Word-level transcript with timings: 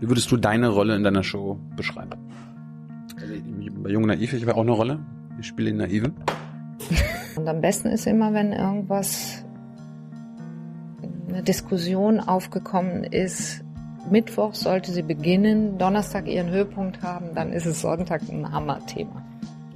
Wie 0.00 0.08
würdest 0.08 0.30
du 0.30 0.36
deine 0.36 0.68
Rolle 0.68 0.96
in 0.96 1.04
deiner 1.04 1.22
Show 1.22 1.58
beschreiben? 1.76 2.12
Also 3.20 3.34
bei 3.82 3.90
Jung 3.90 4.06
Naiv, 4.06 4.32
ich 4.32 4.42
habe 4.42 4.56
auch 4.56 4.62
eine 4.62 4.72
Rolle. 4.72 4.98
Ich 5.38 5.46
spiele 5.46 5.70
den 5.70 5.78
Naiven. 5.78 6.14
Und 7.36 7.48
am 7.48 7.60
besten 7.60 7.88
ist 7.88 8.06
immer, 8.06 8.32
wenn 8.32 8.52
irgendwas, 8.52 9.44
eine 11.28 11.42
Diskussion 11.42 12.20
aufgekommen 12.20 13.04
ist. 13.04 13.62
Mittwoch 14.10 14.54
sollte 14.54 14.92
sie 14.92 15.02
beginnen, 15.02 15.78
Donnerstag 15.78 16.28
ihren 16.28 16.50
Höhepunkt 16.50 17.02
haben, 17.02 17.34
dann 17.34 17.52
ist 17.52 17.64
es 17.64 17.80
Sonntag 17.80 18.20
ein 18.28 18.52
Hammerthema. 18.52 19.24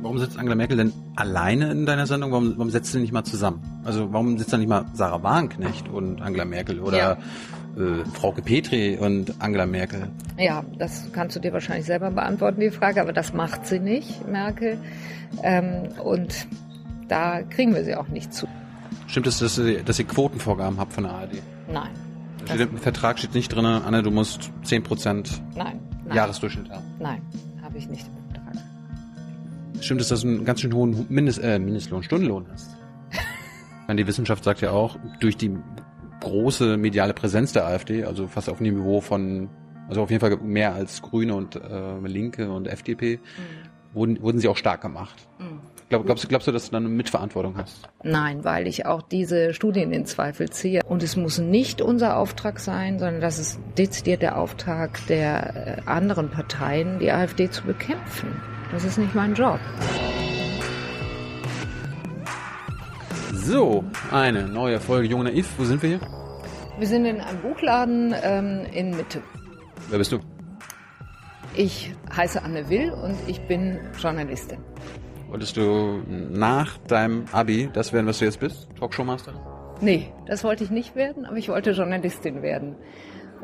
Warum 0.01 0.19
sitzt 0.19 0.39
Angela 0.39 0.55
Merkel 0.55 0.77
denn 0.77 0.93
alleine 1.17 1.73
in 1.73 1.87
deiner 1.87 2.07
Sendung? 2.07 2.31
Warum, 2.31 2.53
warum 2.57 2.71
setzt 2.71 2.93
sie 2.93 3.01
nicht 3.01 3.13
mal 3.13 3.25
zusammen? 3.25 3.63
Also 3.85 4.13
warum 4.13 4.39
sitzt 4.39 4.53
da 4.53 4.59
nicht 4.59 4.69
mal 4.69 4.85
Sarah 4.93 5.23
Wagenknecht 5.23 5.89
und 5.89 6.23
Angela 6.23 6.45
Merkel 6.45 6.81
oder 6.81 6.99
ja. 6.99 7.17
Äh, 7.79 8.05
Frauke 8.15 8.43
Petri 8.43 8.97
und 8.97 9.35
Angela 9.41 9.67
Merkel? 9.67 10.09
Ja, 10.37 10.65
das 10.79 11.09
kannst 11.13 11.37
du 11.37 11.41
dir 11.41 11.53
wahrscheinlich 11.53 11.87
selber 11.87 12.11
beantworten, 12.11 12.61
die 12.61 12.71
Frage, 12.71 13.01
aber 13.01 13.13
das 13.13 13.33
macht 13.33 13.67
sie 13.67 13.79
nicht, 13.79 14.27
Merkel. 14.27 14.79
Ähm, 15.43 15.89
und 16.03 16.47
da 17.09 17.43
kriegen 17.43 17.75
wir 17.75 17.85
sie 17.85 17.95
auch 17.95 18.09
nicht 18.09 18.33
zu. 18.33 18.47
Stimmt 19.07 19.27
es, 19.27 19.39
dass 19.39 19.61
dass 19.85 19.99
ihr 19.99 20.05
Quotenvorgaben 20.07 20.79
habt 20.79 20.93
von 20.93 21.05
der 21.05 21.13
ARD? 21.13 21.43
Nein. 21.73 21.91
Steht 22.45 22.61
Im 22.61 22.79
Vertrag 22.79 23.19
steht 23.19 23.35
nicht 23.35 23.55
drin, 23.55 23.65
Anne, 23.65 24.03
du 24.03 24.11
musst 24.11 24.51
10% 24.65 25.41
nein, 25.55 25.81
nein. 26.07 26.17
Jahresdurchschnitt 26.17 26.71
haben. 26.71 26.85
Nein, 26.99 27.21
habe 27.63 27.77
ich 27.77 27.89
nicht. 27.89 28.07
Stimmt 29.81 30.01
es, 30.01 30.09
dass 30.09 30.23
du 30.23 30.29
einen 30.29 30.45
ganz 30.45 30.61
schön 30.61 30.73
hohen 30.73 31.07
Mindest, 31.09 31.43
äh, 31.43 31.59
Mindestlohn, 31.59 32.03
Stundenlohn 32.03 32.47
hast? 32.53 32.77
die 33.97 34.07
Wissenschaft 34.07 34.45
sagt 34.45 34.61
ja 34.61 34.71
auch, 34.71 34.97
durch 35.21 35.37
die 35.37 35.57
große 36.21 36.77
mediale 36.77 37.15
Präsenz 37.15 37.53
der 37.53 37.67
AfD, 37.67 38.05
also 38.05 38.27
fast 38.27 38.49
auf 38.49 38.59
dem 38.59 38.75
Niveau 38.75 39.01
von, 39.01 39.49
also 39.89 40.03
auf 40.03 40.11
jeden 40.11 40.21
Fall 40.21 40.37
mehr 40.39 40.75
als 40.75 41.03
Grüne 41.03 41.35
und 41.35 41.57
äh, 41.57 41.99
Linke 42.07 42.51
und 42.51 42.69
FDP, 42.69 43.17
mhm. 43.17 43.95
wurden, 43.95 44.23
wurden 44.23 44.39
sie 44.39 44.49
auch 44.49 44.57
stark 44.57 44.81
gemacht. 44.81 45.29
Mhm. 45.39 45.61
Glaub, 45.89 46.05
glaubst, 46.05 46.25
du, 46.25 46.29
glaubst 46.29 46.47
du, 46.47 46.53
dass 46.53 46.67
du 46.67 46.73
dann 46.73 46.85
eine 46.85 46.95
Mitverantwortung 46.95 47.57
hast? 47.57 47.89
Nein, 48.03 48.45
weil 48.45 48.67
ich 48.67 48.85
auch 48.85 49.01
diese 49.01 49.55
Studien 49.55 49.91
in 49.91 50.05
Zweifel 50.05 50.51
ziehe. 50.51 50.83
Und 50.87 51.03
es 51.03 51.17
muss 51.17 51.39
nicht 51.39 51.81
unser 51.81 52.19
Auftrag 52.19 52.61
sein, 52.61 52.99
sondern 52.99 53.23
das 53.23 53.39
ist 53.39 53.59
dezidiert 53.79 54.21
der 54.21 54.37
Auftrag 54.37 54.99
der 55.07 55.79
äh, 55.79 55.81
anderen 55.87 56.29
Parteien, 56.29 56.99
die 56.99 57.11
AfD 57.11 57.49
zu 57.49 57.65
bekämpfen. 57.65 58.29
Das 58.71 58.85
ist 58.85 58.99
nicht 58.99 59.15
mein 59.15 59.35
Job. 59.35 59.61
So, 63.49 63.83
eine 64.11 64.47
neue 64.47 64.79
Folge 64.79 65.09
Jung 65.09 65.23
Naiv. 65.23 65.49
Wo 65.57 65.65
sind 65.65 65.83
wir 65.83 65.89
hier? 65.89 66.01
Wir 66.79 66.87
sind 66.87 67.07
in 67.07 67.19
einem 67.19 67.41
Buchladen 67.41 68.15
ähm, 68.23 68.67
in 68.75 68.91
Mitte. 68.91 69.23
Wer 69.89 69.97
bist 69.97 70.13
du? 70.13 70.19
Ich 71.57 71.95
heiße 72.15 72.43
Anne 72.43 72.69
Will 72.69 72.91
und 72.91 73.17
ich 73.27 73.41
bin 73.49 73.79
Journalistin. 73.99 74.59
Wolltest 75.31 75.57
du 75.57 76.03
nach 76.07 76.77
deinem 76.89 77.25
Abi 77.33 77.71
das 77.73 77.95
werden, 77.95 78.07
was 78.07 78.19
du 78.19 78.27
jetzt 78.27 78.39
bist? 78.39 78.69
Talkshow-Master? 78.79 79.33
Nee, 79.81 80.13
das 80.27 80.45
wollte 80.45 80.65
ich 80.65 80.71
nicht 80.71 80.95
werden, 80.95 81.25
aber 81.25 81.39
ich 81.39 81.49
wollte 81.49 81.71
Journalistin 81.71 82.43
werden. 82.43 82.77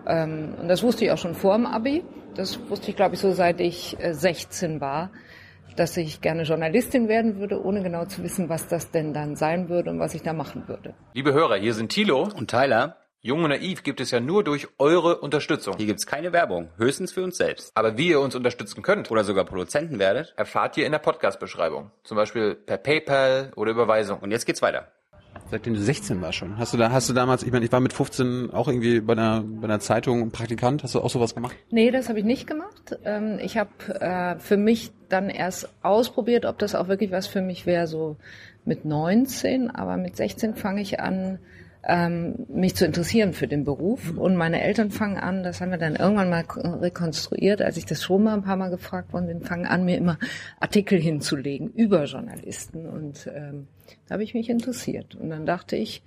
Ähm, 0.07 0.55
und 0.61 0.69
das 0.69 0.83
wusste 0.83 1.07
ich 1.07 1.13
auch 1.13 1.19
schon 1.19 1.35
vor 1.35 1.57
dem 1.57 1.65
Abi. 1.65 2.05
Das 2.35 2.61
wusste 2.69 2.91
ich, 2.91 2.97
glaube 2.97 3.15
ich, 3.15 3.23
so 3.23 3.33
seit 3.33 3.59
ich 3.59 3.97
16 3.99 4.77
äh, 4.77 4.81
war, 4.83 5.11
dass 5.77 5.97
ich 5.97 6.21
gerne 6.21 6.43
Journalistin 6.43 7.09
werden 7.09 7.39
würde, 7.39 7.63
ohne 7.63 7.83
genau 7.83 8.05
zu 8.05 8.23
wissen, 8.23 8.49
was 8.49 8.69
das 8.69 8.91
denn 8.91 9.13
dann 9.13 9.37
sein 9.37 9.69
würde 9.69 9.91
und 9.91 10.01
was 10.01 10.15
ich 10.15 10.23
da 10.23 10.33
machen 10.33 10.69
würde. 10.69 10.95
Liebe 11.13 11.33
Hörer, 11.33 11.57
hier 11.57 11.75
sind 11.75 11.91
Thilo 11.91 12.29
und 12.35 12.51
Tyler. 12.51 12.97
Jung 13.21 13.43
und 13.43 13.49
Naiv 13.49 13.83
gibt 13.83 14.01
es 14.01 14.11
ja 14.11 14.21
nur 14.21 14.45
durch 14.45 14.69
eure 14.79 15.21
Unterstützung. 15.21 15.79
Hier 15.79 15.87
gibt's 15.87 16.07
keine 16.07 16.35
Werbung, 16.35 16.69
höchstens 16.77 17.13
für 17.13 17.23
uns 17.23 17.39
selbst. 17.39 17.73
Aber 17.75 17.97
wie 17.97 18.09
ihr 18.09 18.21
uns 18.21 18.35
unterstützen 18.35 18.83
könnt 18.83 19.11
oder 19.11 19.25
sogar 19.25 19.47
Produzenten 19.47 19.99
werdet, 19.99 20.35
erfahrt 20.37 20.77
ihr 20.77 20.85
in 20.85 20.93
der 20.93 20.99
Podcast-Beschreibung. 20.99 21.91
Zum 22.03 22.19
Beispiel 22.19 22.55
per 22.55 22.77
PayPal 22.77 23.51
oder 23.57 23.71
Überweisung. 23.71 24.19
Und 24.19 24.31
jetzt 24.31 24.45
geht's 24.45 24.61
weiter. 24.61 24.93
Seitdem 25.51 25.75
du 25.75 25.81
16 25.81 26.21
warst 26.21 26.39
schon. 26.39 26.59
Hast 26.59 26.73
du 26.73 26.79
da, 26.79 26.91
hast 26.91 27.09
du 27.09 27.13
damals, 27.13 27.43
ich 27.43 27.53
meine, 27.53 27.65
ich 27.65 27.73
war 27.73 27.81
mit 27.81 27.93
15 27.93 28.51
auch 28.51 28.69
irgendwie 28.69 29.01
bei 29.01 29.13
einer, 29.13 29.43
bei 29.43 29.65
einer 29.65 29.81
Zeitung 29.81 30.31
Praktikant. 30.31 30.83
Hast 30.83 30.95
du 30.95 31.01
auch 31.01 31.11
sowas 31.11 31.35
gemacht? 31.35 31.55
Nee, 31.71 31.91
das 31.91 32.09
habe 32.09 32.19
ich 32.19 32.25
nicht 32.25 32.47
gemacht. 32.47 32.99
Ähm, 33.05 33.39
ich 33.43 33.57
habe 33.57 33.71
äh, 34.01 34.39
für 34.39 34.57
mich 34.57 34.91
dann 35.09 35.29
erst 35.29 35.69
ausprobiert, 35.83 36.47
ob 36.47 36.59
das 36.59 36.75
auch 36.75 36.89
wirklich 36.89 37.11
was 37.11 37.27
für 37.27 37.43
mich 37.43 37.67
wäre, 37.67 37.87
so 37.87 38.17
mit 38.65 38.85
19. 38.85 39.71
Aber 39.71 39.97
mit 39.97 40.17
16 40.17 40.55
fange 40.55 40.81
ich 40.81 41.01
an, 41.01 41.39
ähm, 41.87 42.47
mich 42.49 42.75
zu 42.77 42.87
interessieren 42.87 43.33
für 43.33 43.47
den 43.47 43.65
Beruf. 43.65 44.13
Mhm. 44.13 44.19
Und 44.19 44.37
meine 44.37 44.63
Eltern 44.63 44.91
fangen 44.91 45.19
an, 45.19 45.43
das 45.43 45.61
haben 45.61 45.71
wir 45.71 45.79
dann 45.79 45.97
irgendwann 45.97 46.31
mal 46.31 46.45
rekonstruiert, 46.47 47.63
als 47.63 47.77
ich 47.77 47.87
das 47.87 48.03
schon 48.03 48.25
mal 48.25 48.35
ein 48.35 48.43
paar 48.43 48.57
Mal 48.57 48.71
gefragt 48.71 49.13
worden 49.13 49.27
bin, 49.27 49.43
fangen 49.43 49.67
an, 49.67 49.85
mir 49.85 49.99
immer 49.99 50.19
Artikel 50.61 50.99
hinzulegen 50.99 51.71
über 51.71 52.05
Journalisten. 52.05 52.87
Und 52.87 53.29
ähm, 53.35 53.69
da 54.07 54.15
habe 54.15 54.23
ich 54.23 54.35
mich 54.35 54.49
interessiert. 54.49 55.15
Und 55.15 55.31
dann 55.31 55.47
dachte 55.47 55.77
ich, 55.77 56.03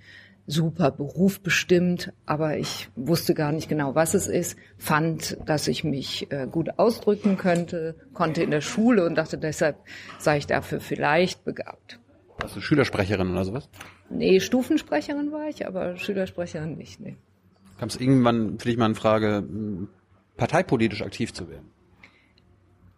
super 0.46 0.90
Beruf 0.90 1.40
bestimmt, 1.40 2.12
aber 2.24 2.56
ich 2.56 2.88
wusste 2.96 3.34
gar 3.34 3.52
nicht 3.52 3.68
genau, 3.68 3.94
was 3.94 4.14
es 4.14 4.26
ist, 4.26 4.56
fand, 4.78 5.36
dass 5.44 5.68
ich 5.68 5.84
mich 5.84 6.32
äh, 6.32 6.48
gut 6.50 6.78
ausdrücken 6.78 7.36
könnte, 7.36 7.94
konnte 8.14 8.42
in 8.42 8.50
der 8.50 8.62
Schule 8.62 9.04
und 9.04 9.14
dachte 9.14 9.36
deshalb 9.36 9.76
sei 10.18 10.38
ich 10.38 10.46
dafür 10.46 10.80
vielleicht 10.80 11.44
begabt. 11.44 12.00
Warst 12.40 12.56
du 12.56 12.60
Schülersprecherin 12.60 13.30
oder 13.30 13.44
sowas? 13.44 13.68
Nee, 14.10 14.40
Stufensprecherin 14.40 15.32
war 15.32 15.48
ich, 15.48 15.66
aber 15.66 15.96
Schülersprecherin 15.96 16.76
nicht, 16.76 16.98
nee. 16.98 17.16
Kam 17.78 17.88
es 17.88 17.96
irgendwann 17.96 18.58
für 18.58 18.68
dich 18.68 18.78
mal 18.78 18.86
in 18.86 18.94
Frage, 18.94 19.44
parteipolitisch 20.36 21.02
aktiv 21.02 21.32
zu 21.34 21.48
werden? 21.48 21.70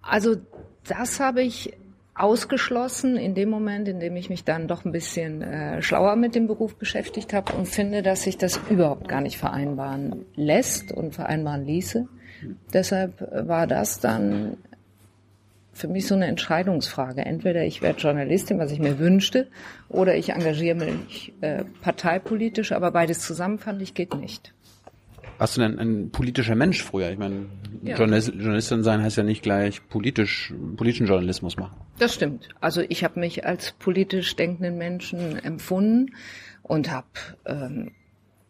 Also 0.02 0.36
das 0.84 1.18
habe 1.20 1.42
ich 1.42 1.72
ausgeschlossen 2.20 3.16
in 3.16 3.34
dem 3.34 3.48
Moment, 3.48 3.88
in 3.88 4.00
dem 4.00 4.16
ich 4.16 4.30
mich 4.30 4.44
dann 4.44 4.68
doch 4.68 4.84
ein 4.84 4.92
bisschen 4.92 5.42
äh, 5.42 5.82
schlauer 5.82 6.16
mit 6.16 6.34
dem 6.34 6.46
Beruf 6.46 6.76
beschäftigt 6.76 7.32
habe 7.32 7.52
und 7.54 7.66
finde, 7.66 8.02
dass 8.02 8.22
sich 8.22 8.36
das 8.36 8.60
überhaupt 8.68 9.08
gar 9.08 9.20
nicht 9.20 9.38
vereinbaren 9.38 10.26
lässt 10.36 10.92
und 10.92 11.14
vereinbaren 11.14 11.64
ließe. 11.64 12.06
Deshalb 12.72 13.20
war 13.46 13.66
das 13.66 14.00
dann 14.00 14.56
für 15.72 15.88
mich 15.88 16.06
so 16.06 16.14
eine 16.14 16.26
Entscheidungsfrage. 16.26 17.24
Entweder 17.24 17.64
ich 17.64 17.80
werde 17.82 18.00
Journalistin, 18.00 18.58
was 18.58 18.70
ich 18.70 18.78
mir 18.78 18.98
wünschte, 18.98 19.48
oder 19.88 20.14
ich 20.16 20.30
engagiere 20.30 20.76
mich 20.76 21.32
äh, 21.40 21.64
parteipolitisch, 21.80 22.72
aber 22.72 22.90
beides 22.90 23.20
zusammen 23.20 23.58
fand 23.58 23.80
ich 23.82 23.94
geht 23.94 24.14
nicht. 24.14 24.52
Warst 25.40 25.56
du 25.56 25.62
denn 25.62 25.78
ein 25.78 26.10
politischer 26.10 26.54
Mensch 26.54 26.82
früher? 26.82 27.10
Ich 27.10 27.18
meine, 27.18 27.46
ja. 27.82 27.96
Journalist, 27.96 28.28
Journalistin 28.34 28.82
sein 28.82 29.02
heißt 29.02 29.16
ja 29.16 29.22
nicht 29.22 29.42
gleich 29.42 29.88
politisch, 29.88 30.52
politischen 30.76 31.06
Journalismus 31.06 31.56
machen. 31.56 31.80
Das 31.98 32.12
stimmt. 32.12 32.50
Also 32.60 32.82
ich 32.86 33.04
habe 33.04 33.18
mich 33.18 33.46
als 33.46 33.72
politisch 33.72 34.36
denkenden 34.36 34.76
Menschen 34.76 35.42
empfunden 35.42 36.14
und 36.62 36.90
habe 36.90 37.06
ähm, 37.46 37.92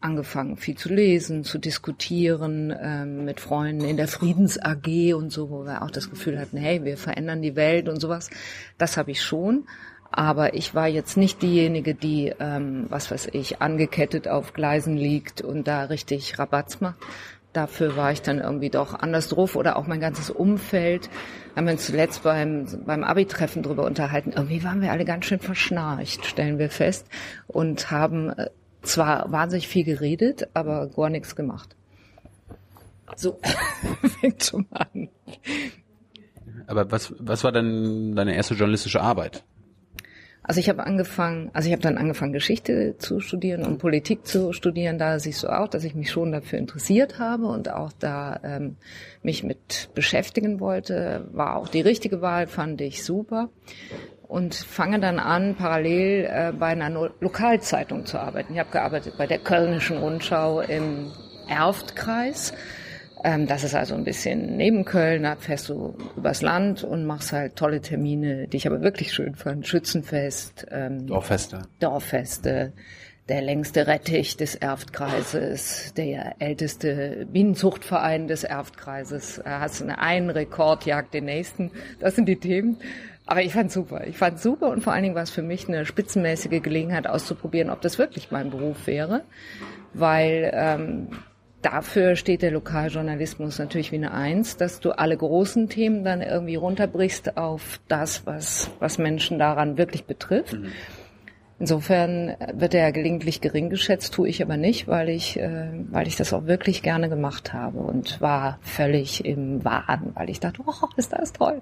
angefangen, 0.01 0.57
viel 0.57 0.77
zu 0.77 0.93
lesen, 0.93 1.45
zu 1.45 1.59
diskutieren 1.59 2.75
ähm, 2.77 3.25
mit 3.25 3.39
Freunden 3.39 3.85
in 3.85 3.97
der 3.97 4.09
Friedens 4.09 4.59
AG 4.59 5.15
und 5.15 5.31
so, 5.31 5.49
wo 5.49 5.65
wir 5.65 5.83
auch 5.83 5.93
das 5.93 6.11
Gefühl 6.11 6.41
hatten, 6.41 6.57
hey, 6.57 6.83
wir 6.83 6.97
verändern 6.97 7.41
die 7.41 7.55
Welt 7.55 7.89
und 7.89 8.01
sowas. 8.01 8.31
Das 8.79 8.97
habe 8.97 9.13
ich 9.13 9.23
schon. 9.23 9.65
Aber 10.13 10.55
ich 10.55 10.75
war 10.75 10.89
jetzt 10.89 11.17
nicht 11.17 11.41
diejenige, 11.43 11.95
die, 11.95 12.33
ähm, 12.41 12.87
was 12.89 13.11
weiß 13.11 13.29
ich, 13.33 13.63
angekettet 13.63 14.27
auf 14.27 14.53
Gleisen 14.53 14.97
liegt 14.97 15.41
und 15.41 15.69
da 15.69 15.85
richtig 15.85 16.39
Rabatz 16.39 16.81
macht. 16.81 16.99
Dafür 17.53 17.97
war 17.97 18.13
ich 18.13 18.23
dann 18.23 18.39
irgendwie 18.39 18.71
doch 18.71 18.95
anders 18.95 19.29
drauf 19.29 19.57
oder 19.57 19.77
auch 19.77 19.87
mein 19.87 20.01
ganzes 20.01 20.31
Umfeld. 20.31 21.11
Haben 21.57 21.67
wir 21.67 21.73
uns 21.73 21.87
zuletzt 21.87 22.23
beim, 22.23 22.67
beim 22.87 23.03
Abi-Treffen 23.03 23.63
drüber 23.63 23.85
unterhalten. 23.85 24.33
Irgendwie 24.35 24.63
waren 24.63 24.81
wir 24.81 24.93
alle 24.93 25.05
ganz 25.05 25.27
schön 25.27 25.41
verschnarcht, 25.41 26.25
stellen 26.27 26.59
wir 26.59 26.71
fest, 26.71 27.07
und 27.49 27.91
haben 27.91 28.31
äh, 28.31 28.51
zwar 28.83 29.31
wahnsinnig 29.33 29.69
viel 29.69 29.85
geredet, 29.85 30.49
aber 30.55 30.89
gar 30.89 31.11
nichts 31.11 31.35
gemacht. 31.35 31.77
So 33.17 33.39
fängt 34.21 34.45
schon 34.45 34.67
an. 34.71 35.09
Aber 36.69 36.91
was, 36.93 37.13
was 37.19 37.43
war 37.43 37.51
denn 37.51 38.15
deine 38.15 38.37
erste 38.37 38.55
journalistische 38.55 39.01
Arbeit? 39.01 39.43
Also 40.51 40.59
ich 40.59 40.69
habe 40.69 40.85
angefangen, 40.85 41.49
also 41.53 41.69
ich 41.69 41.73
habe 41.73 41.83
dann 41.83 41.97
angefangen 41.97 42.33
Geschichte 42.33 42.97
zu 42.99 43.21
studieren 43.21 43.63
und 43.63 43.79
Politik 43.79 44.27
zu 44.27 44.53
studieren. 44.53 44.99
Da 44.99 45.21
siehst 45.21 45.45
du 45.45 45.49
auch, 45.49 45.69
dass 45.69 45.85
ich 45.85 45.95
mich 45.95 46.11
schon 46.11 46.33
dafür 46.33 46.59
interessiert 46.59 47.21
habe 47.21 47.47
und 47.47 47.71
auch 47.71 47.93
da 48.01 48.41
ähm, 48.43 48.75
mich 49.23 49.45
mit 49.45 49.91
beschäftigen 49.95 50.59
wollte. 50.59 51.29
War 51.31 51.55
auch 51.55 51.69
die 51.69 51.83
richtige 51.83 52.21
Wahl, 52.21 52.49
fand 52.49 52.81
ich 52.81 53.05
super 53.05 53.51
und 54.27 54.57
fange 54.57 54.99
dann 54.99 55.21
an, 55.21 55.55
parallel 55.55 56.25
äh, 56.25 56.53
bei 56.53 56.67
einer 56.67 56.91
no 56.91 57.11
Lokalzeitung 57.21 58.05
zu 58.05 58.19
arbeiten. 58.19 58.55
Ich 58.55 58.59
habe 58.59 58.73
gearbeitet 58.73 59.15
bei 59.19 59.29
der 59.29 59.39
Kölnischen 59.39 59.99
Rundschau 59.99 60.63
im 60.63 61.13
Erftkreis. 61.49 62.55
Ähm, 63.23 63.47
das 63.47 63.65
ist 63.65 63.75
also 63.75 63.95
ein 63.95 64.05
bisschen 64.05 64.57
neben 64.57 64.85
Köln, 64.85 65.25
da 65.25 65.37
fährst 65.37 65.69
du 65.69 65.95
übers 66.17 66.43
Land 66.43 66.85
und 66.85 67.05
machst 67.05 67.33
halt 67.33 67.57
tolle 67.57 67.81
Termine, 67.81 68.49
die 68.49 68.57
ich 68.57 68.67
aber 68.67 68.81
wirklich 68.81 69.13
schön 69.13 69.35
fand. 69.35 69.67
Schützenfest, 69.67 70.67
ähm, 70.71 71.07
Dorffeste. 71.07 71.63
Dorffeste, 71.81 72.73
der 73.29 73.43
längste 73.43 73.87
Rettich 73.87 74.37
des 74.37 74.55
Erftkreises, 74.55 75.93
der 75.95 76.37
älteste 76.39 77.27
Bienenzuchtverein 77.31 78.27
des 78.27 78.45
Erftkreises. 78.45 79.41
Da 79.45 79.61
hast 79.61 79.81
du 79.81 79.99
einen 79.99 80.31
Rekord, 80.31 80.87
jagt 80.87 81.15
den 81.15 81.27
nächsten. 81.27 81.71
Das 82.01 82.17
sind 82.17 82.27
die 82.27 82.37
Themen. 82.37 82.79
Aber 83.27 83.43
ich 83.43 83.53
fand 83.53 83.71
super. 83.71 84.07
Ich 84.09 84.17
fand 84.17 84.41
super 84.41 84.71
und 84.71 84.83
vor 84.83 84.93
allen 84.93 85.05
Dingen 85.05 85.15
war 85.15 85.23
es 85.23 85.31
für 85.31 85.43
mich 85.43 85.69
eine 85.69 85.87
spitzenmäßige 85.87 86.63
Gelegenheit 86.63 87.07
auszuprobieren, 87.07 87.71
ob 87.71 87.81
das 87.81 87.99
wirklich 87.99 88.33
mein 88.33 88.51
Beruf 88.51 88.89
wäre, 88.89 89.23
weil 89.95 90.51
ähm, 90.53 91.11
dafür 91.63 92.17
steht 92.17 92.43
der 92.43 92.51
Lokaljournalismus 92.51 93.59
natürlich 93.59 93.93
wie 93.93 93.97
eine 93.97 94.13
Eins, 94.13 94.57
dass 94.57 94.81
du 94.81 94.93
alle 94.93 95.17
großen 95.17 95.69
Themen 95.69 96.05
dann 96.05 96.23
irgendwie 96.23 96.57
runterbrichst 96.57 97.37
auf 97.37 97.81
das, 97.89 98.27
was, 98.27 98.71
was 98.79 98.99
Menschen 98.99 99.39
daran 99.39 99.79
wirklich 99.79 100.05
betrifft. 100.05 100.55
Mhm. 100.55 100.73
Insofern 101.61 102.37
wird 102.55 102.73
er 102.73 102.91
gelegentlich 102.91 103.43
gering 103.43 103.69
geschätzt, 103.69 104.15
tue 104.15 104.31
ich 104.31 104.43
aber 104.43 104.57
nicht, 104.57 104.89
weil 104.89 105.11
ich, 105.11 105.39
äh, 105.39 105.69
weil 105.91 106.09
ich 106.09 106.17
das 106.17 106.33
auch 106.33 106.47
wirklich 106.47 106.83
gerne 106.83 107.11
gemacht 107.11 107.53
habe 107.53 107.81
und 107.81 108.19
war 108.23 108.59
völlig 108.63 109.27
im 109.27 109.63
Wahn, 109.63 110.13
weil 110.15 110.31
ich 110.31 110.41
dachte, 110.41 110.63
oh, 110.65 110.89
ist 110.97 111.13
das 111.13 111.35
toll. 111.35 111.61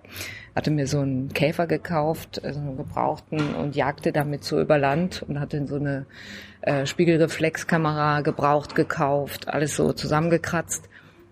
Hatte 0.55 0.71
mir 0.71 0.87
so 0.87 1.00
einen 1.00 1.31
Käfer 1.31 1.67
gekauft, 1.67 2.41
also 2.45 2.61
einen 2.61 2.77
gebrauchten 2.77 3.56
und 3.56 3.75
jagte 3.75 4.12
damit 4.12 4.45
so 4.45 4.61
über 4.61 4.79
Land 4.79 5.25
und 5.27 5.41
hatte 5.41 5.67
so 5.67 5.75
eine 5.75 6.06
äh, 6.61 6.87
Spiegelreflexkamera 6.87 8.21
gebraucht 8.21 8.77
gekauft, 8.77 9.49
alles 9.49 9.75
so 9.75 9.93
zusammengekratzt 9.93 10.89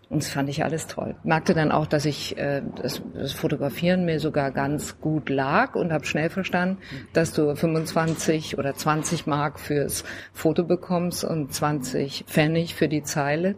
und 0.09 0.23
das 0.23 0.31
fand 0.31 0.49
ich 0.49 0.63
alles 0.63 0.87
toll. 0.87 1.17
Merkte 1.25 1.53
dann 1.53 1.73
auch, 1.73 1.87
dass 1.87 2.05
ich 2.05 2.39
äh, 2.39 2.63
das, 2.81 3.03
das 3.13 3.33
Fotografieren 3.33 4.05
mir 4.05 4.21
sogar 4.21 4.53
ganz 4.53 5.01
gut 5.01 5.29
lag 5.29 5.75
und 5.75 5.93
habe 5.93 6.07
schnell 6.07 6.31
verstanden, 6.31 6.79
dass 7.13 7.33
du 7.33 7.57
25 7.57 8.57
oder 8.57 8.75
20 8.75 9.27
Mark 9.27 9.59
fürs 9.59 10.05
Foto 10.33 10.63
bekommst 10.63 11.25
und 11.25 11.53
20 11.53 12.25
Pfennig 12.29 12.77
für 12.77 12.89
die 12.89 13.03
Zeile. 13.03 13.57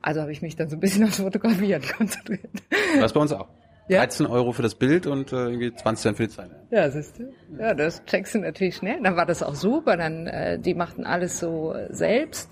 Also 0.00 0.22
habe 0.22 0.32
ich 0.32 0.40
mich 0.40 0.56
dann 0.56 0.70
so 0.70 0.76
ein 0.76 0.80
bisschen 0.80 1.04
aufs 1.04 1.20
Fotografieren 1.20 1.82
konzentriert. 1.96 2.50
Das 2.98 3.12
bei 3.12 3.20
uns 3.20 3.32
auch. 3.32 3.48
Ja? 3.88 3.98
13 3.98 4.26
Euro 4.26 4.52
für 4.52 4.62
das 4.62 4.74
Bild 4.74 5.06
und 5.06 5.32
äh, 5.32 5.36
irgendwie 5.36 5.74
20 5.74 6.02
Cent 6.02 6.16
für 6.16 6.22
die 6.22 6.30
Zeile. 6.30 6.62
Ja, 6.70 6.88
siehst 6.90 7.18
du. 7.18 7.32
Ja, 7.58 7.74
das 7.74 8.02
checkst 8.06 8.34
du 8.34 8.38
natürlich 8.38 8.76
schnell. 8.76 8.98
Dann 9.02 9.16
war 9.16 9.26
das 9.26 9.42
auch 9.42 9.56
super. 9.56 9.98
Dann 9.98 10.26
äh, 10.26 10.58
die 10.58 10.74
machten 10.74 11.04
alles 11.04 11.38
so 11.38 11.74
selbst. 11.90 12.50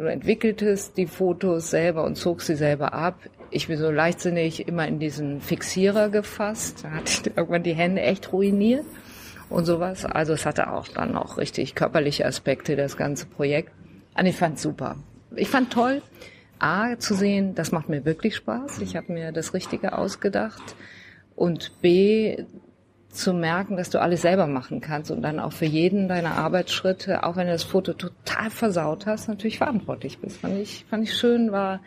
Du 0.00 0.06
entwickeltest 0.06 0.96
die 0.96 1.06
Fotos 1.06 1.68
selber 1.68 2.04
und 2.04 2.16
zog 2.16 2.40
sie 2.40 2.54
selber 2.54 2.94
ab. 2.94 3.18
Ich 3.50 3.68
bin 3.68 3.76
so 3.76 3.90
leichtsinnig 3.90 4.66
immer 4.66 4.88
in 4.88 4.98
diesen 4.98 5.42
Fixierer 5.42 6.08
gefasst. 6.08 6.84
Da 6.84 6.92
hatte 6.92 7.04
ich 7.06 7.36
irgendwann 7.36 7.64
die 7.64 7.74
Hände 7.74 8.00
echt 8.00 8.32
ruiniert 8.32 8.86
und 9.50 9.66
sowas. 9.66 10.06
Also 10.06 10.32
es 10.32 10.46
hatte 10.46 10.72
auch 10.72 10.88
dann 10.88 11.18
auch 11.18 11.36
richtig 11.36 11.74
körperliche 11.74 12.24
Aspekte, 12.24 12.76
das 12.76 12.96
ganze 12.96 13.26
Projekt. 13.26 13.72
Und 14.16 14.24
ich 14.24 14.36
fand 14.36 14.58
super. 14.58 14.96
Ich 15.36 15.48
fand 15.48 15.70
toll, 15.70 16.00
A, 16.58 16.96
zu 16.98 17.12
sehen, 17.12 17.54
das 17.54 17.70
macht 17.70 17.90
mir 17.90 18.06
wirklich 18.06 18.36
Spaß. 18.36 18.78
Ich 18.80 18.96
habe 18.96 19.12
mir 19.12 19.32
das 19.32 19.52
Richtige 19.52 19.98
ausgedacht. 19.98 20.76
Und 21.36 21.72
B, 21.82 22.46
zu 23.10 23.32
merken, 23.32 23.76
dass 23.76 23.90
du 23.90 24.00
alles 24.00 24.22
selber 24.22 24.46
machen 24.46 24.80
kannst 24.80 25.10
und 25.10 25.22
dann 25.22 25.40
auch 25.40 25.52
für 25.52 25.66
jeden 25.66 26.08
deiner 26.08 26.36
Arbeitsschritte, 26.36 27.24
auch 27.24 27.36
wenn 27.36 27.46
du 27.46 27.52
das 27.52 27.64
Foto 27.64 27.92
total 27.92 28.50
versaut 28.50 29.06
hast, 29.06 29.28
natürlich 29.28 29.58
verantwortlich 29.58 30.18
bist. 30.18 30.38
Fand 30.38 30.58
ich, 30.58 30.84
fand 30.88 31.04
ich 31.04 31.14
schön, 31.14 31.50
war 31.50 31.80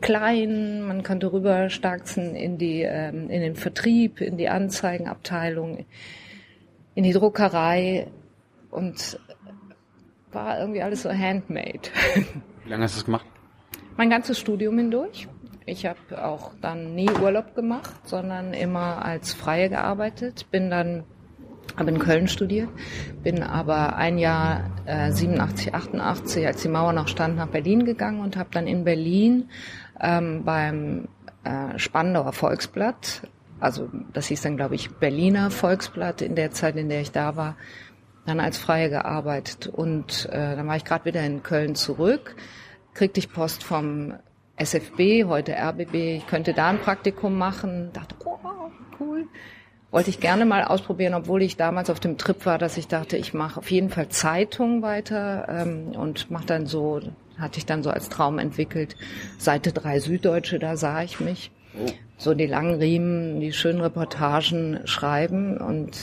klein, 0.00 0.82
man 0.82 1.02
konnte 1.02 1.32
rüberstarksen 1.32 2.34
in 2.34 2.58
die, 2.58 2.82
ähm, 2.82 3.28
in 3.30 3.40
den 3.40 3.56
Vertrieb, 3.56 4.20
in 4.20 4.36
die 4.36 4.48
Anzeigenabteilung, 4.48 5.84
in 6.94 7.04
die 7.04 7.12
Druckerei 7.12 8.08
und 8.70 9.18
war 10.32 10.58
irgendwie 10.58 10.82
alles 10.82 11.02
so 11.02 11.10
handmade. 11.10 11.90
Wie 12.64 12.70
lange 12.70 12.84
hast 12.84 12.94
du 12.94 12.98
das 12.98 13.04
gemacht? 13.04 13.26
Mein 13.96 14.08
ganzes 14.08 14.38
Studium 14.38 14.78
hindurch. 14.78 15.28
Ich 15.64 15.86
habe 15.86 16.24
auch 16.24 16.52
dann 16.60 16.94
nie 16.94 17.10
Urlaub 17.10 17.54
gemacht, 17.54 17.92
sondern 18.04 18.52
immer 18.52 19.04
als 19.04 19.32
Freie 19.32 19.68
gearbeitet. 19.68 20.50
Bin 20.50 20.70
dann, 20.70 21.04
habe 21.76 21.90
in 21.90 21.98
Köln 22.00 22.26
studiert, 22.26 22.68
bin 23.22 23.42
aber 23.42 23.96
ein 23.96 24.18
Jahr 24.18 24.70
äh, 24.86 25.12
87, 25.12 25.74
88, 25.74 26.46
als 26.46 26.62
die 26.62 26.68
Mauer 26.68 26.92
noch 26.92 27.08
stand, 27.08 27.36
nach 27.36 27.46
Berlin 27.46 27.84
gegangen 27.84 28.20
und 28.20 28.36
habe 28.36 28.48
dann 28.52 28.66
in 28.66 28.84
Berlin 28.84 29.50
ähm, 30.00 30.44
beim 30.44 31.08
äh, 31.44 31.78
Spandauer 31.78 32.32
Volksblatt, 32.32 33.22
also 33.60 33.88
das 34.12 34.26
hieß 34.26 34.42
dann 34.42 34.56
glaube 34.56 34.74
ich 34.74 34.90
Berliner 34.90 35.50
Volksblatt 35.52 36.20
in 36.20 36.34
der 36.34 36.50
Zeit, 36.50 36.74
in 36.76 36.88
der 36.88 37.00
ich 37.00 37.12
da 37.12 37.36
war, 37.36 37.56
dann 38.26 38.40
als 38.40 38.58
Freie 38.58 38.90
gearbeitet 38.90 39.68
und 39.68 40.28
äh, 40.32 40.56
dann 40.56 40.66
war 40.66 40.76
ich 40.76 40.84
gerade 40.84 41.04
wieder 41.04 41.24
in 41.24 41.44
Köln 41.44 41.76
zurück, 41.76 42.34
kriegte 42.94 43.20
ich 43.20 43.32
Post 43.32 43.62
vom 43.62 44.14
SFB, 44.62 45.24
heute 45.24 45.56
RBB, 45.56 45.94
ich 46.16 46.26
könnte 46.28 46.52
da 46.52 46.68
ein 46.68 46.78
Praktikum 46.78 47.36
machen. 47.36 47.90
Dachte, 47.92 48.14
oh, 48.24 48.38
cool. 49.00 49.26
Wollte 49.90 50.10
ich 50.10 50.20
gerne 50.20 50.46
mal 50.46 50.64
ausprobieren, 50.64 51.14
obwohl 51.14 51.42
ich 51.42 51.56
damals 51.56 51.90
auf 51.90 52.00
dem 52.00 52.16
Trip 52.16 52.46
war, 52.46 52.58
dass 52.58 52.76
ich 52.76 52.86
dachte, 52.86 53.16
ich 53.16 53.34
mache 53.34 53.58
auf 53.58 53.70
jeden 53.70 53.90
Fall 53.90 54.08
Zeitung 54.08 54.80
weiter 54.80 55.46
ähm, 55.48 55.92
und 55.96 56.30
mache 56.30 56.46
dann 56.46 56.66
so, 56.66 57.00
hatte 57.36 57.58
ich 57.58 57.66
dann 57.66 57.82
so 57.82 57.90
als 57.90 58.08
Traum 58.08 58.38
entwickelt, 58.38 58.96
Seite 59.36 59.72
3 59.72 59.98
Süddeutsche, 59.98 60.58
da 60.58 60.76
sah 60.76 61.02
ich 61.02 61.20
mich. 61.20 61.50
Oh. 61.78 61.90
So 62.16 62.34
die 62.34 62.46
langen 62.46 62.76
Riemen, 62.76 63.40
die 63.40 63.52
schönen 63.52 63.80
Reportagen 63.80 64.80
schreiben 64.84 65.58
und 65.58 65.98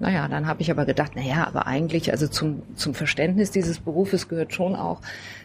naja, 0.00 0.28
dann 0.28 0.46
habe 0.46 0.62
ich 0.62 0.70
aber 0.70 0.84
gedacht, 0.84 1.16
naja, 1.16 1.46
aber 1.46 1.66
eigentlich, 1.66 2.12
also 2.12 2.28
zum, 2.28 2.62
zum 2.76 2.94
Verständnis 2.94 3.50
dieses 3.50 3.80
Berufes 3.80 4.28
gehört 4.28 4.54
schon 4.54 4.76
auch, 4.76 5.00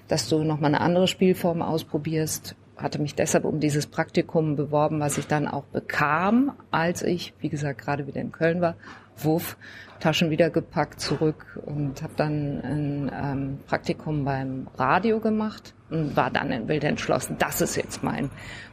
dass 0.08 0.30
du 0.30 0.44
nochmal 0.44 0.74
eine 0.74 0.82
andere 0.82 1.08
Spielform 1.08 1.62
ausprobierst. 1.62 2.56
Hatte 2.78 3.02
mich 3.02 3.16
deshalb 3.16 3.46
um 3.46 3.60
dieses 3.60 3.88
Praktikum 3.88 4.56
beworben, 4.56 5.00
was 5.00 5.18
ich 5.18 5.28
dann 5.28 5.48
auch 5.48 5.64
bekam, 5.66 6.54
als 6.72 7.02
ich, 7.02 7.34
wie 7.40 7.50
gesagt, 7.50 7.82
gerade 7.82 8.08
wieder 8.08 8.22
in 8.22 8.32
Köln 8.32 8.62
war. 8.62 8.76
Wuff, 9.18 9.58
Taschen 10.04 10.30
wieder 10.30 10.50
gepackt, 10.50 11.00
zurück 11.00 11.58
und 11.66 12.04
habe 12.04 12.12
dann 12.18 12.60
ein 12.62 13.12
ähm, 13.14 13.58
Praktikum 13.68 14.26
beim 14.26 14.68
Radio 14.76 15.22
gemacht 15.22 15.74
und 15.90 16.18
war 16.18 16.30
dann 16.30 16.68
wild 16.68 16.84
entschlossen, 16.84 17.38
das 17.40 17.62
ist 17.62 17.78
jetzt 17.78 18.04
mein, 18.04 18.30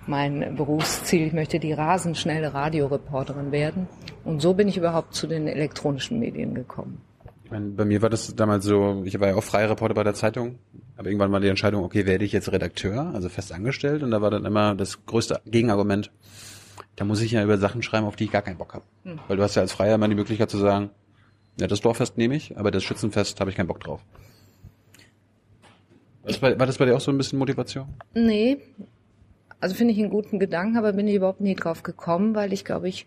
mein 0.09 0.57
Berufsziel. 0.57 1.29
Ich 1.29 1.33
möchte 1.33 1.61
die 1.61 1.73
rasend 1.73 2.19
schnelle 2.19 2.53
Radioreporterin 2.53 3.53
werden. 3.53 3.87
Und 4.25 4.43
so 4.43 4.55
bin 4.55 4.67
ich 4.67 4.77
überhaupt 4.77 5.15
zu 5.15 5.29
den 5.29 5.47
elektronischen 5.47 6.19
Medien 6.19 6.53
gekommen. 6.53 7.01
Ich 7.45 7.53
meine, 7.53 7.67
bei 7.67 7.85
mir 7.85 8.03
war 8.03 8.11
das 8.11 8.35
damals 8.35 8.65
so, 8.65 9.03
ich 9.05 9.21
war 9.21 9.29
ja 9.29 9.37
auch 9.37 9.45
freier 9.45 9.71
Reporter 9.71 9.95
bei 9.95 10.03
der 10.03 10.15
Zeitung, 10.15 10.59
aber 10.97 11.07
irgendwann 11.07 11.31
war 11.31 11.39
die 11.39 11.49
Entscheidung, 11.49 11.85
okay, 11.85 12.07
werde 12.07 12.25
ich 12.25 12.33
jetzt 12.33 12.51
Redakteur, 12.51 13.13
also 13.15 13.29
fest 13.29 13.53
angestellt 13.53 14.03
und 14.03 14.11
da 14.11 14.21
war 14.21 14.33
dann 14.33 14.45
immer 14.45 14.75
das 14.75 15.07
größte 15.07 15.41
Gegenargument, 15.47 16.11
da 16.97 17.05
muss 17.05 17.21
ich 17.23 17.31
ja 17.31 17.45
über 17.45 17.57
Sachen 17.57 17.83
schreiben, 17.83 18.07
auf 18.07 18.17
die 18.17 18.25
ich 18.25 18.33
gar 18.33 18.43
keinen 18.43 18.59
Bock 18.59 18.75
habe. 18.75 18.85
Hm. 19.05 19.21
Weil 19.29 19.37
du 19.37 19.45
hast 19.45 19.55
ja 19.55 19.63
als 19.63 19.73
Freier 19.73 19.95
immer 19.95 20.09
die 20.09 20.17
Möglichkeit 20.17 20.51
zu 20.51 20.59
sagen, 20.59 20.91
ja, 21.59 21.67
das 21.67 21.81
Dorffest 21.81 22.17
nehme 22.17 22.37
ich, 22.37 22.57
aber 22.59 22.71
das 22.71 22.83
Schützenfest 22.83 23.41
habe 23.41 23.51
ich 23.51 23.57
keinen 23.57 23.67
Bock 23.67 23.81
drauf. 23.81 24.05
War 26.23 26.29
das, 26.29 26.39
bei, 26.39 26.59
war 26.59 26.67
das 26.67 26.79
bei 26.79 26.85
dir 26.85 26.97
auch 26.97 27.01
so 27.01 27.11
ein 27.11 27.17
bisschen 27.17 27.39
Motivation? 27.39 27.89
Nee. 28.15 28.59
Also 29.59 29.75
finde 29.75 29.93
ich 29.93 30.01
einen 30.01 30.11
guten 30.11 30.39
Gedanken, 30.39 30.77
aber 30.77 30.93
bin 30.93 31.09
ich 31.09 31.15
überhaupt 31.15 31.41
nie 31.41 31.55
drauf 31.55 31.83
gekommen, 31.83 32.35
weil 32.35 32.53
ich 32.53 32.65
glaube 32.65 32.89
ich 32.89 33.07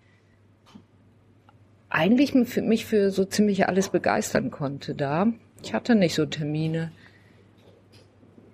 eigentlich 1.89 2.33
mich 2.33 2.85
für 2.85 3.11
so 3.11 3.23
ziemlich 3.23 3.67
alles 3.67 3.89
begeistern 3.89 4.49
konnte 4.49 4.95
da. 4.95 5.27
Ich 5.63 5.73
hatte 5.73 5.95
nicht 5.95 6.15
so 6.15 6.25
Termine, 6.25 6.91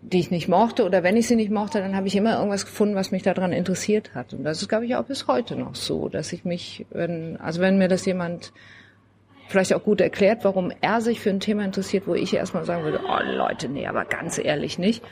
die 0.01 0.19
ich 0.19 0.29
nicht 0.29 0.49
mochte 0.49 0.85
oder 0.85 1.03
wenn 1.03 1.15
ich 1.15 1.27
sie 1.27 1.37
nicht 1.37 1.51
mochte, 1.51 1.79
dann 1.79 1.95
habe 1.95 2.07
ich 2.07 2.15
immer 2.15 2.35
irgendwas 2.35 2.65
gefunden, 2.65 2.95
was 2.95 3.11
mich 3.11 3.23
daran 3.23 3.53
interessiert 3.53 4.13
hat. 4.13 4.33
Und 4.33 4.43
das 4.43 4.61
ist, 4.61 4.67
glaube 4.67 4.85
ich, 4.85 4.95
auch 4.95 5.05
bis 5.05 5.27
heute 5.27 5.55
noch 5.55 5.75
so, 5.75 6.09
dass 6.09 6.33
ich 6.33 6.43
mich, 6.43 6.85
wenn, 6.89 7.37
also 7.37 7.61
wenn 7.61 7.77
mir 7.77 7.87
das 7.87 8.05
jemand 8.05 8.51
vielleicht 9.49 9.73
auch 9.73 9.83
gut 9.83 9.99
erklärt, 9.99 10.45
warum 10.45 10.71
er 10.81 11.01
sich 11.01 11.19
für 11.19 11.29
ein 11.29 11.39
Thema 11.39 11.65
interessiert, 11.65 12.07
wo 12.07 12.13
ich 12.13 12.33
erstmal 12.33 12.65
sagen 12.65 12.83
würde, 12.83 13.01
oh 13.07 13.35
Leute, 13.35 13.67
nee, 13.67 13.87
aber 13.87 14.05
ganz 14.05 14.37
ehrlich 14.37 14.77
nicht, 14.77 15.03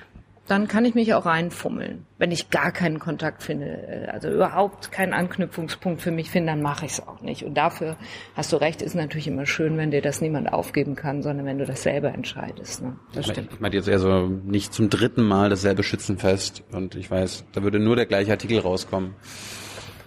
dann 0.48 0.68
kann 0.68 0.86
ich 0.86 0.96
mich 0.96 1.14
auch 1.14 1.26
reinfummeln. 1.26 2.06
Wenn 2.18 2.32
ich 2.32 2.50
gar 2.50 2.72
keinen 2.72 3.00
Kontakt 3.00 3.44
finde, 3.44 3.66
äh, 3.66 4.08
also 4.08 4.30
überhaupt 4.30 4.92
keinen 4.92 5.14
Anknüpfungspunkt 5.14 6.02
für 6.02 6.12
mich 6.12 6.30
finde, 6.30 6.54
dann 6.54 6.62
mache 6.62 6.86
ich 6.86 6.94
es 6.94 7.06
auch 7.06 7.22
nicht. 7.22 7.44
Und 7.44 7.56
dafür 7.56 7.98
hast 8.36 8.54
du 8.54 8.58
recht, 8.58 8.82
ist 8.82 8.96
natürlich 8.96 9.28
immer 9.28 9.46
schön, 9.46 9.78
wenn 9.78 9.92
dir 9.92 10.02
das 10.02 10.22
niemand 10.22 10.54
aufgeben 10.54 10.96
kann, 10.96 11.22
sondern 11.22 11.46
wenn 11.46 11.58
du 11.58 11.66
das 11.66 11.84
selber 11.84 12.14
entscheidest. 12.14 12.82
Ne? 12.82 12.96
Das 13.14 13.28
stimmt. 13.28 13.50
Ich 13.52 13.60
meine 13.60 13.76
jetzt 13.76 13.90
eher 13.90 14.00
so 14.00 14.28
nicht 14.28 14.74
zum 14.74 14.90
dritten 14.90 15.24
Mal 15.24 15.50
dasselbe 15.50 15.84
Schützenfest 15.84 16.64
und 16.72 16.96
ich 16.96 17.12
weiß, 17.12 17.46
da 17.52 17.64
würde 17.64 17.80
nur 17.80 17.98
der 17.98 18.06
gleiche 18.06 18.32
Artikel 18.32 18.60
rauskommen. 18.60 19.16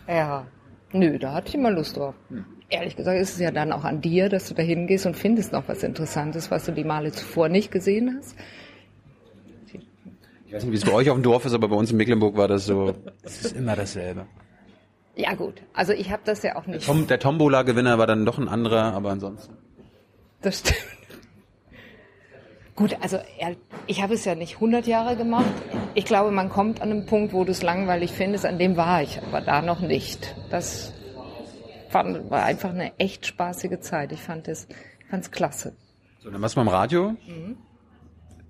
Ja, 0.08 0.46
nö, 0.92 1.18
da 1.18 1.34
hatte 1.34 1.48
ich 1.48 1.54
immer 1.54 1.70
Lust 1.70 1.96
drauf. 1.98 2.14
Hm 2.28 2.46
ehrlich 2.70 2.96
gesagt 2.96 3.20
ist 3.20 3.34
es 3.34 3.40
ja 3.40 3.50
dann 3.50 3.72
auch 3.72 3.84
an 3.84 4.00
dir, 4.00 4.28
dass 4.28 4.48
du 4.48 4.54
da 4.54 4.62
hingehst 4.62 5.06
und 5.06 5.16
findest 5.16 5.52
noch 5.52 5.68
was 5.68 5.82
Interessantes, 5.82 6.50
was 6.50 6.64
du 6.64 6.72
die 6.72 6.84
Male 6.84 7.12
zuvor 7.12 7.48
nicht 7.48 7.70
gesehen 7.70 8.16
hast. 8.18 8.36
Ich 10.46 10.54
weiß 10.54 10.64
nicht, 10.64 10.72
wie 10.72 10.76
es 10.76 10.84
bei 10.84 10.92
euch 10.92 11.08
auf 11.10 11.16
dem 11.16 11.22
Dorf 11.22 11.44
ist, 11.44 11.54
aber 11.54 11.68
bei 11.68 11.76
uns 11.76 11.92
in 11.92 11.96
Mecklenburg 11.96 12.36
war 12.36 12.48
das 12.48 12.66
so, 12.66 12.94
es 13.22 13.44
ist 13.44 13.56
immer 13.56 13.76
dasselbe. 13.76 14.26
Ja 15.14 15.34
gut, 15.34 15.62
also 15.74 15.92
ich 15.92 16.10
habe 16.10 16.22
das 16.24 16.42
ja 16.42 16.56
auch 16.56 16.66
nicht. 16.66 16.86
Der, 16.86 16.94
Tom, 16.94 17.06
der 17.06 17.20
Tombola-Gewinner 17.20 17.98
war 17.98 18.06
dann 18.06 18.24
doch 18.24 18.38
ein 18.38 18.48
anderer, 18.48 18.94
aber 18.94 19.10
ansonsten. 19.10 19.54
Das 20.40 20.60
stimmt. 20.60 20.78
Gut, 22.74 22.96
also 23.02 23.18
ich 23.86 24.02
habe 24.02 24.14
es 24.14 24.24
ja 24.24 24.34
nicht 24.34 24.54
100 24.54 24.86
Jahre 24.86 25.14
gemacht. 25.14 25.52
Ich 25.94 26.06
glaube, 26.06 26.30
man 26.30 26.48
kommt 26.48 26.80
an 26.80 26.90
einen 26.90 27.04
Punkt, 27.04 27.34
wo 27.34 27.44
du 27.44 27.50
es 27.50 27.62
langweilig 27.62 28.10
findest. 28.10 28.46
An 28.46 28.58
dem 28.58 28.76
war 28.78 29.02
ich, 29.02 29.20
aber 29.22 29.42
da 29.42 29.60
noch 29.60 29.80
nicht. 29.80 30.34
Das 30.48 30.94
fand, 31.90 32.30
war 32.30 32.44
einfach 32.44 32.70
eine 32.70 32.98
echt 32.98 33.26
spaßige 33.26 33.80
Zeit. 33.80 34.12
Ich 34.12 34.22
fand 34.22 34.48
es, 34.48 34.66
es 35.10 35.30
klasse. 35.30 35.74
So, 36.20 36.30
dann 36.30 36.40
warst 36.40 36.56
du 36.56 36.60
beim 36.60 36.68
Radio. 36.68 37.10
Mhm. 37.26 37.56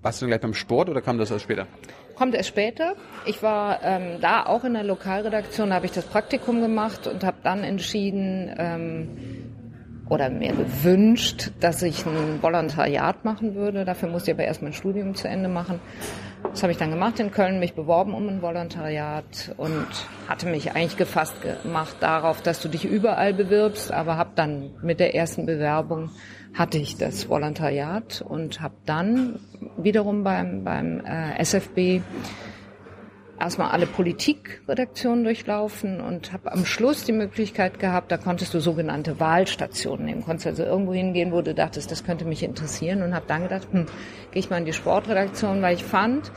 Warst 0.01 0.21
du 0.21 0.27
gleich 0.27 0.41
beim 0.41 0.53
Sport 0.53 0.89
oder 0.89 1.01
kam 1.01 1.17
das 1.17 1.29
erst 1.31 1.43
später? 1.43 1.67
Kommt 2.15 2.33
erst 2.35 2.49
später. 2.49 2.95
Ich 3.25 3.43
war 3.43 3.83
ähm, 3.83 4.19
da 4.19 4.45
auch 4.45 4.63
in 4.63 4.73
der 4.73 4.83
Lokalredaktion, 4.83 5.73
habe 5.73 5.85
ich 5.85 5.91
das 5.91 6.05
Praktikum 6.05 6.61
gemacht 6.61 7.07
und 7.07 7.23
habe 7.23 7.37
dann 7.43 7.63
entschieden, 7.63 8.53
ähm, 8.57 9.51
oder 10.11 10.29
mir 10.29 10.51
gewünscht, 10.51 11.51
dass 11.61 11.81
ich 11.81 12.05
ein 12.05 12.41
Volontariat 12.41 13.23
machen 13.23 13.55
würde. 13.55 13.85
Dafür 13.85 14.09
musste 14.09 14.31
ich 14.31 14.35
aber 14.35 14.43
erst 14.43 14.61
mein 14.61 14.73
Studium 14.73 15.15
zu 15.15 15.29
Ende 15.29 15.47
machen. 15.47 15.79
Das 16.43 16.63
habe 16.63 16.73
ich 16.73 16.77
dann 16.77 16.89
gemacht 16.89 17.19
in 17.19 17.31
Köln, 17.31 17.59
mich 17.59 17.73
beworben 17.75 18.13
um 18.13 18.27
ein 18.27 18.41
Volontariat 18.41 19.53
und 19.57 19.87
hatte 20.27 20.47
mich 20.47 20.71
eigentlich 20.71 20.97
gefasst 20.97 21.35
gemacht 21.63 21.95
darauf, 22.01 22.41
dass 22.41 22.61
du 22.61 22.67
dich 22.67 22.83
überall 22.83 23.33
bewirbst, 23.33 23.91
aber 23.91 24.17
habe 24.17 24.31
dann 24.35 24.71
mit 24.81 24.99
der 24.99 25.15
ersten 25.15 25.45
Bewerbung 25.45 26.09
hatte 26.53 26.77
ich 26.77 26.97
das 26.97 27.29
Volontariat 27.29 28.23
und 28.27 28.61
habe 28.61 28.75
dann 28.85 29.39
wiederum 29.77 30.23
beim, 30.23 30.63
beim 30.63 30.99
äh, 31.05 31.39
SFB 31.39 32.01
erstmal 33.41 33.71
alle 33.71 33.87
Politikredaktionen 33.87 35.23
durchlaufen 35.23 35.99
und 35.99 36.31
habe 36.31 36.51
am 36.51 36.65
Schluss 36.65 37.03
die 37.03 37.11
Möglichkeit 37.11 37.79
gehabt, 37.79 38.11
da 38.11 38.17
konntest 38.17 38.53
du 38.53 38.59
sogenannte 38.59 39.19
Wahlstationen 39.19 40.05
nehmen. 40.05 40.23
Konntest 40.23 40.47
also 40.47 40.63
irgendwo 40.63 40.93
hingehen, 40.93 41.31
wo 41.31 41.41
du 41.41 41.53
dachtest, 41.53 41.91
das 41.91 42.03
könnte 42.03 42.25
mich 42.25 42.43
interessieren 42.43 43.01
und 43.01 43.13
habe 43.15 43.25
dann 43.27 43.43
gedacht, 43.43 43.67
hm, 43.71 43.87
gehe 44.31 44.39
ich 44.39 44.49
mal 44.49 44.57
in 44.57 44.65
die 44.65 44.73
Sportredaktion, 44.73 45.61
weil 45.61 45.75
ich 45.75 45.83
fand, 45.83 46.31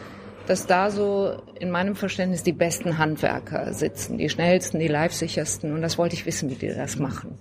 dass 0.47 0.67
da 0.67 0.91
so 0.91 1.43
in 1.61 1.71
meinem 1.71 1.95
Verständnis 1.95 2.43
die 2.43 2.53
besten 2.53 2.99
Handwerker 2.99 3.73
sitzen, 3.73 4.19
die 4.19 4.29
schnellsten, 4.29 4.79
die 4.79 4.89
live-sichersten 4.89 5.73
und 5.73 5.83
das 5.83 5.99
wollte 5.99 6.15
ich 6.15 6.27
wissen, 6.27 6.51
wie 6.51 6.55
die 6.55 6.69
das 6.69 6.99
machen. 6.99 7.39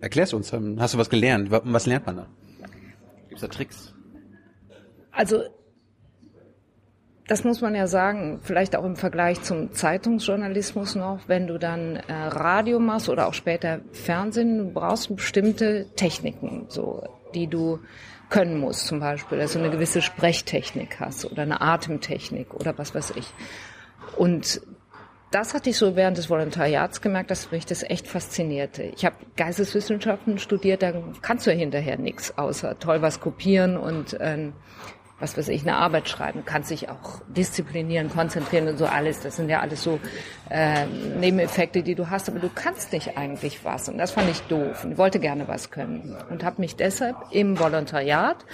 Erklär's 0.00 0.34
uns, 0.34 0.52
ähm, 0.52 0.76
hast 0.78 0.94
du 0.94 0.98
was 0.98 1.08
gelernt? 1.08 1.50
Was 1.50 1.86
lernt 1.86 2.06
man 2.06 2.16
da? 2.16 2.26
Gibt's 3.28 3.40
da 3.40 3.48
Tricks? 3.48 3.94
Also 5.12 5.44
das 7.30 7.44
muss 7.44 7.60
man 7.60 7.76
ja 7.76 7.86
sagen, 7.86 8.40
vielleicht 8.42 8.74
auch 8.74 8.84
im 8.84 8.96
Vergleich 8.96 9.40
zum 9.42 9.72
Zeitungsjournalismus 9.72 10.96
noch, 10.96 11.20
wenn 11.28 11.46
du 11.46 11.58
dann 11.58 11.94
äh, 11.94 12.12
Radio 12.12 12.80
machst 12.80 13.08
oder 13.08 13.28
auch 13.28 13.34
später 13.34 13.82
Fernsehen, 13.92 14.58
du 14.58 14.64
brauchst 14.72 15.14
bestimmte 15.14 15.86
Techniken, 15.94 16.64
so, 16.66 17.04
die 17.32 17.46
du 17.46 17.78
können 18.30 18.58
musst 18.58 18.88
zum 18.88 18.98
Beispiel, 18.98 19.38
dass 19.38 19.52
du 19.52 19.60
eine 19.60 19.70
gewisse 19.70 20.02
Sprechtechnik 20.02 20.98
hast 20.98 21.24
oder 21.24 21.42
eine 21.42 21.60
Atemtechnik 21.60 22.52
oder 22.52 22.76
was 22.78 22.96
weiß 22.96 23.12
ich. 23.14 23.32
Und 24.16 24.60
das 25.30 25.54
hatte 25.54 25.70
ich 25.70 25.76
so 25.76 25.94
während 25.94 26.18
des 26.18 26.30
Volontariats 26.30 27.00
gemerkt, 27.00 27.30
dass 27.30 27.52
mich 27.52 27.64
das 27.64 27.84
echt 27.84 28.08
faszinierte. 28.08 28.82
Ich 28.82 29.04
habe 29.04 29.14
Geisteswissenschaften 29.36 30.38
studiert, 30.38 30.82
da 30.82 30.92
kannst 31.22 31.46
du 31.46 31.52
ja 31.52 31.56
hinterher 31.56 31.96
nichts 31.96 32.36
außer 32.36 32.76
toll 32.80 33.02
was 33.02 33.20
kopieren 33.20 33.76
und 33.76 34.14
äh, 34.14 34.50
was 35.20 35.36
weiß 35.36 35.48
ich, 35.48 35.62
eine 35.62 35.76
Arbeit 35.76 36.08
schreiben, 36.08 36.44
kannst 36.44 36.70
dich 36.70 36.88
auch 36.88 37.20
disziplinieren, 37.28 38.10
konzentrieren 38.10 38.68
und 38.68 38.78
so 38.78 38.86
alles. 38.86 39.20
Das 39.20 39.36
sind 39.36 39.48
ja 39.48 39.60
alles 39.60 39.82
so 39.82 40.00
äh, 40.48 40.86
Nebeneffekte, 40.86 41.82
die 41.82 41.94
du 41.94 42.10
hast, 42.10 42.28
aber 42.28 42.38
du 42.38 42.50
kannst 42.52 42.92
nicht 42.92 43.16
eigentlich 43.16 43.64
was. 43.64 43.88
Und 43.88 43.98
das 43.98 44.12
fand 44.12 44.30
ich 44.30 44.40
doof 44.42 44.84
und 44.84 44.98
wollte 44.98 45.20
gerne 45.20 45.46
was 45.46 45.70
können. 45.70 46.16
Und 46.30 46.44
habe 46.44 46.60
mich 46.60 46.76
deshalb 46.76 47.16
im 47.30 47.58
Volontariat 47.58 48.44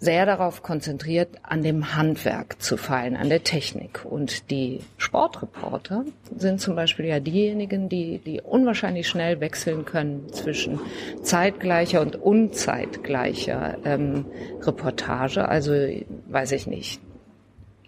sehr 0.00 0.26
darauf 0.26 0.62
konzentriert, 0.62 1.28
an 1.42 1.62
dem 1.62 1.96
Handwerk 1.96 2.62
zu 2.62 2.76
feilen, 2.76 3.16
an 3.16 3.28
der 3.28 3.42
Technik. 3.42 4.04
Und 4.04 4.50
die 4.50 4.80
Sportreporter 4.96 6.04
sind 6.36 6.60
zum 6.60 6.76
Beispiel 6.76 7.06
ja 7.06 7.18
diejenigen, 7.18 7.88
die, 7.88 8.18
die 8.18 8.40
unwahrscheinlich 8.40 9.08
schnell 9.08 9.40
wechseln 9.40 9.84
können 9.84 10.32
zwischen 10.32 10.78
zeitgleicher 11.22 12.00
und 12.00 12.14
unzeitgleicher 12.14 13.78
ähm, 13.84 14.26
Reportage. 14.62 15.48
Also, 15.48 15.72
weiß 15.72 16.52
ich 16.52 16.68
nicht, 16.68 17.00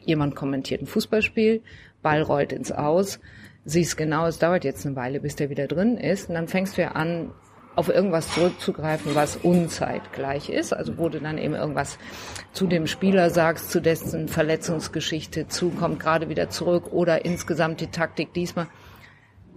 jemand 0.04 0.34
kommentiert 0.34 0.82
ein 0.82 0.86
Fußballspiel, 0.86 1.62
Ball 2.02 2.22
rollt 2.22 2.52
ins 2.52 2.72
Aus, 2.72 3.20
siehst 3.64 3.96
genau, 3.96 4.26
es 4.26 4.38
dauert 4.38 4.64
jetzt 4.64 4.84
eine 4.84 4.96
Weile, 4.96 5.20
bis 5.20 5.36
der 5.36 5.48
wieder 5.48 5.68
drin 5.68 5.96
ist. 5.96 6.28
Und 6.28 6.34
dann 6.34 6.48
fängst 6.48 6.76
du 6.76 6.82
ja 6.82 6.92
an, 6.92 7.30
auf 7.76 7.88
irgendwas 7.88 8.32
zurückzugreifen, 8.34 9.14
was 9.14 9.36
unzeitgleich 9.36 10.48
ist. 10.50 10.72
Also 10.72 10.98
wo 10.98 11.08
du 11.08 11.20
dann 11.20 11.38
eben 11.38 11.54
irgendwas 11.54 11.98
zu 12.52 12.66
dem 12.66 12.86
Spieler 12.86 13.30
sagst, 13.30 13.70
zu 13.70 13.80
dessen 13.80 14.28
Verletzungsgeschichte 14.28 15.48
zukommt, 15.48 16.00
gerade 16.00 16.28
wieder 16.28 16.50
zurück 16.50 16.92
oder 16.92 17.24
insgesamt 17.24 17.80
die 17.80 17.88
Taktik 17.88 18.32
diesmal. 18.34 18.66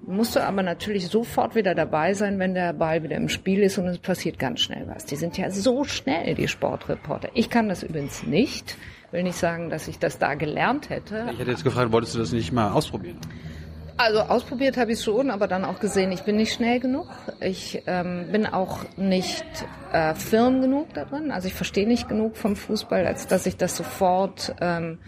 Musst 0.05 0.35
du 0.35 0.41
aber 0.41 0.63
natürlich 0.63 1.07
sofort 1.07 1.55
wieder 1.55 1.75
dabei 1.75 2.13
sein, 2.13 2.37
wenn 2.37 2.53
der 2.53 2.73
Ball 2.73 3.03
wieder 3.03 3.15
im 3.15 3.29
Spiel 3.29 3.63
ist 3.63 3.77
und 3.77 3.87
es 3.87 3.99
passiert 3.99 4.37
ganz 4.37 4.59
schnell 4.59 4.85
was. 4.87 5.05
Die 5.05 5.15
sind 5.15 5.37
ja 5.37 5.49
so 5.49 5.85
schnell, 5.85 6.35
die 6.35 6.49
Sportreporter. 6.49 7.29
Ich 7.33 7.49
kann 7.49 7.69
das 7.69 7.83
übrigens 7.83 8.23
nicht. 8.23 8.75
Will 9.11 9.23
nicht 9.23 9.37
sagen, 9.37 9.69
dass 9.69 9.87
ich 9.87 9.99
das 9.99 10.19
da 10.19 10.33
gelernt 10.33 10.89
hätte. 10.89 11.27
Ich 11.31 11.39
hätte 11.39 11.51
jetzt 11.51 11.63
gefragt, 11.63 11.91
wolltest 11.93 12.15
du 12.15 12.19
das 12.19 12.33
nicht 12.33 12.51
mal 12.51 12.71
ausprobieren? 12.71 13.17
Also 13.95 14.21
ausprobiert 14.21 14.77
habe 14.77 14.93
ich 14.93 15.01
schon, 15.01 15.29
aber 15.29 15.47
dann 15.47 15.65
auch 15.65 15.79
gesehen, 15.79 16.11
ich 16.11 16.23
bin 16.23 16.35
nicht 16.35 16.53
schnell 16.53 16.79
genug. 16.79 17.07
Ich 17.39 17.83
ähm, 17.85 18.27
bin 18.31 18.47
auch 18.47 18.79
nicht 18.97 19.45
äh, 19.91 20.15
firm 20.15 20.61
genug 20.61 20.93
darin. 20.93 21.31
Also 21.31 21.47
ich 21.47 21.53
verstehe 21.53 21.87
nicht 21.87 22.09
genug 22.09 22.35
vom 22.35 22.55
Fußball, 22.55 23.05
als 23.05 23.27
dass 23.27 23.45
ich 23.45 23.55
das 23.55 23.77
sofort 23.77 24.55
ähm, 24.61 24.99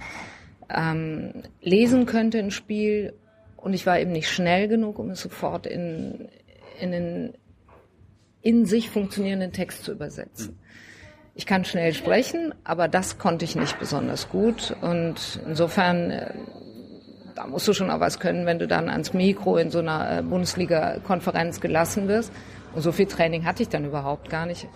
ähm, 0.69 1.43
lesen 1.61 2.05
könnte, 2.05 2.37
ein 2.39 2.51
Spiel. 2.51 3.13
Und 3.57 3.73
ich 3.73 3.85
war 3.87 3.99
eben 3.99 4.11
nicht 4.11 4.29
schnell 4.29 4.67
genug, 4.67 4.99
um 4.99 5.09
es 5.09 5.21
sofort 5.21 5.65
in, 5.65 6.29
in 6.79 6.93
einen 6.93 7.33
in 8.41 8.65
sich 8.67 8.91
funktionierenden 8.91 9.53
Text 9.53 9.83
zu 9.83 9.91
übersetzen. 9.91 10.59
Ich 11.33 11.47
kann 11.47 11.65
schnell 11.65 11.95
sprechen, 11.95 12.53
aber 12.63 12.87
das 12.87 13.17
konnte 13.17 13.43
ich 13.43 13.55
nicht 13.55 13.79
besonders 13.79 14.29
gut. 14.29 14.75
Und 14.81 15.41
insofern 15.47 16.11
äh, 16.11 16.33
da 17.35 17.45
musst 17.47 17.67
du 17.67 17.73
schon 17.73 17.91
auch 17.91 17.99
was 17.99 18.19
können, 18.19 18.45
wenn 18.45 18.59
du 18.59 18.67
dann 18.67 18.89
ans 18.89 19.13
Mikro 19.13 19.57
in 19.57 19.69
so 19.69 19.79
einer 19.79 20.19
äh, 20.19 20.21
Bundesliga-Konferenz 20.21 21.59
gelassen 21.59 22.07
wirst. 22.07 22.31
Und 22.73 22.81
so 22.81 22.91
viel 22.91 23.05
Training 23.05 23.45
hatte 23.45 23.63
ich 23.63 23.69
dann 23.69 23.85
überhaupt 23.85 24.29
gar 24.29 24.45
nicht. 24.45 24.67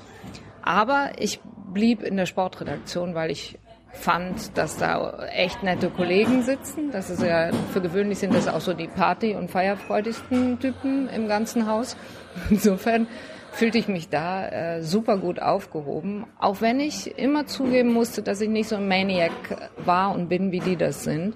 Aber 0.61 1.11
ich 1.17 1.39
blieb 1.73 2.03
in 2.03 2.17
der 2.17 2.25
Sportredaktion, 2.25 3.15
weil 3.15 3.31
ich 3.31 3.57
fand, 3.91 4.57
dass 4.57 4.77
da 4.77 5.25
echt 5.33 5.63
nette 5.63 5.89
Kollegen 5.89 6.43
sitzen. 6.43 6.91
Das 6.91 7.09
ist 7.09 7.23
ja, 7.23 7.49
für 7.73 7.81
gewöhnlich 7.81 8.19
sind 8.19 8.33
das 8.33 8.47
auch 8.47 8.61
so 8.61 8.73
die 8.73 8.87
Party- 8.87 9.35
und 9.35 9.49
feierfreudigsten 9.49 10.59
Typen 10.59 11.09
im 11.09 11.27
ganzen 11.27 11.67
Haus. 11.67 11.97
Insofern 12.49 13.07
fühlte 13.51 13.77
ich 13.77 13.87
mich 13.87 14.09
da 14.09 14.47
äh, 14.47 14.83
super 14.83 15.17
gut 15.17 15.41
aufgehoben, 15.41 16.27
auch 16.39 16.61
wenn 16.61 16.79
ich 16.79 17.17
immer 17.17 17.47
zugeben 17.47 17.91
musste, 17.91 18.21
dass 18.21 18.41
ich 18.41 18.49
nicht 18.49 18.69
so 18.69 18.75
ein 18.75 18.87
Maniac 18.87 19.31
war 19.77 20.13
und 20.13 20.29
bin, 20.29 20.51
wie 20.51 20.59
die 20.59 20.75
das 20.75 21.03
sind 21.03 21.35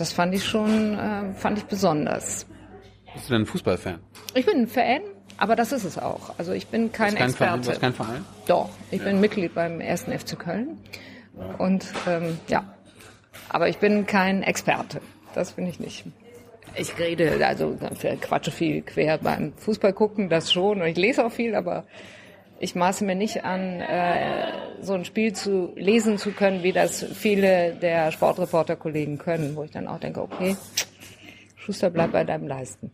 das 0.00 0.12
fand 0.12 0.34
ich 0.34 0.44
schon, 0.44 0.98
äh, 0.98 1.34
fand 1.34 1.58
ich 1.58 1.64
besonders. 1.64 2.46
Bist 3.12 3.28
du 3.28 3.34
denn 3.34 3.42
ein 3.42 3.46
Fußballfan? 3.46 3.98
Ich 4.34 4.46
bin 4.46 4.62
ein 4.62 4.66
Fan, 4.66 5.02
aber 5.36 5.56
das 5.56 5.72
ist 5.72 5.84
es 5.84 5.98
auch. 5.98 6.38
Also 6.38 6.52
ich 6.52 6.68
bin 6.68 6.90
kein, 6.90 7.14
kein 7.14 7.28
Experte. 7.28 7.64
Verein, 7.64 7.80
kein 7.80 7.92
Verein? 7.92 8.24
Doch, 8.46 8.70
ich 8.90 9.00
ja. 9.00 9.08
bin 9.08 9.20
Mitglied 9.20 9.54
beim 9.54 9.80
ersten 9.80 10.16
FC 10.16 10.38
Köln. 10.38 10.78
Und 11.58 11.86
ähm, 12.08 12.38
ja, 12.48 12.64
aber 13.48 13.68
ich 13.68 13.78
bin 13.78 14.06
kein 14.06 14.42
Experte. 14.42 15.00
Das 15.34 15.52
bin 15.52 15.66
ich 15.66 15.80
nicht. 15.80 16.04
Ich 16.76 16.98
rede, 16.98 17.44
also 17.46 17.76
quatsche 18.20 18.50
viel 18.52 18.82
quer 18.82 19.18
beim 19.18 19.52
Fußball 19.54 19.92
gucken, 19.92 20.28
das 20.28 20.52
schon. 20.52 20.80
Und 20.80 20.86
ich 20.86 20.96
lese 20.96 21.24
auch 21.26 21.32
viel, 21.32 21.54
aber 21.54 21.84
ich 22.60 22.74
maße 22.74 23.04
mir 23.04 23.14
nicht 23.14 23.44
an, 23.44 23.80
äh, 23.80 24.52
so 24.82 24.92
ein 24.92 25.04
Spiel 25.04 25.32
zu 25.32 25.72
lesen 25.76 26.18
zu 26.18 26.30
können, 26.30 26.62
wie 26.62 26.72
das 26.72 27.02
viele 27.02 27.74
der 27.74 28.12
Sportreporter-Kollegen 28.12 29.18
können, 29.18 29.56
wo 29.56 29.64
ich 29.64 29.70
dann 29.70 29.88
auch 29.88 29.98
denke, 29.98 30.20
okay, 30.22 30.56
Schuster, 31.56 31.90
bleib 31.90 32.12
bei 32.12 32.22
deinem 32.22 32.46
Leisten. 32.46 32.92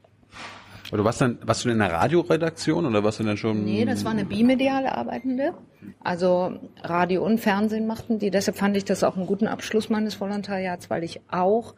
Aber 0.89 0.99
du 0.99 1.05
warst 1.05 1.21
dann, 1.21 1.39
warst 1.43 1.65
du 1.65 1.69
in 1.69 1.81
einer 1.81 1.93
Radioredaktion 1.93 2.87
oder 2.87 3.03
warst 3.03 3.19
du 3.19 3.25
denn 3.25 3.37
schon? 3.37 3.65
Nee, 3.65 3.85
das 3.85 4.05
war 4.05 4.13
eine 4.13 4.25
bimediale 4.25 4.97
Arbeitende. 4.97 5.53
Also 6.03 6.61
Radio 6.83 7.25
und 7.25 7.41
Fernsehen 7.41 7.89
machten 7.89 8.21
die. 8.21 8.31
Deshalb 8.31 8.57
fand 8.57 8.77
ich 8.77 8.85
das 8.85 9.03
auch 9.03 9.17
einen 9.17 9.27
guten 9.27 9.49
Abschluss 9.49 9.89
meines 9.89 10.21
Volontariats, 10.21 10.89
weil 10.89 11.03
ich 11.03 11.21
auch 11.29 11.75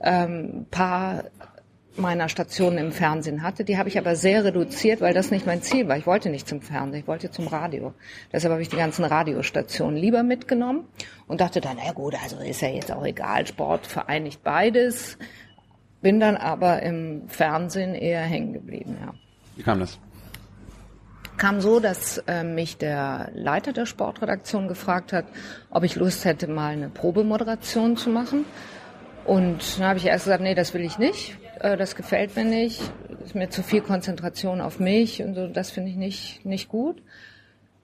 ähm, 0.00 0.66
paar 0.70 1.24
meiner 1.98 2.28
Stationen 2.28 2.78
im 2.78 2.92
Fernsehen 2.92 3.42
hatte. 3.42 3.64
Die 3.64 3.78
habe 3.78 3.88
ich 3.88 3.98
aber 3.98 4.16
sehr 4.16 4.44
reduziert, 4.44 5.00
weil 5.00 5.14
das 5.14 5.30
nicht 5.30 5.46
mein 5.46 5.62
Ziel 5.62 5.88
war. 5.88 5.96
Ich 5.96 6.06
wollte 6.06 6.28
nicht 6.28 6.48
zum 6.48 6.60
Fernsehen, 6.62 7.00
ich 7.00 7.08
wollte 7.08 7.30
zum 7.30 7.46
Radio. 7.46 7.94
Deshalb 8.32 8.52
habe 8.52 8.62
ich 8.62 8.68
die 8.68 8.76
ganzen 8.76 9.04
Radiostationen 9.04 9.96
lieber 9.96 10.22
mitgenommen 10.22 10.84
und 11.26 11.40
dachte 11.40 11.60
dann, 11.60 11.78
na 11.84 11.92
gut, 11.92 12.14
also 12.22 12.38
ist 12.38 12.60
ja 12.60 12.68
jetzt 12.68 12.92
auch 12.92 13.04
egal, 13.04 13.46
Sport 13.46 13.86
vereinigt 13.86 14.42
beides. 14.42 15.18
Bin 16.02 16.20
dann 16.20 16.36
aber 16.36 16.82
im 16.82 17.28
Fernsehen 17.28 17.94
eher 17.94 18.22
hängen 18.22 18.52
geblieben, 18.52 18.96
ja. 19.00 19.14
Wie 19.56 19.62
kam 19.62 19.80
das? 19.80 19.98
kam 21.36 21.60
so, 21.60 21.80
dass 21.80 22.18
äh, 22.26 22.44
mich 22.44 22.78
der 22.78 23.30
Leiter 23.34 23.72
der 23.72 23.86
Sportredaktion 23.86 24.68
gefragt 24.68 25.12
hat, 25.12 25.26
ob 25.70 25.84
ich 25.84 25.96
Lust 25.96 26.24
hätte, 26.24 26.48
mal 26.48 26.72
eine 26.72 26.88
Probemoderation 26.88 27.96
zu 27.96 28.10
machen. 28.10 28.44
Und 29.24 29.78
dann 29.78 29.88
habe 29.88 29.98
ich 29.98 30.06
erst 30.06 30.24
gesagt, 30.24 30.42
nee, 30.42 30.54
das 30.54 30.72
will 30.72 30.82
ich 30.82 30.98
nicht. 30.98 31.36
Äh, 31.66 31.76
das 31.76 31.96
gefällt 31.96 32.36
mir 32.36 32.44
nicht. 32.44 32.80
Ist 33.24 33.34
mir 33.34 33.50
zu 33.50 33.62
viel 33.62 33.80
Konzentration 33.80 34.60
auf 34.60 34.78
mich 34.78 35.22
und 35.22 35.34
so. 35.34 35.48
Das 35.48 35.70
finde 35.70 35.90
ich 35.90 35.96
nicht, 35.96 36.44
nicht 36.44 36.68
gut. 36.68 37.02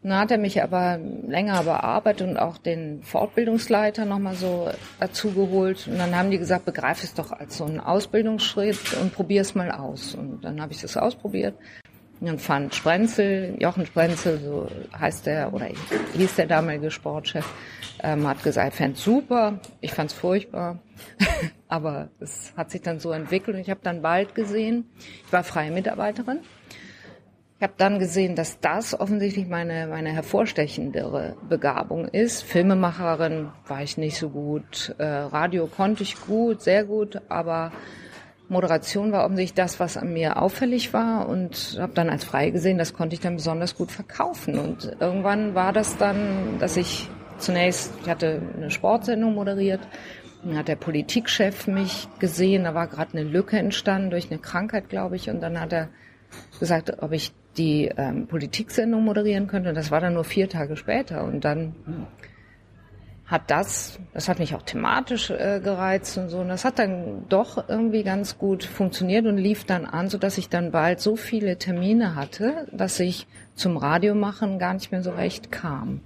Dann 0.02 0.18
hat 0.18 0.30
er 0.32 0.38
mich 0.38 0.62
aber 0.62 0.98
länger 0.98 1.62
bearbeitet 1.62 2.28
und 2.28 2.36
auch 2.36 2.58
den 2.58 3.02
Fortbildungsleiter 3.02 4.04
nochmal 4.04 4.34
so 4.34 4.68
dazu 4.98 5.32
geholt. 5.32 5.86
Und 5.86 5.98
dann 5.98 6.16
haben 6.16 6.30
die 6.30 6.38
gesagt, 6.38 6.64
begreif 6.64 7.04
es 7.04 7.14
doch 7.14 7.30
als 7.30 7.56
so 7.56 7.64
einen 7.64 7.78
Ausbildungsschritt 7.78 8.94
und 9.00 9.14
probier 9.14 9.42
es 9.42 9.54
mal 9.54 9.70
aus. 9.70 10.14
Und 10.14 10.40
dann 10.42 10.60
habe 10.60 10.72
ich 10.72 10.80
das 10.80 10.96
ausprobiert. 10.96 11.54
Und 12.20 12.26
dann 12.26 12.38
fand 12.38 12.74
Sprenzel, 12.74 13.56
Jochen 13.60 13.86
Sprenzel, 13.86 14.38
so 14.38 14.68
heißt 14.98 15.26
der, 15.26 15.52
oder 15.52 15.68
hieß 16.14 16.34
der 16.34 16.46
damalige 16.46 16.90
Sportchef, 16.90 17.46
ähm, 18.02 18.26
hat 18.26 18.42
gesagt, 18.42 18.74
fände 18.74 18.98
super. 18.98 19.60
Ich 19.80 19.92
fand's 19.92 20.12
furchtbar. 20.12 20.78
aber 21.68 22.08
es 22.20 22.52
hat 22.56 22.70
sich 22.70 22.82
dann 22.82 23.00
so 23.00 23.12
entwickelt 23.12 23.56
und 23.56 23.62
ich 23.62 23.70
habe 23.70 23.80
dann 23.82 24.02
bald 24.02 24.34
gesehen, 24.34 24.84
ich 25.26 25.32
war 25.32 25.44
freie 25.44 25.70
Mitarbeiterin 25.70 26.40
ich 27.62 27.64
habe 27.64 27.74
dann 27.78 28.00
gesehen, 28.00 28.34
dass 28.34 28.58
das 28.58 28.98
offensichtlich 28.98 29.46
meine, 29.46 29.86
meine 29.86 30.10
hervorstechendere 30.10 31.36
Begabung 31.48 32.08
ist. 32.08 32.42
Filmemacherin 32.42 33.50
war 33.68 33.84
ich 33.84 33.96
nicht 33.96 34.18
so 34.18 34.30
gut, 34.30 34.96
äh, 34.98 35.04
Radio 35.04 35.68
konnte 35.68 36.02
ich 36.02 36.20
gut, 36.20 36.60
sehr 36.60 36.82
gut, 36.82 37.20
aber 37.28 37.70
Moderation 38.48 39.12
war 39.12 39.24
offensichtlich 39.24 39.54
das, 39.54 39.78
was 39.78 39.96
an 39.96 40.12
mir 40.12 40.42
auffällig 40.42 40.92
war 40.92 41.28
und 41.28 41.78
habe 41.78 41.92
dann 41.94 42.10
als 42.10 42.24
frei 42.24 42.50
gesehen, 42.50 42.78
das 42.78 42.94
konnte 42.94 43.14
ich 43.14 43.20
dann 43.20 43.36
besonders 43.36 43.76
gut 43.76 43.92
verkaufen. 43.92 44.58
Und 44.58 44.96
irgendwann 44.98 45.54
war 45.54 45.72
das 45.72 45.96
dann, 45.96 46.58
dass 46.58 46.76
ich 46.76 47.08
zunächst, 47.42 47.92
ich 48.02 48.08
hatte 48.08 48.40
eine 48.56 48.70
Sportsendung 48.70 49.34
moderiert, 49.34 49.80
dann 50.44 50.56
hat 50.56 50.68
der 50.68 50.76
Politikchef 50.76 51.66
mich 51.66 52.08
gesehen, 52.18 52.64
da 52.64 52.74
war 52.74 52.88
gerade 52.88 53.16
eine 53.16 53.28
Lücke 53.28 53.58
entstanden 53.58 54.10
durch 54.10 54.30
eine 54.30 54.40
Krankheit, 54.40 54.88
glaube 54.88 55.16
ich, 55.16 55.30
und 55.30 55.40
dann 55.40 55.60
hat 55.60 55.72
er 55.72 55.88
gesagt, 56.58 57.02
ob 57.02 57.12
ich 57.12 57.32
die 57.56 57.90
ähm, 57.96 58.26
Politiksendung 58.26 59.04
moderieren 59.04 59.46
könnte. 59.46 59.68
Und 59.68 59.74
das 59.74 59.90
war 59.90 60.00
dann 60.00 60.14
nur 60.14 60.24
vier 60.24 60.48
Tage 60.48 60.76
später. 60.76 61.24
Und 61.24 61.44
dann 61.44 61.74
hat 63.26 63.50
das, 63.50 63.98
das 64.12 64.28
hat 64.28 64.38
mich 64.38 64.54
auch 64.54 64.62
thematisch 64.62 65.30
äh, 65.30 65.60
gereizt 65.62 66.18
und 66.18 66.28
so. 66.28 66.38
Und 66.38 66.48
das 66.48 66.64
hat 66.64 66.78
dann 66.78 67.26
doch 67.28 67.68
irgendwie 67.68 68.02
ganz 68.02 68.38
gut 68.38 68.64
funktioniert 68.64 69.26
und 69.26 69.38
lief 69.38 69.64
dann 69.64 69.84
an, 69.84 70.08
so 70.08 70.18
dass 70.18 70.38
ich 70.38 70.48
dann 70.48 70.70
bald 70.70 71.00
so 71.00 71.16
viele 71.16 71.58
Termine 71.58 72.14
hatte, 72.14 72.66
dass 72.72 72.98
ich 73.00 73.26
zum 73.54 73.76
Radiomachen 73.76 74.58
gar 74.58 74.74
nicht 74.74 74.92
mehr 74.92 75.02
so 75.02 75.10
recht 75.10 75.52
kam. 75.52 76.00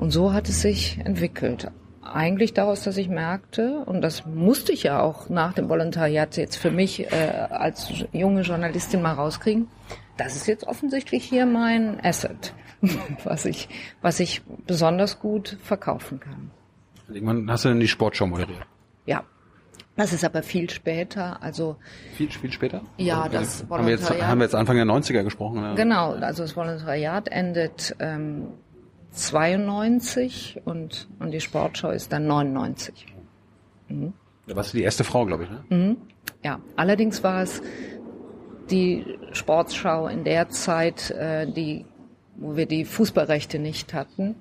Und 0.00 0.12
so 0.12 0.32
hat 0.32 0.48
es 0.48 0.62
sich 0.62 0.98
entwickelt. 1.04 1.70
Eigentlich 2.02 2.54
daraus, 2.54 2.84
dass 2.84 2.96
ich 2.96 3.10
merkte, 3.10 3.80
und 3.84 4.00
das 4.00 4.24
musste 4.24 4.72
ich 4.72 4.84
ja 4.84 5.02
auch 5.02 5.28
nach 5.28 5.52
dem 5.52 5.68
Volontariat 5.68 6.38
jetzt 6.38 6.56
für 6.56 6.70
mich 6.70 7.12
äh, 7.12 7.46
als 7.50 7.92
junge 8.10 8.40
Journalistin 8.40 9.02
mal 9.02 9.12
rauskriegen, 9.12 9.68
das 10.16 10.36
ist 10.36 10.46
jetzt 10.46 10.66
offensichtlich 10.66 11.22
hier 11.22 11.44
mein 11.44 12.02
Asset, 12.02 12.54
was 13.24 13.44
ich, 13.44 13.68
was 14.00 14.20
ich 14.20 14.40
besonders 14.66 15.20
gut 15.20 15.58
verkaufen 15.62 16.18
kann. 16.18 16.50
Irgendwann 17.12 17.50
hast 17.50 17.66
du 17.66 17.68
denn 17.68 17.80
die 17.80 17.88
Sportshow 17.88 18.26
moderiert? 18.26 18.62
Ja. 19.04 19.22
Das 19.96 20.14
ist 20.14 20.24
aber 20.24 20.42
viel 20.42 20.70
später, 20.70 21.42
also. 21.42 21.76
Viel, 22.14 22.30
viel 22.30 22.52
später? 22.52 22.80
Ja, 22.96 23.28
das 23.28 23.66
haben 23.68 23.84
wir, 23.84 23.92
jetzt, 23.92 24.08
haben 24.08 24.38
wir 24.38 24.44
jetzt 24.44 24.54
Anfang 24.54 24.76
der 24.76 24.86
90er 24.86 25.24
gesprochen? 25.24 25.58
Oder? 25.58 25.74
Genau, 25.74 26.12
also 26.12 26.42
das 26.42 26.56
Volontariat 26.56 27.28
endet 27.28 27.94
ähm, 27.98 28.54
92 29.12 30.62
und, 30.64 31.08
und 31.18 31.30
die 31.32 31.40
Sportshow 31.40 31.90
ist 31.90 32.12
dann 32.12 32.26
99. 32.26 33.06
Mhm. 33.88 34.12
Da 34.46 34.56
warst 34.56 34.72
du 34.72 34.78
die 34.78 34.84
erste 34.84 35.04
Frau, 35.04 35.26
glaube 35.26 35.44
ich, 35.44 35.50
ne? 35.50 35.64
Mhm. 35.68 35.96
Ja, 36.42 36.60
allerdings 36.76 37.22
war 37.22 37.42
es 37.42 37.62
die 38.70 39.04
Sportschau 39.32 40.06
in 40.06 40.24
der 40.24 40.48
Zeit, 40.48 41.10
äh, 41.10 41.50
die, 41.50 41.84
wo 42.36 42.56
wir 42.56 42.66
die 42.66 42.84
Fußballrechte 42.84 43.58
nicht 43.58 43.92
hatten. 43.94 44.36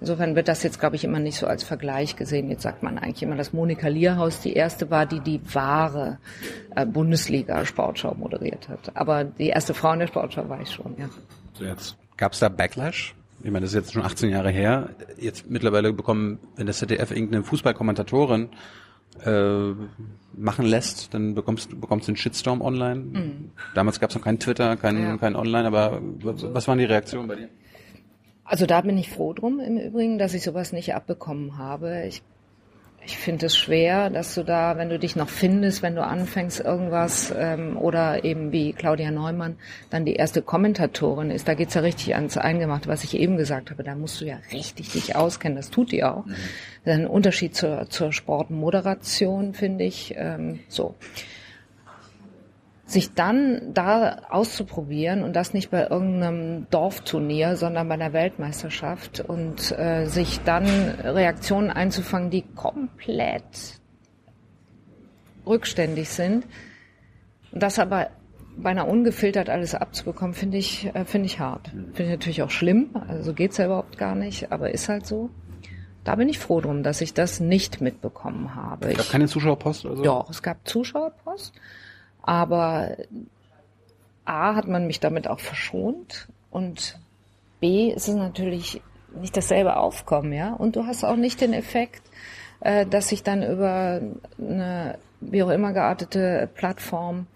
Insofern 0.00 0.36
wird 0.36 0.48
das 0.48 0.62
jetzt, 0.62 0.78
glaube 0.78 0.96
ich, 0.96 1.04
immer 1.04 1.20
nicht 1.20 1.38
so 1.38 1.46
als 1.46 1.62
Vergleich 1.62 2.16
gesehen. 2.16 2.50
Jetzt 2.50 2.62
sagt 2.62 2.82
man 2.82 2.98
eigentlich 2.98 3.22
immer, 3.22 3.36
dass 3.36 3.52
Monika 3.52 3.88
Lierhaus 3.88 4.40
die 4.40 4.52
erste 4.52 4.90
war, 4.90 5.06
die 5.06 5.20
die 5.20 5.40
wahre 5.54 6.18
äh, 6.74 6.84
Bundesliga-Sportschau 6.84 8.14
moderiert 8.14 8.68
hat. 8.68 8.94
Aber 8.94 9.24
die 9.24 9.48
erste 9.48 9.72
Frau 9.72 9.92
in 9.92 10.00
der 10.00 10.06
Sportschau 10.08 10.48
war 10.48 10.60
ich 10.60 10.70
schon, 10.70 10.96
ja. 10.98 11.08
So 11.54 11.64
jetzt 11.64 11.96
gab 12.18 12.32
es 12.32 12.40
da 12.40 12.50
Backlash? 12.50 13.14
Ich 13.46 13.52
meine, 13.52 13.62
das 13.62 13.70
ist 13.70 13.76
jetzt 13.76 13.92
schon 13.92 14.02
18 14.02 14.28
Jahre 14.30 14.50
her. 14.50 14.90
Jetzt 15.18 15.48
mittlerweile 15.48 15.92
bekommen, 15.92 16.40
wenn 16.56 16.66
das 16.66 16.78
ZDF 16.78 17.12
irgendeine 17.12 17.44
Fußballkommentatorin 17.44 18.48
äh, 19.24 19.70
machen 20.34 20.66
lässt, 20.66 21.14
dann 21.14 21.36
bekommst 21.36 21.70
du 21.70 21.78
bekommst 21.78 22.08
den 22.08 22.16
Shitstorm 22.16 22.60
online. 22.60 22.96
Mhm. 22.96 23.50
Damals 23.72 24.00
gab 24.00 24.10
es 24.10 24.16
noch 24.16 24.24
kein 24.24 24.40
Twitter, 24.40 24.76
kein, 24.76 25.00
ja. 25.00 25.16
kein 25.16 25.36
Online, 25.36 25.64
aber 25.64 26.02
was 26.02 26.66
waren 26.66 26.78
die 26.78 26.86
Reaktionen 26.86 27.28
bei 27.28 27.36
dir? 27.36 27.48
Also 28.44 28.66
da 28.66 28.80
bin 28.80 28.98
ich 28.98 29.10
froh 29.10 29.32
drum 29.32 29.60
im 29.60 29.78
Übrigen, 29.78 30.18
dass 30.18 30.34
ich 30.34 30.42
sowas 30.42 30.72
nicht 30.72 30.96
abbekommen 30.96 31.56
habe. 31.56 32.04
Ich 32.08 32.22
ich 33.06 33.16
finde 33.18 33.46
es 33.46 33.56
schwer, 33.56 34.10
dass 34.10 34.34
du 34.34 34.42
da, 34.42 34.76
wenn 34.76 34.88
du 34.88 34.98
dich 34.98 35.14
noch 35.14 35.28
findest, 35.28 35.80
wenn 35.82 35.94
du 35.94 36.02
anfängst 36.02 36.58
irgendwas 36.58 37.32
ähm, 37.36 37.76
oder 37.76 38.24
eben 38.24 38.50
wie 38.50 38.72
Claudia 38.72 39.12
Neumann 39.12 39.56
dann 39.90 40.04
die 40.04 40.14
erste 40.14 40.42
Kommentatorin 40.42 41.30
ist, 41.30 41.46
da 41.46 41.54
geht's 41.54 41.74
ja 41.74 41.82
richtig 41.82 42.16
ans 42.16 42.36
Eingemachte, 42.36 42.88
was 42.88 43.04
ich 43.04 43.16
eben 43.16 43.36
gesagt 43.36 43.70
habe, 43.70 43.84
da 43.84 43.94
musst 43.94 44.20
du 44.20 44.24
ja 44.24 44.38
richtig 44.52 44.90
dich 44.90 45.14
auskennen, 45.14 45.56
das 45.56 45.70
tut 45.70 45.92
die 45.92 46.02
auch. 46.02 46.26
Mhm. 46.26 46.34
Ein 46.84 47.06
Unterschied 47.06 47.54
zur, 47.54 47.88
zur 47.88 48.12
Sportmoderation, 48.12 49.54
finde 49.54 49.84
ich, 49.84 50.14
ähm, 50.16 50.58
so 50.68 50.96
sich 52.86 53.14
dann 53.14 53.74
da 53.74 54.22
auszuprobieren 54.30 55.24
und 55.24 55.34
das 55.34 55.52
nicht 55.52 55.70
bei 55.70 55.88
irgendeinem 55.88 56.68
Dorfturnier, 56.70 57.56
sondern 57.56 57.88
bei 57.88 57.94
einer 57.94 58.12
Weltmeisterschaft 58.12 59.20
und 59.20 59.76
äh, 59.76 60.06
sich 60.06 60.40
dann 60.44 60.66
Reaktionen 61.02 61.70
einzufangen, 61.70 62.30
die 62.30 62.42
komplett 62.42 63.80
rückständig 65.44 66.08
sind. 66.08 66.46
Das 67.52 67.80
aber 67.80 68.10
beinahe 68.56 68.86
ungefiltert 68.86 69.50
alles 69.50 69.74
abzubekommen, 69.74 70.34
finde 70.34 70.58
ich, 70.58 70.86
äh, 70.94 71.04
finde 71.04 71.26
ich 71.26 71.40
hart. 71.40 71.68
Finde 71.68 72.04
ich 72.04 72.10
natürlich 72.10 72.42
auch 72.42 72.50
schlimm. 72.50 72.90
Also 73.08 73.34
geht's 73.34 73.56
ja 73.56 73.66
überhaupt 73.66 73.98
gar 73.98 74.14
nicht, 74.14 74.52
aber 74.52 74.70
ist 74.70 74.88
halt 74.88 75.06
so. 75.06 75.30
Da 76.04 76.14
bin 76.14 76.28
ich 76.28 76.38
froh 76.38 76.60
drum, 76.60 76.84
dass 76.84 77.00
ich 77.00 77.14
das 77.14 77.40
nicht 77.40 77.80
mitbekommen 77.80 78.54
habe. 78.54 78.90
Es 78.90 78.96
gab 78.96 79.10
keine 79.10 79.26
Zuschauerpost? 79.26 79.86
Also? 79.86 80.04
Doch, 80.04 80.30
es 80.30 80.40
gab 80.40 80.66
Zuschauerpost. 80.68 81.52
Aber 82.26 82.96
A 84.24 84.54
hat 84.54 84.68
man 84.68 84.86
mich 84.86 85.00
damit 85.00 85.28
auch 85.28 85.40
verschont 85.40 86.28
und 86.50 86.98
B 87.60 87.90
ist 87.90 88.08
es 88.08 88.14
natürlich 88.14 88.82
nicht 89.18 89.36
dasselbe 89.36 89.76
Aufkommen, 89.76 90.32
ja. 90.32 90.52
Und 90.52 90.76
du 90.76 90.84
hast 90.84 91.04
auch 91.04 91.16
nicht 91.16 91.40
den 91.40 91.54
Effekt, 91.54 92.02
äh, 92.60 92.84
dass 92.84 93.08
sich 93.08 93.22
dann 93.22 93.42
über 93.42 94.02
eine 94.38 94.98
wie 95.20 95.42
auch 95.42 95.50
immer 95.50 95.72
geartete 95.72 96.48
Plattform 96.54 97.26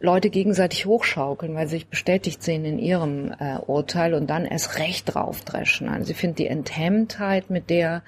Leute 0.00 0.30
gegenseitig 0.30 0.86
hochschaukeln, 0.86 1.56
weil 1.56 1.66
sie 1.66 1.76
sich 1.76 1.88
bestätigt 1.88 2.42
sehen 2.42 2.64
in 2.64 2.78
ihrem 2.78 3.32
äh, 3.32 3.58
Urteil 3.66 4.14
und 4.14 4.28
dann 4.28 4.44
erst 4.44 4.78
recht 4.78 5.12
draufdreschen. 5.12 5.88
Also 5.88 6.12
ich 6.12 6.16
finde 6.16 6.36
die 6.36 6.46
Enthemmtheit, 6.46 7.50
mit 7.50 7.68
der 7.68 8.02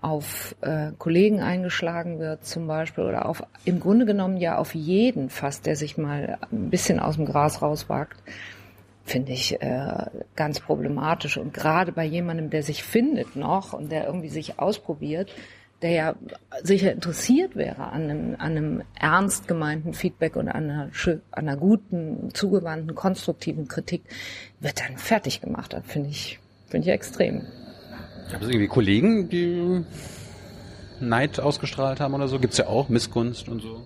auf 0.00 0.54
äh, 0.62 0.92
Kollegen 0.98 1.40
eingeschlagen 1.40 2.18
wird 2.18 2.44
zum 2.46 2.66
Beispiel 2.66 3.04
oder 3.04 3.26
auf 3.26 3.42
im 3.64 3.80
Grunde 3.80 4.06
genommen 4.06 4.38
ja 4.38 4.56
auf 4.56 4.74
jeden 4.74 5.28
fast, 5.28 5.66
der 5.66 5.76
sich 5.76 5.98
mal 5.98 6.38
ein 6.50 6.70
bisschen 6.70 7.00
aus 7.00 7.16
dem 7.16 7.26
Gras 7.26 7.60
rauswagt, 7.60 8.16
finde 9.04 9.32
ich 9.32 9.60
äh, 9.60 10.06
ganz 10.36 10.60
problematisch. 10.60 11.36
Und 11.36 11.52
gerade 11.52 11.92
bei 11.92 12.04
jemandem, 12.04 12.48
der 12.48 12.62
sich 12.62 12.82
findet 12.82 13.36
noch 13.36 13.72
und 13.72 13.92
der 13.92 14.06
irgendwie 14.06 14.28
sich 14.28 14.58
ausprobiert, 14.58 15.34
der 15.82 15.90
ja 15.90 16.14
sicher 16.62 16.92
interessiert 16.92 17.56
wäre 17.56 17.88
an 17.88 18.02
einem, 18.02 18.34
an 18.38 18.56
einem 18.56 18.82
ernst 18.98 19.48
gemeinten 19.48 19.94
Feedback 19.94 20.36
und 20.36 20.48
an 20.48 20.70
einer, 20.70 20.90
an 21.06 21.20
einer 21.32 21.56
guten, 21.56 22.30
zugewandten, 22.34 22.94
konstruktiven 22.94 23.66
Kritik, 23.66 24.02
wird 24.60 24.80
dann 24.80 24.98
fertig 24.98 25.40
gemacht. 25.40 25.72
Das 25.72 25.84
finde 25.86 26.10
ich, 26.10 26.38
finde 26.68 26.88
ich 26.88 26.92
extrem. 26.92 27.46
Gab 28.30 28.42
es 28.42 28.48
irgendwie 28.48 28.68
Kollegen, 28.68 29.28
die 29.28 29.84
Neid 31.00 31.40
ausgestrahlt 31.40 32.00
haben 32.00 32.14
oder 32.14 32.28
so? 32.28 32.38
Gibt's 32.38 32.58
ja 32.58 32.66
auch, 32.66 32.88
Missgunst 32.88 33.48
und 33.48 33.60
so. 33.60 33.82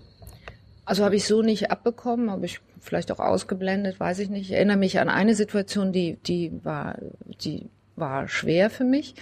Also 0.85 1.05
habe 1.05 1.17
ich 1.17 1.27
so 1.27 1.41
nicht 1.41 1.71
abbekommen, 1.71 2.31
habe 2.31 2.45
ich 2.45 2.61
vielleicht 2.79 3.11
auch 3.11 3.21
ausgeblendet, 3.21 3.99
weiß 3.99 4.19
ich 4.19 4.29
nicht. 4.29 4.51
Ich 4.51 4.57
erinnere 4.57 4.77
mich 4.77 5.01
an 5.01 5.09
eine 5.09 5.35
Situation, 5.35 5.93
die, 5.93 6.17
die 6.17 6.53
war, 6.63 6.99
die 7.43 7.71
war 7.97 8.29
schwer 8.29 8.69
für 8.69 8.85
mich. 8.85 9.15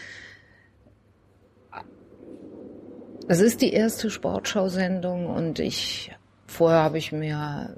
Das 3.28 3.38
ist 3.38 3.62
die 3.62 3.72
erste 3.72 4.10
Sportschau-Sendung 4.10 5.26
und 5.26 5.60
ich, 5.60 6.12
vorher 6.46 6.80
habe 6.80 6.98
ich 6.98 7.12
mir 7.12 7.76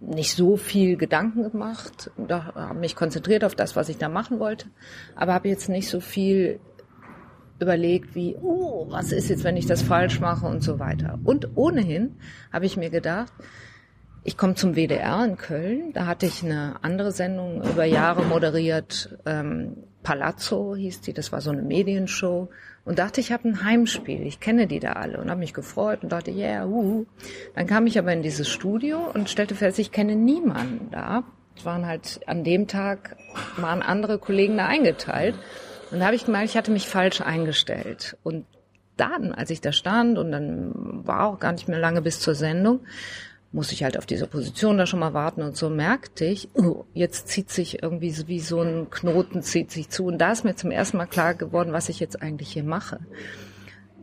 nicht 0.00 0.34
so 0.34 0.56
viel 0.56 0.96
Gedanken 0.96 1.50
gemacht, 1.50 2.10
da 2.16 2.54
habe 2.54 2.78
mich 2.78 2.96
konzentriert 2.96 3.44
auf 3.44 3.54
das, 3.54 3.76
was 3.76 3.88
ich 3.88 3.98
da 3.98 4.08
machen 4.08 4.38
wollte, 4.38 4.68
aber 5.14 5.34
habe 5.34 5.48
jetzt 5.48 5.68
nicht 5.68 5.88
so 5.88 6.00
viel 6.00 6.60
überlegt 7.58 8.14
wie, 8.14 8.36
oh, 8.40 8.86
was 8.90 9.12
ist 9.12 9.30
jetzt, 9.30 9.44
wenn 9.44 9.56
ich 9.56 9.66
das 9.66 9.82
falsch 9.82 10.20
mache 10.20 10.46
und 10.46 10.62
so 10.62 10.78
weiter. 10.78 11.18
Und 11.24 11.56
ohnehin 11.56 12.16
habe 12.52 12.66
ich 12.66 12.76
mir 12.76 12.90
gedacht, 12.90 13.32
ich 14.24 14.36
komme 14.36 14.54
zum 14.54 14.74
WDR 14.74 15.24
in 15.24 15.36
Köln, 15.36 15.92
da 15.94 16.06
hatte 16.06 16.26
ich 16.26 16.42
eine 16.44 16.74
andere 16.82 17.12
Sendung 17.12 17.62
über 17.62 17.84
Jahre 17.84 18.24
moderiert, 18.24 19.16
ähm, 19.24 19.76
Palazzo 20.02 20.76
hieß 20.76 21.00
die, 21.00 21.12
das 21.12 21.32
war 21.32 21.40
so 21.40 21.50
eine 21.50 21.62
Medienshow 21.62 22.50
und 22.86 22.98
dachte, 22.98 23.20
ich 23.20 23.32
habe 23.32 23.48
ein 23.48 23.64
Heimspiel, 23.64 24.26
ich 24.26 24.40
kenne 24.40 24.66
die 24.66 24.80
da 24.80 24.92
alle 24.92 25.20
und 25.20 25.28
habe 25.28 25.40
mich 25.40 25.52
gefreut 25.52 26.02
und 26.02 26.12
dachte, 26.12 26.30
yeah, 26.30 26.64
uh. 26.64 27.04
Dann 27.54 27.66
kam 27.66 27.86
ich 27.86 27.98
aber 27.98 28.12
in 28.12 28.22
dieses 28.22 28.48
Studio 28.48 29.10
und 29.12 29.28
stellte 29.28 29.54
fest, 29.54 29.78
ich 29.78 29.92
kenne 29.92 30.16
niemanden 30.16 30.88
da. 30.90 31.24
Es 31.56 31.64
waren 31.64 31.86
halt 31.86 32.20
an 32.26 32.44
dem 32.44 32.68
Tag 32.68 33.16
waren 33.56 33.82
andere 33.82 34.18
Kollegen 34.18 34.56
da 34.56 34.66
eingeteilt 34.66 35.34
und 35.90 36.00
da 36.00 36.06
habe 36.06 36.16
ich 36.16 36.24
gemerkt, 36.24 36.50
ich 36.50 36.56
hatte 36.56 36.70
mich 36.70 36.88
falsch 36.88 37.20
eingestellt. 37.20 38.16
Und 38.22 38.46
dann, 38.96 39.32
als 39.32 39.50
ich 39.50 39.60
da 39.60 39.72
stand 39.72 40.16
und 40.16 40.32
dann 40.32 40.72
war 41.06 41.26
auch 41.26 41.38
gar 41.38 41.52
nicht 41.52 41.68
mehr 41.68 41.78
lange 41.78 42.02
bis 42.02 42.20
zur 42.20 42.34
Sendung, 42.34 42.80
musste 43.56 43.72
ich 43.72 43.82
halt 43.82 43.98
auf 43.98 44.06
dieser 44.06 44.26
Position 44.26 44.76
da 44.76 44.86
schon 44.86 45.00
mal 45.00 45.14
warten 45.14 45.42
und 45.42 45.56
so 45.56 45.70
merkte 45.70 46.26
ich, 46.26 46.50
oh, 46.54 46.84
jetzt 46.92 47.28
zieht 47.28 47.50
sich 47.50 47.82
irgendwie 47.82 48.10
so 48.10 48.28
wie 48.28 48.38
so 48.38 48.60
ein 48.60 48.90
Knoten 48.90 49.42
zieht 49.42 49.72
sich 49.72 49.88
zu 49.88 50.04
und 50.04 50.18
da 50.18 50.30
ist 50.30 50.44
mir 50.44 50.54
zum 50.54 50.70
ersten 50.70 50.98
Mal 50.98 51.06
klar 51.06 51.34
geworden, 51.34 51.72
was 51.72 51.88
ich 51.88 51.98
jetzt 51.98 52.22
eigentlich 52.22 52.52
hier 52.52 52.62
mache. 52.62 53.00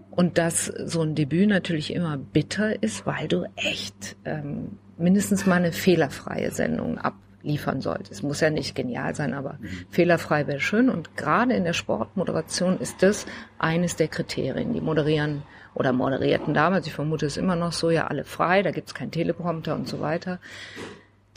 Und 0.09 0.37
dass 0.37 0.65
so 0.65 1.01
ein 1.01 1.15
Debüt 1.15 1.49
natürlich 1.49 1.93
immer 1.93 2.17
bitter 2.17 2.81
ist, 2.83 3.05
weil 3.05 3.27
du 3.27 3.45
echt 3.55 4.15
ähm, 4.25 4.77
mindestens 4.97 5.45
mal 5.45 5.55
eine 5.55 5.71
fehlerfreie 5.71 6.51
Sendung 6.51 6.97
ab 6.97 7.15
liefern 7.43 7.81
sollte. 7.81 8.11
Es 8.11 8.23
muss 8.23 8.39
ja 8.39 8.49
nicht 8.49 8.73
genial 8.73 9.13
sein, 9.15 9.33
aber 9.33 9.57
mhm. 9.59 9.85
fehlerfrei 9.91 10.47
wäre 10.47 10.59
schön. 10.59 10.89
Und 10.89 11.15
gerade 11.15 11.53
in 11.53 11.65
der 11.65 11.73
Sportmoderation 11.73 12.79
ist 12.79 13.03
das 13.03 13.25
eines 13.59 13.95
der 13.95 14.07
Kriterien. 14.07 14.73
Die 14.73 14.81
moderieren 14.81 15.43
oder 15.75 15.91
moderierten 15.91 16.53
damals, 16.53 16.87
ich 16.87 16.93
vermute 16.93 17.25
es 17.25 17.37
immer 17.37 17.55
noch 17.55 17.73
so, 17.73 17.89
ja 17.89 18.07
alle 18.07 18.23
frei, 18.23 18.63
da 18.63 18.71
gibt's 18.71 18.93
kein 18.93 19.11
Teleprompter 19.11 19.75
und 19.75 19.87
so 19.87 19.99
weiter. 19.99 20.39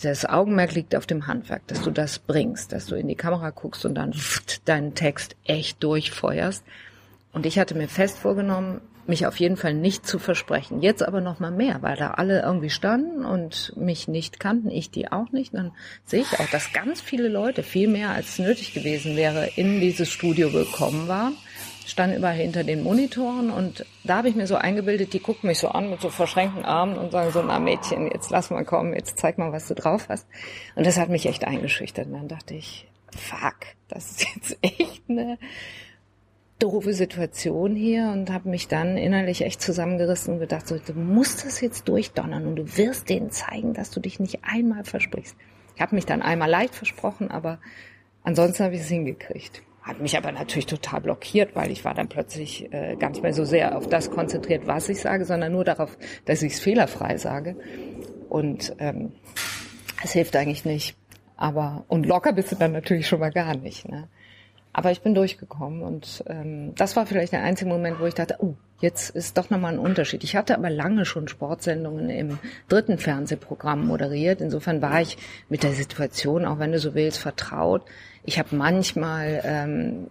Das 0.03 0.27
Augenmerk 0.27 0.75
liegt 0.75 0.95
auf 0.95 1.07
dem 1.07 1.27
Handwerk, 1.27 1.67
dass 1.69 1.83
du 1.83 1.91
das 1.91 2.19
bringst, 2.19 2.73
dass 2.73 2.87
du 2.87 2.97
in 2.97 3.09
die 3.09 3.15
Kamera 3.15 3.51
guckst 3.51 3.87
und 3.87 3.95
dann 3.95 4.13
deinen 4.67 4.95
Text 4.95 5.37
echt 5.45 5.83
durchfeuerst. 5.83 6.65
Und 7.33 7.47
ich 7.47 7.59
hatte 7.59 7.75
mir 7.75 7.89
fest 7.89 8.19
vorgenommen, 8.19 8.83
mich 9.09 9.27
auf 9.27 9.39
jeden 9.39 9.57
Fall 9.57 9.75
nicht 9.75 10.07
zu 10.07 10.19
versprechen. 10.19 10.83
Jetzt 10.83 11.03
aber 11.03 11.21
noch 11.21 11.41
mal 11.41 11.51
mehr, 11.51 11.83
weil 11.83 11.97
da 11.97 12.13
alle 12.13 12.43
irgendwie 12.43 12.71
standen 12.71 13.25
und 13.25 13.73
mich 13.77 14.09
nicht 14.09 14.41
kannten, 14.41 14.71
ich 14.71 14.91
die 14.91 15.11
auch 15.11 15.31
nicht. 15.33 15.55
Dann 15.55 15.73
sehe 16.05 16.23
ich 16.23 16.39
auch, 16.41 16.49
dass 16.51 16.73
ganz 16.73 17.01
viele 17.01 17.29
Leute, 17.29 17.63
viel 17.63 17.89
mehr 17.89 18.11
als 18.11 18.39
nötig 18.39 18.75
gewesen 18.75 19.17
wäre, 19.17 19.51
in 19.57 19.81
dieses 19.81 20.11
Studio 20.11 20.51
gekommen 20.51 21.09
waren, 21.09 21.35
standen 21.87 22.17
überall 22.17 22.35
hinter 22.35 22.65
den 22.65 22.83
Monitoren 22.83 23.51
und 23.51 23.87
da 24.05 24.19
habe 24.19 24.29
ich 24.29 24.35
mir 24.35 24.47
so 24.47 24.57
eingebildet, 24.57 25.13
die 25.13 25.21
gucken 25.21 25.49
mich 25.49 25.59
so 25.59 25.69
an 25.69 25.89
mit 25.89 26.01
so 26.01 26.11
verschränkten 26.11 26.65
Armen 26.65 26.99
und 26.99 27.13
sagen 27.13 27.31
so, 27.31 27.43
na 27.43 27.59
Mädchen, 27.59 28.11
jetzt 28.11 28.31
lass 28.31 28.51
mal 28.51 28.65
kommen, 28.65 28.93
jetzt 28.93 29.19
zeig 29.19 29.39
mal, 29.39 29.53
was 29.53 29.69
du 29.69 29.75
drauf 29.75 30.09
hast. 30.09 30.27
Und 30.75 30.87
das 30.87 30.99
hat 30.99 31.09
mich 31.09 31.27
echt 31.27 31.45
eingeschüchtert. 31.45 32.07
Und 32.07 32.15
dann 32.15 32.29
dachte 32.29 32.55
ich, 32.55 32.89
fuck, 33.17 33.57
das 33.89 34.11
ist 34.11 34.27
jetzt 34.35 34.59
echt 34.63 35.03
eine 35.09 35.39
doofe 36.59 36.95
Situation 36.95 37.75
hier 37.77 38.11
und 38.13 38.31
habe 38.31 38.49
mich 38.49 38.69
dann 38.69 38.97
innerlich 38.97 39.43
echt 39.43 39.61
zusammengerissen 39.61 40.35
und 40.35 40.41
gedacht, 40.41 40.67
so, 40.67 40.79
du 40.79 40.95
musst 40.95 41.45
das 41.45 41.61
jetzt 41.61 41.89
durchdonnern 41.89 42.47
und 42.47 42.57
du 42.57 42.77
wirst 42.77 43.11
denen 43.11 43.31
zeigen, 43.31 43.75
dass 43.75 43.91
du 43.91 44.01
dich 44.01 44.21
nicht 44.21 44.41
einmal 44.43 44.85
versprichst. 44.85 45.37
Ich 45.75 45.83
habe 45.83 45.95
mich 45.95 46.07
dann 46.07 46.23
einmal 46.23 46.49
leicht 46.49 46.75
versprochen, 46.75 47.31
aber 47.31 47.59
ansonsten 48.23 48.65
habe 48.65 48.75
ich 48.75 48.81
es 48.81 48.89
hingekriegt. 48.89 49.63
Hat 49.83 50.01
mich 50.01 50.17
aber 50.17 50.33
natürlich 50.33 50.67
total 50.67 51.03
blockiert, 51.03 51.55
weil 51.55 51.71
ich 51.71 51.85
war 51.85 51.95
dann 51.95 52.09
plötzlich 52.09 52.73
äh, 52.73 52.97
gar 52.97 53.11
nicht 53.11 53.23
mehr 53.23 53.35
so 53.35 53.45
sehr 53.45 53.77
auf 53.77 53.87
das 53.87 54.11
konzentriert, 54.11 54.67
was 54.67 54.89
ich 54.89 55.01
sage, 55.01 55.25
sondern 55.25 55.53
nur 55.53 55.65
darauf, 55.65 55.97
dass 56.25 56.43
ich 56.43 56.55
es 56.55 56.61
fehlerfrei 56.61 57.19
sage. 57.19 57.57
Und 58.29 58.75
ähm, 58.79 59.13
es 60.03 60.13
hilft 60.13 60.35
eigentlich 60.35 60.65
nicht. 60.65 60.97
Aber 61.37 61.85
und 61.89 62.07
locker 62.07 62.33
bist 62.33 62.51
du 62.51 62.57
dann 62.57 62.73
natürlich 62.73 63.07
schon 63.07 63.21
mal 63.21 63.31
gar 63.31 63.55
nicht. 63.57 63.89
Ne? 63.89 64.09
Aber 64.77 64.91
ich 64.91 65.01
bin 65.01 65.15
durchgekommen 65.15 65.81
und 65.81 66.23
ähm, 66.27 66.75
das 66.75 66.97
war 66.97 67.07
vielleicht 67.07 67.33
der 67.33 67.43
einzige 67.43 67.71
Moment, 67.71 67.99
wo 67.99 68.05
ich 68.05 68.13
dachte, 68.13 68.37
oh, 68.41 68.57
jetzt 68.79 69.09
ist 69.09 69.39
doch 69.39 69.49
nochmal 69.49 69.73
ein 69.73 69.79
Unterschied. 69.79 70.23
Ich 70.23 70.37
hatte 70.37 70.55
aber 70.55 70.69
lange 70.69 71.07
schon 71.07 71.29
Sportsendungen 71.29 72.11
im 72.11 72.39
dritten 72.69 72.99
Fernsehprogramm 72.99 73.87
moderiert. 73.87 74.43
Insofern 74.43 74.83
war 74.83 75.01
ich 75.01 75.17
mit 75.49 75.63
der 75.63 75.73
Situation, 75.73 76.45
auch 76.45 76.59
wenn 76.59 76.73
du 76.73 76.79
so 76.79 76.95
willst, 76.95 77.17
vertraut. 77.17 77.87
Ich 78.23 78.39
habe 78.39 78.55
manchmal 78.55 79.41
ähm, 79.47 80.11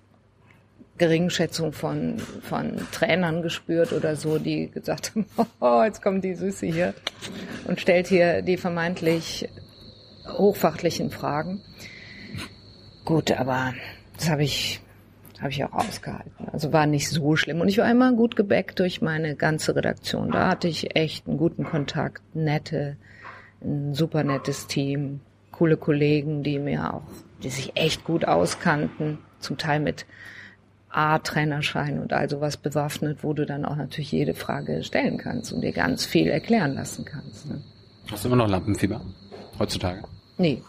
Geringschätzung 0.98 1.72
von, 1.72 2.18
von 2.18 2.76
Trainern 2.92 3.44
gespürt 3.44 3.94
oder 3.94 4.16
so, 4.16 4.40
die 4.40 4.72
gesagt 4.72 5.12
haben, 5.12 5.28
oh, 5.60 5.84
jetzt 5.84 6.02
kommt 6.02 6.24
die 6.24 6.34
Süße 6.34 6.66
hier 6.66 6.96
und 7.68 7.80
stellt 7.80 8.08
hier 8.08 8.42
die 8.42 8.58
vermeintlich 8.58 9.48
hochfachlichen 10.28 11.12
Fragen. 11.12 11.62
Gut, 13.06 13.32
aber 13.32 13.76
das 14.18 14.30
habe 14.30 14.44
ich, 14.44 14.82
habe 15.40 15.52
ich 15.52 15.64
auch 15.64 15.74
ausgehalten. 15.74 16.48
Also 16.52 16.74
war 16.74 16.86
nicht 16.86 17.10
so 17.10 17.36
schlimm. 17.36 17.62
Und 17.62 17.68
ich 17.68 17.78
war 17.78 17.90
immer 17.90 18.14
gut 18.14 18.36
gebackt 18.36 18.80
durch 18.80 19.02
meine 19.02 19.36
ganze 19.36 19.76
Redaktion. 19.76 20.32
Da 20.32 20.50
hatte 20.50 20.68
ich 20.68 20.96
echt 20.96 21.28
einen 21.28 21.38
guten 21.38 21.64
Kontakt, 21.64 22.22
nette, 22.36 22.98
ein 23.62 23.94
super 23.94 24.24
nettes 24.24 24.68
Team, 24.68 25.22
coole 25.52 25.78
Kollegen, 25.78 26.44
die 26.44 26.60
mir 26.60 26.94
auch, 26.94 27.04
die 27.44 27.50
sich 27.50 27.76
echt 27.76 28.04
gut 28.04 28.26
auskannten, 28.26 29.20
zum 29.40 29.58
Teil 29.58 29.80
mit 29.80 30.06
A-Trainerschein 30.90 32.00
und 32.00 32.14
all 32.14 32.30
sowas 32.30 32.58
bewaffnet, 32.58 33.20
wo 33.22 33.34
du 33.34 33.46
dann 33.46 33.66
auch 33.66 33.76
natürlich 33.76 34.12
jede 34.12 34.34
Frage 34.34 34.84
stellen 34.84 35.18
kannst 35.18 35.52
und 35.52 35.62
dir 35.62 35.74
ganz 35.74 36.06
viel 36.06 36.28
erklären 36.28 36.74
lassen 36.74 37.04
kannst. 37.04 37.48
Ne? 37.48 37.62
Hast 38.10 38.24
du 38.24 38.30
immer 38.30 38.38
noch 38.38 38.48
Lampenfieber 38.48 39.02
heutzutage? 39.60 40.04
Nee, 40.38 40.62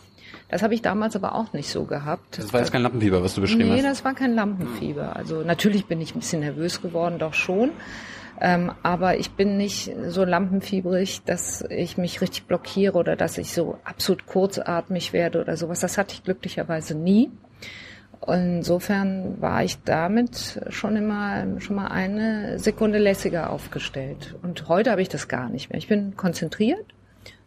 das 0.48 0.62
habe 0.62 0.74
ich 0.74 0.82
damals 0.82 1.16
aber 1.16 1.35
auch 1.35 1.52
nicht 1.52 1.68
so 1.68 1.85
gehabt. 1.85 2.38
Das 2.38 2.52
war 2.52 2.61
jetzt 2.61 2.72
kein 2.72 2.82
Lampenfieber, 2.82 3.22
was 3.22 3.35
du 3.35 3.40
beschrieben 3.40 3.64
nee, 3.64 3.70
hast? 3.70 3.82
Nee, 3.82 3.88
das 3.88 4.04
war 4.04 4.14
kein 4.14 4.35
Lampenfieber. 4.35 5.16
Also 5.16 5.42
natürlich 5.42 5.87
bin 5.87 6.00
ich 6.00 6.14
ein 6.14 6.20
bisschen 6.20 6.40
nervös 6.40 6.80
geworden, 6.82 7.18
doch 7.18 7.35
schon. 7.35 7.70
Ähm, 8.40 8.72
aber 8.82 9.18
ich 9.18 9.30
bin 9.32 9.56
nicht 9.56 9.90
so 10.09 10.24
lampenfiebrig, 10.24 11.22
dass 11.24 11.62
ich 11.70 11.96
mich 11.96 12.20
richtig 12.20 12.44
blockiere 12.44 12.96
oder 12.96 13.16
dass 13.16 13.38
ich 13.38 13.52
so 13.52 13.78
absolut 13.85 14.26
kurzatmig 14.26 15.12
werde 15.12 15.40
oder 15.40 15.56
sowas. 15.56 15.80
Das 15.80 15.98
hatte 15.98 16.14
ich 16.14 16.22
glücklicherweise 16.22 16.94
nie. 16.94 17.30
Insofern 18.26 19.40
war 19.40 19.64
ich 19.64 19.78
damit 19.85 20.61
schon 20.68 20.96
immer 20.96 21.61
schon 21.61 21.76
mal 21.76 21.88
eine 21.88 22.59
Sekunde 22.59 22.98
lässiger 22.98 23.50
aufgestellt. 23.50 24.37
Und 24.42 24.68
heute 24.68 24.90
habe 24.90 25.02
ich 25.02 25.09
das 25.09 25.28
gar 25.28 25.48
nicht 25.48 25.70
mehr. 25.70 25.78
Ich 25.78 25.88
bin 25.88 26.16
konzentriert 26.16 26.85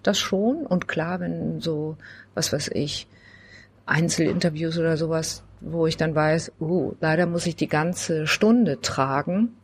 das 0.04 0.20
schon. 0.20 0.66
Und 0.66 0.88
klar, 0.88 1.20
wenn 1.20 1.60
so, 1.60 1.98
was 2.36 2.54
weiß 2.54 2.70
ich, 2.74 3.08
Einzelinterviews 3.86 4.78
oder 4.78 4.98
sowas, 4.98 5.44
wo 5.62 5.88
ich 5.88 5.98
dann 5.98 6.16
weiß, 6.16 6.54
uh, 6.60 6.94
leider 7.02 7.26
muss 7.26 7.48
ich 7.48 7.56
die 7.56 7.68
ganze 7.68 8.28
Stunde 8.28 8.82
tragen. 8.82 9.56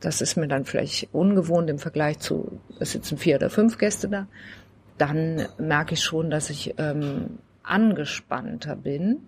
Das 0.00 0.22
ist 0.22 0.36
mir 0.36 0.48
dann 0.48 0.64
vielleicht 0.64 1.08
ungewohnt 1.12 1.68
im 1.68 1.78
Vergleich 1.78 2.18
zu, 2.18 2.60
es 2.78 2.92
sitzen 2.92 3.18
vier 3.18 3.36
oder 3.36 3.50
fünf 3.50 3.76
Gäste 3.76 4.08
da. 4.08 4.26
Dann 4.96 5.46
merke 5.58 5.94
ich 5.94 6.02
schon, 6.02 6.30
dass 6.30 6.48
ich 6.50 6.74
ähm, 6.78 7.38
angespannter 7.62 8.76
bin. 8.76 9.18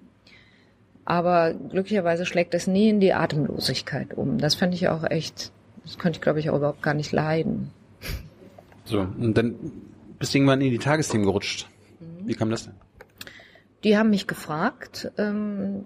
Aber 1.05 1.53
glücklicherweise 1.53 2.27
schlägt 2.27 2.55
es 2.55 2.67
nie 2.67 2.89
in 2.89 3.01
die 3.01 3.13
Atemlosigkeit 3.13 4.15
um. 4.15 4.39
Das 4.39 4.55
fände 4.55 4.77
ich 4.77 4.89
auch 4.89 5.05
echt, 5.05 5.53
das 5.85 5.99
könnte 5.99 6.19
ich 6.19 6.23
glaube 6.23 6.41
ich 6.41 6.49
auch 6.49 6.57
überhaupt 6.57 6.83
gar 6.83 6.95
nicht 6.95 7.13
leiden. 7.13 7.71
So, 8.85 9.01
und 9.01 9.35
dann 9.37 9.55
bist 10.19 10.33
du 10.33 10.39
irgendwann 10.39 10.61
in 10.61 10.71
die 10.71 10.79
Tagesthemen 10.79 11.27
gerutscht. 11.27 11.69
Wie 12.25 12.35
kam 12.35 12.51
das 12.51 12.65
denn? 12.65 12.75
Die 13.85 13.97
haben 13.97 14.11
mich 14.11 14.27
gefragt, 14.27 15.11
ähm, 15.19 15.85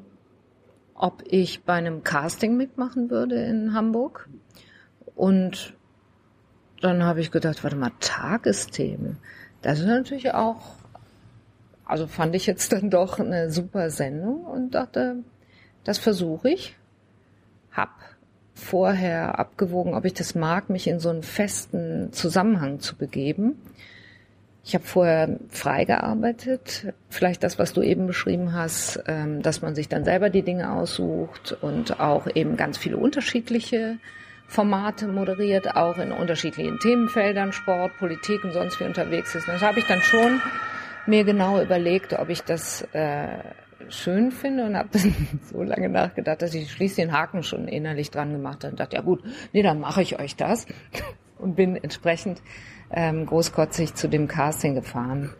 ob 0.95 1.23
ich 1.27 1.65
bei 1.65 1.75
einem 1.75 2.03
Casting 2.03 2.57
mitmachen 2.57 3.11
würde 3.11 3.37
in 3.43 3.73
Hamburg. 3.75 4.29
Und 5.15 5.75
dann 6.81 7.03
habe 7.05 7.21
ich 7.21 7.31
gedacht, 7.31 7.63
warte 7.65 7.77
mal, 7.77 7.93
Tagesthemen. 8.01 9.19
Das 9.63 9.81
ist 9.81 9.87
natürlich 9.87 10.33
auch, 10.35 10.77
also 11.85 12.07
fand 12.07 12.35
ich 12.35 12.47
jetzt 12.47 12.73
dann 12.73 12.91
doch 12.91 13.19
eine 13.19 13.51
super 13.51 13.91
Sendung 13.91 14.45
und 14.45 14.75
dachte, 14.75 15.23
das 15.85 15.99
versuche 15.99 16.51
ich. 16.51 16.77
Hab 17.73 17.91
vorher 18.55 19.39
abgewogen, 19.39 19.95
ob 19.95 20.05
ich 20.05 20.15
das 20.15 20.35
mag, 20.35 20.71
mich 20.71 20.89
in 20.89 20.99
so 20.99 21.11
einen 21.11 21.23
festen 21.23 22.13
Zusammenhang 22.13 22.81
zu 22.81 22.97
begeben. 22.97 23.61
Ich 24.69 24.75
habe 24.75 24.85
vorher 24.85 25.39
frei 25.49 25.85
gearbeitet, 25.85 26.93
vielleicht 27.09 27.45
das, 27.45 27.57
was 27.57 27.73
du 27.73 27.83
eben 27.83 28.09
beschrieben 28.09 28.53
hast, 28.53 29.01
ähm, 29.07 29.41
dass 29.41 29.63
man 29.63 29.77
sich 29.77 29.89
dann 29.89 30.05
selber 30.05 30.29
die 30.29 30.43
Dinge 30.43 30.73
aussucht 30.73 31.57
und 31.61 32.01
auch 32.01 32.27
eben 32.35 32.57
ganz 32.57 32.77
viele 32.77 32.97
unterschiedliche 32.97 33.99
Formate 34.49 35.07
moderiert, 35.07 35.77
auch 35.77 35.99
in 35.99 36.11
unterschiedlichen 36.11 36.81
Themenfeldern, 36.81 37.53
Sport, 37.53 37.97
Politik 37.97 38.43
und 38.43 38.55
sonst 38.55 38.81
wie 38.81 38.85
unterwegs 38.85 39.37
ist. 39.37 39.47
Und 39.47 39.55
das 39.55 39.63
habe 39.63 39.79
ich 39.79 39.87
dann 39.87 40.01
schon 40.01 40.43
mir 41.07 41.23
genau 41.23 41.63
überlegt, 41.63 42.15
ob 42.15 42.29
ich 42.29 42.43
das 42.43 42.83
äh, 42.93 43.29
schön 43.89 44.33
finde 44.33 44.65
und 44.65 44.77
habe 44.77 44.89
so 45.43 45.63
lange 45.63 45.89
nachgedacht, 45.89 46.43
dass 46.43 46.53
ich 46.55 46.73
schließlich 46.73 47.07
den 47.07 47.17
Haken 47.17 47.45
schon 47.45 47.69
innerlich 47.69 48.11
dran 48.11 48.33
gemacht 48.33 48.65
habe 48.65 48.73
und 48.73 48.81
dachte, 48.81 48.97
ja 48.97 49.03
gut, 49.03 49.23
nee, 49.53 49.63
dann 49.63 49.79
mache 49.79 50.03
ich 50.03 50.19
euch 50.19 50.35
das 50.35 50.67
und 51.39 51.55
bin 51.55 51.77
entsprechend 51.77 52.43
ähm, 52.91 53.27
großkotzig 53.27 53.95
zu 53.95 54.09
dem 54.09 54.29
Casting 54.29 54.75
gefahren. 54.75 55.31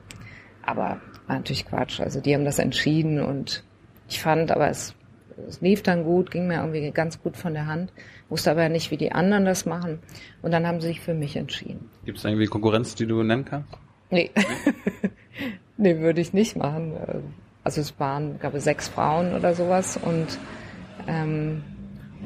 Aber 0.65 1.01
war 1.27 1.37
natürlich 1.37 1.67
Quatsch. 1.67 2.01
Also 2.01 2.21
die 2.21 2.35
haben 2.35 2.45
das 2.45 2.59
entschieden 2.59 3.21
und 3.21 3.65
ich 4.09 4.21
fand, 4.21 4.51
aber 4.51 4.69
es, 4.69 4.95
es 5.49 5.61
lief 5.61 5.83
dann 5.83 6.05
gut, 6.05 6.31
ging 6.31 6.47
mir 6.47 6.57
irgendwie 6.57 6.91
ganz 6.91 7.21
gut 7.23 7.37
von 7.37 7.55
der 7.55 7.67
Hand, 7.67 7.93
wusste 8.29 8.51
aber 8.51 8.69
nicht, 8.69 8.91
wie 8.91 8.97
die 8.97 9.13
anderen 9.13 9.45
das 9.45 9.67
machen. 9.67 9.99
Und 10.43 10.53
dann 10.53 10.67
haben 10.67 10.81
sie 10.81 10.89
sich 10.89 11.01
für 11.01 11.15
mich 11.15 11.37
entschieden. 11.37 11.91
Gibt 12.05 12.19
es 12.19 12.25
irgendwie 12.25 12.47
Konkurrenz, 12.47 12.95
die 12.95 13.07
du 13.07 13.23
nennen 13.23 13.45
kannst? 13.45 13.69
Nee. 14.11 14.31
nee, 15.77 15.99
würde 15.99 16.21
ich 16.21 16.33
nicht 16.33 16.57
machen. 16.57 16.95
Also 17.65 17.81
es 17.81 17.99
waren, 17.99 18.39
glaube 18.39 18.59
ich, 18.59 18.65
sechs 18.65 18.89
Frauen 18.89 19.35
oder 19.35 19.55
sowas 19.55 19.99
und 20.01 20.39
ähm, 21.09 21.65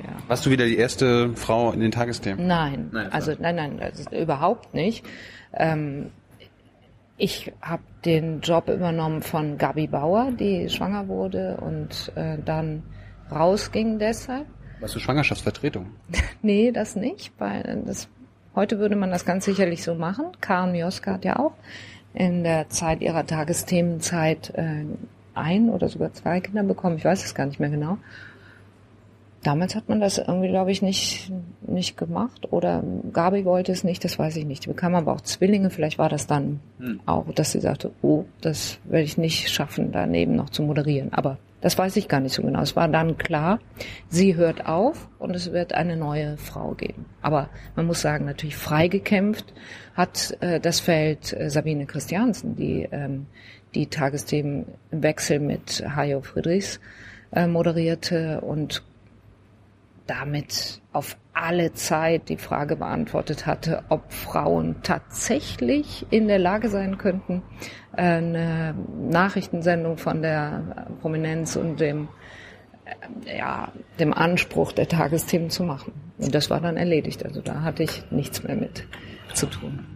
ja. 0.02 0.16
Warst 0.28 0.46
du 0.46 0.50
wieder 0.50 0.66
die 0.66 0.76
erste 0.76 1.34
Frau 1.34 1.72
in 1.72 1.80
den 1.80 1.90
Tagesthemen? 1.90 2.46
Nein, 2.46 2.90
nein 2.92 3.12
also 3.12 3.32
nein, 3.38 3.56
nein, 3.56 3.80
also 3.80 4.08
überhaupt 4.10 4.74
nicht. 4.74 5.04
Ähm, 5.52 6.10
ich 7.16 7.52
habe 7.60 7.82
den 8.04 8.40
Job 8.40 8.68
übernommen 8.68 9.22
von 9.22 9.58
Gabi 9.58 9.86
Bauer, 9.86 10.30
die 10.32 10.70
schwanger 10.70 11.06
wurde 11.08 11.58
und 11.58 12.12
äh, 12.14 12.38
dann 12.42 12.82
rausging 13.30 13.98
deshalb. 13.98 14.46
Warst 14.80 14.94
du 14.94 15.00
Schwangerschaftsvertretung? 15.00 15.86
nee, 16.42 16.72
das 16.72 16.96
nicht, 16.96 17.32
weil 17.38 17.82
das, 17.86 18.08
heute 18.54 18.78
würde 18.78 18.96
man 18.96 19.10
das 19.10 19.26
ganz 19.26 19.44
sicherlich 19.44 19.82
so 19.84 19.94
machen. 19.94 20.28
Karen 20.40 20.72
Mioska 20.72 21.12
hat 21.12 21.24
ja 21.26 21.38
auch 21.38 21.52
in 22.14 22.42
der 22.42 22.70
Zeit 22.70 23.02
ihrer 23.02 23.26
Tagesthemenzeit 23.26 24.52
äh, 24.56 24.84
ein 25.34 25.68
oder 25.68 25.88
sogar 25.88 26.12
zwei 26.12 26.40
Kinder 26.40 26.62
bekommen. 26.62 26.96
Ich 26.96 27.04
weiß 27.04 27.24
es 27.24 27.34
gar 27.34 27.46
nicht 27.46 27.60
mehr 27.60 27.70
genau. 27.70 27.98
Damals 29.42 29.74
hat 29.74 29.88
man 29.88 30.00
das 30.00 30.18
irgendwie, 30.18 30.48
glaube 30.48 30.70
ich, 30.70 30.82
nicht, 30.82 31.32
nicht 31.66 31.96
gemacht. 31.96 32.52
Oder 32.52 32.82
Gabi 33.12 33.44
wollte 33.44 33.72
es 33.72 33.84
nicht, 33.84 34.04
das 34.04 34.18
weiß 34.18 34.36
ich 34.36 34.44
nicht. 34.44 34.64
Die 34.64 34.68
bekam 34.68 34.94
aber 34.94 35.12
auch 35.12 35.22
Zwillinge, 35.22 35.70
vielleicht 35.70 35.98
war 35.98 36.10
das 36.10 36.26
dann 36.26 36.60
hm. 36.78 37.00
auch, 37.06 37.24
dass 37.32 37.52
sie 37.52 37.60
sagte, 37.60 37.90
oh, 38.02 38.24
das 38.42 38.78
werde 38.84 39.04
ich 39.04 39.16
nicht 39.16 39.48
schaffen, 39.48 39.92
daneben 39.92 40.36
noch 40.36 40.50
zu 40.50 40.62
moderieren. 40.62 41.12
Aber 41.12 41.38
das 41.62 41.78
weiß 41.78 41.96
ich 41.96 42.08
gar 42.08 42.20
nicht 42.20 42.34
so 42.34 42.42
genau. 42.42 42.60
Es 42.60 42.76
war 42.76 42.88
dann 42.88 43.16
klar, 43.16 43.60
sie 44.08 44.36
hört 44.36 44.66
auf 44.66 45.08
und 45.18 45.34
es 45.34 45.52
wird 45.52 45.72
eine 45.72 45.96
neue 45.96 46.36
Frau 46.36 46.72
geben. 46.72 47.06
Aber 47.22 47.48
man 47.76 47.86
muss 47.86 48.02
sagen, 48.02 48.26
natürlich 48.26 48.56
freigekämpft 48.56 49.52
hat 49.94 50.36
äh, 50.40 50.60
das 50.60 50.80
Feld 50.80 51.32
äh, 51.32 51.50
Sabine 51.50 51.86
Christiansen, 51.86 52.56
die 52.56 52.88
ähm, 52.90 53.26
die 53.74 53.86
Tagesthemen 53.86 54.66
im 54.90 55.02
Wechsel 55.02 55.38
mit 55.38 55.84
Hajo 55.94 56.22
Friedrichs 56.22 56.80
äh, 57.32 57.46
moderierte 57.46 58.40
und 58.40 58.82
damit 60.06 60.80
auf 60.92 61.16
alle 61.32 61.72
Zeit 61.72 62.28
die 62.28 62.36
Frage 62.36 62.76
beantwortet 62.76 63.46
hatte, 63.46 63.84
ob 63.88 64.12
Frauen 64.12 64.76
tatsächlich 64.82 66.06
in 66.10 66.28
der 66.28 66.38
Lage 66.38 66.68
sein 66.68 66.98
könnten, 66.98 67.42
eine 67.92 68.74
Nachrichtensendung 68.98 69.96
von 69.96 70.22
der 70.22 70.88
Prominenz 71.00 71.56
und 71.56 71.80
dem, 71.80 72.08
äh, 73.24 73.38
ja, 73.38 73.72
dem 73.98 74.12
Anspruch 74.12 74.72
der 74.72 74.88
Tagesthemen 74.88 75.50
zu 75.50 75.64
machen. 75.64 75.92
Und 76.18 76.34
das 76.34 76.50
war 76.50 76.60
dann 76.60 76.76
erledigt. 76.76 77.24
Also 77.24 77.40
da 77.40 77.62
hatte 77.62 77.82
ich 77.82 78.10
nichts 78.10 78.42
mehr 78.42 78.56
mit 78.56 78.86
zu 79.34 79.46
tun. 79.46 79.86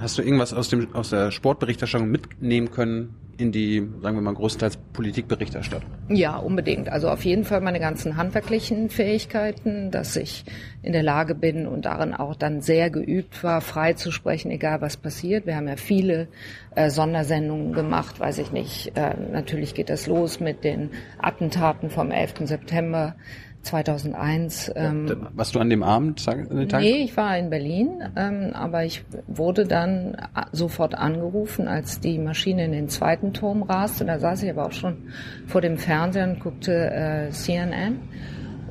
Hast 0.00 0.16
du 0.16 0.22
irgendwas 0.22 0.54
aus, 0.54 0.70
dem, 0.70 0.94
aus 0.94 1.10
der 1.10 1.30
Sportberichterstattung 1.30 2.10
mitnehmen 2.10 2.70
können 2.70 3.14
in 3.36 3.52
die, 3.52 3.86
sagen 4.02 4.16
wir 4.16 4.22
mal, 4.22 4.34
größtenteils 4.34 4.78
Politikberichterstattung? 4.94 5.90
Ja, 6.08 6.36
unbedingt. 6.36 6.88
Also 6.88 7.08
auf 7.08 7.24
jeden 7.24 7.44
Fall 7.44 7.60
meine 7.60 7.80
ganzen 7.80 8.16
handwerklichen 8.16 8.88
Fähigkeiten, 8.88 9.90
dass 9.90 10.16
ich 10.16 10.44
in 10.82 10.92
der 10.92 11.02
Lage 11.02 11.34
bin 11.34 11.66
und 11.66 11.84
darin 11.84 12.14
auch 12.14 12.34
dann 12.34 12.62
sehr 12.62 12.88
geübt 12.90 13.44
war, 13.44 13.60
frei 13.60 13.92
zu 13.92 14.10
sprechen, 14.10 14.50
egal 14.50 14.80
was 14.80 14.96
passiert. 14.96 15.46
Wir 15.46 15.56
haben 15.56 15.68
ja 15.68 15.76
viele 15.76 16.28
äh, 16.74 16.88
Sondersendungen 16.88 17.72
gemacht, 17.74 18.20
weiß 18.20 18.38
ich 18.38 18.52
nicht. 18.52 18.96
Äh, 18.96 19.14
natürlich 19.32 19.74
geht 19.74 19.90
das 19.90 20.06
los 20.06 20.40
mit 20.40 20.64
den 20.64 20.90
Attentaten 21.18 21.90
vom 21.90 22.10
11. 22.10 22.34
September 22.44 23.16
2001. 23.62 24.72
Ähm, 24.74 25.28
Warst 25.34 25.54
du 25.54 25.60
an 25.60 25.70
dem 25.70 25.82
Abend? 25.82 26.24
Tag? 26.24 26.48
Nee, 26.80 27.04
ich 27.04 27.16
war 27.16 27.36
in 27.36 27.50
Berlin, 27.50 28.02
ähm, 28.16 28.50
aber 28.54 28.84
ich 28.84 29.04
wurde 29.26 29.66
dann 29.66 30.16
sofort 30.52 30.94
angerufen, 30.94 31.68
als 31.68 32.00
die 32.00 32.18
Maschine 32.18 32.64
in 32.64 32.72
den 32.72 32.88
zweiten 32.88 33.32
Turm 33.32 33.62
raste. 33.62 34.04
Da 34.04 34.18
saß 34.18 34.42
ich 34.42 34.50
aber 34.50 34.66
auch 34.66 34.72
schon 34.72 35.10
vor 35.46 35.60
dem 35.60 35.76
Fernseher 35.76 36.28
und 36.28 36.40
guckte 36.40 36.72
äh, 36.72 37.30
CNN. 37.30 37.98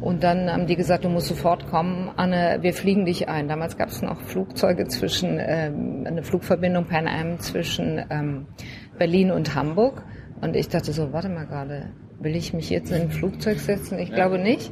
Und 0.02 0.24
dann 0.24 0.50
haben 0.50 0.66
die 0.66 0.78
gesagt, 0.78 1.04
du 1.04 1.10
musst 1.10 1.28
sofort 1.28 1.68
kommen, 1.68 2.10
Anne, 2.16 2.60
wir 2.62 2.74
fliegen 2.74 3.06
dich 3.06 3.28
ein. 3.28 3.50
Damals 3.50 3.78
gab 3.78 3.90
es 3.90 4.02
noch 4.02 4.22
Flugzeuge 4.22 4.88
zwischen, 4.88 5.38
ähm, 5.42 6.06
eine 6.06 6.24
Flugverbindung 6.24 6.86
Pan 6.86 7.08
Am 7.08 7.40
zwischen 7.40 8.02
ähm, 8.10 8.46
Berlin 8.98 9.30
und 9.32 9.56
Hamburg. 9.56 10.04
Und 10.42 10.56
ich 10.56 10.70
dachte 10.70 10.94
so, 10.94 11.12
warte 11.12 11.28
mal 11.28 11.46
gerade, 11.46 11.90
will 12.20 12.36
ich 12.36 12.54
mich 12.54 12.70
jetzt 12.70 12.92
in 12.92 13.04
ein 13.04 13.12
Flugzeug 13.12 13.60
setzen? 13.60 14.00
Ich 14.00 14.10
ja. 14.10 14.16
glaube 14.16 14.40
nicht. 14.40 14.72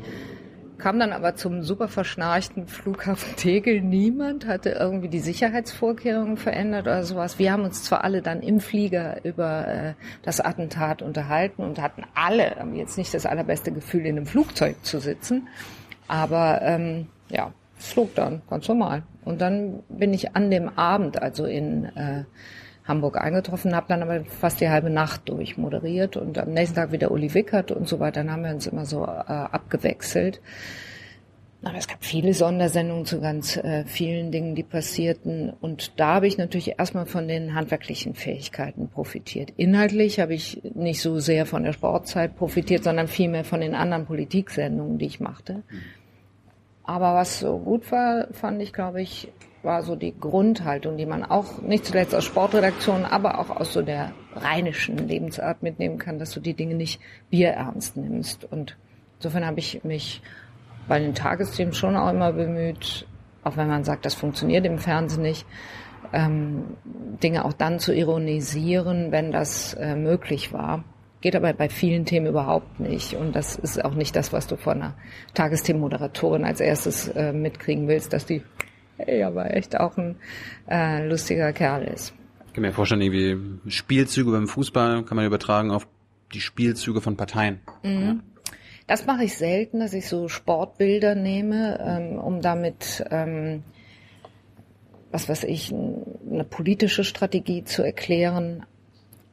Kam 0.77 0.99
dann 0.99 1.11
aber 1.11 1.35
zum 1.35 1.63
super 1.63 1.87
verschnarchten 1.87 2.67
Flughafen 2.67 3.35
Tegel. 3.35 3.81
Niemand 3.81 4.45
hatte 4.45 4.69
irgendwie 4.69 5.09
die 5.09 5.19
Sicherheitsvorkehrungen 5.19 6.37
verändert 6.37 6.83
oder 6.83 7.03
sowas. 7.03 7.39
Wir 7.39 7.51
haben 7.51 7.63
uns 7.63 7.83
zwar 7.83 8.03
alle 8.03 8.21
dann 8.21 8.41
im 8.41 8.59
Flieger 8.59 9.25
über 9.25 9.67
äh, 9.67 9.93
das 10.21 10.39
Attentat 10.39 11.01
unterhalten 11.01 11.63
und 11.63 11.81
hatten 11.81 12.03
alle 12.13 12.55
jetzt 12.75 12.97
nicht 12.97 13.13
das 13.13 13.25
allerbeste 13.25 13.71
Gefühl, 13.71 14.05
in 14.05 14.17
einem 14.17 14.27
Flugzeug 14.27 14.75
zu 14.83 14.99
sitzen. 14.99 15.47
Aber 16.07 16.61
ähm, 16.61 17.07
ja, 17.29 17.51
es 17.79 17.87
flog 17.93 18.13
dann 18.13 18.43
ganz 18.47 18.67
normal. 18.67 19.01
Und 19.25 19.41
dann 19.41 19.83
bin 19.89 20.13
ich 20.13 20.35
an 20.35 20.51
dem 20.51 20.69
Abend, 20.77 21.21
also 21.21 21.45
in 21.45 21.85
äh, 21.85 22.23
Hamburg 22.87 23.17
eingetroffen, 23.17 23.75
habe 23.75 23.87
dann 23.89 24.01
aber 24.01 24.23
fast 24.25 24.61
die 24.61 24.69
halbe 24.69 24.89
Nacht 24.89 25.27
durch 25.29 25.57
moderiert 25.57 26.17
und 26.17 26.37
am 26.37 26.51
nächsten 26.51 26.75
Tag 26.75 26.91
wieder 26.91 27.11
Uli 27.11 27.33
Wickert 27.33 27.71
und 27.71 27.87
so 27.87 27.99
weiter. 27.99 28.23
Dann 28.23 28.31
haben 28.31 28.43
wir 28.43 28.51
uns 28.51 28.67
immer 28.67 28.85
so 28.85 29.03
äh, 29.03 29.07
abgewechselt. 29.07 30.41
Aber 31.63 31.77
es 31.77 31.87
gab 31.87 32.05
viele 32.05 32.33
Sondersendungen 32.33 33.05
zu 33.05 33.19
ganz 33.19 33.57
äh, 33.57 33.83
vielen 33.85 34.31
Dingen, 34.31 34.53
die 34.53 34.63
passierten. 34.63 35.51
Und 35.59 35.99
da 35.99 36.15
habe 36.15 36.27
ich 36.27 36.37
natürlich 36.37 36.77
erstmal 36.77 37.07
von 37.07 37.27
den 37.27 37.55
handwerklichen 37.55 38.13
Fähigkeiten 38.13 38.89
profitiert. 38.89 39.51
Inhaltlich 39.57 40.19
habe 40.19 40.35
ich 40.35 40.61
nicht 40.75 41.01
so 41.01 41.19
sehr 41.19 41.45
von 41.47 41.63
der 41.63 41.73
Sportzeit 41.73 42.35
profitiert, 42.35 42.83
sondern 42.83 43.07
vielmehr 43.07 43.43
von 43.43 43.61
den 43.61 43.73
anderen 43.73 44.05
Politiksendungen, 44.05 44.99
die 44.99 45.07
ich 45.07 45.19
machte. 45.19 45.55
Mhm. 45.55 45.81
Aber 46.83 47.15
was 47.15 47.39
so 47.39 47.57
gut 47.57 47.91
war, 47.91 48.27
fand 48.31 48.61
ich, 48.61 48.71
glaube 48.71 49.01
ich, 49.01 49.27
war 49.63 49.83
so 49.83 49.95
die 49.95 50.17
Grundhaltung, 50.17 50.97
die 50.97 51.05
man 51.05 51.23
auch 51.23 51.61
nicht 51.61 51.85
zuletzt 51.85 52.15
aus 52.15 52.23
Sportredaktionen, 52.25 53.05
aber 53.05 53.39
auch 53.39 53.49
aus 53.49 53.73
so 53.73 53.81
der 53.81 54.11
rheinischen 54.35 54.97
Lebensart 55.07 55.63
mitnehmen 55.63 55.97
kann, 55.97 56.19
dass 56.19 56.31
du 56.31 56.39
die 56.39 56.53
Dinge 56.53 56.75
nicht 56.75 57.01
bierernst 57.29 57.97
nimmst. 57.97 58.45
Und 58.45 58.77
insofern 59.17 59.45
habe 59.45 59.59
ich 59.59 59.83
mich 59.83 60.21
bei 60.87 60.99
den 60.99 61.15
Tagesthemen 61.15 61.73
schon 61.73 61.95
auch 61.95 62.09
immer 62.11 62.31
bemüht, 62.31 63.05
auch 63.43 63.57
wenn 63.57 63.67
man 63.67 63.83
sagt, 63.83 64.05
das 64.05 64.13
funktioniert 64.13 64.65
im 64.65 64.77
Fernsehen 64.77 65.23
nicht, 65.23 65.45
ähm, 66.13 66.77
Dinge 67.23 67.45
auch 67.45 67.53
dann 67.53 67.79
zu 67.79 67.93
ironisieren, 67.93 69.11
wenn 69.11 69.31
das 69.31 69.73
äh, 69.73 69.95
möglich 69.95 70.53
war. 70.53 70.83
Geht 71.19 71.35
aber 71.35 71.51
bei 71.53 71.67
vielen 71.67 72.05
Themen 72.05 72.27
überhaupt 72.27 72.79
nicht. 72.79 73.15
Und 73.15 73.35
das 73.35 73.55
ist 73.55 73.83
auch 73.83 73.95
nicht 73.95 74.15
das, 74.15 74.31
was 74.31 74.47
du 74.47 74.55
von 74.55 74.81
einer 74.81 74.93
Tagesthemenmoderatorin 75.33 76.45
als 76.45 76.59
erstes 76.59 77.07
äh, 77.09 77.33
mitkriegen 77.33 77.87
willst, 77.87 78.13
dass 78.13 78.25
die 78.25 78.43
hey, 78.97 79.23
aber 79.23 79.55
echt 79.55 79.79
auch 79.79 79.97
ein 79.97 80.15
äh, 80.69 81.07
lustiger 81.07 81.53
Kerl 81.53 81.83
ist. 81.83 82.13
Ich 82.47 82.53
kann 82.53 82.63
mir 82.63 82.73
vorstellen, 82.73 83.01
irgendwie 83.01 83.69
Spielzüge 83.69 84.31
beim 84.31 84.47
Fußball 84.47 85.03
kann 85.03 85.15
man 85.15 85.25
übertragen 85.25 85.71
auf 85.71 85.87
die 86.33 86.41
Spielzüge 86.41 87.01
von 87.01 87.15
Parteien. 87.15 87.59
Mhm. 87.83 88.01
Ja. 88.01 88.15
Das 88.87 89.05
mache 89.05 89.25
ich 89.25 89.37
selten, 89.37 89.81
dass 89.81 89.93
ich 89.93 90.07
so 90.07 90.29
Sportbilder 90.29 91.13
nehme, 91.13 91.77
ähm, 91.81 92.17
um 92.17 92.41
damit, 92.41 93.03
ähm, 93.11 93.63
was 95.11 95.27
weiß 95.27 95.43
ich, 95.43 95.73
eine 95.73 96.45
politische 96.45 97.03
Strategie 97.03 97.65
zu 97.65 97.83
erklären. 97.83 98.65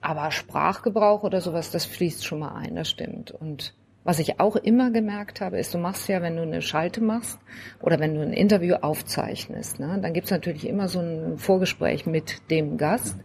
Aber 0.00 0.30
Sprachgebrauch 0.32 1.22
oder 1.22 1.40
sowas, 1.40 1.70
das 1.70 1.86
fließt 1.86 2.26
schon 2.26 2.40
mal 2.40 2.54
ein, 2.56 2.74
das 2.74 2.90
stimmt. 2.90 3.30
Und 3.30 3.74
was 4.04 4.18
ich 4.18 4.38
auch 4.38 4.56
immer 4.56 4.90
gemerkt 4.90 5.40
habe, 5.40 5.58
ist, 5.58 5.72
du 5.72 5.78
machst 5.78 6.08
ja, 6.08 6.20
wenn 6.20 6.36
du 6.36 6.42
eine 6.42 6.60
Schalte 6.60 7.02
machst 7.02 7.38
oder 7.80 7.98
wenn 7.98 8.14
du 8.14 8.20
ein 8.20 8.34
Interview 8.34 8.74
aufzeichnest, 8.74 9.80
ne, 9.80 9.98
dann 10.00 10.12
gibt's 10.12 10.30
natürlich 10.30 10.68
immer 10.68 10.88
so 10.88 11.00
ein 11.00 11.38
Vorgespräch 11.38 12.04
mit 12.04 12.50
dem 12.50 12.76
Gast, 12.76 13.16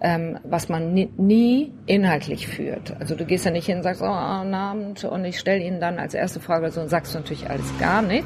ähm, 0.00 0.38
was 0.44 0.68
man 0.68 0.94
nie, 0.94 1.10
nie, 1.16 1.72
inhaltlich 1.86 2.46
führt. 2.46 2.96
Also 3.00 3.16
du 3.16 3.26
gehst 3.26 3.44
ja 3.44 3.50
nicht 3.50 3.66
hin 3.66 3.78
und 3.78 3.82
sagst, 3.82 4.02
oh, 4.02 4.06
guten 4.06 4.54
Abend, 4.54 5.04
und 5.04 5.24
ich 5.24 5.38
stelle 5.38 5.62
Ihnen 5.62 5.80
dann 5.80 5.98
als 5.98 6.14
erste 6.14 6.40
Frage 6.40 6.70
so 6.70 6.80
und 6.80 6.88
sagst 6.88 7.14
natürlich 7.14 7.50
alles 7.50 7.66
gar 7.78 8.00
nicht, 8.00 8.24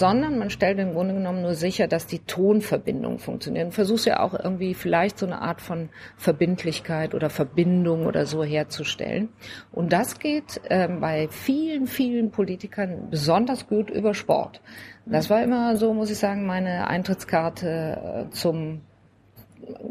sondern 0.00 0.38
man 0.38 0.48
stellt 0.48 0.78
im 0.78 0.94
Grunde 0.94 1.12
genommen 1.12 1.42
nur 1.42 1.54
sicher, 1.54 1.86
dass 1.86 2.06
die 2.06 2.20
Tonverbindung 2.20 3.18
funktioniert. 3.18 3.66
Und 3.66 3.72
versuchst 3.72 4.06
ja 4.06 4.20
auch 4.20 4.32
irgendwie 4.32 4.72
vielleicht 4.72 5.18
so 5.18 5.26
eine 5.26 5.42
Art 5.42 5.60
von 5.60 5.90
Verbindlichkeit 6.16 7.14
oder 7.14 7.28
Verbindung 7.28 8.06
oder 8.06 8.24
so 8.24 8.42
herzustellen. 8.42 9.28
Und 9.70 9.92
das 9.92 10.18
geht 10.18 10.58
ähm, 10.70 11.00
bei 11.00 11.28
vielen, 11.28 11.86
vielen 11.86 12.30
Politikern 12.30 13.10
besonders 13.10 13.68
gut 13.68 13.90
über 13.90 14.14
Sport. 14.14 14.62
Das 15.04 15.28
war 15.28 15.42
immer 15.42 15.76
so, 15.76 15.92
muss 15.92 16.10
ich 16.10 16.18
sagen, 16.18 16.46
meine 16.46 16.88
Eintrittskarte 16.88 18.26
äh, 18.28 18.30
zum 18.30 18.80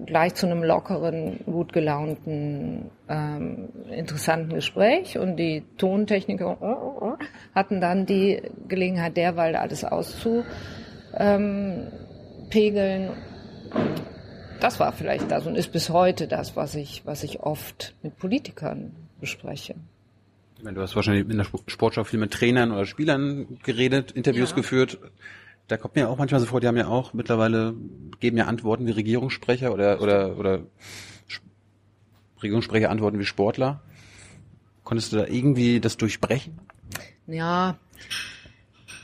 gleich 0.05 0.35
zu 0.35 0.45
einem 0.45 0.63
lockeren, 0.63 1.39
gut 1.45 1.73
gelaunten, 1.73 2.91
ähm, 3.07 3.69
interessanten 3.89 4.53
Gespräch 4.53 5.17
und 5.17 5.37
die 5.37 5.63
Tontechniker 5.77 6.57
oh, 6.61 6.65
oh, 6.65 6.97
oh, 7.01 7.17
hatten 7.53 7.81
dann 7.81 8.05
die 8.05 8.41
Gelegenheit, 8.67 9.17
derweil 9.17 9.55
alles 9.55 9.83
auszupegeln. 9.83 10.47
Ähm, 11.17 11.87
das 14.59 14.79
war 14.79 14.91
vielleicht 14.91 15.31
das 15.31 15.47
und 15.47 15.55
ist 15.55 15.71
bis 15.71 15.89
heute 15.89 16.27
das, 16.27 16.55
was 16.55 16.75
ich, 16.75 17.03
was 17.05 17.23
ich 17.23 17.39
oft 17.39 17.95
mit 18.03 18.17
Politikern 18.17 18.91
bespreche. 19.19 19.75
Ich 20.57 20.63
meine, 20.63 20.75
du 20.75 20.81
hast 20.81 20.95
wahrscheinlich 20.95 21.29
in 21.29 21.37
der 21.37 21.47
Sportschau 21.67 22.03
viel 22.03 22.19
mit 22.19 22.31
Trainern 22.31 22.71
oder 22.71 22.85
Spielern 22.85 23.59
geredet, 23.63 24.11
Interviews 24.11 24.49
ja. 24.49 24.57
geführt 24.57 24.97
da 25.69 25.77
kommt 25.77 25.95
mir 25.95 26.09
auch 26.09 26.17
manchmal 26.17 26.41
so 26.41 26.47
vor, 26.47 26.59
die 26.59 26.67
haben 26.67 26.77
ja 26.77 26.87
auch 26.87 27.13
mittlerweile, 27.13 27.75
geben 28.19 28.37
ja 28.37 28.45
Antworten 28.45 28.85
wie 28.87 28.91
Regierungssprecher 28.91 29.71
oder, 29.71 30.01
oder, 30.01 30.37
oder 30.37 30.61
Regierungssprecher 32.41 32.89
antworten 32.89 33.19
wie 33.19 33.25
Sportler. 33.25 33.81
Konntest 34.83 35.13
du 35.13 35.17
da 35.17 35.27
irgendwie 35.27 35.79
das 35.79 35.97
durchbrechen? 35.97 36.59
Ja, 37.27 37.77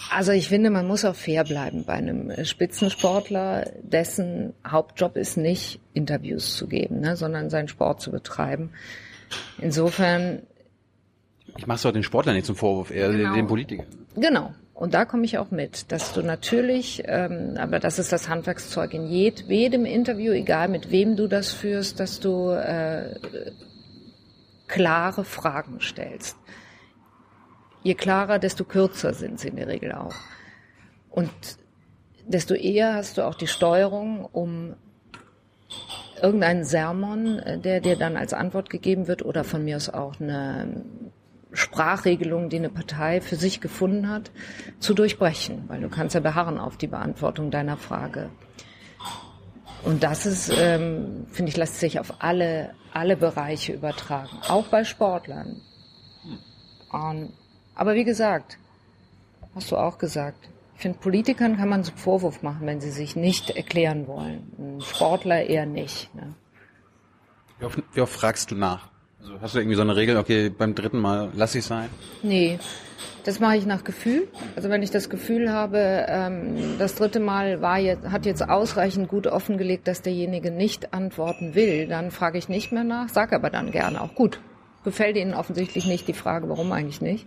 also 0.09 0.31
ich 0.31 0.47
finde, 0.47 0.71
man 0.71 0.87
muss 0.87 1.05
auch 1.05 1.15
fair 1.15 1.43
bleiben 1.43 1.83
bei 1.85 1.93
einem 1.93 2.45
Spitzensportler, 2.45 3.71
dessen 3.81 4.53
Hauptjob 4.67 5.17
ist 5.17 5.37
nicht 5.37 5.79
Interviews 5.93 6.55
zu 6.55 6.67
geben, 6.67 7.01
ne, 7.01 7.15
sondern 7.15 7.49
seinen 7.49 7.67
Sport 7.67 8.01
zu 8.01 8.11
betreiben. 8.11 8.71
Insofern. 9.59 10.43
Ich 11.57 11.67
mache 11.67 11.75
es 11.75 11.81
doch 11.83 11.91
den 11.91 12.03
Sportler 12.03 12.33
nicht 12.33 12.45
zum 12.45 12.55
Vorwurf, 12.55 12.91
eher 12.91 13.11
genau. 13.11 13.33
den 13.33 13.47
Politiker. 13.47 13.83
Genau. 14.15 14.53
Und 14.75 14.93
da 14.93 15.05
komme 15.05 15.23
ich 15.23 15.37
auch 15.37 15.51
mit, 15.51 15.93
dass 15.93 16.11
du 16.11 16.21
natürlich, 16.21 17.03
ähm, 17.05 17.55
aber 17.57 17.79
das 17.79 17.97
ist 17.97 18.11
das 18.11 18.27
Handwerkszeug 18.27 18.93
in 18.93 19.07
jedem 19.07 19.85
Interview, 19.85 20.33
egal 20.33 20.67
mit 20.67 20.91
wem 20.91 21.15
du 21.15 21.27
das 21.27 21.53
führst, 21.53 22.01
dass 22.01 22.19
du 22.19 22.49
äh, 22.49 23.17
klare 24.67 25.23
Fragen 25.23 25.79
stellst. 25.79 26.37
Je 27.83 27.95
klarer, 27.95 28.37
desto 28.37 28.65
kürzer 28.65 29.13
sind 29.13 29.39
sie 29.39 29.47
in 29.47 29.55
der 29.55 29.69
Regel 29.69 29.93
auch. 29.93 30.15
Und 31.09 31.31
desto 32.27 32.53
eher 32.53 32.95
hast 32.95 33.17
du 33.17 33.25
auch 33.25 33.35
die 33.35 33.47
Steuerung, 33.47 34.25
um 34.25 34.75
irgendeinen 36.21 36.65
Sermon, 36.65 37.39
äh, 37.39 37.59
der 37.59 37.79
dir 37.79 37.95
dann 37.95 38.17
als 38.17 38.33
Antwort 38.33 38.69
gegeben 38.69 39.07
wird, 39.07 39.23
oder 39.23 39.45
von 39.45 39.63
mir 39.63 39.77
aus 39.77 39.89
auch 39.89 40.19
eine 40.19 40.83
Sprachregelung, 41.55 42.49
die 42.49 42.57
eine 42.57 42.69
Partei 42.69 43.21
für 43.21 43.35
sich 43.35 43.61
gefunden 43.61 44.09
hat, 44.09 44.31
zu 44.79 44.93
durchbrechen, 44.93 45.63
weil 45.67 45.81
du 45.81 45.89
kannst 45.89 46.15
ja 46.15 46.21
beharren 46.21 46.59
auf 46.59 46.77
die 46.77 46.87
Beantwortung 46.87 47.51
deiner 47.51 47.77
Frage. 47.77 48.29
Und 49.83 50.03
das 50.03 50.25
ist, 50.25 50.51
ähm, 50.57 51.27
finde 51.31 51.51
ich, 51.51 51.57
lässt 51.57 51.79
sich 51.79 51.99
auf 51.99 52.15
alle, 52.19 52.73
alle 52.93 53.15
Bereiche 53.15 53.73
übertragen, 53.73 54.37
auch 54.47 54.67
bei 54.67 54.83
Sportlern. 54.83 55.61
Und, 56.91 57.33
aber 57.75 57.93
wie 57.93 58.03
gesagt, 58.03 58.57
hast 59.53 59.71
du 59.71 59.77
auch 59.77 59.97
gesagt, 59.97 60.49
ich 60.75 60.81
finde, 60.81 60.99
Politikern 60.99 61.57
kann 61.57 61.69
man 61.69 61.83
so 61.83 61.91
Vorwurf 61.95 62.41
machen, 62.41 62.67
wenn 62.67 62.81
sie 62.81 62.91
sich 62.91 63.15
nicht 63.15 63.51
erklären 63.51 64.07
wollen. 64.07 64.81
Sportler 64.81 65.45
eher 65.45 65.65
nicht. 65.65 66.13
Ne? 66.13 66.35
Wie, 67.59 67.65
oft, 67.65 67.81
wie 67.93 68.01
oft 68.01 68.13
fragst 68.13 68.51
du 68.51 68.55
nach? 68.55 68.89
Also 69.25 69.41
hast 69.41 69.55
du 69.55 69.59
irgendwie 69.59 69.75
so 69.75 69.81
eine 69.81 69.95
Regel, 69.95 70.17
okay, 70.17 70.49
beim 70.49 70.75
dritten 70.75 70.99
Mal 70.99 71.31
lass 71.33 71.55
ich 71.55 71.65
sein? 71.65 71.89
Nee, 72.21 72.59
das 73.23 73.39
mache 73.39 73.57
ich 73.57 73.65
nach 73.65 73.83
Gefühl. 73.83 74.27
Also 74.55 74.69
wenn 74.69 74.83
ich 74.83 74.91
das 74.91 75.09
Gefühl 75.09 75.51
habe, 75.51 76.05
ähm, 76.07 76.75
das 76.77 76.93
dritte 76.93 77.19
Mal 77.19 77.59
war 77.59 77.79
jetzt, 77.79 78.11
hat 78.11 78.27
jetzt 78.27 78.47
ausreichend 78.47 79.07
gut 79.07 79.25
offengelegt, 79.25 79.87
dass 79.87 80.03
derjenige 80.03 80.51
nicht 80.51 80.93
antworten 80.93 81.55
will, 81.55 81.87
dann 81.87 82.11
frage 82.11 82.37
ich 82.37 82.49
nicht 82.49 82.71
mehr 82.71 82.83
nach, 82.83 83.09
sage 83.09 83.35
aber 83.35 83.49
dann 83.49 83.71
gerne 83.71 83.99
auch 83.99 84.13
gut. 84.13 84.39
Gefällt 84.83 85.17
Ihnen 85.17 85.33
offensichtlich 85.33 85.87
nicht 85.87 86.07
die 86.07 86.13
Frage, 86.13 86.47
warum 86.47 86.71
eigentlich 86.71 87.01
nicht. 87.01 87.25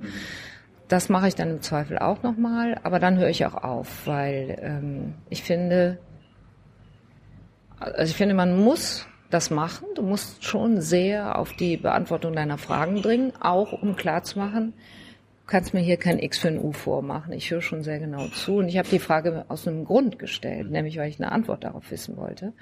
Das 0.87 1.09
mache 1.09 1.27
ich 1.27 1.35
dann 1.35 1.51
im 1.51 1.63
Zweifel 1.63 1.99
auch 1.99 2.23
nochmal, 2.23 2.79
aber 2.85 3.01
dann 3.01 3.19
höre 3.19 3.29
ich 3.29 3.45
auch 3.45 3.57
auf, 3.57 4.07
weil 4.07 4.57
ähm, 4.63 5.15
ich 5.31 5.43
finde, 5.43 5.99
also 7.81 8.09
ich 8.09 8.17
finde, 8.17 8.37
man 8.37 8.57
muss 8.57 9.09
das 9.31 9.51
machen. 9.51 9.87
Du 9.95 10.03
musst 10.03 10.45
schon 10.45 10.81
sehr 10.81 11.39
auf 11.39 11.53
die 11.53 11.77
Beantwortung 11.77 12.35
deiner 12.35 12.59
Fragen 12.59 13.03
dringen, 13.03 13.33
auch 13.41 13.73
um 13.73 13.97
klarzumachen, 13.97 14.73
du 14.73 15.47
kannst 15.47 15.75
mir 15.75 15.81
hier 15.81 15.97
kein 15.97 16.19
X 16.19 16.39
für 16.39 16.49
ein 16.49 16.59
U 16.59 16.73
vormachen. 16.73 17.33
Ich 17.33 17.51
höre 17.51 17.63
schon 17.63 17.83
sehr 17.83 17.99
genau 17.99 18.27
zu 18.29 18.57
und 18.57 18.69
ich 18.69 18.79
habe 18.79 18.89
die 18.89 18.99
Frage 18.99 19.45
aus 19.49 19.67
einem 19.67 19.85
Grund 19.85 20.19
gestellt, 20.19 20.71
nämlich 20.71 20.99
weil 20.99 21.09
ich 21.09 21.21
eine 21.21 21.33
Antwort 21.33 21.65
darauf 21.65 21.91
wissen 21.91 22.17
wollte. 22.17 22.53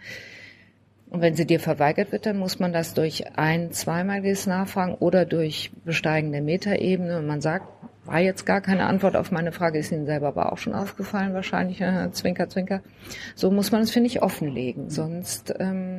Und 1.09 1.21
wenn 1.21 1.37
sie 1.37 1.47
dir 1.47 1.61
verweigert 1.61 2.11
wird, 2.11 2.27
dann 2.27 2.37
muss 2.37 2.59
man 2.59 2.73
das 2.73 2.95
durch 2.95 3.37
ein, 3.39 3.71
zweimaliges 3.71 4.47
Nachfragen 4.47 4.95
oder 4.95 5.25
durch 5.25 5.71
Besteigen 5.85 6.33
der 6.33 6.43
Metaebene. 6.43 7.19
Und 7.19 7.29
man 7.29 7.41
sagt, 7.41 7.69
war 8.05 8.21
jetzt 8.21 8.45
gar 8.45 8.61
keine 8.61 8.87
Antwort 8.87 9.17
auf 9.17 9.31
meine 9.31 9.53
Frage, 9.53 9.79
ist 9.79 9.93
Ihnen 9.93 10.07
selber 10.07 10.29
aber 10.29 10.53
auch 10.53 10.59
schon 10.59 10.75
aufgefallen 10.75 11.35
wahrscheinlich, 11.35 11.83
zwinker, 12.13 12.49
zwinker. 12.49 12.83
So 13.35 13.51
muss 13.51 13.73
man 13.73 13.83
es, 13.83 13.91
finde 13.91 14.09
ich, 14.09 14.23
offenlegen. 14.23 14.91
Sonst 14.91 15.55
ähm, 15.59 15.96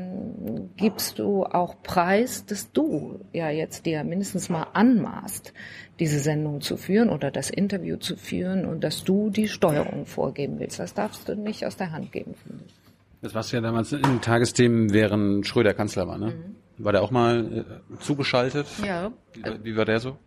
gibst 0.77 1.19
du 1.19 1.43
auch 1.43 1.81
Preis, 1.83 2.45
dass 2.45 2.71
du 2.71 3.19
ja 3.33 3.49
jetzt 3.49 3.85
dir 3.85 4.03
mindestens 4.03 4.49
mal 4.49 4.67
anmaßt, 4.73 5.53
diese 5.99 6.19
Sendung 6.19 6.61
zu 6.61 6.77
führen 6.77 7.09
oder 7.09 7.31
das 7.31 7.49
Interview 7.49 7.97
zu 7.97 8.15
führen 8.15 8.65
und 8.65 8.83
dass 8.83 9.03
du 9.03 9.29
die 9.29 9.47
Steuerung 9.47 10.05
vorgeben 10.05 10.59
willst. 10.59 10.79
Das 10.79 10.93
darfst 10.93 11.27
du 11.27 11.35
nicht 11.35 11.65
aus 11.65 11.77
der 11.77 11.91
Hand 11.91 12.11
geben, 12.11 12.35
finde 12.35 12.63
ich. 12.65 12.73
Das 13.21 13.33
warst 13.33 13.51
ja 13.51 13.61
damals 13.61 13.91
in 13.91 14.01
den 14.03 14.21
Tagesthemen, 14.21 14.93
während 14.93 15.47
Schröder 15.47 15.73
Kanzler 15.73 16.07
war, 16.07 16.17
ne? 16.17 16.27
Mhm. 16.27 16.55
War 16.83 16.91
der 16.91 17.01
auch 17.01 17.09
mal 17.11 17.65
äh, 17.91 17.97
zugeschaltet? 17.99 18.67
Ja. 18.85 19.11
Wie, 19.33 19.43
wie, 19.63 19.75
war 19.75 19.85
der 19.85 19.99
so? 19.99 20.17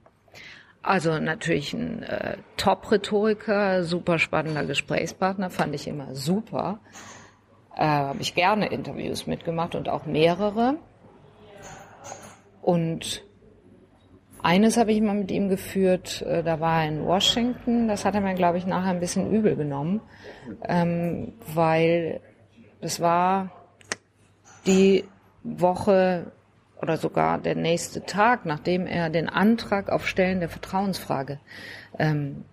Also 0.83 1.19
natürlich 1.19 1.73
ein 1.73 2.03
äh, 2.03 2.39
Top-Rhetoriker, 2.57 3.85
super 3.85 4.19
spannender 4.19 4.65
Gesprächspartner, 4.65 5.51
fand 5.51 5.75
ich 5.75 5.87
immer 5.87 6.15
super. 6.15 6.81
Äh, 7.81 7.87
Habe 7.87 8.21
ich 8.21 8.35
gerne 8.35 8.67
Interviews 8.67 9.27
mitgemacht 9.27 9.75
und 9.75 9.89
auch 9.89 10.05
mehrere. 10.05 10.77
Und 12.61 13.25
eines 14.43 14.77
habe 14.77 14.93
ich 14.93 15.01
mal 15.01 15.15
mit 15.15 15.31
ihm 15.31 15.49
geführt, 15.49 16.21
äh, 16.21 16.43
da 16.43 16.61
war 16.61 16.83
er 16.83 16.89
in 16.89 17.07
Washington, 17.07 17.89
das 17.89 18.05
hat 18.05 18.15
er 18.15 18.21
mir, 18.21 18.35
glaube 18.35 18.59
ich, 18.59 18.67
nachher 18.67 18.91
ein 18.91 19.01
bisschen 19.01 19.33
übel 19.33 19.57
genommen, 19.57 20.03
ähm, 20.69 21.33
weil 21.55 22.21
das 22.83 23.01
war 23.01 23.51
die 24.67 25.05
Woche 25.43 26.33
oder 26.83 26.99
sogar 26.99 27.39
der 27.39 27.55
nächste 27.55 28.05
Tag, 28.05 28.45
nachdem 28.45 28.87
er 28.87 29.09
den 29.09 29.31
Antrag 29.31 29.89
auf 29.89 30.07
Stellen 30.07 30.41
der 30.41 30.51
Vertrauensfrage 30.51 31.41
ähm, 31.99 32.45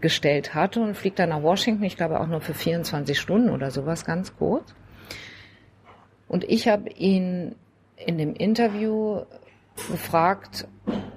gestellt 0.00 0.54
hatte 0.54 0.80
und 0.80 0.94
fliegt 0.94 1.18
dann 1.18 1.30
nach 1.30 1.42
Washington, 1.42 1.84
ich 1.84 1.96
glaube 1.96 2.20
auch 2.20 2.26
nur 2.26 2.40
für 2.40 2.54
24 2.54 3.18
Stunden 3.18 3.50
oder 3.50 3.70
sowas, 3.70 4.04
ganz 4.04 4.36
kurz. 4.36 4.74
Und 6.28 6.44
ich 6.44 6.68
habe 6.68 6.90
ihn 6.90 7.54
in 7.96 8.18
dem 8.18 8.34
Interview 8.34 9.22
gefragt, 9.90 10.68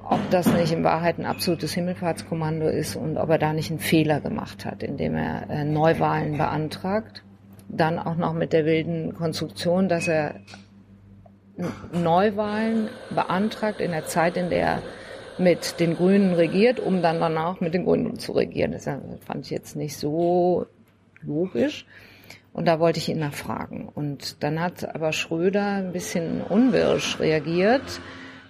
ob 0.07 0.19
das 0.29 0.47
nicht 0.47 0.71
in 0.71 0.83
Wahrheit 0.83 1.19
ein 1.19 1.25
absolutes 1.25 1.73
Himmelfahrtskommando 1.73 2.67
ist 2.67 2.95
und 2.95 3.17
ob 3.17 3.29
er 3.29 3.37
da 3.37 3.53
nicht 3.53 3.71
einen 3.71 3.79
Fehler 3.79 4.21
gemacht 4.21 4.65
hat, 4.65 4.83
indem 4.83 5.15
er 5.15 5.49
äh, 5.49 5.65
Neuwahlen 5.65 6.37
beantragt 6.37 7.23
dann 7.71 7.99
auch 7.99 8.15
noch 8.15 8.33
mit 8.33 8.53
der 8.53 8.65
wilden 8.65 9.13
Konstruktion, 9.13 9.87
dass 9.87 10.07
er 10.07 10.35
Neuwahlen 11.91 12.89
beantragt 13.09 13.79
in 13.79 13.91
der 13.91 14.05
Zeit, 14.05 14.37
in 14.37 14.49
der 14.49 14.59
er 14.59 14.81
mit 15.41 15.79
den 15.79 15.95
Grünen 15.95 16.33
regiert, 16.33 16.79
um 16.79 17.01
dann 17.01 17.19
danach 17.19 17.59
mit 17.59 17.73
den 17.73 17.85
Grünen 17.85 18.19
zu 18.19 18.31
regieren. 18.33 18.71
Das 18.71 18.85
fand 18.85 19.45
ich 19.45 19.49
jetzt 19.49 19.75
nicht 19.75 19.97
so 19.97 20.67
logisch. 21.21 21.85
Und 22.53 22.67
da 22.67 22.79
wollte 22.79 22.99
ich 22.99 23.07
ihn 23.09 23.19
nachfragen. 23.19 23.87
Und 23.93 24.43
dann 24.43 24.59
hat 24.59 24.93
aber 24.93 25.13
Schröder 25.13 25.75
ein 25.75 25.93
bisschen 25.93 26.41
unwirsch 26.41 27.19
reagiert, 27.19 28.01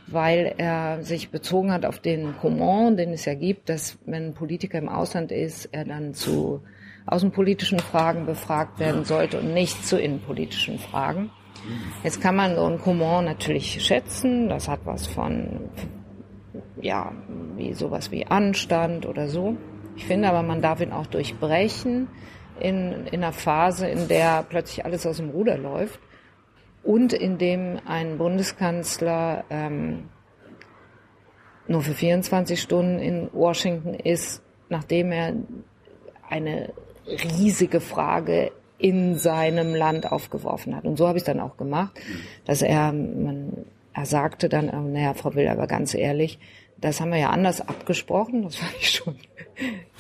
weil 0.08 0.56
er 0.58 1.04
sich 1.04 1.30
bezogen 1.30 1.72
hat 1.72 1.86
auf 1.86 2.00
den 2.00 2.36
Comment, 2.38 2.98
den 2.98 3.14
es 3.14 3.26
ja 3.26 3.36
gibt, 3.36 3.70
dass 3.70 3.98
wenn 4.06 4.28
ein 4.28 4.34
Politiker 4.34 4.80
im 4.80 4.90
Ausland 4.90 5.32
ist, 5.32 5.70
er 5.72 5.86
dann 5.86 6.14
zu 6.14 6.62
außenpolitischen 7.06 7.80
Fragen 7.80 8.26
befragt 8.26 8.80
werden 8.80 9.06
sollte 9.06 9.40
und 9.40 9.54
nicht 9.54 9.86
zu 9.86 10.00
innenpolitischen 10.00 10.80
Fragen. 10.80 11.30
Jetzt 12.04 12.22
kann 12.22 12.36
man 12.36 12.56
so 12.56 12.66
ein 12.66 12.80
Comment 12.80 13.26
natürlich 13.26 13.84
schätzen, 13.84 14.50
das 14.50 14.68
hat 14.68 14.80
was 14.86 15.06
von, 15.06 15.70
ja, 16.80 17.12
wie 17.58 17.74
sowas 17.74 18.12
wie 18.12 18.26
Anstand 18.28 19.06
oder 19.06 19.28
so. 19.28 19.58
Ich 19.96 20.06
finde 20.06 20.30
aber, 20.30 20.44
man 20.44 20.62
darf 20.62 20.82
ihn 20.82 20.92
auch 20.92 21.08
durchbrechen 21.08 22.08
in, 22.60 23.08
in 23.08 23.24
einer 23.24 23.34
Phase, 23.34 23.88
in 23.88 24.08
der 24.08 24.46
plötzlich 24.48 24.86
alles 24.86 25.06
aus 25.06 25.18
dem 25.18 25.30
Ruder 25.30 25.58
läuft 25.58 26.00
und 26.84 27.14
in 27.14 27.38
dem 27.38 27.80
ein 27.86 28.18
Bundeskanzler 28.18 29.44
ähm, 29.50 30.10
nur 31.68 31.82
für 31.82 31.94
24 31.94 32.62
Stunden 32.62 33.00
in 33.00 33.30
Washington 33.34 33.94
ist, 33.94 34.42
nachdem 34.70 35.12
er 35.12 35.34
eine 36.30 36.74
riesige 37.08 37.80
Frage 37.82 38.52
in 38.78 39.16
seinem 39.16 39.76
Land 39.76 40.12
aufgeworfen 40.12 40.76
hat. 40.76 40.86
Und 40.86 40.98
so 40.98 41.08
habe 41.08 41.18
ich 41.18 41.22
es 41.22 41.26
dann 41.26 41.40
auch 41.40 41.58
gemacht, 41.58 42.00
dass 42.46 42.62
er, 42.62 42.92
man, 42.92 43.66
er 43.94 44.06
sagte 44.06 44.50
dann, 44.50 44.70
äh, 44.70 44.80
naja, 44.80 45.14
Frau 45.14 45.36
Will, 45.36 45.48
aber 45.48 45.68
ganz 45.68 45.94
ehrlich, 45.94 46.40
das 46.82 47.00
haben 47.00 47.12
wir 47.12 47.20
ja 47.20 47.30
anders 47.30 47.62
abgesprochen. 47.62 48.44
Das 48.44 48.62
war 48.62 48.70
ich 48.80 48.90
schon 48.90 49.16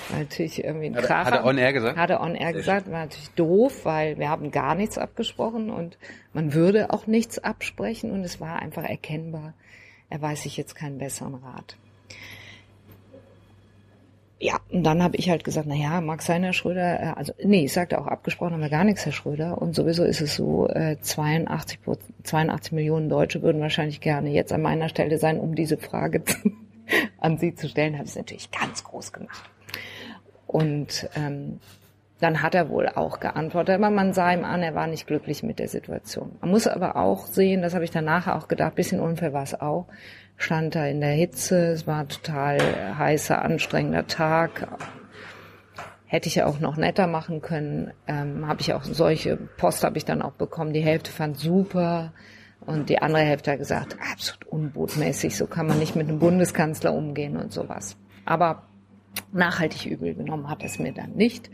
war 0.09 0.19
natürlich 0.19 0.63
irgendwie 0.63 0.87
ein 0.87 0.95
Hat, 0.95 1.03
Kracher. 1.05 1.25
hat 1.31 1.33
er 1.41 1.45
on 1.45 1.57
air 1.57 1.73
gesagt? 1.73 1.97
Hat 1.97 2.09
er 2.09 2.21
on 2.21 2.35
air 2.35 2.53
gesagt, 2.53 2.91
war 2.91 2.99
natürlich 3.01 3.29
doof, 3.31 3.85
weil 3.85 4.17
wir 4.17 4.29
haben 4.29 4.51
gar 4.51 4.75
nichts 4.75 4.97
abgesprochen 4.97 5.69
und 5.69 5.97
man 6.33 6.53
würde 6.53 6.91
auch 6.91 7.07
nichts 7.07 7.39
absprechen 7.39 8.11
und 8.11 8.23
es 8.23 8.39
war 8.41 8.59
einfach 8.59 8.83
erkennbar, 8.83 9.53
er 10.09 10.21
weiß 10.21 10.43
sich 10.43 10.57
jetzt 10.57 10.75
keinen 10.75 10.97
besseren 10.97 11.35
Rat. 11.35 11.77
Ja, 14.39 14.59
und 14.71 14.83
dann 14.83 15.03
habe 15.03 15.17
ich 15.17 15.29
halt 15.29 15.43
gesagt, 15.43 15.67
na 15.69 15.75
ja, 15.75 16.01
mag 16.01 16.23
sein, 16.23 16.41
Herr 16.41 16.53
Schröder, 16.53 16.99
äh, 16.99 17.13
also 17.15 17.31
nee, 17.43 17.65
ich 17.65 17.73
sagte 17.73 17.99
auch, 18.01 18.07
abgesprochen 18.07 18.53
haben 18.53 18.61
wir 18.61 18.69
gar 18.69 18.83
nichts, 18.83 19.05
Herr 19.05 19.11
Schröder. 19.11 19.61
Und 19.61 19.75
sowieso 19.75 20.03
ist 20.03 20.19
es 20.19 20.35
so, 20.35 20.67
äh, 20.67 20.97
82, 20.99 21.83
Pro- 21.83 21.99
82 22.23 22.71
Millionen 22.71 23.07
Deutsche 23.07 23.43
würden 23.43 23.61
wahrscheinlich 23.61 24.01
gerne 24.01 24.31
jetzt 24.31 24.51
an 24.51 24.63
meiner 24.63 24.89
Stelle 24.89 25.19
sein, 25.19 25.39
um 25.39 25.53
diese 25.53 25.77
Frage 25.77 26.23
zu, 26.25 26.37
an 27.19 27.37
Sie 27.37 27.55
zu 27.55 27.67
stellen. 27.69 27.95
Habe 27.95 28.05
ich 28.05 28.11
es 28.11 28.15
natürlich 28.17 28.51
ganz 28.51 28.83
groß 28.83 29.13
gemacht. 29.13 29.49
Und 30.47 31.09
ähm, 31.15 31.59
dann 32.21 32.41
hat 32.41 32.53
er 32.55 32.69
wohl 32.69 32.87
auch 32.87 33.19
geantwortet, 33.19 33.75
aber 33.75 33.89
man 33.89 34.13
sah 34.13 34.31
ihm 34.31 34.45
an, 34.45 34.61
er 34.61 34.75
war 34.75 34.87
nicht 34.87 35.07
glücklich 35.07 35.41
mit 35.41 35.59
der 35.59 35.67
Situation. 35.67 36.37
Man 36.39 36.51
muss 36.51 36.67
aber 36.67 36.95
auch 36.95 37.25
sehen, 37.25 37.63
das 37.63 37.73
habe 37.73 37.83
ich 37.83 37.91
dann 37.91 38.05
nachher 38.05 38.35
auch 38.35 38.47
gedacht, 38.47 38.75
bisschen 38.75 38.99
unfair 38.99 39.33
war 39.33 39.43
es 39.43 39.59
auch, 39.59 39.87
stand 40.37 40.75
da 40.75 40.85
in 40.85 41.01
der 41.01 41.13
Hitze, 41.13 41.71
es 41.71 41.87
war 41.87 42.07
total 42.07 42.59
heißer, 42.97 43.41
anstrengender 43.41 44.05
Tag. 44.05 44.67
Hätte 46.05 46.27
ich 46.27 46.35
ja 46.35 46.45
auch 46.45 46.59
noch 46.59 46.75
netter 46.75 47.07
machen 47.07 47.41
können. 47.41 47.93
Ähm, 48.05 48.45
habe 48.45 48.59
ich 48.59 48.73
auch 48.73 48.83
solche 48.83 49.37
Post 49.37 49.83
habe 49.85 49.97
ich 49.97 50.03
dann 50.03 50.21
auch 50.21 50.33
bekommen. 50.33 50.73
Die 50.73 50.81
Hälfte 50.81 51.09
fand 51.09 51.37
super 51.37 52.11
und 52.65 52.89
die 52.89 53.01
andere 53.01 53.23
Hälfte 53.23 53.51
hat 53.51 53.59
gesagt, 53.59 53.97
absolut 54.11 54.45
unbotmäßig, 54.47 55.35
so 55.35 55.47
kann 55.47 55.67
man 55.67 55.79
nicht 55.79 55.95
mit 55.95 56.07
einem 56.07 56.19
Bundeskanzler 56.19 56.93
umgehen 56.93 57.37
und 57.37 57.51
sowas. 57.51 57.97
Aber 58.25 58.63
nachhaltig 59.31 59.85
übel 59.85 60.13
genommen 60.13 60.49
hat 60.49 60.63
es 60.63 60.79
mir 60.79 60.93
dann 60.93 61.13
nicht. 61.13 61.49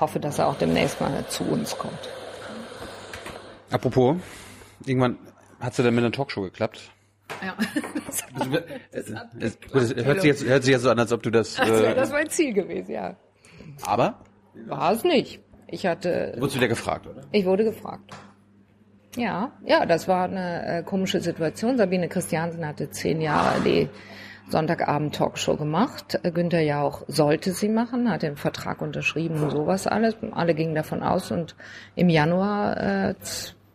Hoffe, 0.00 0.20
dass 0.20 0.38
er 0.38 0.48
auch 0.48 0.56
demnächst 0.56 1.00
mal 1.00 1.24
zu 1.28 1.44
uns 1.44 1.76
kommt. 1.78 2.08
Apropos, 3.70 4.16
irgendwann 4.84 5.18
hat's 5.60 5.78
ja 5.78 5.84
dann 5.84 5.94
mit 5.94 6.04
einer 6.04 6.12
Talkshow 6.12 6.42
geklappt. 6.42 6.90
Ja, 7.42 7.56
Also, 8.34 8.58
es, 8.90 9.12
es, 9.38 9.60
gut, 9.60 9.82
es 9.82 10.04
hört 10.04 10.20
sich 10.20 10.28
jetzt, 10.28 10.44
hört 10.44 10.64
sich 10.64 10.72
jetzt 10.72 10.82
so 10.82 10.90
an, 10.90 10.98
als 10.98 11.12
ob 11.12 11.22
du 11.22 11.30
das, 11.30 11.54
das 11.54 11.68
äh, 11.68 11.94
das 11.94 12.10
mein 12.10 12.28
Ziel 12.28 12.52
gewesen, 12.52 12.92
ja. 12.92 13.16
aber 13.82 14.20
War 14.66 14.92
es 14.92 15.04
nicht. 15.04 15.40
Ich 15.68 15.86
hatte, 15.86 16.34
wurdest 16.36 16.56
du 16.56 16.58
wieder 16.58 16.68
gefragt, 16.68 17.06
oder? 17.06 17.22
ich 17.32 17.46
wurde 17.46 17.64
gefragt. 17.64 18.12
Ja, 19.16 19.52
ja, 19.64 19.84
das 19.84 20.08
war 20.08 20.24
eine 20.24 20.66
äh, 20.78 20.82
komische 20.82 21.20
Situation. 21.20 21.76
Sabine 21.76 22.08
Christiansen 22.08 22.66
hatte 22.66 22.90
zehn 22.90 23.20
Jahre 23.20 23.60
die 23.60 23.88
Sonntagabend-Talkshow 24.48 25.56
gemacht. 25.56 26.18
Äh, 26.22 26.30
Günther 26.30 26.62
Jauch 26.62 27.02
sollte 27.08 27.52
sie 27.52 27.68
machen, 27.68 28.10
hat 28.10 28.22
den 28.22 28.36
Vertrag 28.36 28.80
unterschrieben 28.80 29.42
und 29.42 29.50
sowas 29.50 29.86
alles. 29.86 30.16
Alle 30.32 30.54
gingen 30.54 30.74
davon 30.74 31.02
aus 31.02 31.30
und 31.30 31.56
im 31.94 32.08
Januar, 32.08 32.76
äh, 33.10 33.14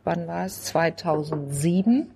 wann 0.03 0.27
war 0.27 0.45
es? 0.45 0.63
2007 0.63 2.11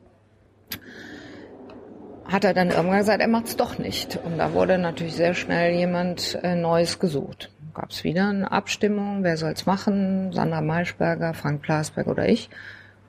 hat 2.25 2.45
er 2.45 2.53
dann 2.53 2.69
irgendwann 2.69 2.99
gesagt, 2.99 3.21
er 3.21 3.27
macht's 3.27 3.57
doch 3.57 3.77
nicht. 3.77 4.17
Und 4.23 4.37
da 4.37 4.53
wurde 4.53 4.77
natürlich 4.77 5.15
sehr 5.15 5.33
schnell 5.33 5.75
jemand 5.75 6.39
äh, 6.41 6.55
Neues 6.55 6.97
gesucht. 6.97 7.51
Gab 7.73 7.91
es 7.91 8.03
wieder 8.03 8.29
eine 8.29 8.51
Abstimmung, 8.51 9.23
wer 9.23 9.37
soll's 9.37 9.65
machen? 9.65 10.31
Sandra 10.33 10.61
Maischberger, 10.61 11.33
Frank 11.33 11.61
Plasberg 11.61 12.07
oder 12.07 12.27
ich. 12.27 12.49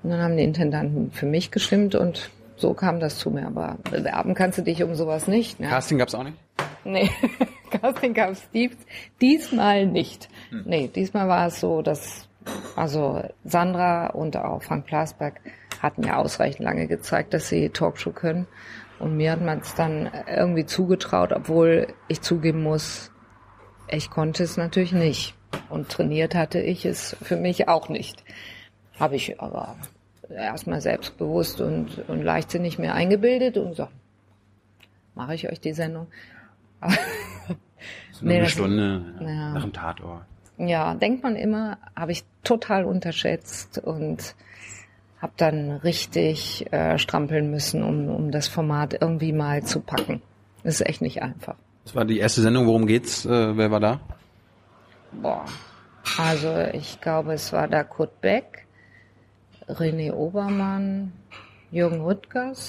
Und 0.03 0.11
dann 0.11 0.21
haben 0.21 0.37
die 0.37 0.45
Intendanten 0.45 1.11
für 1.13 1.27
mich 1.27 1.51
gestimmt 1.51 1.95
und 1.95 2.31
so 2.57 2.75
kam 2.75 3.01
das 3.01 3.19
zu 3.19 3.31
mir. 3.31 3.47
Aber 3.47 3.79
bewerben 3.91 4.35
kannst 4.35 4.59
du 4.59 4.63
dich 4.63 4.83
um 4.83 4.95
sowas 4.95 5.29
nicht. 5.29 5.61
Ne? 5.61 5.69
Casting 5.69 5.99
gab's 5.99 6.15
auch 6.15 6.25
nicht? 6.25 6.37
Nee, 6.85 7.11
Casting 7.71 8.15
gab 8.15 8.31
es 8.31 8.43
dies, 8.53 8.77
diesmal 9.21 9.87
nicht. 9.87 10.29
Nee, 10.65 10.89
diesmal 10.89 11.29
war 11.29 11.47
es 11.47 11.61
so, 11.61 11.83
dass 11.83 12.29
also 12.77 13.23
Sandra 13.45 14.09
und 14.09 14.37
auch 14.37 14.63
Frank 14.63 14.87
Plasberg 14.87 15.41
hatten 15.81 16.05
ja 16.05 16.17
ausreichend 16.17 16.65
lange 16.65 16.87
gezeigt, 16.87 17.35
dass 17.35 17.49
sie 17.49 17.71
Talkshow 17.71 18.13
können. 18.13 18.47
Und 18.99 19.17
mir 19.17 19.33
hat 19.33 19.41
man 19.41 19.59
es 19.59 19.75
dann 19.75 20.11
irgendwie 20.29 20.67
zugetraut, 20.67 21.33
obwohl 21.33 21.89
ich 22.09 22.21
zugeben 22.21 22.63
muss, 22.63 23.11
ich 23.89 24.11
konnte 24.11 24.45
es 24.45 24.57
natürlich 24.57 24.93
nicht. 24.93 25.35
Und 25.69 25.89
trainiert 25.89 26.35
hatte 26.35 26.61
ich 26.61 26.87
es 26.87 27.17
für 27.21 27.37
mich 27.37 27.69
auch 27.69 27.89
nicht. 27.89 28.25
Habe 28.99 29.17
ich 29.17 29.41
aber 29.41 29.77
erstmal 30.33 30.81
selbstbewusst 30.81 31.61
und, 31.61 32.09
und 32.09 32.23
leichtsinnig 32.23 32.79
mir 32.79 32.95
eingebildet 32.95 33.57
und 33.57 33.71
gesagt, 33.71 33.93
mache 35.15 35.35
ich 35.35 35.51
euch 35.51 35.61
die 35.61 35.73
Sendung. 35.73 36.07
So 38.13 38.27
Nee, 38.27 38.39
eine 38.39 38.49
Stunde 38.49 39.05
ja. 39.21 39.53
nach 39.53 39.63
dem 39.63 39.73
Tatort. 39.73 40.23
ja, 40.59 40.95
denkt 40.95 41.23
man 41.23 41.35
immer, 41.37 41.79
habe 41.97 42.13
ich 42.13 42.25
total 42.45 42.85
unterschätzt 42.85 43.79
und 43.79 44.35
habe 45.21 45.33
dann 45.37 45.71
richtig 45.73 46.73
äh, 46.73 46.99
strampeln 46.99 47.51
müssen, 47.51 47.83
um, 47.83 48.09
um 48.09 48.31
das 48.31 48.49
Format 48.49 48.95
irgendwie 49.01 49.33
mal 49.33 49.63
zu 49.63 49.81
packen. 49.81 50.23
Das 50.65 50.75
ist 50.75 50.87
echt 50.87 51.01
nicht 51.03 51.23
einfach. 51.23 51.57
Das 51.85 51.95
war 51.97 52.05
die 52.05 52.19
erste 52.19 52.41
Sendung, 52.43 52.67
worum 52.67 52.87
geht's? 52.87 53.25
Äh, 53.25 53.57
wer 53.57 53.71
war 53.71 53.81
da? 53.81 54.01
Boah. 55.13 55.45
Also 56.19 56.57
ich 56.73 57.01
glaube, 57.01 57.33
es 57.35 57.53
war 57.53 57.69
da 57.69 57.85
Kurt 57.85 58.21
Beck, 58.21 58.62
René 59.69 60.13
Obermann, 60.13 61.13
Jürgen 61.71 62.01
Rüttgers 62.01 62.69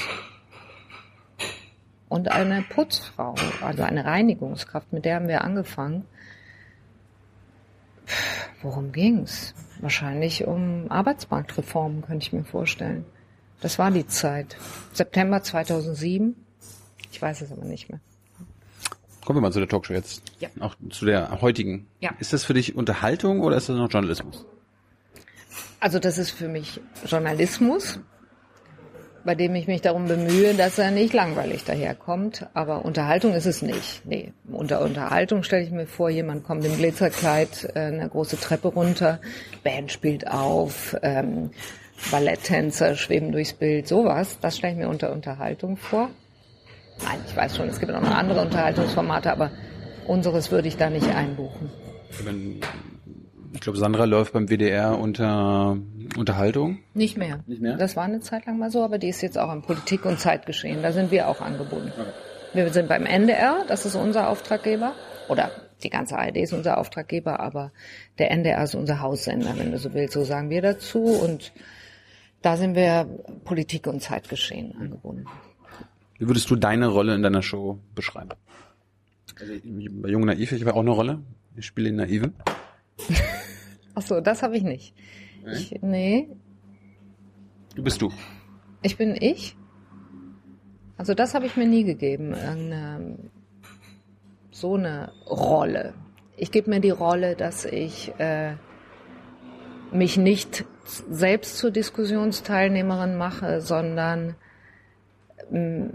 und 2.10 2.32
eine 2.32 2.62
Putzfrau, 2.62 3.36
also 3.62 3.84
eine 3.84 4.06
Reinigungskraft, 4.06 4.94
mit 4.94 5.06
der 5.06 5.16
haben 5.16 5.28
wir 5.28 5.44
angefangen. 5.44 6.06
Pff, 8.06 8.44
Worum 8.64 8.94
ging's? 8.94 9.54
Wahrscheinlich 9.82 10.48
um 10.48 10.90
Arbeitsmarktreformen, 10.90 12.02
könnte 12.02 12.26
ich 12.26 12.34
mir 12.34 12.46
vorstellen. 12.46 13.04
Das 13.60 13.78
war 13.78 13.92
die 13.92 14.08
Zeit. 14.08 14.56
September 14.94 15.44
2007. 15.44 16.36
Ich 17.12 17.22
weiß 17.22 17.42
es 17.42 17.52
aber 17.52 17.66
nicht 17.66 17.90
mehr. 17.90 18.00
Kommen 19.26 19.38
wir 19.38 19.42
mal 19.42 19.52
zu 19.52 19.60
der 19.60 19.68
Talkshow 19.68 19.94
jetzt. 19.94 20.24
Ja. 20.40 20.50
Auch 20.62 20.76
zu 20.90 21.06
der 21.06 21.42
heutigen. 21.42 21.88
Ja. 22.00 22.12
Ist 22.20 22.32
das 22.32 22.46
für 22.46 22.54
dich 22.54 22.76
Unterhaltung 22.76 23.42
oder 23.42 23.58
ist 23.58 23.68
das 23.68 23.76
noch 23.76 23.92
Journalismus? 23.92 24.46
Also 25.84 26.00
das 26.00 26.18
ist 26.18 26.32
für 26.32 26.48
mich 26.48 26.80
Journalismus, 27.06 28.00
bei 29.26 29.36
dem 29.36 29.54
ich 29.54 29.68
mich 29.68 29.82
darum 29.82 30.08
bemühe, 30.08 30.54
dass 30.54 30.80
er 30.80 30.92
nicht 30.92 31.14
langweilig 31.14 31.66
daherkommt. 31.66 32.48
Aber 32.54 32.86
Unterhaltung 32.86 33.34
ist 33.34 33.46
es 33.46 33.62
nicht. 33.62 34.02
Nee, 34.06 34.32
unter 34.50 34.80
Unterhaltung 34.80 35.44
stelle 35.44 35.64
ich 35.66 35.72
mir 35.72 35.86
vor, 35.86 36.10
jemand 36.10 36.46
kommt 36.46 36.64
im 36.64 36.78
Glitzerkleid 36.78 37.72
äh, 37.76 37.80
eine 37.80 38.08
große 38.08 38.40
Treppe 38.40 38.70
runter, 38.70 39.20
Band 39.66 39.92
spielt 39.92 40.26
auf, 40.26 40.96
ähm, 41.02 41.50
Balletttänzer 42.12 42.96
schweben 42.96 43.34
durchs 43.34 43.52
Bild, 43.52 43.86
sowas. 43.86 44.38
Das 44.40 44.56
stelle 44.56 44.72
ich 44.72 44.80
mir 44.80 44.88
unter 44.88 45.12
Unterhaltung 45.12 45.76
vor. 45.76 46.10
Nein, 47.04 47.20
ich 47.28 47.36
weiß 47.36 47.58
schon, 47.58 47.68
es 47.68 47.82
gibt 47.82 47.92
auch 47.92 48.00
noch 48.00 48.16
andere 48.16 48.40
Unterhaltungsformate, 48.40 49.34
aber 49.34 49.52
unseres 50.08 50.50
würde 50.50 50.70
ich 50.70 50.78
da 50.78 50.90
nicht 50.90 51.10
einbuchen. 51.14 51.70
Wenn- 52.24 52.62
Ich 53.54 53.62
glaube, 53.62 53.78
Sandra 53.78 54.06
läuft 54.06 54.34
beim 54.34 54.48
WDR 54.50 54.98
unter 54.98 55.78
Unterhaltung. 56.18 56.80
Nicht 56.94 57.18
mehr. 57.18 57.44
Nicht 57.46 57.62
mehr? 57.62 57.78
Das 57.78 57.96
war 57.96 58.04
eine 58.04 58.20
Zeit 58.20 58.48
lang 58.48 58.58
mal 58.58 58.72
so, 58.72 58.84
aber 58.84 58.98
die 58.98 59.10
ist 59.10 59.22
jetzt 59.22 59.38
auch 59.38 59.54
im 59.54 59.62
Politik- 59.62 60.06
und 60.06 60.20
Zeitgeschehen. 60.20 60.82
Da 60.82 60.92
sind 60.92 61.12
wir 61.12 61.28
auch 61.28 61.40
angebunden. 61.40 61.92
Wir 62.54 62.72
sind 62.74 62.90
beim 62.90 63.06
NDR, 63.06 63.64
das 63.68 63.86
ist 63.86 63.96
unser 63.96 64.30
Auftraggeber. 64.30 64.94
Oder 65.30 65.52
die 65.84 65.90
ganze 65.90 66.18
ARD 66.18 66.38
ist 66.38 66.54
unser 66.54 66.78
Auftraggeber, 66.78 67.40
aber 67.40 67.72
der 68.18 68.32
NDR 68.32 68.64
ist 68.64 68.76
unser 68.76 69.02
Haussender, 69.02 69.54
wenn 69.58 69.72
du 69.72 69.78
so 69.78 69.94
willst. 69.94 70.14
So 70.14 70.24
sagen 70.24 70.50
wir 70.50 70.62
dazu. 70.62 71.04
Und 71.04 71.52
da 72.42 72.58
sind 72.58 72.76
wir 72.76 73.08
Politik- 73.46 73.88
und 73.88 74.02
Zeitgeschehen 74.02 74.76
angebunden. 74.80 75.26
Wie 76.18 76.28
würdest 76.28 76.50
du 76.50 76.56
deine 76.56 76.88
Rolle 76.88 77.16
in 77.16 77.22
deiner 77.22 77.42
Show 77.42 77.80
beschreiben? 77.96 78.32
Also 79.40 79.54
bei 79.64 80.10
Jung 80.10 80.26
Naiv, 80.26 80.52
ich 80.52 80.62
habe 80.62 80.74
auch 80.74 80.82
eine 80.82 80.92
Rolle. 80.92 81.20
Ich 81.56 81.66
spiele 81.66 81.90
den 81.90 81.98
Naiven. 81.98 82.34
Ach 83.96 84.02
so, 84.02 84.22
das 84.22 84.44
habe 84.44 84.58
ich 84.58 84.64
nicht. 84.64 84.94
Ich, 85.46 85.78
nee, 85.82 86.30
Du 87.76 87.82
bist 87.82 88.02
du. 88.02 88.12
Ich 88.84 88.98
bin 88.98 89.16
ich. 89.20 89.56
Also 90.98 91.16
das 91.16 91.34
habe 91.34 91.48
ich 91.48 91.58
mir 91.58 91.66
nie 91.66 91.84
gegeben. 91.84 92.34
Irgendeine 92.34 93.18
so 94.52 94.76
eine 94.76 95.12
Rolle. 95.28 95.96
Ich 96.38 96.52
gebe 96.52 96.70
mir 96.70 96.80
die 96.80 96.92
Rolle, 96.92 97.36
dass 97.36 97.66
ich 97.66 98.14
äh, 98.20 98.54
mich 99.92 100.18
nicht 100.18 100.66
selbst 100.86 101.58
zur 101.58 101.72
Diskussionsteilnehmerin 101.72 103.18
mache, 103.18 103.62
sondern 103.62 104.36
mh, 105.50 105.94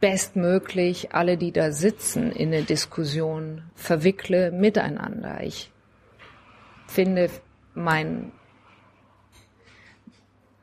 bestmöglich 0.00 1.12
alle, 1.12 1.36
die 1.36 1.52
da 1.52 1.72
sitzen, 1.72 2.32
in 2.32 2.54
eine 2.54 2.62
Diskussion 2.62 3.64
verwickle 3.74 4.50
miteinander. 4.50 5.42
Ich 5.42 5.70
finde, 6.86 7.30
mein 7.74 8.32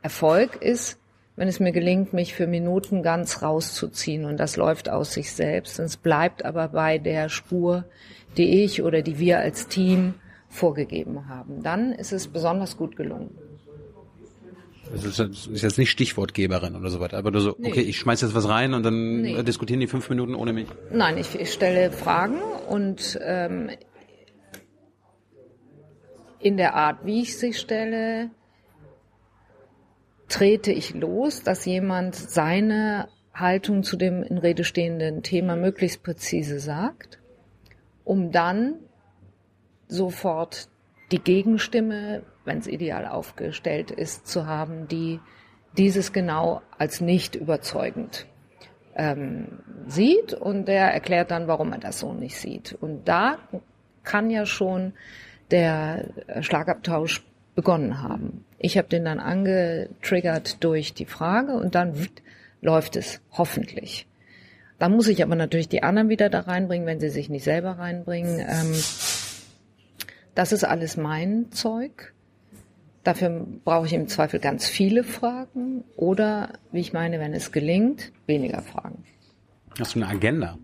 Erfolg 0.02 0.56
ist, 0.60 0.98
wenn 1.36 1.48
es 1.48 1.60
mir 1.60 1.72
gelingt, 1.72 2.12
mich 2.12 2.34
für 2.34 2.46
Minuten 2.46 3.02
ganz 3.02 3.42
rauszuziehen 3.42 4.24
und 4.24 4.38
das 4.38 4.56
läuft 4.56 4.88
aus 4.88 5.14
sich 5.14 5.32
selbst. 5.32 5.78
Es 5.78 5.96
bleibt 5.96 6.44
aber 6.44 6.68
bei 6.68 6.98
der 6.98 7.28
Spur, 7.28 7.84
die 8.36 8.62
ich 8.62 8.82
oder 8.82 9.02
die 9.02 9.18
wir 9.18 9.40
als 9.40 9.66
Team 9.68 10.14
vorgegeben 10.48 11.28
haben. 11.28 11.62
Dann 11.62 11.92
ist 11.92 12.12
es 12.12 12.28
besonders 12.28 12.76
gut 12.76 12.96
gelungen. 12.96 13.30
Das 14.92 15.04
ist, 15.04 15.18
das 15.18 15.46
ist 15.46 15.62
jetzt 15.62 15.78
nicht 15.78 15.90
Stichwortgeberin 15.90 16.76
oder 16.76 16.90
so 16.90 17.00
weiter, 17.00 17.16
aber 17.16 17.30
du 17.30 17.40
so, 17.40 17.56
nee. 17.58 17.68
okay, 17.68 17.80
ich 17.80 17.98
schmeiß 17.98 18.20
jetzt 18.20 18.34
was 18.34 18.48
rein 18.48 18.74
und 18.74 18.84
dann 18.84 19.22
nee. 19.22 19.42
diskutieren 19.42 19.80
die 19.80 19.86
fünf 19.86 20.08
Minuten 20.10 20.34
ohne 20.34 20.52
mich. 20.52 20.66
Nein, 20.92 21.16
ich, 21.18 21.38
ich 21.40 21.52
stelle 21.52 21.90
Fragen 21.90 22.36
und 22.68 23.18
ähm, 23.24 23.70
in 26.44 26.58
der 26.58 26.74
Art, 26.74 27.06
wie 27.06 27.22
ich 27.22 27.38
sie 27.38 27.54
stelle, 27.54 28.30
trete 30.28 30.72
ich 30.72 30.92
los, 30.92 31.42
dass 31.42 31.64
jemand 31.64 32.14
seine 32.14 33.08
Haltung 33.32 33.82
zu 33.82 33.96
dem 33.96 34.22
in 34.22 34.36
Rede 34.36 34.62
stehenden 34.62 35.22
Thema 35.22 35.56
möglichst 35.56 36.02
präzise 36.02 36.60
sagt, 36.60 37.18
um 38.04 38.30
dann 38.30 38.74
sofort 39.88 40.68
die 41.12 41.18
Gegenstimme, 41.18 42.24
wenn 42.44 42.58
es 42.58 42.66
ideal 42.66 43.06
aufgestellt 43.06 43.90
ist, 43.90 44.26
zu 44.26 44.46
haben, 44.46 44.86
die 44.86 45.20
dieses 45.78 46.12
genau 46.12 46.60
als 46.76 47.00
nicht 47.00 47.36
überzeugend 47.36 48.26
ähm, 48.96 49.60
sieht 49.86 50.34
und 50.34 50.68
der 50.68 50.92
erklärt 50.92 51.30
dann, 51.30 51.48
warum 51.48 51.72
er 51.72 51.78
das 51.78 52.00
so 52.00 52.12
nicht 52.12 52.36
sieht. 52.36 52.74
Und 52.74 53.08
da 53.08 53.38
kann 54.02 54.28
ja 54.28 54.44
schon 54.44 54.92
der 55.50 56.06
Schlagabtausch 56.40 57.24
begonnen 57.54 58.02
haben. 58.02 58.44
Ich 58.58 58.78
habe 58.78 58.88
den 58.88 59.04
dann 59.04 59.20
angetriggert 59.20 60.62
durch 60.64 60.94
die 60.94 61.04
Frage 61.04 61.52
und 61.52 61.74
dann 61.74 62.08
läuft 62.60 62.96
es 62.96 63.20
hoffentlich. 63.32 64.06
Dann 64.78 64.92
muss 64.92 65.08
ich 65.08 65.22
aber 65.22 65.36
natürlich 65.36 65.68
die 65.68 65.82
anderen 65.82 66.08
wieder 66.08 66.28
da 66.28 66.40
reinbringen, 66.40 66.86
wenn 66.86 67.00
sie 67.00 67.10
sich 67.10 67.28
nicht 67.28 67.44
selber 67.44 67.78
reinbringen. 67.78 68.40
Ähm, 68.40 68.74
das 70.34 70.52
ist 70.52 70.64
alles 70.64 70.96
mein 70.96 71.52
Zeug. 71.52 72.12
Dafür 73.04 73.46
brauche 73.64 73.86
ich 73.86 73.92
im 73.92 74.08
Zweifel 74.08 74.40
ganz 74.40 74.66
viele 74.66 75.04
Fragen 75.04 75.84
oder, 75.94 76.54
wie 76.72 76.80
ich 76.80 76.92
meine, 76.92 77.20
wenn 77.20 77.34
es 77.34 77.52
gelingt, 77.52 78.12
weniger 78.26 78.62
Fragen. 78.62 79.04
Hast 79.78 79.94
du 79.94 80.00
eine 80.00 80.08
Agenda? 80.08 80.58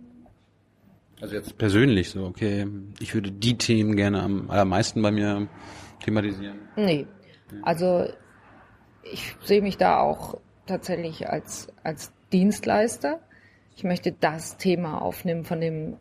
Also 1.20 1.34
jetzt 1.34 1.58
persönlich 1.58 2.10
so, 2.10 2.24
okay, 2.24 2.66
ich 2.98 3.14
würde 3.14 3.30
die 3.30 3.58
Themen 3.58 3.96
gerne 3.96 4.22
am 4.22 4.50
allermeisten 4.50 5.02
bei 5.02 5.10
mir 5.10 5.48
thematisieren. 6.04 6.58
Nee. 6.76 7.06
Also 7.62 8.06
ich 9.02 9.36
sehe 9.42 9.62
mich 9.62 9.76
da 9.76 10.00
auch 10.00 10.38
tatsächlich 10.66 11.28
als, 11.28 11.68
als 11.82 12.12
Dienstleister. 12.32 13.20
Ich 13.76 13.84
möchte 13.84 14.12
das 14.12 14.56
Thema 14.56 15.02
aufnehmen, 15.02 15.44
von 15.44 15.60
dem 15.60 15.96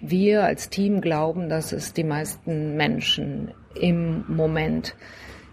wir 0.00 0.44
als 0.44 0.70
Team 0.70 1.00
glauben, 1.00 1.48
dass 1.48 1.72
es 1.72 1.92
die 1.92 2.04
meisten 2.04 2.76
Menschen 2.76 3.52
im 3.74 4.24
Moment 4.28 4.94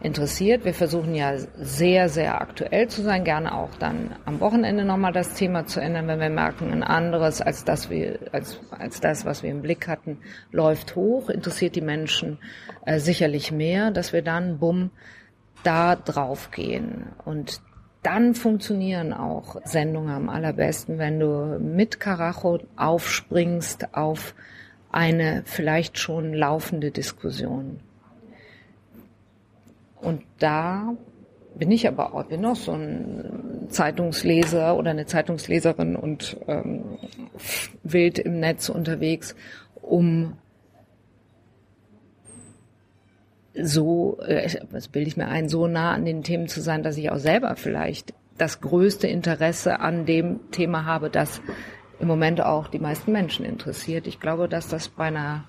interessiert. 0.01 0.63
Wir 0.65 0.73
versuchen 0.73 1.15
ja 1.15 1.37
sehr, 1.37 2.09
sehr 2.09 2.39
aktuell 2.39 2.87
zu 2.87 3.01
sein, 3.01 3.23
gerne 3.23 3.53
auch 3.53 3.75
dann 3.79 4.15
am 4.25 4.39
Wochenende 4.39 4.85
nochmal 4.85 5.11
das 5.11 5.33
Thema 5.33 5.65
zu 5.65 5.79
ändern, 5.79 6.07
wenn 6.07 6.19
wir 6.19 6.29
merken, 6.29 6.71
ein 6.71 6.83
anderes 6.83 7.41
als 7.41 7.63
das, 7.63 7.89
wir, 7.89 8.19
als, 8.31 8.59
als 8.71 8.99
das, 8.99 9.25
was 9.25 9.43
wir 9.43 9.49
im 9.49 9.61
Blick 9.61 9.87
hatten, 9.87 10.19
läuft 10.51 10.95
hoch, 10.95 11.29
interessiert 11.29 11.75
die 11.75 11.81
Menschen 11.81 12.37
äh, 12.85 12.99
sicherlich 12.99 13.51
mehr, 13.51 13.91
dass 13.91 14.13
wir 14.13 14.21
dann, 14.21 14.59
bumm, 14.59 14.91
da 15.63 15.95
drauf 15.95 16.51
gehen. 16.51 17.07
Und 17.25 17.61
dann 18.03 18.35
funktionieren 18.35 19.11
auch 19.13 19.57
Sendungen 19.65 20.11
am 20.11 20.29
allerbesten, 20.29 20.99
wenn 20.99 21.19
du 21.19 21.59
mit 21.59 21.99
Karacho 21.99 22.59
aufspringst 22.75 23.93
auf 23.95 24.35
eine 24.91 25.41
vielleicht 25.45 25.97
schon 25.97 26.33
laufende 26.33 26.91
Diskussion. 26.91 27.81
Und 30.01 30.23
da 30.39 30.93
bin 31.55 31.71
ich 31.71 31.87
aber 31.87 32.13
auch, 32.13 32.25
bin 32.25 32.45
auch 32.45 32.55
so 32.55 32.73
ein 32.73 33.67
Zeitungsleser 33.69 34.77
oder 34.77 34.91
eine 34.91 35.05
Zeitungsleserin 35.05 35.95
und 35.95 36.37
ähm, 36.47 36.97
wild 37.83 38.19
im 38.19 38.39
Netz 38.39 38.69
unterwegs, 38.69 39.35
um 39.81 40.33
so, 43.59 44.19
äh, 44.19 44.59
das 44.71 44.87
bilde 44.87 45.07
ich 45.07 45.17
mir 45.17 45.27
ein, 45.27 45.49
so 45.49 45.67
nah 45.67 45.93
an 45.93 46.05
den 46.05 46.23
Themen 46.23 46.47
zu 46.47 46.61
sein, 46.61 46.83
dass 46.83 46.97
ich 46.97 47.11
auch 47.11 47.17
selber 47.17 47.55
vielleicht 47.55 48.13
das 48.37 48.61
größte 48.61 49.07
Interesse 49.07 49.79
an 49.79 50.05
dem 50.05 50.51
Thema 50.51 50.85
habe, 50.85 51.09
das 51.09 51.41
im 51.99 52.07
Moment 52.07 52.41
auch 52.41 52.67
die 52.67 52.79
meisten 52.79 53.11
Menschen 53.11 53.45
interessiert. 53.45 54.05
Ich 54.05 54.19
glaube, 54.19 54.47
dass 54.47 54.67
das 54.67 54.89
beinahe 54.89 55.43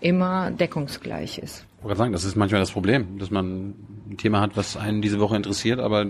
immer 0.00 0.50
deckungsgleich 0.50 1.38
ist. 1.38 1.66
Wollte 1.84 1.98
sagen, 1.98 2.12
das 2.12 2.24
ist 2.24 2.34
manchmal 2.34 2.62
das 2.62 2.70
Problem, 2.70 3.18
dass 3.18 3.30
man 3.30 3.74
ein 4.08 4.16
Thema 4.16 4.40
hat, 4.40 4.56
was 4.56 4.74
einen 4.76 5.02
diese 5.02 5.20
Woche 5.20 5.36
interessiert, 5.36 5.80
aber 5.80 6.06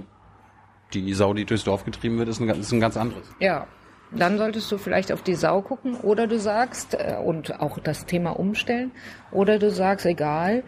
die 0.92 1.12
Sau, 1.14 1.34
die 1.34 1.44
durchs 1.44 1.64
Dorf 1.64 1.84
getrieben 1.84 2.16
wird, 2.16 2.28
ist 2.28 2.40
ein, 2.40 2.48
ist 2.48 2.70
ein 2.70 2.78
ganz 2.78 2.96
anderes. 2.96 3.26
Ja, 3.40 3.66
dann 4.12 4.38
solltest 4.38 4.70
du 4.70 4.78
vielleicht 4.78 5.10
auf 5.10 5.22
die 5.22 5.34
Sau 5.34 5.62
gucken 5.62 5.96
oder 5.96 6.28
du 6.28 6.38
sagst 6.38 6.94
äh, 6.94 7.16
und 7.16 7.60
auch 7.60 7.80
das 7.80 8.06
Thema 8.06 8.38
umstellen 8.38 8.92
oder 9.32 9.58
du 9.58 9.72
sagst, 9.72 10.06
egal, 10.06 10.62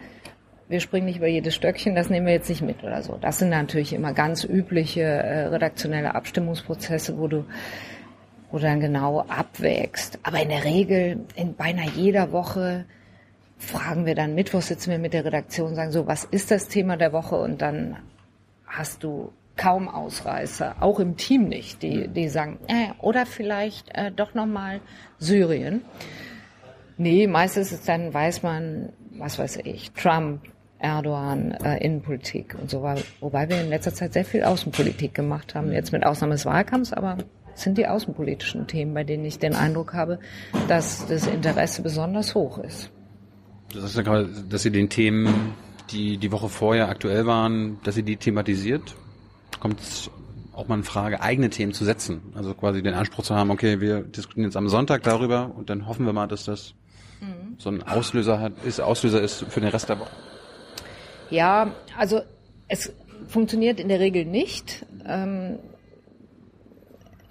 wir 0.67 0.81
springen 0.81 1.05
nicht 1.05 1.19
über 1.19 1.27
jedes 1.27 1.55
Stöckchen, 1.55 1.95
das 1.95 2.09
nehmen 2.09 2.25
wir 2.25 2.33
jetzt 2.33 2.49
nicht 2.49 2.61
mit 2.61 2.83
oder 2.83 3.01
so. 3.01 3.17
Das 3.21 3.39
sind 3.39 3.47
natürlich 3.47 3.93
immer 3.93 4.11
ganz 4.11 4.43
übliche 4.43 5.03
äh, 5.03 5.45
redaktionelle 5.45 6.15
Abstimmungsprozesse, 6.15 7.17
wo 7.17 7.29
du 7.29 7.45
wo 8.51 8.57
du 8.57 8.63
dann 8.63 8.81
genau 8.81 9.21
abwägst. 9.21 10.19
Aber 10.23 10.41
in 10.41 10.49
der 10.49 10.65
Regel, 10.65 11.25
in 11.35 11.55
beinahe 11.55 11.89
jeder 11.95 12.33
Woche 12.33 12.85
fragen 13.57 14.05
wir 14.05 14.15
dann 14.15 14.35
Mittwoch, 14.35 14.61
sitzen 14.61 14.91
wir 14.91 14.99
mit 14.99 15.13
der 15.13 15.25
Redaktion, 15.25 15.75
sagen 15.75 15.91
so, 15.91 16.07
was 16.07 16.23
ist 16.23 16.51
das 16.51 16.67
Thema 16.67 16.97
der 16.97 17.13
Woche? 17.13 17.35
Und 17.35 17.61
dann 17.61 17.97
hast 18.65 19.03
du 19.03 19.31
kaum 19.55 19.89
Ausreißer, 19.89 20.75
auch 20.79 20.99
im 20.99 21.17
Team 21.17 21.47
nicht, 21.49 21.81
die, 21.81 22.07
die 22.07 22.29
sagen, 22.29 22.59
äh, 22.67 22.89
oder 23.01 23.25
vielleicht 23.25 23.89
äh, 23.95 24.11
doch 24.11 24.35
nochmal 24.35 24.81
Syrien. 25.17 25.81
Nee, 26.97 27.27
meistens 27.27 27.71
ist 27.71 27.89
dann 27.89 28.13
weiß 28.13 28.43
man, 28.43 28.93
was 29.17 29.39
weiß 29.39 29.57
ich, 29.63 29.91
Trump, 29.91 30.41
Erdogan, 30.79 31.51
äh, 31.51 31.83
Innenpolitik 31.83 32.55
und 32.59 32.69
so, 32.69 32.83
wobei 33.19 33.49
wir 33.49 33.61
in 33.61 33.69
letzter 33.69 33.93
Zeit 33.93 34.13
sehr 34.13 34.25
viel 34.25 34.43
Außenpolitik 34.43 35.13
gemacht 35.13 35.55
haben, 35.55 35.71
jetzt 35.71 35.91
mit 35.91 36.05
Ausnahme 36.05 36.33
des 36.35 36.45
Wahlkampfs, 36.45 36.93
aber 36.93 37.17
sind 37.55 37.79
die 37.79 37.87
außenpolitischen 37.87 38.67
Themen, 38.67 38.93
bei 38.93 39.03
denen 39.03 39.25
ich 39.25 39.39
den 39.39 39.55
Eindruck 39.55 39.95
habe, 39.95 40.19
dass 40.67 41.07
das 41.07 41.25
Interesse 41.25 41.81
besonders 41.81 42.35
hoch 42.35 42.59
ist. 42.59 42.91
Das 43.73 43.83
heißt 43.83 43.97
ja 43.97 44.01
gerade, 44.01 44.29
dass 44.49 44.63
Sie 44.63 44.71
den 44.71 44.89
Themen, 44.89 45.53
die 45.91 46.17
die 46.17 46.31
Woche 46.31 46.49
vorher 46.49 46.89
aktuell 46.89 47.25
waren, 47.25 47.79
dass 47.83 47.95
Sie 47.95 48.03
die 48.03 48.17
thematisiert? 48.17 48.95
Kommt 49.59 49.79
es 49.79 50.09
auch 50.53 50.67
mal 50.67 50.75
in 50.75 50.83
Frage, 50.83 51.21
eigene 51.21 51.49
Themen 51.49 51.73
zu 51.73 51.85
setzen? 51.85 52.21
Also 52.35 52.53
quasi 52.53 52.81
den 52.81 52.93
Anspruch 52.93 53.23
zu 53.23 53.35
haben, 53.35 53.51
okay, 53.51 53.79
wir 53.81 54.01
diskutieren 54.01 54.45
jetzt 54.45 54.57
am 54.57 54.69
Sonntag 54.69 55.03
darüber 55.03 55.51
und 55.55 55.69
dann 55.69 55.87
hoffen 55.87 56.05
wir 56.05 56.13
mal, 56.13 56.27
dass 56.27 56.45
das 56.45 56.73
mhm. 57.21 57.55
so 57.57 57.69
ein 57.69 57.83
Auslöser 57.83 58.39
hat, 58.39 58.53
ist, 58.63 58.79
Auslöser 58.79 59.21
ist 59.21 59.45
für 59.49 59.59
den 59.59 59.69
Rest 59.69 59.89
der 59.89 59.99
Woche. 59.99 60.11
Ja, 61.29 61.75
also 61.97 62.21
es 62.67 62.93
funktioniert 63.27 63.79
in 63.79 63.89
der 63.89 63.99
Regel 63.99 64.25
nicht. 64.25 64.85
Ähm, 65.05 65.59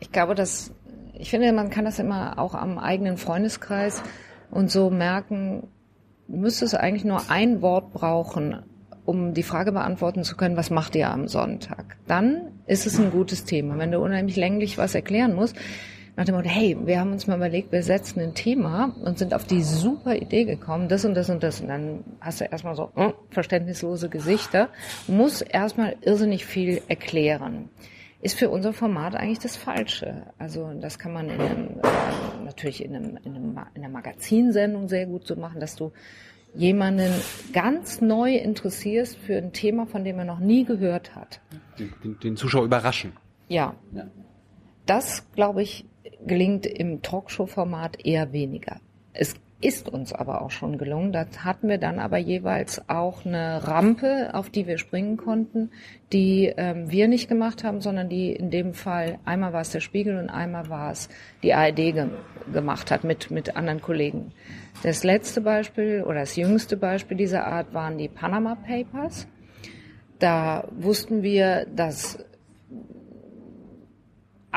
ich 0.01 0.13
glaube, 0.13 0.35
dass 0.35 0.73
ich 1.19 1.31
finde, 1.31 1.53
man 1.53 1.71
kann 1.71 1.85
das 1.85 1.99
immer 1.99 2.39
auch 2.39 2.55
am 2.55 2.79
eigenen 2.79 3.17
Freundeskreis 3.17 4.03
und 4.51 4.71
so 4.71 4.91
merken, 4.91 5.69
müsste 6.29 6.65
es 6.65 6.75
eigentlich 6.75 7.05
nur 7.05 7.31
ein 7.31 7.63
Wort 7.63 7.93
brauchen, 7.93 8.63
um 9.05 9.35
die 9.35 9.43
Frage 9.43 9.73
beantworten 9.73 10.25
zu 10.25 10.37
können, 10.37 10.57
was 10.57 10.71
macht 10.71 10.97
ihr 10.97 11.11
am 11.11 11.29
Sonntag? 11.29 11.97
Dann 12.07 12.53
ist 12.67 12.87
es 12.87 12.99
ein 12.99 13.11
gutes 13.11 13.45
Thema. 13.45 13.79
Wenn 13.79 13.93
du 13.93 14.01
unheimlich 14.01 14.37
länglich 14.37 14.79
was 14.79 14.95
erklären 14.95 15.35
musst, 15.35 15.57
nach 16.17 16.25
dem 16.25 16.35
Motto, 16.35 16.49
hey, 16.49 16.77
wir 16.83 16.99
haben 16.99 17.13
uns 17.13 17.27
mal 17.27 17.37
überlegt, 17.37 17.73
wir 17.73 17.83
setzen 17.83 18.21
ein 18.21 18.35
Thema 18.35 18.95
und 19.05 19.19
sind 19.19 19.35
auf 19.35 19.45
die 19.45 19.63
super 19.63 20.17
Idee 20.17 20.45
gekommen, 20.45 20.89
das 20.89 21.05
und 21.05 21.15
das 21.15 21.29
und 21.29 21.43
das. 21.43 21.61
Und 21.61 21.69
dann 21.69 22.05
hast 22.21 22.41
du 22.41 22.45
erstmal 22.45 22.75
so 22.75 22.91
äh, 22.97 23.13
verständnislose 23.31 24.09
Gesichter, 24.09 24.71
muss 25.07 25.43
erstmal 25.43 25.97
irrsinnig 26.01 26.47
viel 26.47 26.81
erklären. 26.89 27.69
Ist 28.21 28.39
für 28.39 28.51
unser 28.51 28.73
Format 28.73 29.15
eigentlich 29.15 29.39
das 29.39 29.57
Falsche. 29.57 30.25
Also 30.39 30.73
das 30.81 30.99
kann 30.99 31.13
man 31.13 31.29
in 31.29 31.41
einem, 31.41 31.69
äh, 31.83 32.45
natürlich 32.45 32.85
in, 32.85 32.97
einem, 32.97 33.19
in, 33.25 33.37
einem, 33.37 33.59
in 33.75 33.85
einer 33.85 33.93
Magazinsendung 33.93 34.89
sehr 34.89 35.07
gut 35.07 35.27
so 35.27 35.37
machen, 35.37 35.61
dass 35.61 35.77
du 35.77 35.93
jemanden 36.55 37.13
ganz 37.53 38.01
neu 38.01 38.35
interessierst 38.37 39.19
für 39.19 39.37
ein 39.37 39.53
Thema, 39.53 39.87
von 39.87 40.05
dem 40.05 40.19
er 40.19 40.25
noch 40.25 40.39
nie 40.39 40.65
gehört 40.65 41.15
hat. 41.15 41.41
Den, 41.79 42.19
den 42.21 42.37
Zuschauer 42.37 42.65
überraschen. 42.65 43.13
Ja. 43.49 43.75
ja. 43.93 44.07
Das, 44.87 45.31
glaube 45.33 45.63
ich, 45.63 45.85
gelingt 46.27 46.67
im 46.67 47.03
Talkshow-Format 47.03 48.05
eher 48.05 48.33
weniger. 48.33 48.81
Es 49.13 49.35
ist 49.61 49.89
uns 49.89 50.13
aber 50.13 50.43
auch 50.43 50.51
schon 50.51 50.77
gelungen. 50.77 51.13
Da 51.13 51.27
hatten 51.39 51.69
wir 51.69 51.79
dann 51.79 51.99
aber 51.99 52.19
jeweils 52.19 52.89
auch 52.89 53.25
eine 53.25 53.67
Rampe, 53.67 54.31
auf 54.35 54.51
die 54.51 54.67
wir 54.67 54.77
springen 54.77 55.17
konnten, 55.17 55.71
die 56.13 56.53
ähm, 56.57 56.91
wir 56.91 57.09
nicht 57.09 57.29
gemacht 57.29 57.65
haben, 57.65 57.81
sondern 57.81 58.09
die 58.09 58.33
in 58.33 58.51
dem 58.51 58.75
Fall 58.75 59.19
einmal 59.25 59.53
war 59.53 59.63
es 59.63 59.71
der 59.71 59.81
Spiegel 59.81 60.19
und 60.19 60.29
einmal 60.29 60.69
war 60.69 60.93
es 60.93 61.09
die 61.43 61.55
ARD 61.55 61.77
ge 61.77 62.07
gemacht 62.53 62.91
hat 62.91 63.03
mit 63.03 63.31
mit 63.31 63.57
anderen 63.57 63.81
Kollegen. 63.81 64.33
Das 64.83 65.05
letzte 65.05 65.41
Beispiel 65.41 66.03
oder 66.03 66.21
das 66.21 66.37
jüngste 66.37 66.77
Beispiel 66.77 67.17
dieser 67.17 67.47
Art 67.47 67.73
waren 67.73 67.97
die 67.99 68.09
Panama 68.09 68.57
Papers. 68.57 69.27
Da 70.19 70.69
wussten 70.71 71.23
wir, 71.23 71.67
dass 71.75 72.25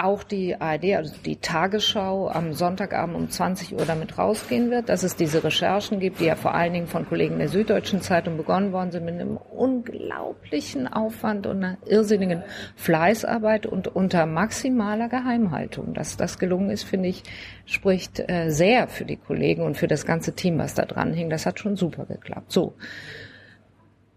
auch 0.03 0.23
die 0.23 0.59
ARD, 0.59 0.95
also 0.95 1.13
die 1.25 1.37
Tagesschau 1.37 2.29
am 2.29 2.53
Sonntagabend 2.53 3.15
um 3.15 3.29
20 3.29 3.73
Uhr 3.73 3.85
damit 3.85 4.17
rausgehen 4.17 4.71
wird, 4.71 4.89
dass 4.89 5.03
es 5.03 5.15
diese 5.15 5.43
Recherchen 5.43 5.99
gibt, 5.99 6.19
die 6.19 6.25
ja 6.25 6.35
vor 6.35 6.53
allen 6.53 6.73
Dingen 6.73 6.87
von 6.87 7.07
Kollegen 7.07 7.37
der 7.37 7.49
Süddeutschen 7.49 8.01
Zeitung 8.01 8.37
begonnen 8.37 8.71
worden 8.71 8.91
sind, 8.91 9.05
mit 9.05 9.15
einem 9.15 9.37
unglaublichen 9.37 10.87
Aufwand 10.87 11.47
und 11.47 11.63
einer 11.63 11.77
irrsinnigen 11.85 12.43
Fleißarbeit 12.75 13.65
und 13.65 13.87
unter 13.87 14.25
maximaler 14.25 15.09
Geheimhaltung. 15.09 15.93
Dass 15.93 16.17
das 16.17 16.39
gelungen 16.39 16.69
ist, 16.69 16.83
finde 16.83 17.09
ich, 17.09 17.23
spricht 17.65 18.19
äh, 18.29 18.49
sehr 18.49 18.87
für 18.87 19.05
die 19.05 19.17
Kollegen 19.17 19.63
und 19.63 19.75
für 19.75 19.87
das 19.87 20.05
ganze 20.05 20.33
Team, 20.33 20.57
was 20.57 20.73
da 20.73 20.85
dran 20.85 21.13
hing. 21.13 21.29
Das 21.29 21.45
hat 21.45 21.59
schon 21.59 21.75
super 21.75 22.05
geklappt. 22.05 22.51
So. 22.51 22.75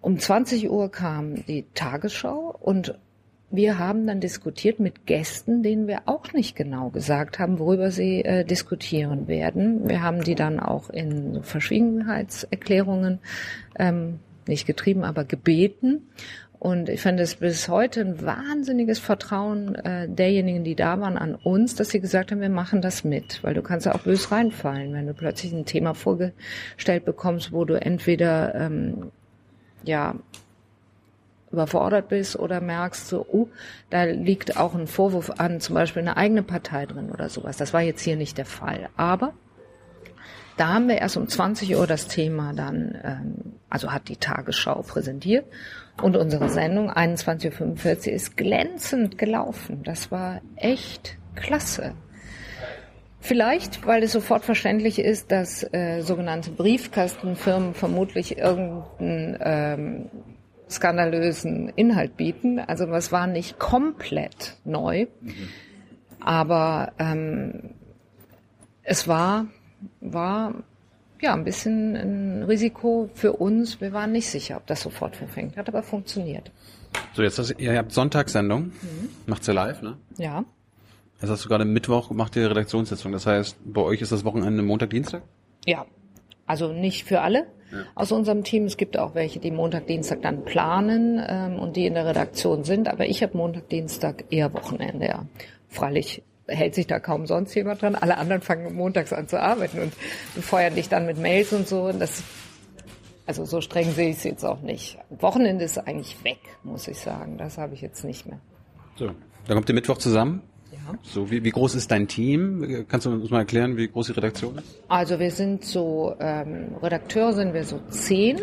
Um 0.01 0.19
20 0.19 0.69
Uhr 0.69 0.91
kam 0.91 1.47
die 1.47 1.65
Tagesschau 1.75 2.57
und 2.61 2.99
wir 3.53 3.79
haben 3.79 4.07
dann 4.07 4.21
diskutiert 4.21 4.81
mit 4.81 5.07
Gästen, 5.07 5.63
denen 5.63 5.87
wir 5.87 6.03
auch 6.07 6.33
nicht 6.33 6.57
genau 6.57 6.89
gesagt 6.89 7.39
haben, 7.39 7.59
worüber 7.59 7.91
sie 7.91 8.25
äh, 8.25 8.45
diskutieren 8.45 9.29
werden. 9.29 9.89
Wir 9.89 10.03
haben 10.03 10.25
die 10.25 10.35
dann 10.35 10.59
auch 10.59 10.89
in 10.89 11.43
Verschwiegenheitserklärungen 11.43 13.19
ähm, 13.79 14.21
nicht 14.49 14.67
getrieben, 14.67 15.05
aber 15.05 15.25
gebeten. 15.25 16.09
Und 16.59 16.89
ich 16.89 17.01
finde 17.01 17.25
es 17.25 17.35
bis 17.35 17.69
heute 17.69 18.01
ein 18.01 18.25
wahnsinniges 18.25 19.01
Vertrauen 19.01 19.75
äh, 19.75 20.09
derjenigen, 20.09 20.65
die 20.65 20.77
da 20.77 20.99
waren, 21.01 21.19
an 21.19 21.35
uns, 21.35 21.75
dass 21.75 21.91
sie 21.91 22.01
gesagt 22.01 22.31
haben, 22.31 22.41
wir 22.41 22.49
machen 22.49 22.81
das 22.81 23.05
mit. 23.05 23.43
Weil 23.43 23.53
du 23.53 23.63
kannst 23.63 23.85
ja 23.85 23.95
auch 23.95 24.01
bös 24.01 24.31
reinfallen, 24.31 24.95
wenn 24.95 25.07
du 25.07 25.13
plötzlich 25.13 25.53
ein 25.53 25.67
Thema 25.67 25.93
vorgestellt 25.95 27.05
bekommst, 27.05 27.53
wo 27.53 27.65
du 27.65 27.75
entweder 27.75 28.55
ähm, 28.55 29.11
ja 29.85 30.15
überfordert 31.53 32.09
bist 32.09 32.39
oder 32.39 32.61
merkst 32.61 33.09
so, 33.09 33.27
oh, 33.31 33.49
da 33.91 34.05
liegt 34.05 34.57
auch 34.57 34.75
ein 34.75 34.87
Vorwurf 34.87 35.31
an, 35.39 35.61
zum 35.61 35.75
Beispiel 35.75 36.03
eine 36.03 36.17
eigene 36.17 36.43
Partei 36.43 36.87
drin 36.87 37.11
oder 37.11 37.29
sowas. 37.29 37.57
Das 37.57 37.73
war 37.73 37.83
jetzt 37.83 38.03
hier 38.03 38.17
nicht 38.17 38.39
der 38.39 38.47
Fall. 38.47 38.89
Aber 38.97 39.35
da 40.57 40.69
haben 40.69 40.89
wir 40.89 40.99
erst 40.99 41.17
um 41.17 41.29
20 41.29 41.77
Uhr 41.77 41.87
das 41.87 42.09
Thema 42.09 42.53
dann, 42.53 42.99
ähm, 43.03 43.53
also 43.71 43.93
hat 43.93 44.09
die 44.09 44.17
Tagesschau 44.17 44.83
präsentiert 44.83 45.47
und 46.01 46.17
unsere 46.17 46.49
Sendung 46.49 46.91
21.45 46.91 48.09
Uhr 48.09 48.13
ist 48.15 48.37
glänzend 48.37 49.19
gelaufen. 49.19 49.83
Das 49.85 50.11
war 50.11 50.41
echt 50.57 51.17
klasse. 51.35 51.95
Vielleicht, 53.21 53.87
weil 53.87 54.03
es 54.03 54.11
sofort 54.11 54.45
verständlich 54.45 54.99
ist, 54.99 55.31
dass 55.31 55.63
äh, 55.73 56.01
sogenannte 56.01 56.51
Briefkastenfirmen 56.51 57.73
vermutlich 57.73 58.37
irgendein 58.37 59.39
ähm, 59.41 60.11
skandalösen 60.73 61.69
Inhalt 61.77 62.17
bieten. 62.17 62.59
Also 62.59 62.87
es 62.87 63.13
war 63.13 63.27
nicht 63.27 63.59
komplett 63.59 64.57
neu, 64.65 65.07
mhm. 65.21 65.49
aber 66.21 66.93
ähm, 66.99 67.71
es 68.83 69.07
war, 69.07 69.47
war 70.01 70.55
ja 71.21 71.35
ein 71.35 71.45
bisschen 71.45 71.97
ein 71.97 72.43
Risiko 72.43 73.09
für 73.15 73.35
uns. 73.35 73.81
Wir 73.81 73.93
waren 73.93 74.13
nicht 74.13 74.29
sicher, 74.29 74.57
ob 74.57 74.67
das 74.67 74.83
sofort 74.83 75.17
verfängt. 75.17 75.57
Hat 75.57 75.69
aber 75.69 75.83
funktioniert. 75.83 76.51
So, 77.15 77.23
jetzt 77.23 77.39
hast 77.39 77.55
ihr 77.59 77.77
habt 77.77 77.93
Sonntagssendung. 77.93 78.65
Mhm. 78.65 79.09
Macht's 79.27 79.47
ja 79.47 79.55
live, 79.55 79.83
ne? 79.83 79.97
Ja. 80.19 80.45
Jetzt 81.21 81.31
hast 81.31 81.45
du 81.45 81.49
gerade 81.49 81.65
Mittwoch 81.65 82.09
gemacht, 82.09 82.35
die 82.35 82.41
Redaktionssitzung. 82.41 83.13
Das 83.13 83.27
heißt, 83.27 83.57
bei 83.65 83.81
euch 83.81 84.03
ist 84.03 84.11
das 84.11 84.25
Wochenende 84.25 84.63
Montag, 84.63 84.91
Dienstag? 84.91 85.23
Ja. 85.65 85.87
Also 86.47 86.73
nicht 86.73 87.05
für 87.05 87.21
alle 87.21 87.47
aus 87.95 88.13
unserem 88.13 88.45
Team. 88.45 88.65
Es 88.65 88.77
gibt 88.77 88.99
auch 88.99 89.15
welche, 89.15 89.39
die 89.39 89.51
Montag, 89.51 89.87
Dienstag 89.87 90.23
dann 90.23 90.45
planen 90.45 91.23
ähm, 91.27 91.59
und 91.59 91.77
die 91.77 91.87
in 91.87 91.95
der 91.95 92.07
Redaktion 92.07 92.65
sind. 92.65 92.89
Aber 92.89 93.07
ich 93.07 93.23
habe 93.23 93.37
Montag, 93.37 93.69
Dienstag 93.69 94.25
eher 94.31 94.53
Wochenende, 94.53 95.07
ja. 95.07 95.27
Freilich 95.69 96.23
hält 96.47 96.75
sich 96.75 96.87
da 96.87 96.99
kaum 96.99 97.27
sonst 97.27 97.55
jemand 97.55 97.83
dran. 97.83 97.95
Alle 97.95 98.19
anderen 98.19 98.43
fangen 98.43 98.75
montags 98.75 99.13
an 99.13 99.29
zu 99.29 99.41
arbeiten 99.41 99.81
und 99.81 99.93
befeuern 100.35 100.75
dich 100.75 100.89
dann 100.89 101.07
mit 101.07 101.19
Mails 101.19 101.53
und 101.53 101.67
so. 101.67 101.85
Und 101.85 101.99
das, 101.99 102.23
also 103.27 103.45
so 103.45 103.61
streng 103.61 103.91
sehe 103.93 104.11
ich 104.11 104.17
es 104.17 104.25
jetzt 104.25 104.45
auch 104.45 104.61
nicht. 104.61 104.99
Wochenende 105.11 105.65
ist 105.65 105.79
eigentlich 105.79 106.23
weg, 106.25 106.41
muss 106.63 106.89
ich 106.89 106.99
sagen. 106.99 107.39
Das 107.39 107.59
habe 107.59 107.75
ich 107.75 107.81
jetzt 107.81 108.05
nicht 108.05 108.27
mehr. 108.27 108.41
So, 108.97 109.07
dann 109.47 109.57
kommt 109.57 109.69
ihr 109.69 109.75
Mittwoch 109.75 109.99
zusammen. 109.99 110.43
So, 111.03 111.31
wie, 111.31 111.45
wie 111.45 111.51
groß 111.51 111.75
ist 111.75 111.91
dein 111.91 112.09
Team? 112.09 112.87
Kannst 112.89 113.07
du 113.07 113.11
uns 113.11 113.31
mal 113.31 113.41
erklären, 113.41 113.77
wie 113.77 113.89
groß 113.89 114.07
die 114.07 114.13
Redaktion 114.13 114.59
ist? 114.59 114.81
Also 114.89 115.19
wir 115.19 115.31
sind 115.31 115.65
so, 115.65 116.15
ähm, 116.21 116.77
Redakteur 116.83 117.33
sind 117.33 117.55
wir 117.55 117.65
so 117.65 117.81
zehn. 117.89 118.41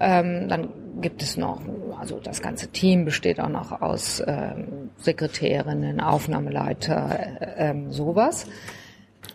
Ähm, 0.00 0.48
dann 0.48 0.68
gibt 1.00 1.22
es 1.22 1.36
noch, 1.36 1.62
also 1.98 2.18
das 2.20 2.42
ganze 2.42 2.68
Team 2.68 3.04
besteht 3.04 3.40
auch 3.40 3.48
noch 3.48 3.80
aus 3.80 4.22
ähm, 4.26 4.90
Sekretärinnen, 4.98 6.00
Aufnahmeleiter, 6.00 7.18
äh, 7.40 7.70
ähm, 7.70 7.92
sowas. 7.92 8.46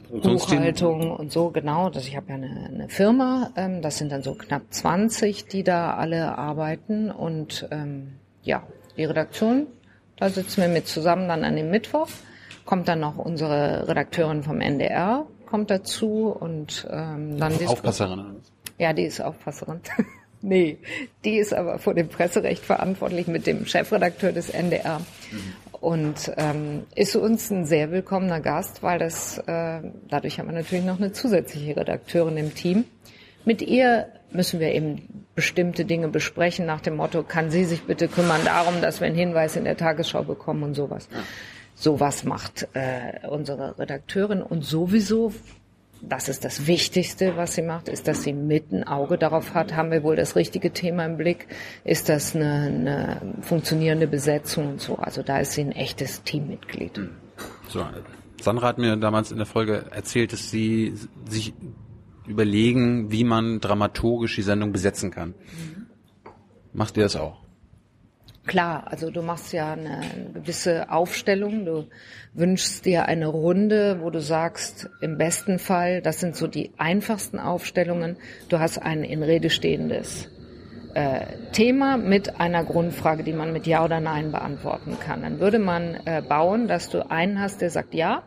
Buchhaltung 0.10 1.12
und 1.12 1.32
so, 1.32 1.50
genau. 1.50 1.90
Das, 1.90 2.08
ich 2.08 2.16
habe 2.16 2.30
ja 2.30 2.36
eine, 2.36 2.70
eine 2.74 2.90
Firma, 2.90 3.52
ähm, 3.56 3.82
das 3.82 3.98
sind 3.98 4.12
dann 4.12 4.24
so 4.24 4.36
knapp 4.36 4.64
20, 4.70 5.48
die 5.48 5.64
da 5.64 5.96
alle 5.96 6.38
arbeiten 6.38 7.12
und 7.12 7.68
ähm, 7.72 8.14
ja, 8.44 8.64
die 8.96 9.04
Redaktion 9.04 9.68
da 10.18 10.30
sitzen 10.30 10.62
wir 10.62 10.68
mit 10.68 10.88
zusammen 10.88 11.28
dann 11.28 11.44
an 11.44 11.56
dem 11.56 11.70
Mittwoch. 11.70 12.10
Kommt 12.66 12.88
dann 12.88 13.00
noch 13.00 13.18
unsere 13.18 13.88
Redakteurin 13.88 14.44
vom 14.44 14.60
NDR, 14.60 15.26
kommt 15.46 15.70
dazu 15.70 16.36
und 16.38 16.86
ähm, 16.92 17.40
dann 17.40 17.58
die 17.58 17.66
Aufpasserin. 17.66 18.42
Ja, 18.78 18.94
die 18.94 19.04
ist 19.04 19.22
Aufpasserin. 19.22 19.80
nee, 20.42 20.78
die 21.24 21.38
ist 21.38 21.54
aber 21.54 21.80
vor 21.80 21.94
dem 21.94 22.10
Presserecht 22.10 22.66
verantwortlich 22.66 23.28
mit 23.28 23.48
dem 23.48 23.66
Chefredakteur 23.66 24.34
des 24.34 24.50
NDR. 24.50 25.00
Mhm. 25.00 25.54
Und 25.80 26.32
ähm, 26.38 26.84
ist 26.96 27.16
uns 27.16 27.52
ein 27.52 27.66
sehr 27.66 27.92
willkommener 27.92 28.42
Gast, 28.42 28.84
weil 28.84 29.00
das 29.00 29.38
äh, 29.38 29.82
dadurch 30.10 30.40
haben 30.40 30.48
wir 30.48 30.56
natürlich 30.56 30.84
noch 30.84 30.98
eine 30.98 31.14
zusätzliche 31.14 31.78
Redakteurin 31.78 32.36
im 32.36 32.56
Team. 32.56 32.86
Mit 33.46 33.62
ihr 33.62 34.08
müssen 34.32 34.60
wir 34.60 34.74
eben 34.74 35.26
bestimmte 35.36 35.86
Dinge 35.86 36.08
besprechen 36.08 36.66
nach 36.66 36.82
dem 36.82 36.96
Motto, 36.96 37.24
kann 37.24 37.50
sie 37.52 37.66
sich 37.66 37.84
bitte 37.84 38.08
kümmern 38.08 38.42
darum, 38.44 38.82
dass 38.82 39.00
wir 39.00 39.08
einen 39.08 39.16
Hinweis 39.16 39.56
in 39.56 39.64
der 39.64 39.78
Tagesschau 39.78 40.24
bekommen 40.24 40.64
und 40.64 40.74
sowas. 40.74 41.08
Ja. 41.12 41.20
Sowas 41.76 42.24
macht 42.24 42.68
äh, 42.74 43.28
unsere 43.28 43.78
Redakteurin 43.78 44.42
und 44.42 44.66
sowieso, 44.66 45.32
das 46.02 46.28
ist 46.28 46.44
das 46.44 46.66
Wichtigste, 46.66 47.38
was 47.38 47.54
sie 47.54 47.62
macht, 47.62 47.88
ist, 47.88 48.08
dass 48.08 48.24
sie 48.24 48.34
mit 48.34 48.72
ein 48.72 48.84
Auge 48.84 49.18
darauf 49.18 49.54
hat, 49.54 49.76
haben 49.76 49.92
wir 49.92 50.04
wohl 50.04 50.16
das 50.16 50.36
richtige 50.36 50.72
Thema 50.72 51.06
im 51.06 51.18
Blick, 51.18 51.48
ist 51.84 52.10
das 52.10 52.36
eine, 52.36 52.64
eine 52.64 53.22
funktionierende 53.42 54.08
Besetzung 54.08 54.70
und 54.70 54.82
so. 54.82 54.96
Also 54.96 55.22
da 55.22 55.40
ist 55.40 55.54
sie 55.54 55.62
ein 55.62 55.72
echtes 55.72 56.24
Teammitglied. 56.24 56.98
Hm. 56.98 57.10
So, 57.70 57.86
Sandra 58.42 58.68
hat 58.68 58.78
mir 58.78 58.96
damals 58.98 59.32
in 59.32 59.38
der 59.38 59.46
Folge 59.46 59.86
erzählt, 59.92 60.34
dass 60.34 60.50
sie 60.50 60.96
sich 61.28 61.54
überlegen, 62.28 63.12
wie 63.12 63.24
man 63.24 63.60
dramaturgisch 63.60 64.36
die 64.36 64.42
Sendung 64.42 64.72
besetzen 64.72 65.12
kann. 65.12 65.30
Mhm. 65.30 65.88
Macht 66.74 66.98
ihr 66.98 67.04
das 67.04 67.16
auch? 67.16 67.42
Klar, 68.46 68.86
also 68.88 69.12
du 69.12 69.22
machst 69.22 69.52
ja 69.52 69.74
eine 69.74 70.02
gewisse 70.34 70.90
Aufstellung. 70.90 71.66
Du 71.66 71.88
wünschst 72.34 72.86
dir 72.86 73.06
eine 73.06 73.28
Runde, 73.28 74.00
wo 74.02 74.10
du 74.10 74.22
sagst, 74.22 74.90
im 75.02 75.18
besten 75.18 75.60
Fall, 75.60 76.02
das 76.02 76.22
sind 76.22 76.36
so 76.36 76.48
die 76.48 76.72
einfachsten 76.78 77.40
Aufstellungen, 77.40 78.16
du 78.48 78.60
hast 78.60 78.78
ein 78.82 79.04
in 79.04 79.22
Rede 79.22 79.50
stehendes 79.50 80.30
äh, 80.94 81.26
Thema 81.52 81.98
mit 81.98 82.40
einer 82.40 82.64
Grundfrage, 82.64 83.24
die 83.24 83.34
man 83.34 83.52
mit 83.52 83.68
Ja 83.68 83.84
oder 83.84 84.00
Nein 84.00 84.32
beantworten 84.32 84.98
kann. 84.98 85.24
Dann 85.24 85.40
würde 85.40 85.60
man 85.60 85.96
äh, 86.06 86.22
bauen, 86.28 86.68
dass 86.68 86.90
du 86.90 87.10
einen 87.12 87.42
hast, 87.42 87.62
der 87.62 87.70
sagt 87.70 87.94
Ja, 87.94 88.24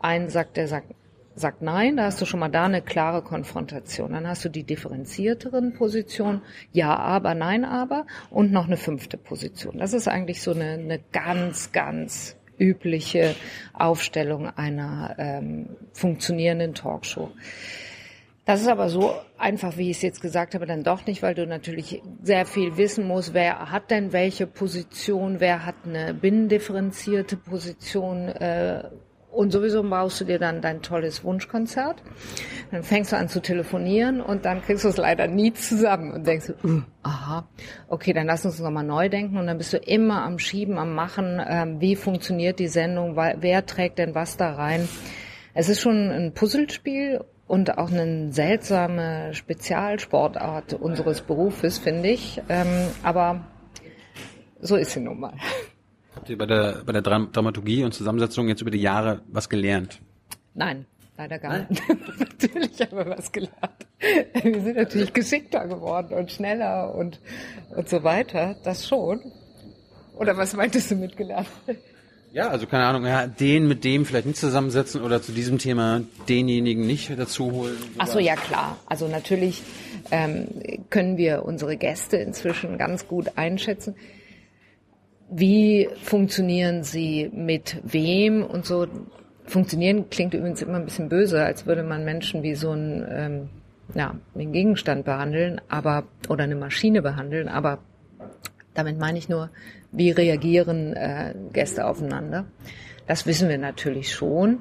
einen 0.00 0.28
sagt, 0.28 0.56
der 0.56 0.66
sagt 0.66 0.92
sagt 1.34 1.62
nein, 1.62 1.96
da 1.96 2.04
hast 2.04 2.20
du 2.20 2.24
schon 2.24 2.40
mal 2.40 2.48
da 2.48 2.64
eine 2.64 2.82
klare 2.82 3.22
Konfrontation. 3.22 4.12
Dann 4.12 4.26
hast 4.26 4.44
du 4.44 4.48
die 4.48 4.64
differenzierteren 4.64 5.74
Positionen, 5.74 6.42
ja, 6.72 6.96
aber, 6.96 7.34
nein, 7.34 7.64
aber 7.64 8.06
und 8.30 8.52
noch 8.52 8.66
eine 8.66 8.76
fünfte 8.76 9.16
Position. 9.16 9.78
Das 9.78 9.92
ist 9.92 10.08
eigentlich 10.08 10.42
so 10.42 10.52
eine, 10.52 10.72
eine 10.72 11.00
ganz, 11.12 11.72
ganz 11.72 12.36
übliche 12.58 13.34
Aufstellung 13.72 14.46
einer 14.48 15.14
ähm, 15.18 15.70
funktionierenden 15.92 16.74
Talkshow. 16.74 17.30
Das 18.44 18.60
ist 18.60 18.68
aber 18.68 18.88
so 18.88 19.14
einfach, 19.38 19.76
wie 19.76 19.90
ich 19.90 19.98
es 19.98 20.02
jetzt 20.02 20.20
gesagt 20.20 20.54
habe, 20.54 20.66
dann 20.66 20.82
doch 20.82 21.06
nicht, 21.06 21.22
weil 21.22 21.34
du 21.34 21.46
natürlich 21.46 22.02
sehr 22.22 22.44
viel 22.44 22.76
wissen 22.76 23.06
musst, 23.06 23.34
wer 23.34 23.70
hat 23.70 23.90
denn 23.92 24.12
welche 24.12 24.48
Position, 24.48 25.38
wer 25.38 25.64
hat 25.64 25.76
eine 25.84 26.12
binnendifferenzierte 26.12 27.36
Position, 27.36 28.28
äh, 28.28 28.90
und 29.32 29.50
sowieso 29.50 29.82
baust 29.82 30.20
du 30.20 30.24
dir 30.24 30.38
dann 30.38 30.60
dein 30.60 30.82
tolles 30.82 31.24
Wunschkonzert. 31.24 32.02
Dann 32.70 32.82
fängst 32.82 33.12
du 33.12 33.16
an 33.16 33.28
zu 33.28 33.40
telefonieren 33.40 34.20
und 34.20 34.44
dann 34.44 34.62
kriegst 34.62 34.84
du 34.84 34.88
es 34.88 34.96
leider 34.96 35.26
nie 35.26 35.52
zusammen 35.52 36.12
und 36.12 36.26
denkst, 36.26 36.52
uh, 36.62 36.82
aha, 37.02 37.48
okay, 37.88 38.12
dann 38.12 38.26
lass 38.26 38.44
uns 38.44 38.60
nochmal 38.60 38.84
neu 38.84 39.08
denken 39.08 39.38
und 39.38 39.46
dann 39.46 39.58
bist 39.58 39.72
du 39.72 39.78
immer 39.78 40.22
am 40.24 40.38
Schieben, 40.38 40.78
am 40.78 40.94
Machen, 40.94 41.40
ähm, 41.46 41.80
wie 41.80 41.96
funktioniert 41.96 42.58
die 42.58 42.68
Sendung, 42.68 43.16
wer 43.16 43.66
trägt 43.66 43.98
denn 43.98 44.14
was 44.14 44.36
da 44.36 44.54
rein. 44.54 44.88
Es 45.54 45.68
ist 45.68 45.80
schon 45.80 46.10
ein 46.10 46.32
Puzzlespiel 46.34 47.24
und 47.46 47.76
auch 47.76 47.90
eine 47.90 48.32
seltsame 48.32 49.34
Spezialsportart 49.34 50.74
unseres 50.74 51.20
Berufes, 51.20 51.78
finde 51.78 52.08
ich. 52.08 52.40
Ähm, 52.48 52.88
aber 53.02 53.44
so 54.60 54.76
ist 54.76 54.92
sie 54.92 55.00
nun 55.00 55.20
mal. 55.20 55.34
Habt 56.14 56.28
ihr 56.28 56.36
bei 56.36 56.46
der, 56.46 56.82
bei 56.84 56.92
der 56.92 57.02
Dramaturgie 57.02 57.84
und 57.84 57.92
Zusammensetzung 57.92 58.48
jetzt 58.48 58.60
über 58.60 58.70
die 58.70 58.80
Jahre 58.80 59.22
was 59.28 59.48
gelernt? 59.48 60.00
Nein, 60.54 60.86
leider 61.16 61.38
gar 61.38 61.66
nicht. 61.68 61.82
natürlich 62.18 62.80
haben 62.80 62.98
wir 62.98 63.08
was 63.16 63.32
gelernt. 63.32 63.86
Wir 64.42 64.60
sind 64.60 64.76
natürlich 64.76 65.12
geschickter 65.12 65.66
geworden 65.66 66.14
und 66.14 66.30
schneller 66.30 66.94
und, 66.94 67.20
und 67.74 67.88
so 67.88 68.02
weiter. 68.02 68.56
Das 68.62 68.86
schon. 68.86 69.20
Oder 70.16 70.36
was 70.36 70.54
meintest 70.54 70.90
du 70.90 70.96
mit 70.96 71.16
gelernt? 71.16 71.48
Ja, 72.32 72.48
also 72.48 72.66
keine 72.66 72.84
Ahnung, 72.84 73.04
ja, 73.04 73.26
den 73.26 73.68
mit 73.68 73.84
dem 73.84 74.06
vielleicht 74.06 74.26
nicht 74.26 74.38
zusammensetzen 74.38 75.02
oder 75.02 75.20
zu 75.20 75.32
diesem 75.32 75.58
Thema 75.58 76.02
denjenigen 76.28 76.86
nicht 76.86 77.10
dazu 77.18 77.52
holen. 77.52 77.76
Ach 77.98 78.06
so, 78.06 78.18
ja 78.18 78.36
klar. 78.36 78.78
Also 78.86 79.06
natürlich 79.06 79.62
ähm, 80.10 80.48
können 80.88 81.18
wir 81.18 81.44
unsere 81.44 81.76
Gäste 81.76 82.16
inzwischen 82.16 82.78
ganz 82.78 83.06
gut 83.06 83.32
einschätzen. 83.36 83.96
Wie 85.34 85.88
funktionieren 86.02 86.82
sie 86.82 87.30
mit 87.32 87.80
wem 87.84 88.44
und 88.44 88.66
so? 88.66 88.86
Funktionieren 89.44 90.08
klingt 90.10 90.34
übrigens 90.34 90.62
immer 90.62 90.76
ein 90.76 90.84
bisschen 90.84 91.08
böse, 91.08 91.44
als 91.44 91.66
würde 91.66 91.82
man 91.82 92.04
Menschen 92.04 92.42
wie 92.42 92.54
so 92.54 92.72
ein 92.72 93.06
ähm, 93.08 93.48
ja, 93.94 94.14
einen 94.34 94.52
Gegenstand 94.52 95.04
behandeln, 95.04 95.60
aber 95.68 96.04
oder 96.28 96.44
eine 96.44 96.56
Maschine 96.56 97.02
behandeln, 97.02 97.48
aber 97.48 97.78
damit 98.74 98.98
meine 98.98 99.18
ich 99.18 99.28
nur, 99.28 99.50
wie 99.90 100.10
reagieren 100.10 100.94
äh, 100.94 101.34
Gäste 101.52 101.86
aufeinander. 101.86 102.46
Das 103.06 103.26
wissen 103.26 103.48
wir 103.48 103.58
natürlich 103.58 104.12
schon. 104.12 104.60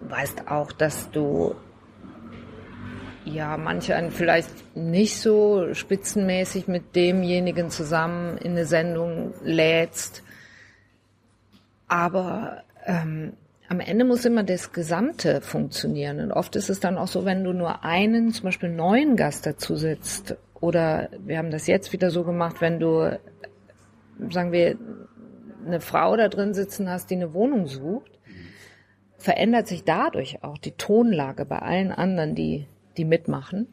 Weißt 0.00 0.48
auch, 0.48 0.70
dass 0.70 1.10
du 1.10 1.56
ja, 3.28 3.56
manche 3.56 3.94
einen 3.94 4.10
vielleicht 4.10 4.76
nicht 4.76 5.20
so 5.20 5.74
spitzenmäßig 5.74 6.68
mit 6.68 6.96
demjenigen 6.96 7.70
zusammen 7.70 8.38
in 8.38 8.52
eine 8.52 8.66
Sendung 8.66 9.34
lädst. 9.42 10.22
Aber 11.86 12.62
ähm, 12.86 13.34
am 13.68 13.80
Ende 13.80 14.04
muss 14.04 14.24
immer 14.24 14.42
das 14.42 14.72
Gesamte 14.72 15.40
funktionieren. 15.40 16.20
Und 16.20 16.32
oft 16.32 16.56
ist 16.56 16.70
es 16.70 16.80
dann 16.80 16.98
auch 16.98 17.08
so, 17.08 17.24
wenn 17.24 17.44
du 17.44 17.52
nur 17.52 17.84
einen, 17.84 18.32
zum 18.32 18.44
Beispiel 18.44 18.70
neuen 18.70 19.16
Gast 19.16 19.46
dazu 19.46 19.76
sitzt, 19.76 20.36
oder 20.60 21.08
wir 21.24 21.38
haben 21.38 21.50
das 21.50 21.66
jetzt 21.66 21.92
wieder 21.92 22.10
so 22.10 22.24
gemacht, 22.24 22.60
wenn 22.60 22.80
du, 22.80 23.18
sagen 24.30 24.52
wir, 24.52 24.76
eine 25.66 25.80
Frau 25.80 26.16
da 26.16 26.28
drin 26.28 26.54
sitzen 26.54 26.88
hast, 26.88 27.10
die 27.10 27.16
eine 27.16 27.34
Wohnung 27.34 27.66
sucht, 27.66 28.10
verändert 29.18 29.66
sich 29.66 29.84
dadurch 29.84 30.42
auch 30.42 30.58
die 30.58 30.72
Tonlage 30.72 31.44
bei 31.44 31.58
allen 31.58 31.92
anderen, 31.92 32.34
die 32.34 32.66
die 32.98 33.04
mitmachen. 33.04 33.66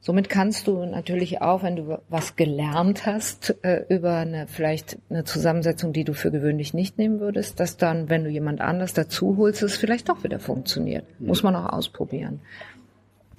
Somit 0.00 0.28
kannst 0.28 0.68
du 0.68 0.84
natürlich 0.84 1.42
auch, 1.42 1.64
wenn 1.64 1.74
du 1.74 1.98
was 2.08 2.36
gelernt 2.36 3.06
hast 3.06 3.56
äh, 3.62 3.86
über 3.88 4.18
eine 4.18 4.46
vielleicht 4.46 4.98
eine 5.10 5.24
Zusammensetzung, 5.24 5.92
die 5.92 6.04
du 6.04 6.14
für 6.14 6.30
gewöhnlich 6.30 6.74
nicht 6.74 6.96
nehmen 6.96 7.18
würdest, 7.18 7.58
dass 7.58 7.76
dann, 7.76 8.08
wenn 8.08 8.22
du 8.22 8.30
jemand 8.30 8.60
anders 8.60 8.92
dazu 8.92 9.36
holst, 9.36 9.64
es 9.64 9.76
vielleicht 9.76 10.08
doch 10.08 10.22
wieder 10.22 10.38
funktioniert. 10.38 11.04
Mhm. 11.18 11.26
Muss 11.26 11.42
man 11.42 11.56
auch 11.56 11.72
ausprobieren. 11.72 12.40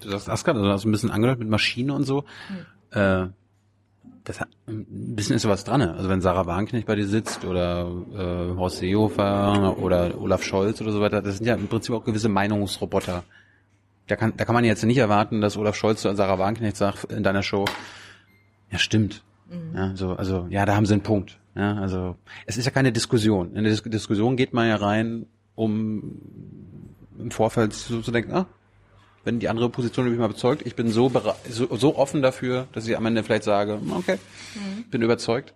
Du 0.02 0.10
sagst 0.10 0.30
Asgard, 0.30 0.58
also 0.58 0.70
hast 0.70 0.84
ein 0.84 0.91
bisschen 0.91 1.10
angehört 1.10 1.39
mit 1.39 1.48
Maschine 1.48 1.93
und 1.93 2.04
so. 2.04 2.26
Mhm. 2.50 3.00
Äh, 3.00 3.28
das 4.26 4.41
hat, 4.41 4.50
ein 4.68 5.16
bisschen 5.16 5.38
ist 5.38 5.43
sowas 5.43 5.64
dran. 5.64 5.80
Ne? 5.80 5.93
Also 5.93 6.10
wenn 6.10 6.20
Sarah 6.20 6.45
Wagenknecht 6.48 6.86
bei 6.86 6.95
dir 6.95 7.08
sitzt 7.08 7.45
oder 7.45 7.89
äh, 8.14 8.58
Horst 8.58 8.80
Seehofer 8.80 9.78
oder 9.78 10.20
Olaf 10.20 10.43
Scholz 10.43 10.82
oder 10.82 10.91
so 10.91 11.00
weiter, 11.00 11.22
das 11.22 11.38
sind 11.38 11.48
ja 11.48 11.56
im 11.56 11.70
Prinzip 11.70 11.95
auch 11.95 12.04
gewisse 12.04 12.28
Meinungsroboter 12.28 13.24
da 14.08 14.16
kann, 14.16 14.34
da 14.36 14.45
kann 14.45 14.55
man 14.55 14.64
jetzt 14.64 14.84
nicht 14.84 14.97
erwarten, 14.97 15.41
dass 15.41 15.58
Olaf 15.58 15.76
Scholz 15.76 16.01
zu 16.01 16.14
Sarah 16.16 16.39
Wagenknecht 16.39 16.78
sagt 16.78 17.05
in 17.05 17.24
deiner 17.24 17.43
Show, 17.43 17.66
ja 18.72 18.80
stimmt. 18.80 19.24
Mhm. 19.49 19.76
Ja, 19.76 19.95
so, 19.95 20.14
also 20.14 20.47
ja, 20.49 20.66
da 20.66 20.76
haben 20.76 20.86
sie 20.86 20.93
einen 20.93 21.03
Punkt. 21.03 21.39
Ja, 21.55 21.76
also 21.76 22.16
es 22.45 22.58
ist 22.58 22.66
ja 22.66 22.72
keine 22.72 22.91
Diskussion. 22.91 23.55
In 23.55 23.64
der 23.64 23.72
Dis 23.72 23.84
Diskussion 23.84 24.36
geht 24.36 24.53
man 24.53 24.68
ja 24.68 24.76
rein, 24.76 25.26
um 25.55 26.22
im 27.18 27.32
Vorfeld 27.32 27.74
so 27.74 28.01
zu 28.01 28.12
denken, 28.12 28.32
ah, 28.34 28.45
wenn 29.24 29.39
die 29.39 29.49
andere 29.49 29.70
Position 29.70 30.10
mich 30.10 30.20
mal 30.20 30.28
bezeugt, 30.28 30.66
ich 30.66 30.76
bin 30.76 30.89
so, 30.89 31.12
so, 31.49 31.76
so 31.76 31.97
offen 31.97 32.22
dafür, 32.22 32.68
dass 32.74 32.88
ich 32.88 32.95
am 32.95 33.05
Ende 33.05 33.24
vielleicht 33.24 33.43
sage, 33.43 33.80
okay, 33.91 34.18
mhm. 34.55 34.84
bin 34.89 35.01
überzeugt. 35.01 35.53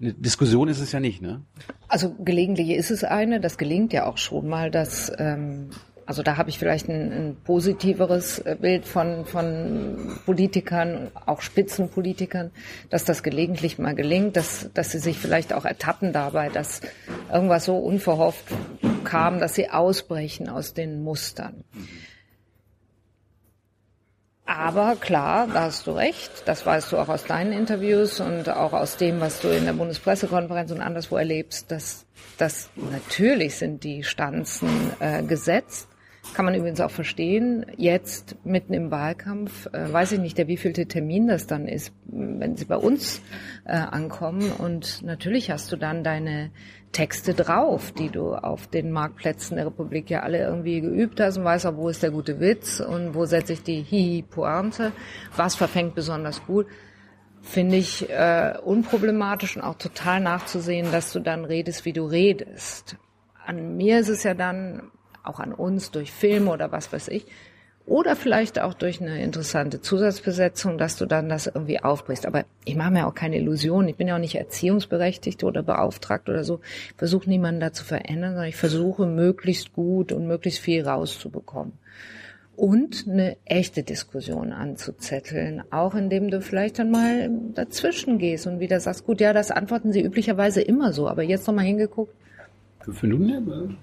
Eine 0.00 0.14
Diskussion 0.14 0.68
ist 0.68 0.80
es 0.80 0.92
ja 0.92 1.00
nicht, 1.00 1.20
ne? 1.22 1.42
Also 1.88 2.14
gelegentlich 2.18 2.70
ist 2.70 2.90
es 2.90 3.04
eine, 3.04 3.40
das 3.40 3.58
gelingt 3.58 3.92
ja 3.92 4.06
auch 4.06 4.18
schon 4.18 4.48
mal, 4.48 4.70
dass 4.70 5.12
ähm, 5.18 5.70
also 6.12 6.22
da 6.22 6.36
habe 6.36 6.50
ich 6.50 6.58
vielleicht 6.58 6.90
ein, 6.90 7.10
ein 7.10 7.36
positiveres 7.42 8.40
äh, 8.40 8.54
Bild 8.60 8.84
von, 8.84 9.24
von 9.24 10.18
Politikern, 10.26 11.10
auch 11.24 11.40
Spitzenpolitikern, 11.40 12.50
dass 12.90 13.06
das 13.06 13.22
gelegentlich 13.22 13.78
mal 13.78 13.94
gelingt, 13.94 14.36
dass, 14.36 14.68
dass 14.74 14.90
sie 14.90 14.98
sich 14.98 15.16
vielleicht 15.16 15.54
auch 15.54 15.64
ertappen 15.64 16.12
dabei, 16.12 16.50
dass 16.50 16.82
irgendwas 17.32 17.64
so 17.64 17.78
unverhofft 17.78 18.44
kam, 19.04 19.40
dass 19.40 19.54
sie 19.54 19.70
ausbrechen 19.70 20.50
aus 20.50 20.74
den 20.74 21.02
Mustern. 21.02 21.64
Aber 24.44 24.96
klar, 24.96 25.46
da 25.46 25.62
hast 25.62 25.86
du 25.86 25.92
recht, 25.92 26.42
das 26.44 26.66
weißt 26.66 26.92
du 26.92 26.98
auch 26.98 27.08
aus 27.08 27.24
deinen 27.24 27.54
Interviews 27.54 28.20
und 28.20 28.50
auch 28.50 28.74
aus 28.74 28.98
dem, 28.98 29.18
was 29.22 29.40
du 29.40 29.48
in 29.48 29.64
der 29.64 29.72
Bundespressekonferenz 29.72 30.72
und 30.72 30.82
anderswo 30.82 31.16
erlebst, 31.16 31.70
dass, 31.70 32.04
dass 32.36 32.68
natürlich 32.76 33.56
sind 33.56 33.82
die 33.82 34.04
Stanzen 34.04 34.68
äh, 35.00 35.22
gesetzt 35.22 35.88
kann 36.34 36.44
man 36.44 36.54
übrigens 36.54 36.80
auch 36.80 36.90
verstehen. 36.90 37.66
Jetzt 37.76 38.36
mitten 38.44 38.74
im 38.74 38.90
Wahlkampf, 38.90 39.66
äh, 39.72 39.92
weiß 39.92 40.12
ich 40.12 40.20
nicht, 40.20 40.38
der 40.38 40.48
wievielte 40.48 40.86
Termin 40.86 41.28
das 41.28 41.46
dann 41.46 41.66
ist, 41.66 41.92
wenn 42.04 42.56
sie 42.56 42.64
bei 42.64 42.76
uns 42.76 43.20
äh, 43.64 43.72
ankommen. 43.72 44.52
Und 44.52 45.02
natürlich 45.02 45.50
hast 45.50 45.70
du 45.72 45.76
dann 45.76 46.04
deine 46.04 46.50
Texte 46.92 47.34
drauf, 47.34 47.92
die 47.92 48.10
du 48.10 48.34
auf 48.34 48.66
den 48.66 48.92
Marktplätzen 48.92 49.56
der 49.56 49.66
Republik 49.66 50.10
ja 50.10 50.20
alle 50.20 50.38
irgendwie 50.38 50.80
geübt 50.80 51.20
hast 51.20 51.38
und 51.38 51.44
weißt 51.44 51.66
auch, 51.66 51.76
wo 51.76 51.88
ist 51.88 52.02
der 52.02 52.10
gute 52.10 52.38
Witz 52.38 52.80
und 52.80 53.14
wo 53.14 53.24
setze 53.24 53.54
ich 53.54 53.62
die 53.62 53.82
Hihi-Pointe, 53.82 54.92
was 55.36 55.54
verfängt 55.54 55.94
besonders 55.94 56.44
gut 56.46 56.66
finde 57.42 57.76
ich 57.76 58.08
äh, 58.08 58.54
unproblematisch 58.64 59.56
und 59.56 59.62
auch 59.62 59.74
total 59.74 60.20
nachzusehen, 60.20 60.92
dass 60.92 61.12
du 61.12 61.20
dann 61.20 61.44
redest, 61.44 61.84
wie 61.84 61.92
du 61.92 62.06
redest. 62.06 62.96
An 63.44 63.76
mir 63.76 63.98
ist 63.98 64.08
es 64.08 64.22
ja 64.22 64.34
dann 64.34 64.92
auch 65.24 65.40
an 65.40 65.52
uns 65.52 65.90
durch 65.90 66.12
Filme 66.12 66.50
oder 66.50 66.72
was 66.72 66.92
weiß 66.92 67.08
ich. 67.08 67.26
Oder 67.84 68.14
vielleicht 68.14 68.60
auch 68.60 68.74
durch 68.74 69.00
eine 69.00 69.20
interessante 69.22 69.80
Zusatzbesetzung, 69.80 70.78
dass 70.78 70.96
du 70.96 71.06
dann 71.06 71.28
das 71.28 71.48
irgendwie 71.48 71.82
aufbrichst. 71.82 72.26
Aber 72.26 72.44
ich 72.64 72.76
mache 72.76 72.92
mir 72.92 73.06
auch 73.08 73.14
keine 73.14 73.38
Illusionen. 73.38 73.88
Ich 73.88 73.96
bin 73.96 74.06
ja 74.06 74.14
auch 74.14 74.20
nicht 74.20 74.36
erziehungsberechtigt 74.36 75.42
oder 75.42 75.64
beauftragt 75.64 76.28
oder 76.28 76.44
so. 76.44 76.60
Ich 76.90 76.94
versuche 76.96 77.28
niemanden 77.28 77.60
da 77.60 77.72
zu 77.72 77.84
verändern, 77.84 78.32
sondern 78.32 78.48
ich 78.48 78.56
versuche 78.56 79.06
möglichst 79.06 79.72
gut 79.72 80.12
und 80.12 80.28
möglichst 80.28 80.60
viel 80.60 80.86
rauszubekommen. 80.86 81.72
Und 82.54 83.06
eine 83.08 83.36
echte 83.46 83.82
Diskussion 83.82 84.52
anzuzetteln, 84.52 85.64
auch 85.72 85.96
indem 85.96 86.30
du 86.30 86.40
vielleicht 86.40 86.78
dann 86.78 86.90
mal 86.90 87.30
dazwischen 87.54 88.18
gehst 88.18 88.46
und 88.46 88.60
wieder 88.60 88.78
sagst, 88.78 89.06
gut, 89.06 89.20
ja, 89.20 89.32
das 89.32 89.50
antworten 89.50 89.90
sie 89.90 90.02
üblicherweise 90.02 90.60
immer 90.60 90.92
so, 90.92 91.08
aber 91.08 91.22
jetzt 91.22 91.48
nochmal 91.48 91.64
hingeguckt. 91.64 92.14
Fünf 92.84 93.02
Minuten? 93.02 93.78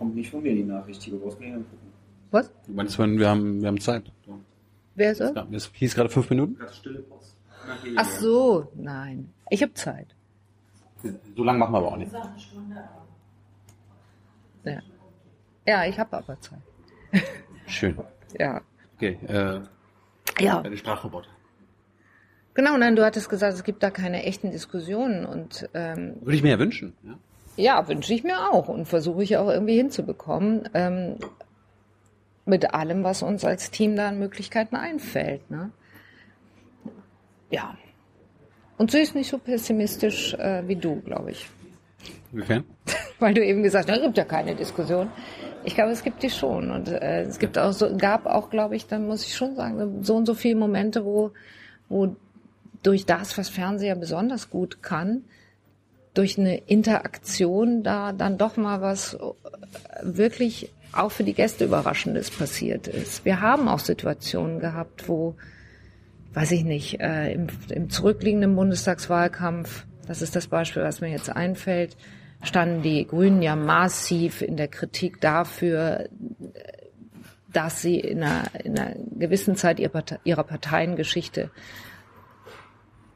Ja, 0.00 0.06
kommt 0.06 0.14
nicht 0.14 0.30
von 0.30 0.42
mir 0.42 0.54
die 0.54 0.64
Nachricht, 0.64 1.04
die 1.04 1.10
du 1.10 1.18
brauchst 1.18 1.38
mir 1.38 1.54
angucken. 1.54 1.92
Was? 2.30 2.50
Du 2.66 2.72
meinst, 2.72 2.98
wir 2.98 3.28
haben, 3.28 3.60
wir 3.60 3.68
haben 3.68 3.80
Zeit. 3.80 4.10
Wer 4.94 5.12
ist 5.12 5.20
er? 5.20 5.46
Es 5.52 5.70
hieß 5.72 5.94
gerade 5.94 6.08
fünf 6.08 6.30
Minuten. 6.30 6.56
stille 6.72 7.00
Post. 7.00 7.36
Ach 7.96 8.04
so, 8.06 8.70
nein. 8.74 9.32
Ich 9.50 9.62
habe 9.62 9.74
Zeit. 9.74 10.14
So 11.36 11.44
lange 11.44 11.58
machen 11.58 11.72
wir 11.72 11.78
aber 11.78 11.88
auch 11.92 11.96
nicht. 11.96 12.12
Ja. 14.64 14.80
Ja, 15.66 15.84
ich 15.86 15.98
habe 15.98 16.16
aber 16.16 16.40
Zeit. 16.40 16.60
Schön. 17.66 17.96
Ja. 18.38 18.60
Okay, 18.96 19.18
äh, 19.26 19.60
Ja. 20.38 20.62
deine 20.62 20.76
Sprachroboter. 20.76 21.30
Genau, 22.54 22.76
nein, 22.76 22.94
du 22.94 23.04
hattest 23.04 23.28
gesagt, 23.28 23.54
es 23.54 23.64
gibt 23.64 23.82
da 23.82 23.90
keine 23.90 24.22
echten 24.22 24.52
Diskussionen 24.52 25.26
und 25.26 25.68
ähm, 25.74 26.14
Würde 26.20 26.36
ich 26.36 26.42
mir 26.44 26.50
ja 26.50 26.58
wünschen. 26.60 26.92
Ja? 27.02 27.18
Ja, 27.60 27.86
wünsche 27.88 28.14
ich 28.14 28.24
mir 28.24 28.50
auch 28.50 28.68
und 28.68 28.86
versuche 28.86 29.22
ich 29.22 29.36
auch 29.36 29.48
irgendwie 29.48 29.76
hinzubekommen. 29.76 30.68
Ähm, 30.74 31.16
mit 32.46 32.74
allem, 32.74 33.04
was 33.04 33.22
uns 33.22 33.44
als 33.44 33.70
Team 33.70 33.96
da 33.96 34.08
an 34.08 34.18
Möglichkeiten 34.18 34.76
einfällt. 34.76 35.50
Ne? 35.50 35.70
Ja. 37.50 37.76
Und 38.76 38.90
sie 38.90 39.00
ist 39.00 39.14
nicht 39.14 39.30
so 39.30 39.38
pessimistisch 39.38 40.34
äh, 40.34 40.66
wie 40.66 40.76
du, 40.76 41.00
glaube 41.00 41.30
ich. 41.32 41.48
Inwiefern? 42.32 42.64
Weil 43.18 43.34
du 43.34 43.44
eben 43.44 43.62
gesagt 43.62 43.90
hast, 43.90 43.98
es 43.98 44.04
gibt 44.04 44.18
ja 44.18 44.24
keine 44.24 44.54
Diskussion. 44.54 45.10
Ich 45.64 45.74
glaube, 45.74 45.92
es 45.92 46.02
gibt 46.02 46.22
die 46.22 46.30
schon. 46.30 46.70
Und 46.70 46.88
äh, 46.88 47.22
es 47.22 47.38
gibt 47.38 47.58
auch 47.58 47.72
so, 47.72 47.94
gab 47.96 48.26
auch, 48.26 48.50
glaube 48.50 48.76
ich, 48.76 48.86
dann 48.86 49.06
muss 49.06 49.26
ich 49.26 49.36
schon 49.36 49.54
sagen, 49.54 50.02
so 50.02 50.16
und 50.16 50.26
so 50.26 50.34
viele 50.34 50.56
Momente, 50.56 51.04
wo, 51.04 51.32
wo 51.88 52.16
durch 52.82 53.04
das, 53.04 53.36
was 53.36 53.48
Fernseher 53.48 53.94
besonders 53.94 54.48
gut 54.48 54.82
kann, 54.82 55.24
durch 56.14 56.38
eine 56.38 56.56
Interaktion 56.56 57.82
da 57.82 58.12
dann 58.12 58.38
doch 58.38 58.56
mal 58.56 58.80
was 58.80 59.14
äh, 59.14 59.18
wirklich 60.02 60.72
auch 60.92 61.12
für 61.12 61.24
die 61.24 61.34
Gäste 61.34 61.64
Überraschendes 61.64 62.30
passiert 62.30 62.88
ist. 62.88 63.24
Wir 63.24 63.40
haben 63.40 63.68
auch 63.68 63.78
Situationen 63.78 64.58
gehabt, 64.58 65.08
wo, 65.08 65.36
weiß 66.34 66.50
ich 66.52 66.64
nicht, 66.64 67.00
äh, 67.00 67.32
im, 67.32 67.46
im 67.68 67.90
zurückliegenden 67.90 68.56
Bundestagswahlkampf, 68.56 69.86
das 70.08 70.22
ist 70.22 70.34
das 70.34 70.48
Beispiel, 70.48 70.82
was 70.82 71.00
mir 71.00 71.10
jetzt 71.10 71.30
einfällt, 71.30 71.96
standen 72.42 72.82
die 72.82 73.06
Grünen 73.06 73.42
ja 73.42 73.54
massiv 73.54 74.42
in 74.42 74.56
der 74.56 74.68
Kritik 74.68 75.20
dafür, 75.20 76.08
dass 77.52 77.82
sie 77.82 78.00
in 78.00 78.22
einer, 78.22 78.44
in 78.64 78.78
einer 78.78 78.94
gewissen 79.18 79.56
Zeit 79.56 79.78
ihrer, 79.78 79.90
Partei, 79.90 80.18
ihrer 80.24 80.44
Parteiengeschichte 80.44 81.50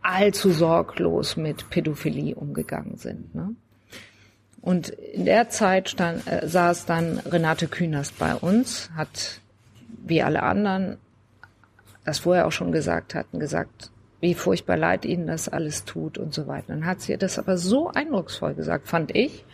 allzu 0.04 0.52
sorglos 0.52 1.36
mit 1.36 1.70
Pädophilie 1.70 2.34
umgegangen 2.34 2.96
sind. 2.96 3.34
Ne? 3.34 3.56
Und 4.60 4.88
in 4.90 5.24
der 5.24 5.48
Zeit 5.48 5.88
stand, 5.88 6.26
äh, 6.26 6.46
saß 6.46 6.86
dann 6.86 7.18
Renate 7.18 7.68
Künast 7.68 8.18
bei 8.18 8.34
uns, 8.34 8.90
hat 8.94 9.40
wie 10.06 10.22
alle 10.22 10.42
anderen 10.42 10.98
das 12.04 12.18
vorher 12.20 12.46
auch 12.46 12.52
schon 12.52 12.70
gesagt 12.70 13.14
hatten, 13.14 13.40
gesagt, 13.40 13.90
wie 14.20 14.34
furchtbar 14.34 14.76
leid 14.76 15.04
ihnen 15.06 15.26
das 15.26 15.48
alles 15.48 15.84
tut 15.84 16.18
und 16.18 16.34
so 16.34 16.46
weiter. 16.46 16.68
Dann 16.68 16.86
hat 16.86 17.00
sie 17.00 17.16
das 17.16 17.38
aber 17.38 17.56
so 17.56 17.88
eindrucksvoll 17.88 18.54
gesagt, 18.54 18.88
fand 18.88 19.14
ich, 19.14 19.44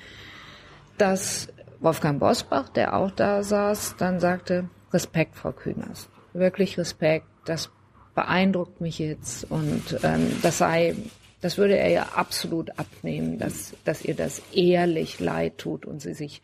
dass 0.98 1.48
Wolfgang 1.80 2.20
Bosbach, 2.20 2.68
der 2.68 2.94
auch 2.94 3.10
da 3.10 3.42
saß, 3.42 3.96
dann 3.98 4.20
sagte, 4.20 4.68
Respekt, 4.92 5.36
Frau 5.36 5.52
Künast. 5.52 6.08
Wirklich 6.32 6.76
Respekt, 6.76 7.26
das 7.44 7.70
beeindruckt 8.14 8.80
mich 8.80 8.98
jetzt 8.98 9.50
und 9.50 9.98
ähm, 10.02 10.30
das 10.42 10.58
sei, 10.58 10.94
das 11.40 11.58
würde 11.58 11.78
er 11.78 11.90
ja 11.90 12.02
absolut 12.14 12.78
abnehmen, 12.78 13.38
dass, 13.38 13.74
dass 13.84 14.04
ihr 14.04 14.14
das 14.14 14.42
ehrlich 14.52 15.20
leid 15.20 15.58
tut 15.58 15.86
und 15.86 16.00
sie 16.00 16.14
sich 16.14 16.42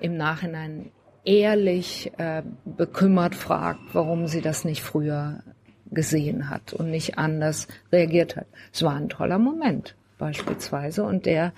im 0.00 0.16
Nachhinein 0.16 0.90
ehrlich 1.24 2.12
äh, 2.18 2.42
bekümmert 2.64 3.34
fragt, 3.34 3.80
warum 3.92 4.26
sie 4.26 4.40
das 4.40 4.64
nicht 4.64 4.82
früher 4.82 5.42
gesehen 5.90 6.50
hat 6.50 6.72
und 6.72 6.90
nicht 6.90 7.18
anders 7.18 7.68
reagiert 7.92 8.36
hat. 8.36 8.46
Es 8.72 8.82
war 8.82 8.94
ein 8.94 9.08
toller 9.08 9.38
Moment 9.38 9.94
beispielsweise 10.18 11.04
und 11.04 11.26
der 11.26 11.52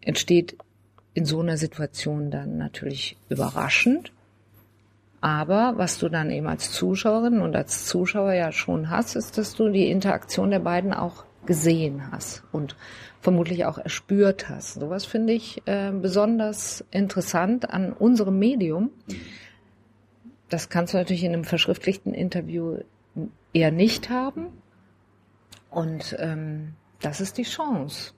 entsteht 0.00 0.56
in 1.14 1.24
so 1.24 1.40
einer 1.40 1.56
Situation 1.56 2.30
dann 2.30 2.58
natürlich 2.58 3.16
überraschend. 3.28 4.12
Aber 5.20 5.74
was 5.76 5.98
du 5.98 6.08
dann 6.08 6.30
eben 6.30 6.46
als 6.46 6.70
Zuschauerin 6.72 7.40
und 7.40 7.56
als 7.56 7.86
Zuschauer 7.86 8.32
ja 8.34 8.52
schon 8.52 8.88
hast, 8.88 9.16
ist, 9.16 9.36
dass 9.36 9.54
du 9.54 9.68
die 9.68 9.90
Interaktion 9.90 10.50
der 10.50 10.60
beiden 10.60 10.92
auch 10.92 11.24
gesehen 11.44 12.10
hast 12.12 12.44
und 12.52 12.76
vermutlich 13.20 13.64
auch 13.64 13.78
erspürt 13.78 14.48
hast. 14.48 14.74
Sowas 14.74 15.04
finde 15.04 15.32
ich 15.32 15.62
äh, 15.66 15.90
besonders 15.90 16.84
interessant 16.90 17.70
an 17.70 17.92
unserem 17.92 18.38
Medium. 18.38 18.90
Das 20.48 20.68
kannst 20.68 20.94
du 20.94 20.98
natürlich 20.98 21.24
in 21.24 21.32
einem 21.32 21.44
verschriftlichten 21.44 22.14
Interview 22.14 22.78
eher 23.52 23.72
nicht 23.72 24.10
haben. 24.10 24.48
Und 25.70 26.16
ähm, 26.18 26.74
das 27.00 27.20
ist 27.20 27.38
die 27.38 27.42
Chance. 27.42 28.12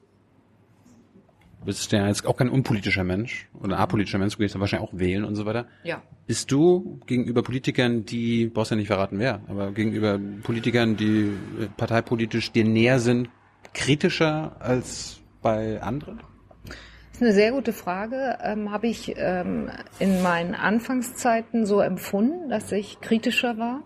Du 1.61 1.67
bist 1.67 1.93
ja 1.93 2.09
jetzt 2.09 2.27
auch 2.27 2.37
kein 2.37 2.49
unpolitischer 2.49 3.05
Mensch 3.05 3.49
oder 3.61 3.79
apolitischer 3.79 4.19
Mensch, 4.19 4.35
du 4.35 4.39
gehst 4.41 4.55
ja 4.55 4.61
wahrscheinlich 4.61 4.89
auch 4.89 4.99
wählen 4.99 5.25
und 5.25 5.35
so 5.35 5.45
weiter. 5.45 5.67
Ja. 5.85 6.03
Bist 6.27 6.51
du 6.51 7.01
gegenüber 7.07 7.43
Politikern, 7.43 8.07
die, 8.07 8.47
brauchst 8.47 8.71
ja 8.71 8.79
nicht 8.79 8.87
verraten 8.87 9.19
wer, 9.19 9.43
aber 9.47 9.71
gegenüber 9.73 10.19
Politikern, 10.43 10.97
die 10.97 11.33
äh, 11.61 11.67
parteipolitisch 11.77 12.51
dir 12.53 12.65
näher 12.65 12.99
sind, 12.99 13.29
kritischer 13.75 14.57
als 14.59 15.21
bei 15.43 15.83
anderen? 15.83 16.21
Das 16.65 17.17
ist 17.17 17.23
eine 17.23 17.33
sehr 17.33 17.53
gute 17.53 17.75
Frage. 17.75 18.39
Ähm, 18.43 18.71
Habe 18.71 18.87
ich 18.87 19.13
ähm, 19.19 19.71
in 19.99 20.23
meinen 20.23 20.55
Anfangszeiten 20.55 21.67
so 21.67 21.81
empfunden, 21.81 22.49
dass 22.49 22.73
ich 22.73 23.03
kritischer 23.03 23.59
war. 23.59 23.83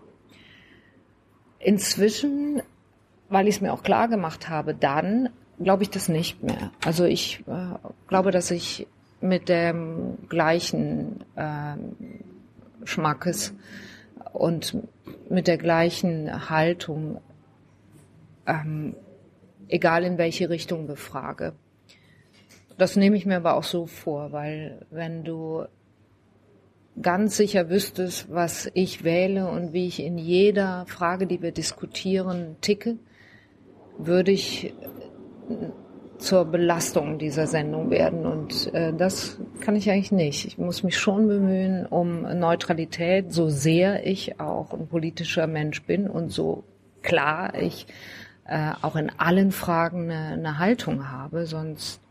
Inzwischen, 1.59 2.61
weil 3.27 3.49
ich 3.49 3.55
es 3.55 3.61
mir 3.61 3.73
auch 3.73 3.83
klar 3.83 4.07
gemacht 4.07 4.47
habe, 4.47 4.73
dann 4.73 5.29
glaube 5.59 5.83
ich 5.83 5.89
das 5.89 6.09
nicht 6.09 6.43
mehr. 6.43 6.71
Also 6.83 7.05
ich 7.05 7.43
äh, 7.47 7.75
glaube, 8.07 8.31
dass 8.31 8.51
ich 8.51 8.87
mit 9.21 9.49
dem 9.49 10.17
gleichen 10.29 11.23
äh, 11.35 11.75
Schmackes 12.83 13.53
und 14.33 14.77
mit 15.29 15.47
der 15.47 15.57
gleichen 15.57 16.49
Haltung, 16.49 17.19
ähm, 18.45 18.95
egal 19.67 20.03
in 20.03 20.17
welche 20.17 20.49
Richtung 20.49 20.87
befrage. 20.87 21.53
Das 22.77 22.95
nehme 22.95 23.15
ich 23.15 23.25
mir 23.25 23.37
aber 23.37 23.55
auch 23.55 23.63
so 23.63 23.85
vor, 23.85 24.31
weil 24.31 24.85
wenn 24.91 25.23
du 25.23 25.65
ganz 27.01 27.37
sicher 27.37 27.69
wüsstest, 27.69 28.27
was 28.29 28.69
ich 28.73 29.03
wähle 29.03 29.49
und 29.49 29.73
wie 29.73 29.87
ich 29.87 30.01
in 30.01 30.17
jeder 30.17 30.85
Frage, 30.87 31.27
die 31.27 31.41
wir 31.41 31.51
diskutieren, 31.51 32.57
ticke, 32.61 32.97
würde 33.97 34.31
ich 34.31 34.73
zur 36.17 36.45
Belastung 36.45 37.17
dieser 37.17 37.47
Sendung 37.47 37.89
werden. 37.89 38.25
Und 38.25 38.73
äh, 38.73 38.93
das 38.93 39.39
kann 39.59 39.75
ich 39.75 39.89
eigentlich 39.89 40.11
nicht. 40.11 40.45
Ich 40.45 40.57
muss 40.57 40.83
mich 40.83 40.97
schon 40.97 41.27
bemühen 41.27 41.85
um 41.85 42.21
Neutralität, 42.21 43.33
so 43.33 43.49
sehr 43.49 44.05
ich 44.07 44.39
auch 44.39 44.73
ein 44.73 44.87
politischer 44.87 45.47
Mensch 45.47 45.83
bin 45.83 46.09
und 46.09 46.31
so 46.31 46.63
klar 47.01 47.53
ich 47.55 47.85
äh, 48.45 48.71
auch 48.81 48.95
in 48.95 49.11
allen 49.17 49.51
Fragen 49.51 50.09
eine, 50.09 50.33
eine 50.33 50.59
Haltung 50.59 51.11
habe, 51.11 51.45
sonst 51.45 52.01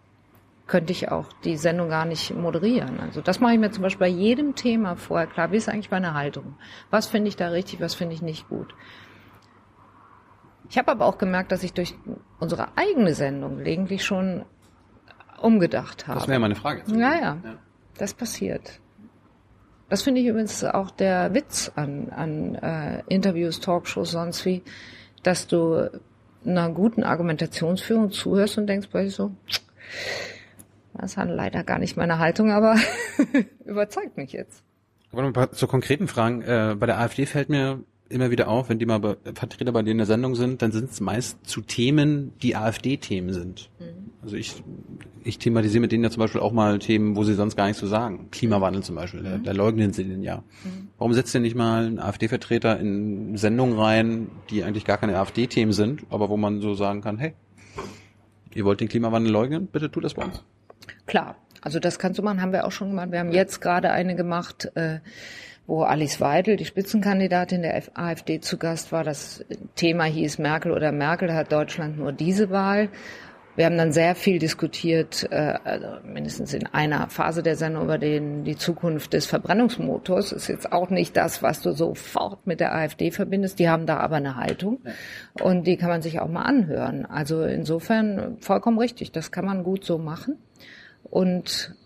könnte 0.66 0.92
ich 0.92 1.10
auch 1.10 1.26
die 1.44 1.56
Sendung 1.56 1.90
gar 1.90 2.06
nicht 2.06 2.34
moderieren. 2.34 2.98
Also 3.00 3.20
das 3.20 3.38
mache 3.40 3.52
ich 3.52 3.58
mir 3.58 3.70
zum 3.70 3.82
Beispiel 3.82 4.06
bei 4.06 4.12
jedem 4.12 4.54
Thema 4.54 4.96
vorher 4.96 5.26
klar. 5.26 5.52
Wie 5.52 5.56
ist 5.56 5.68
eigentlich 5.68 5.90
meine 5.90 6.14
Haltung? 6.14 6.56
Was 6.90 7.06
finde 7.06 7.28
ich 7.28 7.36
da 7.36 7.48
richtig, 7.48 7.80
was 7.80 7.94
finde 7.94 8.14
ich 8.14 8.22
nicht 8.22 8.48
gut? 8.48 8.74
Ich 10.74 10.78
habe 10.78 10.90
aber 10.90 11.06
auch 11.06 11.18
gemerkt, 11.18 11.52
dass 11.52 11.62
ich 11.62 11.72
durch 11.72 11.94
unsere 12.40 12.76
eigene 12.76 13.14
Sendung 13.14 13.58
gelegentlich 13.58 14.04
schon 14.04 14.44
umgedacht 15.40 16.08
habe. 16.08 16.18
Das 16.18 16.26
wäre 16.26 16.40
meine 16.40 16.56
Frage. 16.56 16.82
Ja, 16.88 17.14
ja, 17.14 17.38
das 17.96 18.12
passiert. 18.12 18.80
Das 19.88 20.02
finde 20.02 20.20
ich 20.20 20.26
übrigens 20.26 20.64
auch 20.64 20.90
der 20.90 21.32
Witz 21.32 21.70
an, 21.76 22.08
an 22.10 22.56
äh, 22.56 23.04
Interviews, 23.06 23.60
Talkshows, 23.60 24.10
sonst 24.10 24.44
wie, 24.46 24.64
dass 25.22 25.46
du 25.46 25.90
einer 26.44 26.70
guten 26.70 27.04
Argumentationsführung 27.04 28.10
zuhörst 28.10 28.58
und 28.58 28.66
denkst 28.66 28.88
bei 28.90 29.06
so, 29.06 29.30
das 30.94 31.16
hat 31.16 31.28
leider 31.28 31.62
gar 31.62 31.78
nicht 31.78 31.96
meine 31.96 32.18
Haltung, 32.18 32.50
aber 32.50 32.74
überzeugt 33.64 34.16
mich 34.16 34.32
jetzt. 34.32 34.64
Aber 35.12 35.22
noch 35.22 35.28
ein 35.28 35.34
paar 35.34 35.52
zu 35.52 35.68
konkreten 35.68 36.08
Fragen. 36.08 36.42
Äh, 36.42 36.74
bei 36.76 36.86
der 36.86 36.98
AfD 36.98 37.26
fällt 37.26 37.48
mir 37.48 37.84
immer 38.08 38.30
wieder 38.30 38.48
auf, 38.48 38.68
wenn 38.68 38.78
die 38.78 38.86
mal 38.86 38.98
bei, 38.98 39.16
Vertreter 39.34 39.72
bei 39.72 39.80
denen 39.82 39.92
in 39.92 39.98
der 39.98 40.06
Sendung 40.06 40.34
sind, 40.34 40.62
dann 40.62 40.72
sind 40.72 40.90
es 40.90 41.00
meist 41.00 41.38
zu 41.46 41.60
Themen, 41.62 42.32
die 42.42 42.54
AfD-Themen 42.54 43.32
sind. 43.32 43.70
Mhm. 43.78 44.10
Also 44.22 44.36
ich, 44.36 44.62
ich 45.22 45.38
thematisiere 45.38 45.80
mit 45.80 45.92
denen 45.92 46.04
ja 46.04 46.10
zum 46.10 46.20
Beispiel 46.20 46.40
auch 46.40 46.52
mal 46.52 46.78
Themen, 46.78 47.16
wo 47.16 47.24
sie 47.24 47.34
sonst 47.34 47.56
gar 47.56 47.66
nichts 47.66 47.80
zu 47.80 47.86
sagen. 47.86 48.28
Klimawandel 48.30 48.82
zum 48.82 48.96
Beispiel, 48.96 49.20
mhm. 49.20 49.24
da, 49.24 49.38
da, 49.38 49.52
leugnen 49.52 49.92
sie 49.92 50.04
den 50.04 50.22
ja. 50.22 50.38
Mhm. 50.64 50.88
Warum 50.98 51.14
setzt 51.14 51.34
ihr 51.34 51.40
nicht 51.40 51.56
mal 51.56 51.86
einen 51.86 51.98
AfD-Vertreter 51.98 52.78
in 52.78 53.36
Sendungen 53.36 53.78
rein, 53.78 54.30
die 54.50 54.64
eigentlich 54.64 54.84
gar 54.84 54.98
keine 54.98 55.18
AfD-Themen 55.18 55.72
sind, 55.72 56.02
aber 56.10 56.28
wo 56.28 56.36
man 56.36 56.60
so 56.60 56.74
sagen 56.74 57.00
kann, 57.00 57.18
hey, 57.18 57.34
ihr 58.54 58.64
wollt 58.64 58.80
den 58.80 58.88
Klimawandel 58.88 59.32
leugnen, 59.32 59.66
bitte 59.66 59.90
tut 59.90 60.04
das 60.04 60.14
bei 60.14 60.24
uns. 60.24 60.42
Klar, 61.06 61.36
also 61.60 61.80
das 61.80 61.98
kannst 61.98 62.18
du 62.18 62.22
machen, 62.22 62.42
haben 62.42 62.52
wir 62.52 62.66
auch 62.66 62.72
schon 62.72 62.90
gemacht. 62.90 63.10
Wir 63.10 63.20
haben 63.20 63.32
jetzt 63.32 63.60
gerade 63.60 63.90
eine 63.90 64.14
gemacht, 64.14 64.70
äh, 64.74 65.00
wo 65.66 65.82
Alice 65.82 66.20
Weidel, 66.20 66.56
die 66.56 66.64
Spitzenkandidatin 66.64 67.62
der 67.62 67.82
AfD, 67.94 68.40
zu 68.40 68.58
Gast 68.58 68.92
war. 68.92 69.04
Das 69.04 69.44
Thema 69.76 70.04
hieß 70.04 70.38
Merkel 70.38 70.72
oder 70.72 70.92
Merkel, 70.92 71.32
hat 71.32 71.52
Deutschland 71.52 71.98
nur 71.98 72.12
diese 72.12 72.50
Wahl. 72.50 72.88
wir 73.56 73.66
haben 73.66 73.78
dann 73.78 73.92
sehr 73.92 74.16
viel 74.16 74.40
diskutiert, 74.40 75.28
äh, 75.30 75.54
also 75.64 75.86
mindestens 76.04 76.54
in 76.54 76.66
einer 76.66 77.08
Phase 77.08 77.42
der 77.42 77.56
Sendung 77.56 77.84
über 77.84 77.98
den, 77.98 78.44
die 78.44 78.56
Zukunft 78.56 79.12
des 79.12 79.26
Verbrennungsmotors. 79.26 80.32
Ist 80.32 80.48
jetzt 80.48 80.72
auch 80.72 80.90
nicht 80.90 81.16
das, 81.16 81.42
was 81.42 81.62
du 81.62 81.72
sofort 81.72 82.46
mit 82.46 82.60
der 82.60 82.74
AfD 82.74 83.10
verbindest. 83.10 83.58
Die 83.58 83.68
haben 83.68 83.86
da 83.86 83.98
aber 83.98 84.16
eine 84.16 84.36
Haltung 84.36 84.80
und 85.40 85.66
die 85.66 85.76
kann 85.76 85.88
man 85.88 86.02
sich 86.02 86.20
auch 86.20 86.28
mal 86.28 86.42
anhören. 86.42 87.06
Also 87.06 87.44
insofern 87.44 88.38
vollkommen 88.40 88.78
richtig. 88.78 89.12
Das 89.12 89.30
kann 89.30 89.44
man 89.44 89.62
gut 89.62 89.84
so 89.84 89.98
machen. 89.98 90.36
Und 91.04 91.76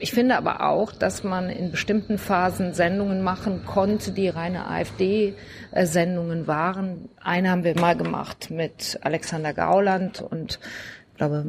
ich 0.00 0.12
finde 0.12 0.36
aber 0.36 0.66
auch, 0.66 0.92
dass 0.92 1.24
man 1.24 1.50
in 1.50 1.70
bestimmten 1.70 2.16
Phasen 2.16 2.72
Sendungen 2.72 3.22
machen 3.22 3.64
konnte, 3.66 4.12
die 4.12 4.28
reine 4.28 4.66
AfD-Sendungen 4.66 6.46
waren. 6.46 7.10
Eine 7.20 7.50
haben 7.50 7.64
wir 7.64 7.78
mal 7.78 7.96
gemacht 7.96 8.50
mit 8.50 8.98
Alexander 9.02 9.52
Gauland 9.52 10.22
und 10.22 10.58
ich 11.10 11.16
glaube 11.18 11.44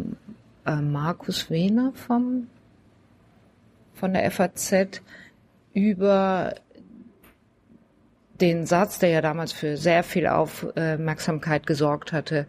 äh, 0.66 0.76
Markus 0.76 1.50
Wehner 1.50 1.94
vom 1.96 2.48
von 3.94 4.14
der 4.14 4.30
FAZ 4.32 5.02
über 5.74 6.56
den 8.42 8.66
Satz, 8.66 9.00
der 9.00 9.10
ja 9.10 9.22
damals 9.22 9.54
für 9.54 9.78
sehr 9.78 10.04
viel 10.04 10.28
Aufmerksamkeit 10.28 11.68
gesorgt 11.68 12.12
hatte, 12.12 12.48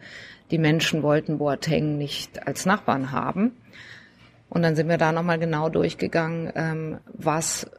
die 0.51 0.59
Menschen 0.59 1.03
wollten 1.03 1.39
Boateng 1.39 1.99
nicht 1.99 2.47
als 2.47 2.67
Nachbarn 2.67 3.13
haben. 3.13 3.53
Und 4.53 4.61
dann 4.61 4.77
sind 4.77 4.91
wir 4.91 4.99
da 4.99 5.13
nochmal 5.13 5.39
genau 5.39 5.71
durchgegangen, 5.71 6.53
ähm, 6.55 6.99
was 7.07 7.71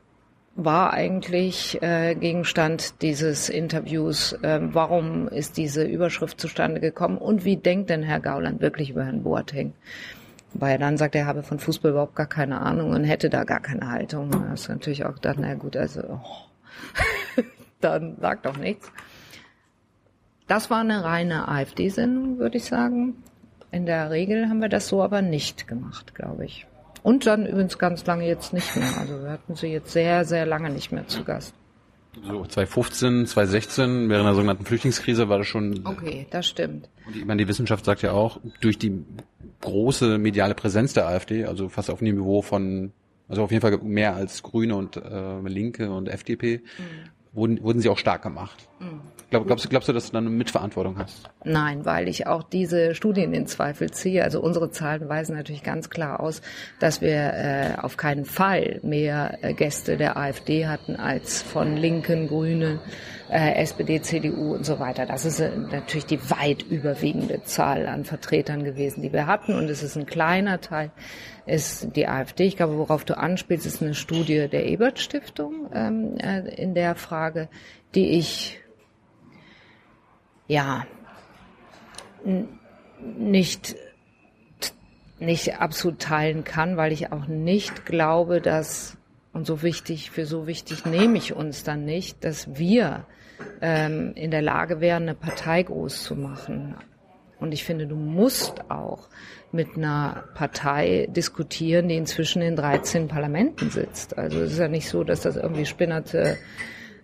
war 0.55 0.91
eigentlich 0.91 1.79
äh, 1.83 2.15
Gegenstand 2.15 2.99
dieses 3.03 3.47
Interviews? 3.47 4.33
Äh, 4.41 4.59
warum 4.73 5.27
ist 5.27 5.57
diese 5.57 5.83
Überschrift 5.83 6.41
zustande 6.41 6.79
gekommen? 6.79 7.19
Und 7.19 7.45
wie 7.45 7.57
denkt 7.57 7.91
denn 7.91 8.01
Herr 8.01 8.19
Gauland 8.19 8.59
wirklich 8.59 8.89
über 8.89 9.03
Herrn 9.05 9.21
Boateng? 9.21 9.73
Weil 10.55 10.71
er 10.71 10.77
dann 10.79 10.97
sagt, 10.97 11.13
er 11.13 11.27
habe 11.27 11.43
von 11.43 11.59
Fußball 11.59 11.91
überhaupt 11.91 12.15
gar 12.15 12.25
keine 12.25 12.59
Ahnung 12.61 12.89
und 12.89 13.03
hätte 13.03 13.29
da 13.29 13.43
gar 13.43 13.59
keine 13.59 13.91
Haltung. 13.91 14.31
Das 14.49 14.61
ist 14.61 14.69
natürlich 14.69 15.05
auch 15.05 15.13
gedacht, 15.13 15.37
na 15.39 15.53
gut, 15.53 15.77
also 15.77 16.01
oh. 16.01 17.41
dann 17.81 18.17
sagt 18.19 18.47
doch 18.47 18.57
nichts. 18.57 18.91
Das 20.47 20.71
war 20.71 20.79
eine 20.79 21.03
reine 21.03 21.47
AfD-Sendung, 21.47 22.39
würde 22.39 22.57
ich 22.57 22.65
sagen. 22.65 23.17
In 23.73 23.87
der 23.87 24.11
Regel 24.11 24.49
haben 24.49 24.61
wir 24.61 24.69
das 24.69 24.87
so 24.87 25.01
aber 25.01 25.23
nicht 25.23 25.67
gemacht, 25.67 26.13
glaube 26.13 26.45
ich. 26.45 26.67
Und 27.01 27.25
dann 27.25 27.47
übrigens 27.47 27.79
ganz 27.79 28.05
lange 28.05 28.27
jetzt 28.27 28.53
nicht 28.53 28.75
mehr. 28.75 28.87
Also 28.99 29.23
wir 29.23 29.31
hatten 29.31 29.55
sie 29.55 29.67
jetzt 29.67 29.91
sehr, 29.91 30.25
sehr 30.25 30.45
lange 30.45 30.69
nicht 30.69 30.91
mehr 30.91 31.07
zu 31.07 31.23
Gast. 31.23 31.55
So 32.21 32.45
2015, 32.45 33.25
2016, 33.25 34.09
während 34.09 34.27
der 34.27 34.35
sogenannten 34.35 34.65
Flüchtlingskrise 34.65 35.27
war 35.27 35.39
das 35.39 35.47
schon. 35.47 35.87
Okay, 35.87 36.27
das 36.29 36.45
stimmt. 36.45 36.87
Und 37.07 37.15
ich 37.15 37.25
meine, 37.25 37.41
die 37.41 37.47
Wissenschaft 37.47 37.83
sagt 37.83 38.03
ja 38.03 38.11
auch, 38.11 38.39
durch 38.61 38.77
die 38.77 39.03
große 39.61 40.19
mediale 40.19 40.53
Präsenz 40.53 40.93
der 40.93 41.07
AfD, 41.07 41.45
also 41.45 41.67
fast 41.67 41.89
auf 41.89 41.97
dem 41.97 42.15
Niveau 42.15 42.43
von, 42.43 42.91
also 43.27 43.41
auf 43.41 43.51
jeden 43.51 43.61
Fall 43.61 43.75
mehr 43.79 44.15
als 44.15 44.43
Grüne 44.43 44.75
und 44.75 44.97
äh, 44.97 45.39
Linke 45.47 45.91
und 45.91 46.09
FDP, 46.09 46.61
mhm 46.77 47.09
wurden, 47.33 47.61
wurden 47.61 47.79
sie 47.81 47.89
auch 47.89 47.97
stark 47.97 48.21
gemacht. 48.21 48.67
Mhm. 48.79 49.01
Glaub, 49.33 49.47
glaubst, 49.47 49.67
glaubst 49.67 49.89
du, 49.89 49.93
dass 49.93 50.05
du 50.05 50.11
dann 50.13 50.27
eine 50.27 50.35
Mitverantwortung 50.35 50.99
hast? 50.99 51.27
Nein, 51.43 51.85
weil 51.85 52.07
ich 52.07 52.27
auch 52.27 52.43
diese 52.43 52.93
Studien 52.93 53.33
in 53.33 53.47
Zweifel 53.47 53.89
ziehe. 53.89 54.23
Also 54.23 54.39
unsere 54.39 54.69
Zahlen 54.69 55.09
weisen 55.09 55.35
natürlich 55.35 55.63
ganz 55.63 55.89
klar 55.89 56.19
aus, 56.19 56.43
dass 56.79 57.01
wir 57.01 57.33
äh, 57.33 57.81
auf 57.81 57.97
keinen 57.97 58.25
Fall 58.25 58.79
mehr 58.83 59.39
äh, 59.41 59.55
Gäste 59.55 59.97
der 59.97 60.17
AfD 60.17 60.67
hatten 60.67 60.97
als 60.97 61.41
von 61.41 61.75
Linken, 61.75 62.27
Grünen, 62.27 62.79
äh, 63.27 63.55
SPD, 63.55 64.03
CDU 64.03 64.53
und 64.53 64.67
so 64.67 64.77
weiter. 64.77 65.07
Das 65.07 65.25
ist 65.25 65.39
äh, 65.39 65.49
natürlich 65.57 66.05
die 66.05 66.29
weit 66.29 66.61
überwiegende 66.61 67.41
Zahl 67.41 67.87
an 67.87 68.05
Vertretern 68.05 68.63
gewesen, 68.63 69.01
die 69.01 69.11
wir 69.11 69.25
hatten. 69.25 69.55
Und 69.55 69.67
es 69.67 69.81
ist 69.81 69.97
ein 69.97 70.05
kleiner 70.05 70.61
Teil, 70.61 70.91
ist 71.47 71.95
die 71.95 72.07
AfD. 72.07 72.43
Ich 72.43 72.57
glaube, 72.57 72.77
worauf 72.77 73.03
du 73.03 73.17
anspielst, 73.17 73.65
ist 73.65 73.81
eine 73.81 73.95
Studie 73.95 74.47
der 74.47 74.67
Ebert 74.67 74.99
Stiftung 74.99 75.71
ähm, 75.73 76.17
äh, 76.19 76.53
in 76.53 76.75
der 76.75 76.93
Frage, 76.93 77.49
die 77.95 78.11
ich 78.11 78.59
ja 80.47 80.85
nicht 82.99 83.75
nicht 85.19 85.59
absolut 85.59 85.99
teilen 85.99 86.43
kann, 86.43 86.75
weil 86.75 86.91
ich 86.91 87.11
auch 87.11 87.27
nicht 87.27 87.85
glaube, 87.85 88.41
dass 88.41 88.97
und 89.33 89.47
so 89.47 89.63
wichtig, 89.63 90.11
für 90.11 90.25
so 90.25 90.45
wichtig 90.45 90.85
nehme 90.85 91.17
ich 91.17 91.33
uns 91.33 91.63
dann 91.63 91.85
nicht, 91.85 92.23
dass 92.23 92.55
wir 92.55 93.07
ähm, 93.61 94.13
in 94.13 94.29
der 94.29 94.43
Lage 94.43 94.79
wären, 94.79 95.03
eine 95.03 95.15
Partei 95.15 95.63
groß 95.63 96.03
zu 96.03 96.15
machen. 96.15 96.75
Und 97.39 97.51
ich 97.51 97.63
finde, 97.63 97.87
du 97.87 97.95
musst 97.95 98.69
auch 98.69 99.09
mit 99.51 99.75
einer 99.75 100.23
Partei 100.35 101.07
diskutieren, 101.09 101.89
die 101.89 101.97
inzwischen 101.97 102.41
in 102.41 102.55
13 102.55 103.07
Parlamenten 103.07 103.71
sitzt. 103.71 104.17
Also 104.17 104.41
es 104.41 104.53
ist 104.53 104.59
ja 104.59 104.67
nicht 104.67 104.87
so, 104.87 105.03
dass 105.03 105.21
das 105.21 105.35
irgendwie 105.35 105.65
spinnerte 105.65 106.37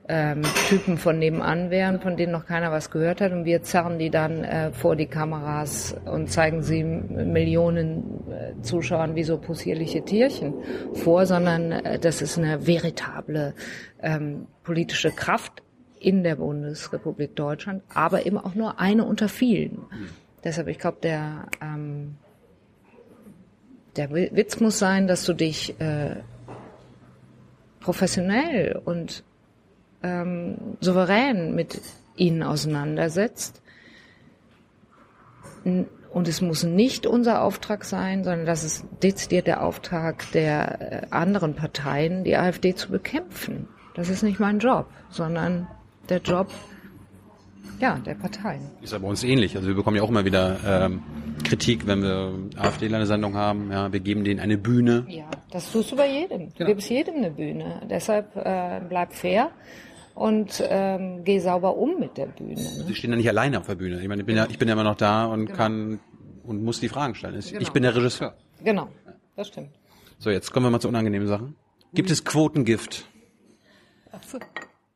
ähm, 0.10 0.41
Typen 0.68 0.97
von 0.97 1.20
nebenan 1.20 1.70
wären, 1.70 2.01
von 2.01 2.18
denen 2.18 2.32
noch 2.32 2.47
keiner 2.47 2.72
was 2.72 2.89
gehört 2.89 3.22
hat. 3.22 3.32
Und 3.32 3.45
wir 3.45 3.62
zerren 3.62 3.99
die 3.99 4.10
dann 4.10 4.43
äh, 4.43 4.72
vor 4.72 4.95
die 4.95 5.05
Kameras 5.05 5.95
und 6.05 6.32
zeigen 6.32 6.64
sie 6.64 6.84
Millionen 6.84 8.24
äh, 8.32 8.62
Zuschauern 8.64 9.16
wie 9.16 9.24
so 9.24 9.38
possierliche 9.38 10.03
Tierchen 10.03 10.55
vor, 10.95 11.28
sondern 11.28 11.72
äh, 11.72 11.99
das 11.99 12.24
ist 12.24 12.39
eine 12.39 12.66
veritable 12.66 13.53
ähm, 14.01 14.47
politische 14.64 15.12
Kraft 15.12 15.62
in 15.99 16.24
der 16.24 16.38
Bundesrepublik 16.38 17.36
Deutschland, 17.36 17.84
aber 17.93 18.26
eben 18.26 18.39
auch 18.39 18.55
nur 18.55 18.80
eine 18.80 19.05
unter 19.05 19.30
vielen. 19.30 19.80
Deshalb, 20.43 20.70
ich 20.70 20.80
glaube, 20.80 20.97
der, 21.03 21.47
ähm, 21.62 22.16
der 23.95 24.10
Witz 24.12 24.60
muss 24.60 24.80
sein, 24.80 25.07
dass 25.07 25.24
du 25.26 25.34
dich 25.34 25.80
äh, 25.80 26.16
professionell 27.80 28.82
und 28.84 29.24
ähm, 30.04 30.78
souverän 30.82 31.56
mit 31.56 31.82
ihnen 32.16 32.43
auseinandersetzt. 32.43 33.62
Und 35.64 36.28
es 36.28 36.41
muss 36.41 36.64
nicht 36.64 37.06
unser 37.06 37.43
Auftrag 37.43 37.84
sein, 37.84 38.24
sondern 38.24 38.45
das 38.45 38.64
ist 38.64 38.86
dezidiert 39.04 39.47
der 39.47 39.64
Auftrag 39.64 40.32
der 40.32 41.04
äh, 41.04 41.08
anderen 41.12 41.54
Parteien, 41.56 42.24
die 42.24 42.36
AfD 42.36 42.74
zu 42.76 42.89
bekämpfen. 42.89 43.68
Das 43.95 44.10
ist 44.10 44.24
nicht 44.24 44.39
mein 44.39 44.60
Job, 44.60 44.88
sondern 45.10 45.68
der 46.08 46.20
Job 46.20 46.50
ja, 47.80 47.97
der 47.97 48.16
Parteien. 48.16 48.62
Ist 48.82 48.91
ja 48.91 49.00
bei 49.00 49.08
uns 49.08 49.24
ähnlich. 49.24 49.56
Also 49.56 49.70
wir 49.70 49.76
bekommen 49.76 49.95
ja 49.95 50.04
auch 50.04 50.10
immer 50.10 50.26
wieder 50.26 50.58
ähm, 50.66 51.02
Kritik, 51.43 51.88
wenn 51.88 52.02
wir 52.02 52.34
AfD 52.58 52.93
eine 52.93 53.06
Sendung 53.06 53.36
haben. 53.36 53.72
Ja, 53.72 53.91
wir 53.93 54.02
geben 54.02 54.26
denen 54.26 54.41
eine 54.41 54.58
Bühne. 54.58 55.06
Ja, 55.08 55.30
das 55.52 55.72
tust 55.72 55.91
du 55.91 55.95
bei 55.95 56.10
jedem. 56.10 56.50
Du 56.50 56.56
genau. 56.58 56.70
gibst 56.72 56.89
jedem 56.89 57.16
eine 57.16 57.32
Bühne. 57.32 57.82
Deshalb 57.89 58.36
äh, 58.36 58.82
bleib 58.88 59.14
fair 59.14 59.52
und 60.20 60.61
ähm, 60.67 61.24
geh 61.24 61.39
sauber 61.39 61.78
um 61.78 61.97
mit 61.97 62.17
der 62.17 62.26
Bühne. 62.26 62.55
Ne? 62.55 62.84
Sie 62.88 62.93
stehen 62.93 63.11
ja 63.11 63.15
nicht 63.15 63.30
alleine 63.30 63.57
auf 63.57 63.67
der 63.67 63.76
Bühne. 63.76 64.01
Ich 64.01 64.07
meine, 64.09 64.22
ich 64.22 64.26
bin 64.26 64.36
ja, 64.36 64.47
ich 64.49 64.59
bin 64.59 64.67
ja 64.67 64.74
immer 64.74 64.84
noch 64.84 64.97
da 64.97 65.26
und 65.26 65.45
genau. 65.45 65.57
kann 65.57 65.99
und 66.43 66.61
muss 66.61 66.82
die 66.82 66.89
Fragen 66.89 67.15
stellen. 67.15 67.39
Ich, 67.39 67.53
genau. 67.53 67.72
bin 67.72 67.84
der 67.84 67.95
Regisseur. 67.95 68.36
Genau, 68.61 68.89
das 69.38 69.47
stimmt. 69.47 69.70
So, 70.17 70.30
jetzt 70.30 70.51
kommen 70.51 70.65
wir 70.65 70.72
mal 70.72 70.82
zu 70.82 70.89
unangenehmen 70.89 71.26
Sachen. 71.26 71.55
Gibt 71.93 72.11
es 72.11 72.26
Quotengift? 72.26 73.07
So. 74.28 74.39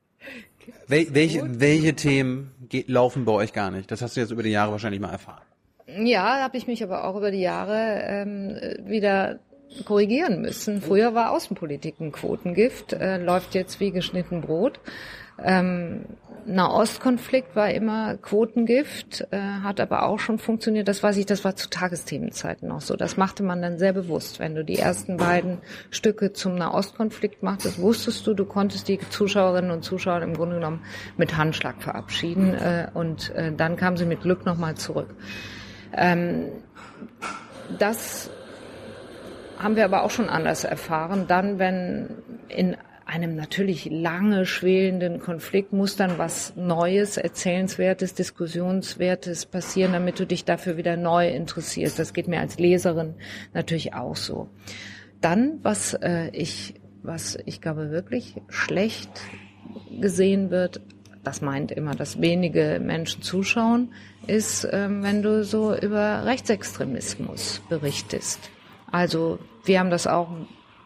Wel 0.87 1.07
welche, 1.13 1.59
welche 1.61 1.93
Themen 1.95 2.51
laufen 2.87 3.23
bei 3.23 3.31
euch 3.31 3.53
gar 3.53 3.71
nicht? 3.71 3.89
Das 3.91 4.01
hast 4.01 4.17
du 4.17 4.19
jetzt 4.19 4.31
über 4.31 4.43
die 4.43 4.49
Jahre 4.49 4.73
wahrscheinlich 4.73 4.99
mal 4.99 5.11
erfahren. 5.11 5.43
Ja, 5.87 6.41
habe 6.41 6.57
ich 6.57 6.67
mich 6.67 6.83
aber 6.83 7.05
auch 7.05 7.15
über 7.15 7.31
die 7.31 7.41
Jahre 7.41 8.01
ähm, 8.03 8.57
wieder 8.85 9.39
korrigieren 9.85 10.41
müssen. 10.41 10.81
Früher 10.81 11.13
war 11.13 11.31
Außenpolitik 11.31 11.99
ein 11.99 12.11
Quotengift, 12.11 12.93
äh, 12.93 13.17
läuft 13.17 13.55
jetzt 13.55 13.79
wie 13.79 13.91
geschnitten 13.91 14.41
Brot. 14.41 14.79
Ähm, 15.43 16.05
Nahostkonflikt 16.45 17.55
war 17.55 17.71
immer 17.71 18.17
Quotengift, 18.17 19.27
äh, 19.31 19.39
hat 19.39 19.79
aber 19.79 20.03
auch 20.03 20.19
schon 20.19 20.39
funktioniert. 20.39 20.87
Das 20.87 21.01
weiß 21.01 21.17
ich, 21.17 21.25
das 21.25 21.43
war 21.45 21.55
zu 21.55 21.69
Tagesthemenzeiten 21.69 22.67
noch 22.67 22.81
so. 22.81 22.95
Das 22.95 23.17
machte 23.17 23.43
man 23.43 23.61
dann 23.61 23.77
sehr 23.77 23.93
bewusst. 23.93 24.39
Wenn 24.39 24.53
du 24.53 24.65
die 24.65 24.77
ersten 24.77 25.17
beiden 25.17 25.59
Stücke 25.89 26.33
zum 26.33 26.55
Nahostkonflikt 26.55 27.43
machtest, 27.43 27.79
wusstest 27.79 28.27
du, 28.27 28.33
du 28.33 28.45
konntest 28.45 28.87
die 28.89 28.99
Zuschauerinnen 29.09 29.71
und 29.71 29.83
Zuschauer 29.83 30.21
im 30.21 30.33
Grunde 30.33 30.55
genommen 30.55 30.81
mit 31.17 31.37
Handschlag 31.37 31.81
verabschieden 31.81 32.53
äh, 32.53 32.87
und 32.93 33.33
äh, 33.35 33.53
dann 33.53 33.77
kamen 33.77 33.97
sie 33.97 34.05
mit 34.05 34.21
Glück 34.21 34.45
nochmal 34.45 34.75
zurück. 34.75 35.15
Ähm, 35.95 36.47
das 37.79 38.29
haben 39.63 39.75
wir 39.75 39.85
aber 39.85 40.03
auch 40.03 40.11
schon 40.11 40.29
anders 40.29 40.63
erfahren. 40.63 41.25
Dann, 41.27 41.59
wenn 41.59 42.09
in 42.49 42.75
einem 43.05 43.35
natürlich 43.35 43.89
lange 43.89 44.45
schwelenden 44.45 45.19
Konflikt 45.19 45.73
muss 45.73 45.95
dann 45.95 46.17
was 46.17 46.55
Neues, 46.55 47.17
Erzählenswertes, 47.17 48.13
Diskussionswertes 48.13 49.45
passieren, 49.45 49.93
damit 49.93 50.19
du 50.19 50.25
dich 50.25 50.45
dafür 50.45 50.77
wieder 50.77 50.95
neu 50.95 51.29
interessierst. 51.29 51.99
Das 51.99 52.13
geht 52.13 52.27
mir 52.27 52.39
als 52.39 52.59
Leserin 52.59 53.15
natürlich 53.53 53.93
auch 53.93 54.15
so. 54.15 54.49
Dann, 55.21 55.59
was 55.63 55.93
äh, 55.95 56.29
ich, 56.31 56.75
was 57.01 57.37
ich 57.45 57.61
glaube 57.61 57.91
wirklich 57.91 58.35
schlecht 58.49 59.21
gesehen 59.99 60.49
wird 60.49 60.81
das 61.23 61.41
meint 61.41 61.71
immer, 61.71 61.95
dass 61.95 62.21
wenige 62.21 62.79
Menschen 62.83 63.21
zuschauen, 63.21 63.93
ist, 64.27 64.67
ähm, 64.71 65.03
wenn 65.03 65.21
du 65.21 65.43
so 65.43 65.75
über 65.75 66.25
Rechtsextremismus 66.25 67.61
berichtest. 67.69 68.51
Also 68.93 69.39
wir 69.65 69.79
haben 69.79 69.89
das 69.89 70.05
auch, 70.05 70.29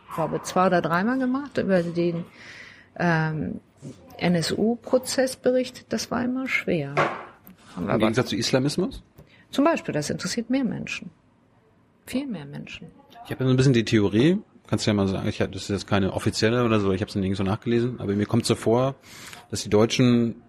ich 0.08 0.16
glaube, 0.16 0.42
zwei 0.42 0.68
oder 0.68 0.82
dreimal 0.82 1.20
gemacht, 1.20 1.58
über 1.58 1.84
den 1.84 2.24
ähm, 2.98 3.60
NSU-Prozess 4.18 5.36
berichtet. 5.36 5.88
Das 5.90 6.10
war 6.10 6.24
immer 6.24 6.48
schwer. 6.48 6.96
Haben 7.76 7.90
Im 7.90 8.00
Gegensatz 8.00 8.30
zu 8.30 8.38
Islamismus? 8.38 9.04
Zum 9.52 9.66
Beispiel, 9.66 9.94
das 9.94 10.10
interessiert 10.10 10.50
mehr 10.50 10.64
Menschen. 10.64 11.12
Viel 12.06 12.28
mehr 12.28 12.46
Menschen. 12.46 12.88
Ich 13.26 13.32
habe 13.32 13.44
ja 13.44 13.48
so 13.48 13.54
ein 13.54 13.58
bisschen 13.58 13.74
die 13.74 13.84
Theorie, 13.84 14.40
kannst 14.68 14.86
du 14.86 14.92
ja 14.92 14.94
mal 14.94 15.10
sagen, 15.10 15.28
ich, 15.28 15.40
das 15.40 15.50
ist 15.64 15.70
jetzt 15.70 15.88
keine 15.88 16.14
offizielle 16.14 16.64
oder 16.64 16.80
so, 16.80 16.94
ich 16.94 17.02
habe 17.02 17.10
es 17.10 17.16
nirgends 17.16 17.40
so 17.40 17.44
nachgelesen, 17.44 18.00
aber 18.00 18.14
mir 18.14 18.26
kommt 18.26 18.46
so 18.46 18.56
vor, 18.56 18.96
dass 19.52 19.64
die 19.64 19.70
Deutschen 19.70 20.42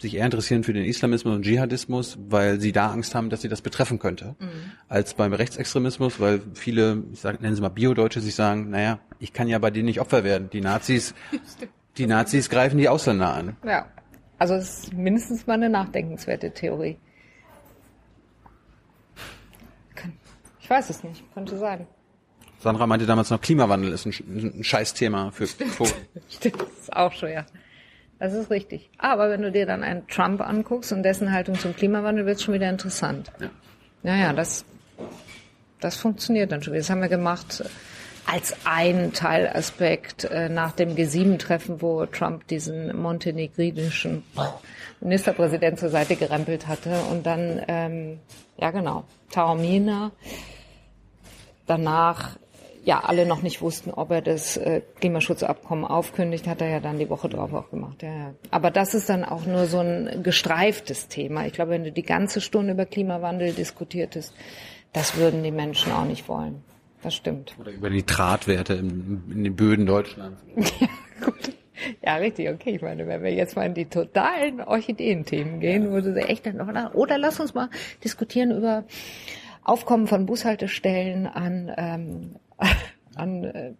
sich 0.00 0.16
eher 0.16 0.24
interessieren 0.24 0.64
für 0.64 0.72
den 0.72 0.84
Islamismus 0.84 1.34
und 1.34 1.42
Dschihadismus, 1.42 2.18
weil 2.28 2.60
sie 2.60 2.72
da 2.72 2.90
Angst 2.90 3.14
haben, 3.14 3.30
dass 3.30 3.42
sie 3.42 3.48
das 3.48 3.62
betreffen 3.62 3.98
könnte, 3.98 4.36
als 4.88 5.14
beim 5.14 5.32
Rechtsextremismus, 5.32 6.20
weil 6.20 6.40
viele, 6.54 7.04
ich 7.12 7.20
sag, 7.20 7.40
nennen 7.40 7.54
sie 7.54 7.62
mal 7.62 7.68
Bio-Deutsche, 7.68 8.20
sich 8.20 8.34
sagen, 8.34 8.70
naja, 8.70 8.98
ich 9.18 9.32
kann 9.32 9.48
ja 9.48 9.58
bei 9.58 9.70
denen 9.70 9.86
nicht 9.86 10.00
Opfer 10.00 10.24
werden. 10.24 10.50
Die 10.50 10.60
Nazis, 10.60 11.14
die 11.98 12.06
Nazis 12.06 12.48
greifen 12.48 12.78
die 12.78 12.88
Ausländer 12.88 13.34
an. 13.34 13.56
Ja. 13.64 13.86
Also 14.38 14.54
es 14.54 14.84
ist 14.84 14.92
mindestens 14.94 15.46
mal 15.46 15.54
eine 15.54 15.68
nachdenkenswerte 15.68 16.52
Theorie. 16.52 16.96
Ich 20.60 20.70
weiß 20.70 20.88
es 20.88 21.02
nicht, 21.02 21.24
könnte 21.34 21.58
sein. 21.58 21.86
Sandra 22.60 22.86
meinte 22.86 23.04
damals 23.04 23.30
noch, 23.30 23.40
Klimawandel 23.40 23.92
ist 23.92 24.06
ein, 24.06 24.12
ein 24.56 24.62
Scheißthema 24.62 25.32
für 25.32 25.46
Vogel. 25.46 25.92
Stimmt, 26.30 26.60
das 26.60 26.68
ist 26.82 26.96
auch 26.96 27.12
schwer. 27.12 27.44
Das 28.20 28.34
ist 28.34 28.50
richtig. 28.50 28.90
Aber 28.98 29.30
wenn 29.30 29.40
du 29.40 29.50
dir 29.50 29.64
dann 29.64 29.82
einen 29.82 30.06
Trump 30.06 30.42
anguckst 30.42 30.92
und 30.92 31.02
dessen 31.02 31.32
Haltung 31.32 31.58
zum 31.58 31.74
Klimawandel, 31.74 32.26
wird 32.26 32.36
es 32.36 32.42
schon 32.42 32.52
wieder 32.54 32.68
interessant. 32.68 33.32
Ja. 33.40 33.50
Naja, 34.02 34.32
das, 34.34 34.66
das 35.80 35.96
funktioniert 35.96 36.52
dann 36.52 36.62
schon 36.62 36.74
wieder. 36.74 36.82
Das 36.82 36.90
haben 36.90 37.00
wir 37.00 37.08
gemacht 37.08 37.64
als 38.26 38.54
einen 38.66 39.14
Teilaspekt 39.14 40.24
äh, 40.24 40.50
nach 40.50 40.72
dem 40.72 40.94
G7-Treffen, 40.94 41.80
wo 41.80 42.04
Trump 42.04 42.46
diesen 42.48 42.94
montenegrinischen 42.94 44.22
Ministerpräsident 45.00 45.78
zur 45.78 45.88
Seite 45.88 46.14
gerempelt 46.16 46.66
hatte. 46.66 47.00
Und 47.10 47.24
dann, 47.24 47.62
ähm, 47.68 48.20
ja 48.58 48.70
genau, 48.70 49.04
Taormina, 49.30 50.12
danach 51.66 52.36
ja 52.84 53.00
alle 53.00 53.26
noch 53.26 53.42
nicht 53.42 53.60
wussten, 53.60 53.90
ob 53.90 54.10
er 54.10 54.22
das 54.22 54.56
äh, 54.56 54.82
Klimaschutzabkommen 55.00 55.84
aufkündigt, 55.84 56.46
hat 56.46 56.60
er 56.60 56.68
ja 56.68 56.80
dann 56.80 56.98
die 56.98 57.10
Woche 57.10 57.28
drauf 57.28 57.52
auch 57.52 57.70
gemacht. 57.70 58.02
Ja, 58.02 58.08
ja. 58.12 58.34
Aber 58.50 58.70
das 58.70 58.94
ist 58.94 59.08
dann 59.08 59.24
auch 59.24 59.46
nur 59.46 59.66
so 59.66 59.78
ein 59.78 60.22
gestreiftes 60.22 61.08
Thema. 61.08 61.46
Ich 61.46 61.52
glaube, 61.52 61.72
wenn 61.72 61.84
du 61.84 61.92
die 61.92 62.02
ganze 62.02 62.40
Stunde 62.40 62.72
über 62.72 62.86
Klimawandel 62.86 63.52
diskutiertest, 63.52 64.34
das 64.92 65.16
würden 65.16 65.42
die 65.42 65.52
Menschen 65.52 65.92
auch 65.92 66.04
nicht 66.04 66.28
wollen. 66.28 66.62
Das 67.02 67.14
stimmt. 67.14 67.54
Oder 67.58 67.72
über 67.72 67.88
Nitratwerte 67.90 68.74
in, 68.74 69.22
in 69.30 69.44
den 69.44 69.56
Böden 69.56 69.86
Deutschlands. 69.86 70.42
Gut. 70.54 71.54
Ja, 72.02 72.16
richtig, 72.16 72.50
okay. 72.50 72.74
Ich 72.74 72.82
meine, 72.82 73.06
wenn 73.06 73.22
wir 73.22 73.32
jetzt 73.32 73.56
mal 73.56 73.64
in 73.64 73.74
die 73.74 73.86
totalen 73.86 74.60
Orchideenthemen 74.60 75.60
gehen, 75.60 75.90
würde 75.90 76.12
sie 76.12 76.20
echt 76.20 76.44
dann 76.44 76.56
noch, 76.56 76.70
nach- 76.70 76.94
oder 76.94 77.16
lass 77.16 77.40
uns 77.40 77.54
mal 77.54 77.70
diskutieren 78.04 78.50
über 78.50 78.84
Aufkommen 79.62 80.06
von 80.06 80.26
Bushaltestellen 80.26 81.26
an, 81.26 81.72
ähm, 81.76 82.36
an 83.16 83.44
äh, 83.44 83.72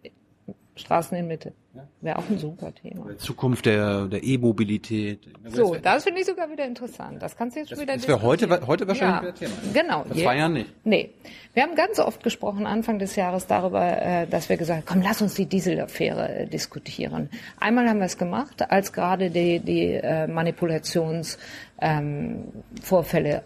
Straßen 0.77 1.17
in 1.17 1.27
Mitte. 1.27 1.53
Wäre 2.01 2.19
auch 2.19 2.29
ein 2.29 2.39
super 2.39 2.75
Thema. 2.75 3.17
Zukunft 3.19 3.67
der, 3.67 4.07
der 4.07 4.25
E-Mobilität. 4.25 5.21
So, 5.45 5.77
das 5.77 6.03
finde 6.05 6.21
ich 6.21 6.27
sogar 6.27 6.51
wieder 6.51 6.65
interessant. 6.65 7.23
Das 7.23 7.37
kannst 7.37 7.55
du 7.55 7.61
jetzt 7.61 7.69
schon 7.69 7.79
wieder 7.79 7.95
das 7.95 8.09
wäre 8.09 8.23
heute, 8.23 8.47
diskutieren. 8.47 8.67
heute 8.67 8.89
wahrscheinlich 8.89 9.17
ja, 9.17 9.23
wieder 9.23 9.35
Thema. 9.35 9.73
Genau. 9.75 10.03
Vor 10.05 10.17
Je- 10.17 10.23
zwei 10.25 10.37
Jahren 10.39 10.53
nicht. 10.55 10.73
Nee. 10.85 11.11
Wir 11.55 11.63
haben 11.65 11.75
ganz 11.77 11.99
oft 12.01 12.23
gesprochen, 12.25 12.67
Anfang 12.67 12.99
des 12.99 13.15
Jahres, 13.15 13.47
darüber, 13.47 13.85
äh, 14.03 14.27
dass 14.27 14.49
wir 14.49 14.57
gesagt 14.57 14.81
haben, 14.81 14.87
komm, 15.01 15.03
lass 15.03 15.21
uns 15.23 15.35
die 15.35 15.47
Dieselaffäre 15.47 16.29
äh, 16.41 16.47
diskutieren. 16.47 17.29
Einmal 17.61 17.89
haben 17.89 17.99
wir 17.99 18.07
es 18.07 18.19
gemacht, 18.19 18.71
als 18.71 18.93
gerade 18.93 19.31
die, 19.31 19.61
die 19.61 19.93
äh, 19.93 20.27
Manipulationsvorfälle 20.27 21.39
ähm, 21.81 22.45
Vorfälle 22.83 23.45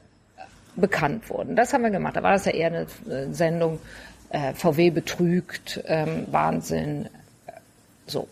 bekannt 0.77 1.29
wurden. 1.31 1.57
Das 1.57 1.73
haben 1.73 1.83
wir 1.83 1.91
gemacht. 1.91 2.17
Da 2.17 2.23
war 2.23 2.33
das 2.33 2.47
ja 2.47 2.53
eher 2.53 2.67
eine 2.69 2.83
äh, 3.15 3.33
Sendung, 3.33 3.75
äh, 3.75 3.79
VW 4.55 4.91
betrügt, 4.91 5.83
ähm, 5.87 6.27
Wahnsinn, 6.31 7.07
äh, 7.47 7.53
so. 8.07 8.29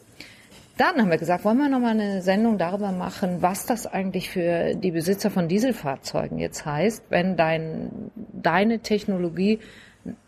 Dann 0.79 0.97
haben 0.99 1.11
wir 1.11 1.19
gesagt, 1.19 1.45
wollen 1.45 1.59
wir 1.59 1.69
noch 1.69 1.81
mal 1.81 1.91
eine 1.91 2.23
Sendung 2.23 2.57
darüber 2.59 2.93
machen, 2.93 3.43
was 3.43 3.67
das 3.67 3.87
eigentlich 3.87 4.31
für 4.31 4.75
die 4.75 4.91
Besitzer 4.91 5.31
von 5.31 5.47
Dieselfahrzeugen 5.47 6.39
jetzt 6.39 6.65
heißt, 6.65 7.05
wenn 7.11 7.37
dein, 7.37 8.11
deine 8.33 8.81
Technologie 8.81 9.61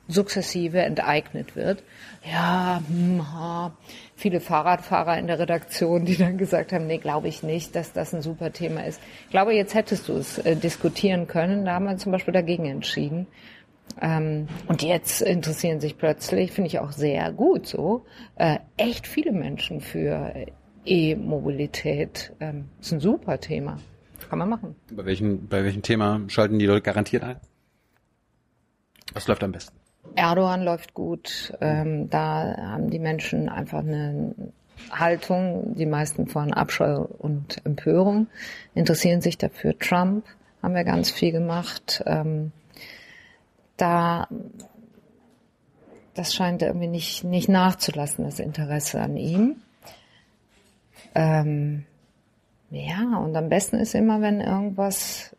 sukzessive 0.06 0.80
enteignet 0.80 1.56
wird. 1.56 1.82
Ja, 2.30 2.82
hm, 2.86 3.32
ha. 3.32 3.72
viele 4.16 4.40
Fahrradfahrer 4.40 5.18
in 5.18 5.26
der 5.26 5.38
Redaktion, 5.38 6.04
die 6.04 6.16
dann 6.16 6.38
gesagt 6.38 6.72
haben, 6.72 6.86
nee, 6.86 6.98
glaube 6.98 7.28
ich 7.28 7.42
nicht, 7.42 7.74
dass 7.74 7.92
das 7.92 8.14
ein 8.14 8.22
super 8.22 8.52
Thema 8.52 8.84
ist. 8.84 9.00
Ich 9.24 9.30
glaube, 9.30 9.54
jetzt 9.54 9.74
hättest 9.74 10.08
du 10.08 10.14
es 10.14 10.38
äh, 10.38 10.56
diskutieren 10.56 11.26
können. 11.26 11.64
Da 11.64 11.72
haben 11.74 11.86
wir 11.86 11.96
zum 11.96 12.12
Beispiel 12.12 12.34
dagegen 12.34 12.66
entschieden. 12.66 13.26
Ähm, 14.00 14.48
und 14.66 14.82
jetzt 14.82 15.22
interessieren 15.22 15.80
sich 15.80 15.96
plötzlich, 15.96 16.52
finde 16.52 16.68
ich 16.68 16.80
auch 16.80 16.92
sehr 16.92 17.32
gut 17.32 17.66
so, 17.66 18.04
äh, 18.36 18.58
echt 18.76 19.06
viele 19.06 19.32
Menschen 19.32 19.80
für 19.80 20.34
E-Mobilität. 20.84 22.32
Ähm, 22.40 22.68
ist 22.80 22.92
ein 22.92 23.00
super 23.00 23.40
Thema. 23.40 23.78
Kann 24.28 24.38
man 24.38 24.48
machen. 24.48 24.74
Bei 24.90 25.04
welchem, 25.04 25.48
bei 25.48 25.64
welchem 25.64 25.82
Thema 25.82 26.20
schalten 26.28 26.58
die 26.58 26.66
Leute 26.66 26.82
garantiert 26.82 27.22
ein? 27.22 27.36
Was 29.12 29.28
läuft 29.28 29.44
am 29.44 29.52
besten? 29.52 29.76
Erdogan 30.16 30.62
läuft 30.62 30.94
gut. 30.94 31.52
Ähm, 31.60 32.10
da 32.10 32.56
haben 32.58 32.90
die 32.90 32.98
Menschen 32.98 33.48
einfach 33.48 33.80
eine 33.80 34.34
Haltung, 34.90 35.74
die 35.76 35.86
meisten 35.86 36.26
von 36.26 36.52
Abscheu 36.52 37.06
und 37.18 37.64
Empörung, 37.64 38.26
interessieren 38.74 39.20
sich 39.20 39.38
dafür. 39.38 39.78
Trump 39.78 40.24
haben 40.62 40.74
wir 40.74 40.84
ganz 40.84 41.10
viel 41.10 41.32
gemacht. 41.32 42.02
Ähm, 42.06 42.52
da 43.76 44.28
das 46.14 46.32
scheint 46.34 46.62
irgendwie 46.62 46.86
nicht, 46.86 47.24
nicht 47.24 47.48
nachzulassen, 47.48 48.24
das 48.24 48.38
Interesse 48.38 49.00
an 49.00 49.16
ihm. 49.16 49.56
Ähm, 51.14 51.84
ja, 52.70 53.18
und 53.18 53.36
am 53.36 53.48
besten 53.48 53.76
ist 53.76 53.94
immer, 53.94 54.20
wenn 54.20 54.40
irgendwas, 54.40 55.36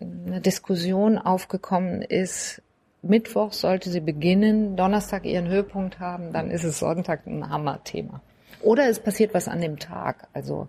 eine 0.00 0.40
Diskussion 0.40 1.18
aufgekommen 1.18 2.02
ist, 2.02 2.62
Mittwoch 3.02 3.52
sollte 3.52 3.90
sie 3.90 4.00
beginnen, 4.00 4.76
Donnerstag 4.76 5.24
ihren 5.24 5.48
Höhepunkt 5.48 6.00
haben, 6.00 6.32
dann 6.32 6.50
ist 6.50 6.64
es 6.64 6.78
Sonntag 6.78 7.26
ein 7.26 7.48
Hammerthema. 7.48 8.20
Oder 8.62 8.88
es 8.88 8.98
passiert 8.98 9.34
was 9.34 9.46
an 9.46 9.60
dem 9.60 9.78
Tag. 9.78 10.28
Also, 10.32 10.68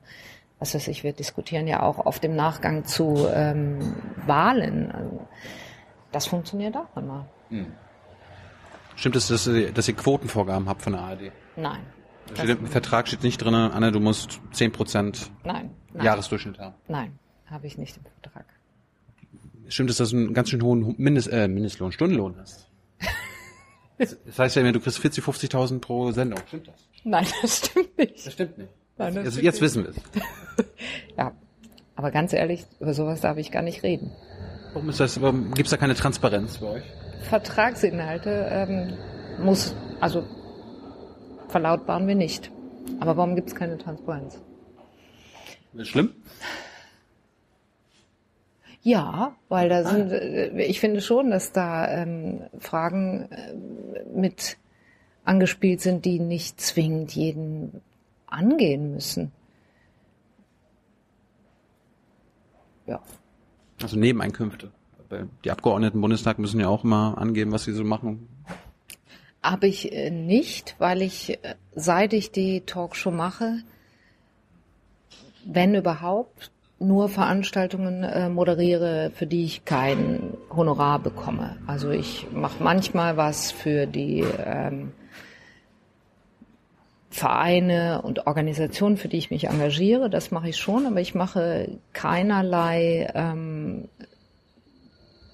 was 0.59 0.75
weiß 0.75 0.89
ich, 0.89 1.03
wir 1.03 1.13
diskutieren 1.13 1.67
ja 1.67 1.81
auch 1.81 2.05
auf 2.05 2.19
dem 2.19 2.35
Nachgang 2.35 2.83
zu 2.85 3.27
ähm, 3.33 3.95
Wahlen. 4.25 4.91
Also, 4.91 5.27
das 6.15 6.27
funktioniert 6.27 6.77
auch 6.77 6.95
immer. 6.95 7.27
Stimmt 8.95 9.17
es, 9.17 9.27
dass 9.27 9.47
ihr, 9.47 9.73
dass 9.73 9.87
ihr 9.89 9.95
Quotenvorgaben 9.95 10.69
habt 10.69 10.81
von 10.81 10.93
der 10.93 11.01
ARD? 11.01 11.31
Nein. 11.57 11.81
Steht, 12.33 12.49
Im 12.57 12.67
Vertrag 12.67 13.07
steht 13.09 13.21
nicht 13.21 13.37
drin, 13.37 13.53
Anne, 13.53 13.91
du 13.91 13.99
musst 13.99 14.39
10% 14.53 15.27
Nein. 15.43 15.71
Nein. 15.93 16.05
Jahresdurchschnitt 16.05 16.57
haben. 16.57 16.73
Nein, 16.87 17.19
habe 17.47 17.67
ich 17.67 17.77
nicht 17.77 17.97
im 17.97 18.03
Vertrag. 18.21 18.45
Stimmt 19.67 19.89
es, 19.89 19.97
dass 19.97 20.11
du 20.11 20.17
einen 20.17 20.33
ganz 20.33 20.49
schön 20.49 20.63
hohen 20.63 20.95
Mindest, 20.97 21.27
äh, 21.27 21.49
Mindestlohn, 21.49 21.91
Stundenlohn 21.91 22.35
hast? 22.39 22.69
Das 23.97 24.39
heißt 24.39 24.55
ja 24.57 24.61
immer, 24.61 24.73
du 24.73 24.81
kriegst 24.81 24.99
40, 24.99 25.23
50.000 25.23 25.79
pro 25.79 26.11
Sendung. 26.11 26.39
Stimmt 26.47 26.67
das? 26.67 26.75
Nein, 27.05 27.25
das 27.41 27.57
stimmt 27.57 27.97
nicht. 27.97 28.25
Das 28.25 28.33
stimmt 28.33 28.57
nicht. 28.57 28.69
Nein, 28.97 29.15
das 29.15 29.23
Jetzt, 29.23 29.33
stimmt 29.33 29.45
jetzt 29.45 29.61
wissen 29.61 29.83
wir 29.83 29.89
es. 29.91 29.95
Ja, 31.17 31.31
aber 31.95 32.11
ganz 32.11 32.33
ehrlich, 32.33 32.65
über 32.81 32.93
sowas 32.93 33.21
darf 33.21 33.37
ich 33.37 33.51
gar 33.51 33.61
nicht 33.61 33.83
reden. 33.83 34.11
Warum 34.75 34.89
ist 34.89 34.99
das, 34.99 35.21
warum 35.21 35.53
gibt's 35.53 35.71
da 35.71 35.77
keine 35.77 35.95
Transparenz 35.95 36.57
bei 36.57 36.67
euch? 36.67 36.83
Vertragsinhalte 37.29 38.49
ähm, 38.51 38.97
muss, 39.41 39.73
also 40.01 40.25
verlautbaren 41.47 42.09
wir 42.09 42.15
nicht. 42.15 42.51
Aber 42.99 43.15
warum 43.15 43.35
gibt 43.35 43.47
es 43.47 43.55
keine 43.55 43.77
Transparenz? 43.77 44.35
Ist 44.35 45.79
das 45.79 45.87
schlimm? 45.87 46.13
Ja, 48.81 49.37
weil 49.47 49.69
da 49.69 49.85
sind, 49.85 50.11
äh, 50.11 50.61
ich 50.63 50.81
finde 50.81 50.99
schon, 50.99 51.31
dass 51.31 51.53
da 51.53 51.87
ähm, 51.87 52.41
Fragen 52.59 53.29
äh, 53.31 53.53
mit 54.13 54.57
angespielt 55.23 55.79
sind, 55.79 56.03
die 56.03 56.19
nicht 56.19 56.59
zwingend 56.59 57.13
jeden 57.13 57.81
angehen 58.27 58.91
müssen. 58.93 59.31
Ja. 62.87 62.99
Also 63.81 63.97
Nebeneinkünfte. 63.97 64.71
Die 65.43 65.51
Abgeordneten 65.51 65.97
im 65.97 66.01
Bundestag 66.01 66.39
müssen 66.39 66.59
ja 66.59 66.67
auch 66.67 66.83
immer 66.83 67.17
angeben, 67.17 67.51
was 67.51 67.65
sie 67.65 67.73
so 67.73 67.83
machen. 67.83 68.27
Habe 69.43 69.67
ich 69.67 69.91
äh, 69.93 70.09
nicht, 70.09 70.75
weil 70.79 71.01
ich, 71.01 71.43
äh, 71.43 71.55
seit 71.75 72.13
ich 72.13 72.31
die 72.31 72.61
Talkshow 72.61 73.11
mache, 73.11 73.59
wenn 75.45 75.75
überhaupt, 75.75 76.51
nur 76.79 77.07
Veranstaltungen 77.07 78.03
äh, 78.03 78.29
moderiere, 78.29 79.11
für 79.13 79.27
die 79.27 79.45
ich 79.45 79.63
kein 79.65 80.33
Honorar 80.53 80.99
bekomme. 80.99 81.57
Also 81.67 81.89
ich 81.91 82.27
mache 82.33 82.61
manchmal 82.61 83.15
was 83.17 83.51
für 83.51 83.85
die 83.85 84.25
ähm, 84.45 84.91
Vereine 87.15 88.01
und 88.01 88.27
Organisationen, 88.27 88.97
für 88.97 89.07
die 89.07 89.15
ich 89.15 89.31
mich 89.31 89.45
engagiere. 89.45 90.09
Das 90.09 90.31
mache 90.31 90.49
ich 90.49 90.57
schon, 90.57 90.85
aber 90.85 90.99
ich 90.99 91.15
mache 91.15 91.69
keinerlei 91.93 93.09
ähm, 93.15 93.87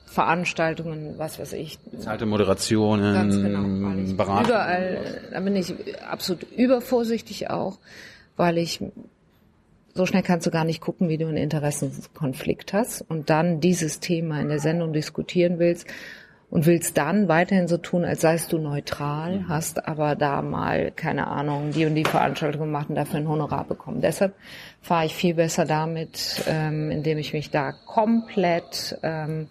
Veranstaltungen, 0.06 1.16
was 1.18 1.40
weiß 1.40 1.54
ich. 1.54 1.80
Bezahlte 1.80 2.28
Moderationen, 2.28 3.16
Ganz 3.16 3.36
genau, 3.36 3.90
weil 3.90 4.04
ich 4.04 4.16
Beratung. 4.16 4.46
Überall, 4.46 5.22
da 5.32 5.40
bin 5.40 5.56
ich 5.56 5.74
absolut 6.08 6.44
übervorsichtig 6.56 7.50
auch, 7.50 7.80
weil 8.38 8.60
ich 8.60 8.80
so 9.96 10.06
schnell 10.06 10.22
kannst 10.22 10.46
du 10.46 10.52
gar 10.52 10.66
nicht 10.66 10.82
gucken, 10.82 11.10
wie 11.10 11.18
du 11.18 11.26
einen 11.26 11.38
Interessenkonflikt 11.38 12.74
hast 12.74 13.02
und 13.10 13.32
dann 13.32 13.60
dieses 13.60 14.00
Thema 14.00 14.40
in 14.40 14.50
der 14.50 14.60
Sendung 14.60 14.94
diskutieren 14.94 15.58
willst 15.58 15.88
und 16.52 16.66
willst 16.66 16.98
dann 16.98 17.30
weiterhin 17.30 17.68
so 17.70 17.78
tun, 17.78 18.04
als 18.04 18.22
seist 18.22 18.52
du 18.52 18.58
neutral, 18.58 19.46
hast 19.48 19.88
aber 19.88 20.16
da 20.16 20.42
mal, 20.42 20.92
keine 20.92 21.28
Ahnung, 21.28 21.72
die 21.72 21.86
und 21.86 21.96
die 21.96 22.04
Veranstaltung 22.04 22.62
gemacht 22.62 22.90
und 22.90 22.96
dafür 22.96 23.22
ein 23.22 23.28
Honorar 23.28 23.64
bekommen. 23.64 24.02
Deshalb 24.02 24.36
fahre 24.82 25.06
ich 25.06 25.16
viel 25.16 25.34
besser 25.34 25.66
damit, 25.66 26.44
ähm, 26.48 26.92
indem 26.92 27.18
ich 27.18 27.32
mich 27.32 27.52
da 27.52 27.72
komplett 27.72 29.00
ähm, 29.02 29.48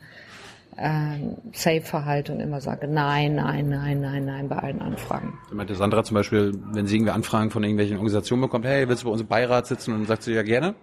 ähm, 0.77 1.37
safe 1.53 1.81
verhalte 1.81 2.33
und 2.33 2.41
immer 2.41 2.61
sage, 2.61 2.87
nein, 2.87 3.35
nein, 3.35 3.71
nein, 3.71 4.03
nein, 4.03 4.27
nein, 4.27 4.49
bei 4.49 4.57
allen 4.57 4.83
Anfragen. 4.83 5.39
Da 5.49 5.57
meinte 5.57 5.75
Sandra 5.75 6.05
zum 6.05 6.17
Beispiel, 6.17 6.53
wenn 6.73 6.87
sie 6.87 6.97
irgendwie 6.97 7.13
Anfragen 7.13 7.51
von 7.51 7.63
irgendwelchen 7.65 7.97
Organisationen 7.97 8.43
bekommt, 8.43 8.67
hey, 8.67 8.87
willst 8.89 9.03
du 9.03 9.07
bei 9.07 9.13
uns 9.13 9.23
im 9.23 9.27
Beirat 9.27 9.67
sitzen? 9.67 9.93
Und 9.93 10.01
dann 10.01 10.07
sagt 10.07 10.23
sie 10.23 10.35
ja 10.35 10.43
gerne. 10.43 10.75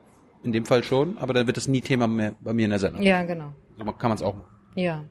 In 0.43 0.51
dem 0.51 0.65
Fall 0.65 0.83
schon, 0.83 1.17
aber 1.19 1.33
dann 1.33 1.45
wird 1.47 1.57
das 1.57 1.67
nie 1.67 1.81
Thema 1.81 2.07
mehr 2.07 2.33
bei 2.41 2.53
mir 2.53 2.65
in 2.65 2.69
der 2.69 2.79
Sendung. 2.79 3.01
Ja, 3.01 3.23
genau. 3.23 3.53
So 3.77 3.85
kann 3.85 4.09
man 4.09 4.17
es 4.17 4.23
auch 4.23 4.35
machen. 4.35 4.45
Ja. 4.75 5.03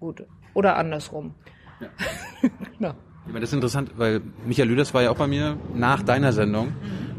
Gut. 0.00 0.24
Oder 0.54 0.76
andersrum. 0.76 1.34
Ja. 1.80 1.88
genau. 2.78 2.94
Ich 3.26 3.32
meine, 3.32 3.40
das 3.40 3.50
ist 3.50 3.54
interessant, 3.54 3.92
weil 3.96 4.22
Michael 4.46 4.68
Lüders 4.68 4.94
war 4.94 5.02
ja 5.02 5.10
auch 5.10 5.16
bei 5.16 5.26
mir 5.26 5.58
nach 5.74 6.02
deiner 6.02 6.32
Sendung 6.32 6.72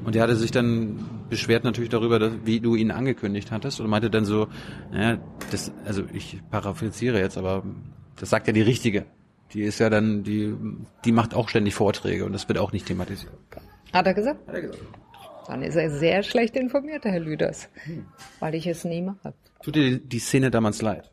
und 0.06 0.15
der 0.15 0.23
hatte 0.23 0.35
sich 0.35 0.49
dann 0.49 0.97
beschwert 1.30 1.64
natürlich 1.64 1.91
darüber, 1.91 2.18
dass, 2.18 2.31
wie 2.43 2.60
du 2.60 2.76
ihn 2.76 2.89
angekündigt 2.89 3.51
hattest 3.51 3.80
und 3.80 3.88
meinte 3.89 4.10
dann 4.10 4.26
so, 4.26 4.47
naja, 4.91 5.19
das, 5.51 5.72
also 5.85 6.03
ich 6.11 6.41
paraphrasiere 6.49 7.19
jetzt, 7.19 7.38
aber 7.38 7.64
das 8.15 8.31
sagt 8.31 8.47
ja 8.47 8.53
die 8.53 8.61
Richtige. 8.61 9.06
Die 9.53 9.61
ist 9.61 9.80
ja 9.80 9.89
dann, 9.89 10.23
die, 10.23 10.56
die 11.06 11.11
macht 11.11 11.34
auch 11.34 11.49
ständig 11.49 11.76
Vorträge 11.76 12.26
und 12.26 12.34
das 12.34 12.47
wird 12.47 12.57
auch 12.57 12.72
nicht 12.72 12.88
thematisiert. 12.88 13.34
Hat 13.93 14.07
er 14.07 14.14
gesagt? 14.14 14.47
Hat 14.47 14.56
er 14.56 14.61
gesagt. 14.61 14.84
Dann 15.47 15.64
ist 15.64 15.76
er 15.76 15.89
sehr 15.89 16.22
schlecht 16.22 16.56
informiert, 16.56 17.06
Herr 17.06 17.19
Lüders, 17.19 17.69
weil 18.39 18.53
ich 18.53 18.68
es 18.68 18.85
nie 18.85 19.01
mache. 19.01 19.34
Tut 19.64 19.76
dir 19.76 19.97
die 19.97 20.19
Szene 20.19 20.51
damals 20.51 20.81
leid? 20.81 21.11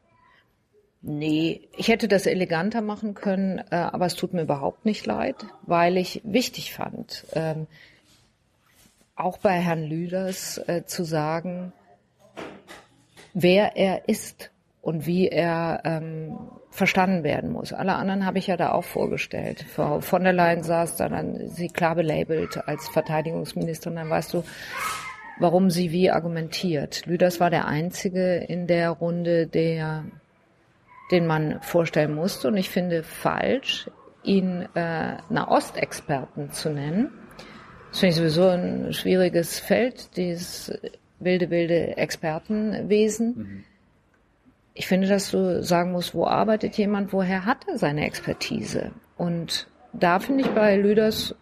Nee, 1.08 1.68
ich 1.76 1.86
hätte 1.86 2.08
das 2.08 2.26
eleganter 2.26 2.80
machen 2.80 3.14
können, 3.14 3.58
äh, 3.70 3.76
aber 3.76 4.06
es 4.06 4.16
tut 4.16 4.34
mir 4.34 4.42
überhaupt 4.42 4.84
nicht 4.84 5.06
leid, 5.06 5.36
weil 5.62 5.98
ich 5.98 6.20
wichtig 6.24 6.74
fand, 6.74 7.24
ähm, 7.34 7.68
auch 9.14 9.38
bei 9.38 9.52
Herrn 9.52 9.84
Lüders 9.84 10.58
äh, 10.66 10.84
zu 10.84 11.04
sagen, 11.04 11.72
wer 13.34 13.76
er 13.76 14.08
ist 14.08 14.50
und 14.82 15.06
wie 15.06 15.28
er 15.28 15.82
ähm, 15.84 16.38
verstanden 16.70 17.22
werden 17.22 17.52
muss. 17.52 17.72
Alle 17.72 17.94
anderen 17.94 18.26
habe 18.26 18.38
ich 18.38 18.48
ja 18.48 18.56
da 18.56 18.72
auch 18.72 18.82
vorgestellt. 18.84 19.62
Frau 19.62 20.00
von 20.00 20.24
der 20.24 20.32
Leyen 20.32 20.64
saß 20.64 20.96
da 20.96 21.08
dann, 21.08 21.50
sie 21.50 21.68
klar 21.68 21.94
belabelt 21.94 22.66
als 22.66 22.88
Verteidigungsministerin, 22.88 23.94
dann 23.94 24.10
weißt 24.10 24.34
du, 24.34 24.42
warum 25.38 25.70
sie 25.70 25.92
wie 25.92 26.10
argumentiert. 26.10 27.06
Lüders 27.06 27.38
war 27.38 27.50
der 27.50 27.68
Einzige 27.68 28.38
in 28.38 28.66
der 28.66 28.90
Runde, 28.90 29.46
der 29.46 30.04
den 31.10 31.26
man 31.26 31.60
vorstellen 31.62 32.14
musste. 32.14 32.48
Und 32.48 32.56
ich 32.56 32.70
finde 32.70 33.02
falsch, 33.02 33.90
ihn 34.22 34.68
äh, 34.74 35.16
Nahostexperten 35.30 36.50
zu 36.50 36.70
nennen. 36.70 37.10
Das 37.90 38.00
finde 38.00 38.10
ich 38.10 38.16
sowieso 38.16 38.48
ein 38.48 38.92
schwieriges 38.92 39.58
Feld, 39.60 40.16
dieses 40.16 40.72
wilde, 41.18 41.50
wilde 41.50 41.96
Expertenwesen. 41.96 43.34
Mhm. 43.36 43.64
Ich 44.74 44.86
finde, 44.86 45.08
dass 45.08 45.30
du 45.30 45.62
sagen 45.62 45.92
musst, 45.92 46.14
wo 46.14 46.26
arbeitet 46.26 46.76
jemand, 46.76 47.12
woher 47.12 47.46
hat 47.46 47.66
er 47.68 47.78
seine 47.78 48.04
Expertise? 48.04 48.90
Und 49.16 49.68
da 49.94 50.18
finde 50.18 50.44
ich 50.44 50.50
bei 50.50 50.76
Lüders, 50.76 51.34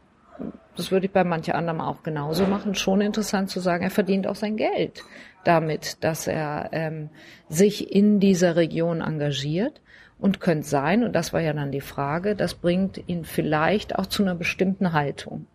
das 0.76 0.90
würde 0.90 1.06
ich 1.06 1.12
bei 1.12 1.24
manche 1.24 1.54
anderem 1.54 1.80
auch 1.80 2.02
genauso 2.02 2.46
machen, 2.46 2.74
schon 2.74 3.00
interessant 3.00 3.50
zu 3.50 3.60
sagen, 3.60 3.84
er 3.84 3.90
verdient 3.90 4.26
auch 4.26 4.34
sein 4.34 4.56
Geld 4.56 5.02
damit, 5.44 6.02
dass 6.02 6.26
er 6.26 6.70
ähm, 6.72 7.10
sich 7.48 7.92
in 7.94 8.18
dieser 8.18 8.56
Region 8.56 9.00
engagiert 9.00 9.80
und 10.18 10.40
könnte 10.40 10.66
sein, 10.66 11.04
und 11.04 11.12
das 11.12 11.32
war 11.32 11.40
ja 11.40 11.52
dann 11.52 11.70
die 11.70 11.80
Frage, 11.80 12.34
das 12.34 12.54
bringt 12.54 13.02
ihn 13.08 13.24
vielleicht 13.24 13.98
auch 13.98 14.06
zu 14.06 14.22
einer 14.22 14.34
bestimmten 14.34 14.92
Haltung. 14.92 15.46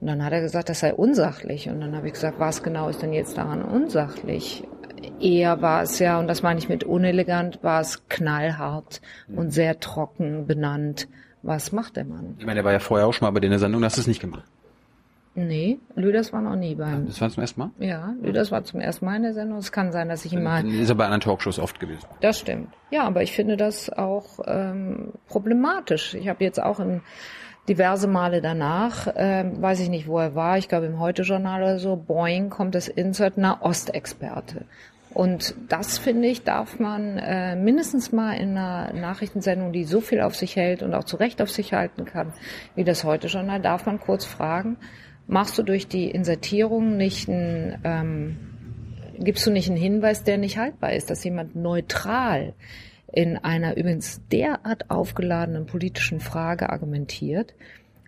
Und 0.00 0.08
dann 0.08 0.24
hat 0.24 0.32
er 0.32 0.42
gesagt, 0.42 0.68
das 0.68 0.80
sei 0.80 0.92
unsachlich. 0.92 1.68
Und 1.68 1.80
dann 1.80 1.96
habe 1.96 2.06
ich 2.06 2.12
gesagt, 2.12 2.38
was 2.38 2.62
genau 2.62 2.88
ist 2.88 3.02
denn 3.02 3.12
jetzt 3.12 3.38
daran 3.38 3.62
unsachlich? 3.62 4.64
Eher 5.20 5.62
war 5.62 5.82
es 5.82 5.98
ja, 5.98 6.18
und 6.18 6.26
das 6.26 6.42
meine 6.42 6.58
ich 6.58 6.68
mit 6.68 6.84
unelegant, 6.84 7.62
war 7.62 7.80
es 7.80 8.06
knallhart 8.08 9.00
und 9.34 9.52
sehr 9.52 9.80
trocken 9.80 10.46
benannt. 10.46 11.08
Was 11.46 11.70
macht 11.70 11.96
der 11.96 12.04
Mann? 12.04 12.34
Ich 12.38 12.44
meine, 12.44 12.56
der 12.56 12.64
war 12.64 12.72
ja 12.72 12.80
vorher 12.80 13.06
auch 13.06 13.12
schon 13.12 13.26
mal 13.26 13.30
bei 13.30 13.38
dir 13.38 13.46
in 13.46 13.52
der 13.52 13.60
Sendung, 13.60 13.84
hast 13.84 13.96
du 13.96 14.00
es 14.00 14.08
nicht 14.08 14.20
gemacht. 14.20 14.42
Nee, 15.36 15.78
Lüders 15.94 16.32
war 16.32 16.40
noch 16.40 16.56
nie 16.56 16.74
beim. 16.74 17.06
Das 17.06 17.20
war 17.20 17.30
zum 17.30 17.42
ersten 17.42 17.60
Mal? 17.60 17.70
Ja, 17.78 18.14
Lüders 18.20 18.50
war 18.50 18.64
zum 18.64 18.80
ersten 18.80 19.04
Mal 19.04 19.16
in 19.16 19.22
der 19.22 19.34
Sendung. 19.34 19.58
Es 19.58 19.70
kann 19.70 19.92
sein, 19.92 20.08
dass 20.08 20.24
ich 20.24 20.32
ihn 20.32 20.42
mal. 20.42 20.66
Ist 20.66 20.88
er 20.88 20.94
bei 20.94 21.04
anderen 21.04 21.20
Talkshows 21.20 21.58
oft 21.58 21.78
gewesen. 21.78 22.04
Das 22.20 22.40
stimmt. 22.40 22.68
Ja, 22.90 23.04
aber 23.04 23.22
ich 23.22 23.32
finde 23.32 23.56
das 23.56 23.90
auch 23.90 24.40
ähm, 24.46 25.12
problematisch. 25.28 26.14
Ich 26.14 26.28
habe 26.28 26.42
jetzt 26.42 26.60
auch 26.60 26.80
in 26.80 27.02
diverse 27.68 28.08
Male 28.08 28.40
danach, 28.40 29.08
ähm, 29.14 29.60
weiß 29.60 29.80
ich 29.80 29.88
nicht, 29.88 30.08
wo 30.08 30.18
er 30.18 30.34
war, 30.34 30.58
ich 30.58 30.68
glaube 30.68 30.86
im 30.86 30.98
Heute-Journal 30.98 31.62
oder 31.62 31.78
so, 31.78 31.96
Boing, 31.96 32.48
kommt 32.48 32.74
das 32.74 32.88
Insert 32.88 33.36
Nahostexperte. 33.38 34.64
Und 35.16 35.54
das, 35.70 35.96
finde 35.96 36.28
ich, 36.28 36.44
darf 36.44 36.78
man 36.78 37.16
äh, 37.16 37.56
mindestens 37.56 38.12
mal 38.12 38.34
in 38.34 38.50
einer 38.50 38.92
Nachrichtensendung, 38.92 39.72
die 39.72 39.84
so 39.84 40.02
viel 40.02 40.20
auf 40.20 40.36
sich 40.36 40.56
hält 40.56 40.82
und 40.82 40.92
auch 40.92 41.04
zu 41.04 41.16
Recht 41.16 41.40
auf 41.40 41.50
sich 41.50 41.72
halten 41.72 42.04
kann, 42.04 42.34
wie 42.74 42.84
das 42.84 43.02
Heute-Journal, 43.02 43.62
darf 43.62 43.86
man 43.86 43.98
kurz 43.98 44.26
fragen, 44.26 44.76
machst 45.26 45.56
du 45.56 45.62
durch 45.62 45.88
die 45.88 46.10
Insertierung 46.10 46.98
nicht 46.98 47.28
ein, 47.28 47.80
ähm, 47.82 48.36
gibst 49.18 49.46
du 49.46 49.50
nicht 49.50 49.70
einen 49.70 49.78
Hinweis, 49.78 50.22
der 50.22 50.36
nicht 50.36 50.58
haltbar 50.58 50.92
ist, 50.92 51.08
dass 51.08 51.24
jemand 51.24 51.56
neutral 51.56 52.52
in 53.10 53.38
einer 53.38 53.78
übrigens 53.78 54.20
derart 54.30 54.90
aufgeladenen 54.90 55.64
politischen 55.64 56.20
Frage 56.20 56.68
argumentiert. 56.68 57.54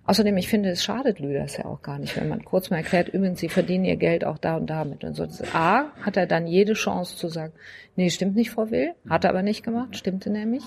Außerdem, 0.08 0.38
ich 0.38 0.48
finde, 0.48 0.70
es 0.70 0.82
schadet 0.82 1.18
Lüders 1.18 1.58
ja 1.58 1.66
auch 1.66 1.82
gar 1.82 1.98
nicht, 1.98 2.18
wenn 2.18 2.30
man 2.30 2.42
kurz 2.42 2.70
mal 2.70 2.78
erklärt, 2.78 3.10
übrigens, 3.10 3.40
sie 3.40 3.50
verdienen 3.50 3.84
ihr 3.84 3.96
Geld 3.96 4.24
auch 4.24 4.38
da 4.38 4.56
und 4.56 4.70
damit 4.70 5.04
und 5.04 5.12
so. 5.12 5.26
A, 5.52 5.92
hat 6.00 6.16
er 6.16 6.26
dann 6.26 6.46
jede 6.46 6.72
Chance 6.72 7.14
zu 7.18 7.28
sagen, 7.28 7.52
nee, 7.94 8.08
stimmt 8.08 8.34
nicht, 8.34 8.50
Frau 8.50 8.70
Will, 8.70 8.94
hat 9.06 9.24
er 9.24 9.30
aber 9.30 9.42
nicht 9.42 9.62
gemacht, 9.62 9.98
stimmte 9.98 10.30
nämlich. 10.30 10.62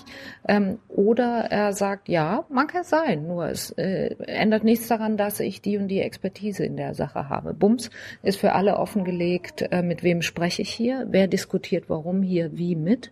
Ähm, 0.46 0.78
oder 0.86 1.46
er 1.50 1.72
sagt, 1.72 2.08
ja, 2.08 2.44
mag 2.50 2.72
ja 2.72 2.84
sein, 2.84 3.26
nur 3.26 3.48
es 3.48 3.72
äh, 3.72 4.14
ändert 4.28 4.62
nichts 4.62 4.86
daran, 4.86 5.16
dass 5.16 5.40
ich 5.40 5.60
die 5.60 5.76
und 5.76 5.88
die 5.88 6.02
Expertise 6.02 6.64
in 6.64 6.76
der 6.76 6.94
Sache 6.94 7.28
habe. 7.28 7.52
Bums 7.52 7.90
ist 8.22 8.38
für 8.38 8.52
alle 8.52 8.76
offengelegt, 8.76 9.62
äh, 9.72 9.82
mit 9.82 10.04
wem 10.04 10.22
spreche 10.22 10.62
ich 10.62 10.70
hier, 10.70 11.08
wer 11.10 11.26
diskutiert 11.26 11.86
warum 11.88 12.22
hier 12.22 12.56
wie 12.56 12.76
mit. 12.76 13.10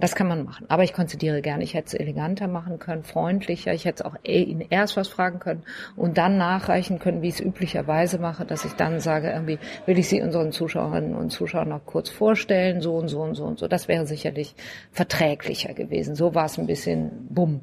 Das 0.00 0.14
kann 0.14 0.28
man 0.28 0.44
machen. 0.44 0.66
Aber 0.68 0.84
ich 0.84 0.92
konzidiere 0.92 1.42
gerne. 1.42 1.64
Ich 1.64 1.74
hätte 1.74 1.88
es 1.88 1.94
eleganter 1.94 2.46
machen 2.46 2.78
können, 2.78 3.02
freundlicher. 3.02 3.72
Ich 3.74 3.84
hätte 3.84 4.06
auch 4.06 4.14
ihn 4.22 4.64
erst 4.70 4.96
was 4.96 5.08
fragen 5.08 5.40
können 5.40 5.64
und 5.96 6.18
dann 6.18 6.36
nachreichen 6.36 7.00
können, 7.00 7.20
wie 7.20 7.28
ich 7.28 7.34
es 7.34 7.40
üblicherweise 7.40 8.18
mache, 8.18 8.44
dass 8.44 8.64
ich 8.64 8.74
dann 8.74 9.00
sage, 9.00 9.30
irgendwie 9.30 9.58
will 9.86 9.98
ich 9.98 10.08
Sie 10.08 10.22
unseren 10.22 10.52
Zuschauerinnen 10.52 11.16
und 11.16 11.30
Zuschauern 11.30 11.68
noch 11.68 11.84
kurz 11.84 12.10
vorstellen, 12.10 12.80
so 12.80 12.96
und 12.96 13.08
so 13.08 13.20
und 13.22 13.34
so 13.34 13.44
und 13.44 13.58
so. 13.58 13.66
Das 13.66 13.88
wäre 13.88 14.06
sicherlich 14.06 14.54
verträglicher 14.92 15.74
gewesen. 15.74 16.14
So 16.14 16.34
war 16.34 16.44
es 16.44 16.58
ein 16.58 16.66
bisschen 16.66 17.26
bumm. 17.28 17.62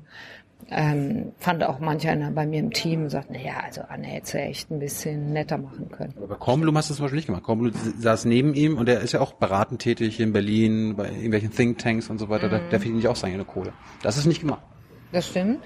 Ähm, 0.68 1.34
fand 1.38 1.64
auch 1.64 1.80
manch 1.80 2.08
einer 2.08 2.32
bei 2.32 2.48
mir 2.48 2.60
im 2.60 2.72
Team 2.72 3.04
und 3.04 3.10
sagt, 3.10 3.30
naja, 3.30 3.54
also 3.64 3.82
Anne 3.88 4.08
hätte 4.08 4.40
echt 4.40 4.72
ein 4.72 4.80
bisschen 4.80 5.32
netter 5.32 5.60
machen 5.60 5.90
können. 5.92 6.16
Aber 6.22 6.38
Kornblum 6.38 6.76
hast 6.76 6.90
du 6.90 6.96
zum 6.96 7.04
Beispiel 7.04 7.18
nicht 7.18 7.28
gemacht. 7.28 7.44
Kornblum 7.44 7.72
saß 8.00 8.26
neben 8.26 8.56
ihm 8.56 8.78
und 8.78 8.90
er 8.90 9.02
ist 9.02 9.12
ja 9.12 9.22
auch 9.22 9.34
beratend 9.34 9.82
tätig 9.82 10.20
in 10.20 10.34
Berlin, 10.34 10.96
bei 10.96 11.08
irgendwelchen 11.10 11.52
Thinktanks 11.52 12.10
und 12.10 12.18
so 12.18 12.30
weiter. 12.30 12.48
Mhm. 12.48 12.52
Da, 12.52 12.58
der 12.58 12.80
verdient 12.80 13.04
ja 13.04 13.12
auch 13.12 13.16
seine 13.16 13.46
Kohle. 13.46 13.74
Das 14.02 14.18
ist 14.18 14.26
nicht 14.26 14.42
gemacht. 14.42 14.64
Das 15.12 15.28
stimmt. 15.28 15.60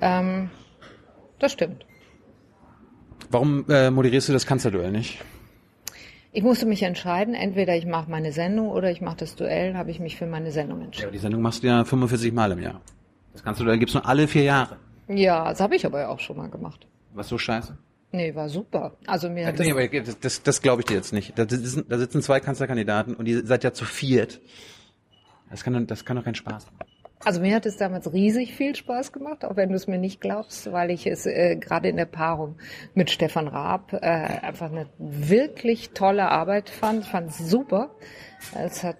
Ähm, 0.00 0.50
das 1.40 1.52
stimmt. 1.52 1.84
Warum 3.30 3.68
äh, 3.68 3.90
moderierst 3.90 4.28
du 4.28 4.32
das 4.32 4.46
Kanzlerduell 4.46 4.92
nicht? 4.92 5.18
Ich 6.32 6.44
musste 6.44 6.66
mich 6.66 6.84
entscheiden, 6.84 7.34
entweder 7.34 7.76
ich 7.76 7.86
mache 7.86 8.08
meine 8.08 8.30
Sendung 8.30 8.68
oder 8.68 8.92
ich 8.92 9.00
mache 9.00 9.16
das 9.16 9.34
Duell, 9.34 9.74
habe 9.74 9.90
ich 9.90 9.98
mich 9.98 10.16
für 10.16 10.26
meine 10.26 10.52
Sendung 10.52 10.82
entschieden. 10.82 11.08
Ja, 11.08 11.12
die 11.12 11.18
Sendung 11.18 11.42
machst 11.42 11.64
du 11.64 11.66
ja 11.66 11.84
45 11.84 12.32
Mal 12.32 12.52
im 12.52 12.60
Jahr. 12.60 12.80
Das 13.32 13.42
kannst 13.42 13.60
du, 13.60 13.64
da 13.64 13.76
gibt's 13.76 13.94
nur 13.94 14.06
alle 14.06 14.26
vier 14.28 14.42
Jahre. 14.44 14.76
Ja, 15.08 15.48
das 15.48 15.60
habe 15.60 15.76
ich 15.76 15.84
aber 15.86 16.00
ja 16.00 16.08
auch 16.08 16.20
schon 16.20 16.36
mal 16.36 16.48
gemacht. 16.48 16.86
Was 17.14 17.28
so 17.28 17.38
scheiße? 17.38 17.76
Nee, 18.12 18.34
war 18.34 18.48
super. 18.48 18.96
Also 19.06 19.30
mir 19.30 19.46
hat 19.46 19.58
Nee, 19.58 19.68
das, 19.72 19.72
aber 19.72 19.88
das, 19.88 20.20
das, 20.20 20.42
das 20.42 20.62
glaube 20.62 20.82
ich 20.82 20.86
dir 20.86 20.94
jetzt 20.94 21.12
nicht. 21.12 21.38
Da 21.38 21.48
sitzen, 21.48 21.84
da 21.88 21.98
sitzen 21.98 22.22
zwei 22.22 22.40
Kanzlerkandidaten 22.40 23.14
und 23.14 23.26
ihr 23.26 23.46
seid 23.46 23.62
ja 23.64 23.72
zu 23.72 23.84
viert. 23.84 24.40
Das 25.50 25.62
kann, 25.64 25.74
doch- 25.74 25.86
das 25.86 26.04
kann 26.04 26.16
doch 26.16 26.24
keinen 26.24 26.34
Spaß 26.34 26.66
machen. 26.66 26.90
also 27.24 27.40
mir 27.40 27.54
hat 27.54 27.66
es 27.66 27.76
damals 27.76 28.12
riesig 28.12 28.54
viel 28.54 28.74
Spaß 28.74 29.12
gemacht, 29.12 29.44
auch 29.44 29.54
wenn 29.56 29.68
du 29.70 29.74
es 29.76 29.86
mir 29.86 29.98
nicht 29.98 30.20
glaubst, 30.20 30.70
weil 30.72 30.90
ich 30.90 31.06
es 31.06 31.26
äh, 31.26 31.56
gerade 31.56 31.88
in 31.88 31.96
der 31.96 32.04
Paarung 32.06 32.56
mit 32.94 33.10
Stefan 33.10 33.46
Raab 33.48 33.92
äh, 33.92 33.98
einfach 33.98 34.70
eine 34.72 34.86
wirklich 34.98 35.90
tolle 35.90 36.28
Arbeit 36.30 36.68
fand. 36.70 37.02
Ich 37.04 37.08
fand 37.10 37.30
es 37.30 37.38
super. 37.38 37.90
Es 38.56 38.82
hat 38.84 38.96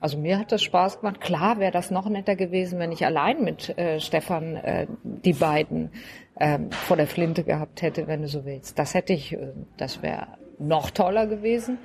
also 0.00 0.18
mir 0.18 0.38
hat 0.38 0.52
das 0.52 0.62
Spaß 0.62 1.00
gemacht. 1.00 1.20
Klar 1.20 1.58
wäre 1.58 1.72
das 1.72 1.90
noch 1.90 2.08
netter 2.08 2.36
gewesen, 2.36 2.78
wenn 2.78 2.92
ich 2.92 3.04
allein 3.04 3.42
mit 3.42 3.76
äh, 3.78 4.00
Stefan 4.00 4.56
äh, 4.56 4.86
die 5.02 5.32
beiden 5.32 5.90
ähm, 6.38 6.70
vor 6.70 6.96
der 6.96 7.06
Flinte 7.06 7.44
gehabt 7.44 7.82
hätte, 7.82 8.06
wenn 8.06 8.22
du 8.22 8.28
so 8.28 8.44
willst. 8.44 8.78
Das 8.78 8.94
hätte 8.94 9.12
ich, 9.12 9.32
äh, 9.32 9.52
das 9.76 10.02
wäre 10.02 10.26
noch 10.58 10.90
toller 10.90 11.26
gewesen. 11.26 11.78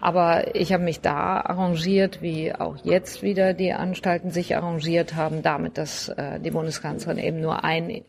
Aber 0.00 0.56
ich 0.56 0.72
habe 0.72 0.82
mich 0.82 1.00
da 1.00 1.40
arrangiert, 1.40 2.22
wie 2.22 2.52
auch 2.52 2.76
jetzt 2.82 3.22
wieder 3.22 3.54
die 3.54 3.72
Anstalten 3.72 4.30
sich 4.30 4.56
arrangiert 4.56 5.14
haben, 5.14 5.42
damit, 5.42 5.78
dass 5.78 6.08
äh, 6.08 6.40
die 6.40 6.50
Bundeskanzlerin 6.50 7.22
eben 7.22 7.40
nur 7.40 7.62
ein 7.62 8.02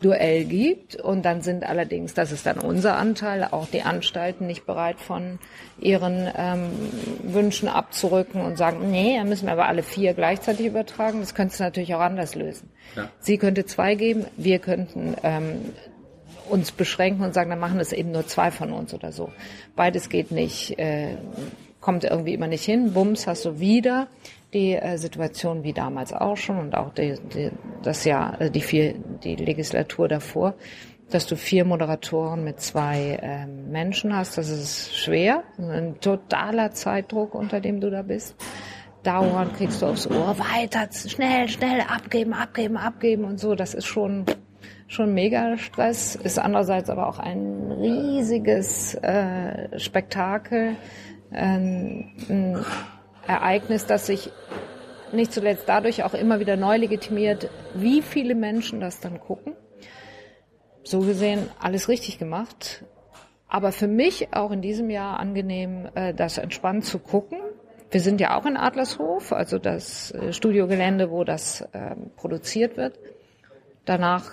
Duell 0.00 0.44
gibt. 0.44 0.96
Und 0.96 1.24
dann 1.24 1.42
sind 1.42 1.64
allerdings, 1.64 2.14
das 2.14 2.32
ist 2.32 2.46
dann 2.46 2.58
unser 2.58 2.96
Anteil, 2.96 3.44
auch 3.50 3.68
die 3.68 3.82
Anstalten 3.82 4.46
nicht 4.46 4.66
bereit 4.66 4.98
von 4.98 5.38
ihren 5.78 6.28
ähm, 6.36 6.70
Wünschen 7.22 7.68
abzurücken 7.68 8.40
und 8.40 8.56
sagen, 8.56 8.90
nee, 8.90 9.16
dann 9.16 9.28
müssen 9.28 9.46
wir 9.46 9.52
aber 9.52 9.68
alle 9.68 9.82
vier 9.82 10.14
gleichzeitig 10.14 10.66
übertragen. 10.66 11.20
Das 11.20 11.34
könntest 11.34 11.60
du 11.60 11.64
natürlich 11.64 11.94
auch 11.94 12.00
anders 12.00 12.34
lösen. 12.34 12.70
Sie 13.20 13.38
könnte 13.38 13.66
zwei 13.66 13.94
geben, 13.94 14.26
wir 14.36 14.58
könnten 14.58 15.14
ähm, 15.22 15.72
uns 16.48 16.72
beschränken 16.72 17.24
und 17.24 17.34
sagen, 17.34 17.50
dann 17.50 17.60
machen 17.60 17.80
es 17.80 17.92
eben 17.92 18.10
nur 18.10 18.26
zwei 18.26 18.50
von 18.50 18.72
uns 18.72 18.92
oder 18.92 19.12
so. 19.12 19.30
Beides 19.76 20.08
geht 20.08 20.32
nicht, 20.32 20.78
äh, 20.78 21.16
kommt 21.80 22.04
irgendwie 22.04 22.34
immer 22.34 22.48
nicht 22.48 22.64
hin. 22.64 22.92
Bums, 22.92 23.26
hast 23.26 23.44
du 23.44 23.60
wieder 23.60 24.08
die 24.52 24.74
äh, 24.74 24.98
Situation 24.98 25.62
wie 25.62 25.72
damals 25.72 26.12
auch 26.12 26.36
schon 26.36 26.58
und 26.58 26.76
auch 26.76 26.92
die, 26.92 27.14
die, 27.34 27.50
das 27.82 28.04
Jahr, 28.04 28.40
äh, 28.40 28.50
die 28.50 28.60
vier, 28.60 28.94
die 29.22 29.36
Legislatur 29.36 30.08
davor, 30.08 30.54
dass 31.10 31.26
du 31.26 31.36
vier 31.36 31.64
Moderatoren 31.64 32.44
mit 32.44 32.60
zwei 32.60 33.18
ähm, 33.20 33.70
Menschen 33.70 34.14
hast. 34.16 34.38
Das 34.38 34.48
ist 34.48 34.96
schwer, 34.96 35.42
ein 35.58 36.00
totaler 36.00 36.70
Zeitdruck, 36.72 37.34
unter 37.34 37.60
dem 37.60 37.80
du 37.80 37.90
da 37.90 38.02
bist. 38.02 38.36
Dauernd 39.02 39.56
kriegst 39.56 39.82
du 39.82 39.86
aufs 39.86 40.06
Ohr, 40.06 40.36
weiter, 40.38 40.88
schnell, 40.92 41.48
schnell, 41.48 41.80
abgeben, 41.80 42.34
abgeben, 42.34 42.76
abgeben 42.76 43.24
und 43.24 43.40
so. 43.40 43.54
Das 43.54 43.74
ist 43.74 43.86
schon 43.86 44.26
schon 44.90 45.14
mega 45.14 45.56
Stress, 45.56 46.16
ist 46.16 46.38
andererseits 46.38 46.90
aber 46.90 47.08
auch 47.08 47.20
ein 47.20 47.70
riesiges 47.70 48.94
äh, 48.94 49.78
Spektakel, 49.78 50.74
ähm, 51.32 52.10
Ereignis, 53.30 53.86
das 53.86 54.06
sich 54.06 54.30
nicht 55.12 55.32
zuletzt 55.32 55.64
dadurch 55.66 56.04
auch 56.04 56.14
immer 56.14 56.40
wieder 56.40 56.56
neu 56.56 56.76
legitimiert, 56.76 57.48
wie 57.74 58.02
viele 58.02 58.34
Menschen 58.34 58.80
das 58.80 59.00
dann 59.00 59.20
gucken. 59.20 59.54
So 60.82 61.00
gesehen 61.00 61.48
alles 61.58 61.88
richtig 61.88 62.18
gemacht. 62.18 62.84
Aber 63.48 63.72
für 63.72 63.88
mich 63.88 64.32
auch 64.32 64.52
in 64.52 64.62
diesem 64.62 64.90
Jahr 64.90 65.18
angenehm, 65.18 65.88
äh, 65.94 66.14
das 66.14 66.38
entspannt 66.38 66.84
zu 66.84 66.98
gucken. 66.98 67.38
Wir 67.90 68.00
sind 68.00 68.20
ja 68.20 68.38
auch 68.38 68.46
in 68.46 68.56
Adlershof, 68.56 69.32
also 69.32 69.58
das 69.58 70.12
äh, 70.12 70.32
Studiogelände, 70.32 71.10
wo 71.10 71.24
das 71.24 71.66
ähm, 71.72 72.12
produziert 72.16 72.76
wird. 72.76 72.98
Danach 73.84 74.30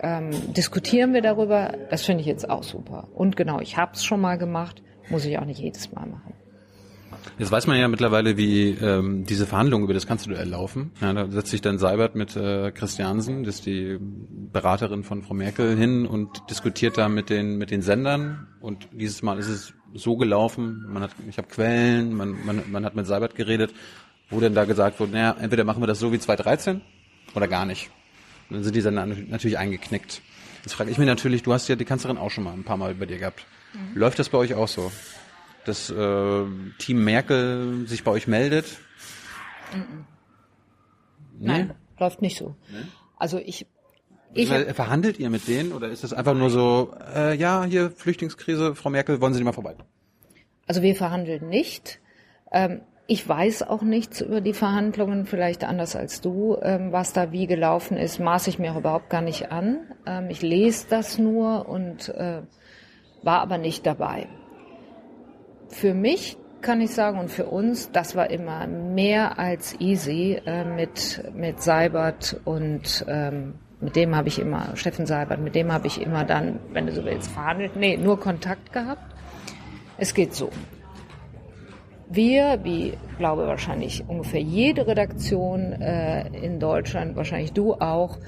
ähm, 0.00 0.30
diskutieren 0.54 1.14
wir 1.14 1.22
darüber. 1.22 1.72
Das 1.90 2.04
finde 2.04 2.22
ich 2.22 2.26
jetzt 2.26 2.50
auch 2.50 2.64
super. 2.64 3.08
Und 3.14 3.36
genau, 3.36 3.60
ich 3.60 3.76
habe 3.76 3.92
es 3.94 4.04
schon 4.04 4.20
mal 4.20 4.38
gemacht, 4.38 4.82
muss 5.08 5.24
ich 5.24 5.38
auch 5.38 5.44
nicht 5.44 5.60
jedes 5.60 5.92
Mal 5.92 6.06
machen. 6.06 6.34
Jetzt 7.38 7.50
weiß 7.50 7.66
man 7.66 7.78
ja 7.78 7.88
mittlerweile, 7.88 8.36
wie 8.36 8.70
ähm, 8.70 9.24
diese 9.24 9.46
Verhandlungen 9.46 9.84
über 9.84 9.94
das 9.94 10.06
Kanzlerduell 10.06 10.48
laufen. 10.48 10.92
Ja, 11.00 11.12
da 11.12 11.30
setzt 11.30 11.50
sich 11.50 11.60
dann 11.60 11.78
Seibert 11.78 12.14
mit 12.14 12.36
äh, 12.36 12.70
Christiansen, 12.72 13.44
das 13.44 13.56
ist 13.56 13.66
die 13.66 13.98
Beraterin 14.00 15.04
von 15.04 15.22
Frau 15.22 15.34
Merkel, 15.34 15.76
hin 15.76 16.06
und 16.06 16.50
diskutiert 16.50 16.98
da 16.98 17.08
mit 17.08 17.30
den 17.30 17.58
mit 17.58 17.70
den 17.70 17.82
Sendern. 17.82 18.46
Und 18.60 18.88
dieses 18.92 19.22
Mal 19.22 19.38
ist 19.38 19.48
es 19.48 19.74
so 19.94 20.16
gelaufen. 20.16 20.84
Man 20.88 21.02
hat, 21.02 21.10
ich 21.28 21.38
habe 21.38 21.48
Quellen, 21.48 22.14
man, 22.14 22.36
man, 22.44 22.62
man 22.70 22.84
hat 22.84 22.94
mit 22.94 23.06
Seibert 23.06 23.34
geredet, 23.34 23.72
wo 24.30 24.40
denn 24.40 24.54
da 24.54 24.64
gesagt 24.64 25.00
wurde, 25.00 25.12
naja, 25.12 25.36
entweder 25.40 25.64
machen 25.64 25.82
wir 25.82 25.86
das 25.86 25.98
so 25.98 26.12
wie 26.12 26.18
2013 26.18 26.80
oder 27.34 27.48
gar 27.48 27.66
nicht. 27.66 27.90
Und 28.48 28.56
dann 28.56 28.64
sind 28.64 28.76
die 28.76 28.80
Sender 28.80 29.06
natürlich 29.06 29.58
eingeknickt. 29.58 30.22
Jetzt 30.64 30.74
frage 30.74 30.90
ich 30.90 30.98
mich 30.98 31.06
natürlich, 31.06 31.42
du 31.42 31.52
hast 31.52 31.68
ja 31.68 31.76
die 31.76 31.84
Kanzlerin 31.84 32.18
auch 32.18 32.30
schon 32.30 32.44
mal 32.44 32.52
ein 32.52 32.64
paar 32.64 32.76
Mal 32.76 32.94
bei 32.94 33.06
dir 33.06 33.18
gehabt. 33.18 33.46
Läuft 33.94 34.18
das 34.18 34.28
bei 34.28 34.38
euch 34.38 34.54
auch 34.54 34.68
so? 34.68 34.90
Dass 35.68 35.90
äh, 35.90 36.44
Team 36.78 37.04
Merkel 37.04 37.86
sich 37.86 38.02
bei 38.04 38.10
euch 38.10 38.26
meldet? 38.26 38.66
Nee? 41.38 41.46
Nein, 41.46 41.74
läuft 41.98 42.22
nicht 42.22 42.36
so. 42.38 42.56
Also 43.16 43.38
ich, 43.38 43.66
ich 44.34 44.48
Ver- 44.48 44.74
Verhandelt 44.74 45.18
ihr 45.18 45.30
mit 45.30 45.46
denen 45.46 45.72
oder 45.72 45.88
ist 45.88 46.04
das 46.04 46.12
einfach 46.12 46.34
nur 46.34 46.50
so, 46.50 46.94
äh, 47.14 47.36
ja, 47.36 47.64
hier 47.64 47.90
Flüchtlingskrise, 47.90 48.74
Frau 48.74 48.90
Merkel, 48.90 49.20
wollen 49.20 49.32
Sie 49.34 49.38
nicht 49.40 49.46
mal 49.46 49.52
vorbei? 49.52 49.76
Also 50.66 50.82
wir 50.82 50.94
verhandeln 50.96 51.48
nicht. 51.48 52.00
Ähm, 52.52 52.80
ich 53.06 53.26
weiß 53.26 53.62
auch 53.62 53.80
nichts 53.82 54.20
über 54.20 54.40
die 54.42 54.52
Verhandlungen, 54.52 55.24
vielleicht 55.24 55.64
anders 55.64 55.96
als 55.96 56.20
du, 56.20 56.58
ähm, 56.60 56.92
was 56.92 57.14
da 57.14 57.32
wie 57.32 57.46
gelaufen 57.46 57.96
ist, 57.96 58.18
maße 58.20 58.50
ich 58.50 58.58
mir 58.58 58.72
auch 58.72 58.78
überhaupt 58.78 59.08
gar 59.08 59.22
nicht 59.22 59.50
an. 59.50 59.78
Ähm, 60.04 60.28
ich 60.28 60.42
lese 60.42 60.86
das 60.90 61.18
nur 61.18 61.68
und 61.68 62.10
äh, 62.10 62.42
war 63.22 63.40
aber 63.40 63.56
nicht 63.58 63.86
dabei. 63.86 64.28
Für 65.68 65.94
mich 65.94 66.36
kann 66.60 66.80
ich 66.80 66.90
sagen 66.90 67.18
und 67.18 67.30
für 67.30 67.46
uns, 67.46 67.90
das 67.92 68.16
war 68.16 68.30
immer 68.30 68.66
mehr 68.66 69.38
als 69.38 69.80
easy 69.80 70.40
äh, 70.44 70.64
mit 70.64 71.22
mit 71.34 71.62
Seibert 71.62 72.40
und 72.44 73.04
ähm, 73.08 73.54
mit 73.80 73.94
dem 73.94 74.16
habe 74.16 74.28
ich 74.28 74.40
immer 74.40 74.74
Steffen 74.74 75.06
Seibert, 75.06 75.40
mit 75.40 75.54
dem 75.54 75.72
habe 75.72 75.86
ich 75.86 76.02
immer 76.02 76.24
dann, 76.24 76.58
wenn 76.72 76.86
du 76.86 76.92
so 76.92 77.04
willst, 77.04 77.30
verhandelt. 77.30 77.76
Nee, 77.76 77.96
nur 77.96 78.18
Kontakt 78.18 78.72
gehabt. 78.72 79.14
Es 79.98 80.14
geht 80.14 80.34
so. 80.34 80.50
Wir, 82.10 82.60
wie 82.64 82.94
glaube 83.18 83.46
wahrscheinlich 83.46 84.04
ungefähr 84.08 84.40
jede 84.40 84.86
Redaktion 84.86 85.72
äh, 85.72 86.26
in 86.28 86.58
Deutschland, 86.58 87.16
wahrscheinlich 87.16 87.52
du 87.52 87.74
auch, 87.74 88.18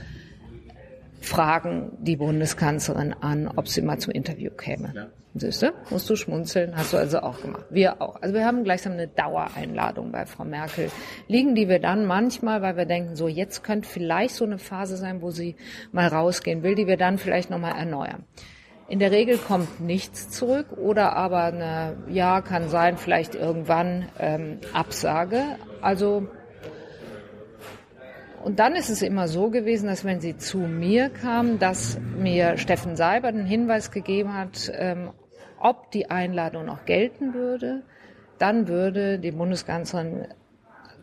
fragen 1.21 1.93
die 2.01 2.17
Bundeskanzlerin 2.17 3.15
an, 3.21 3.49
ob 3.55 3.69
sie 3.69 3.83
mal 3.83 3.99
zum 3.99 4.13
Interview 4.13 4.51
käme. 4.51 4.93
Ja. 4.95 5.07
Siehst 5.35 5.63
du? 5.63 5.73
Musst 5.91 6.11
du 6.11 6.17
schmunzeln, 6.17 6.77
hast 6.77 6.93
du 6.93 6.97
also 6.97 7.21
auch 7.21 7.41
gemacht. 7.41 7.65
Wir 7.71 8.03
auch. 8.03 8.21
Also 8.21 8.35
wir 8.35 8.45
haben 8.45 8.65
gleichsam 8.65 8.95
eine 8.95 9.07
Dauereinladung 9.07 10.11
bei 10.11 10.27
Frau 10.27 10.45
Merkel 10.45 10.91
liegen, 11.29 11.55
die 11.55 11.69
wir 11.69 11.79
dann 11.79 12.05
manchmal, 12.05 12.63
weil 12.63 12.77
wir 12.77 12.85
denken, 12.85 13.15
so 13.15 13.29
jetzt 13.29 13.63
könnte 13.63 13.89
vielleicht 13.89 14.35
so 14.35 14.45
eine 14.45 14.59
Phase 14.59 14.97
sein, 14.97 15.23
wo 15.23 15.31
sie 15.31 15.55
mal 15.93 16.09
rausgehen 16.09 16.65
will, 16.65 16.75
die 16.75 16.89
wir 16.89 16.97
dann 16.97 17.17
vielleicht 17.17 17.49
nochmal 17.49 17.79
erneuern. 17.79 18.25
In 18.89 18.99
der 18.99 19.13
Regel 19.13 19.39
kommt 19.39 19.81
nichts 19.81 20.31
zurück 20.31 20.73
oder 20.77 21.15
aber 21.15 21.45
eine, 21.45 21.97
ja, 22.09 22.41
kann 22.41 22.69
sein, 22.69 22.97
vielleicht 22.97 23.37
irgendwann 23.37 24.09
ähm, 24.19 24.59
Absage. 24.73 25.45
Also 25.81 26.27
und 28.43 28.59
dann 28.59 28.75
ist 28.75 28.89
es 28.89 29.03
immer 29.03 29.29
so 29.29 29.51
gewesen, 29.51 29.87
dass 29.87 30.05
wenn 30.05 30.21
sie 30.21 30.37
zu 30.37 30.59
mir 30.59 31.11
kam, 31.11 31.59
dass 31.59 31.99
mir 32.17 32.57
Steffen 32.57 32.97
Seibert 32.97 33.35
einen 33.35 33.47
Hinweis 33.47 33.91
gegeben 33.91 34.35
hat, 34.35 34.73
ähm, 34.75 35.11
ob 35.59 35.91
die 35.91 36.11
Einladung 36.11 36.65
noch 36.65 36.87
gelten 36.87 37.35
würde, 37.35 37.83
dann 38.39 38.67
würde 38.67 39.19
die 39.19 39.33
Bundeskanzlerin 39.33 40.27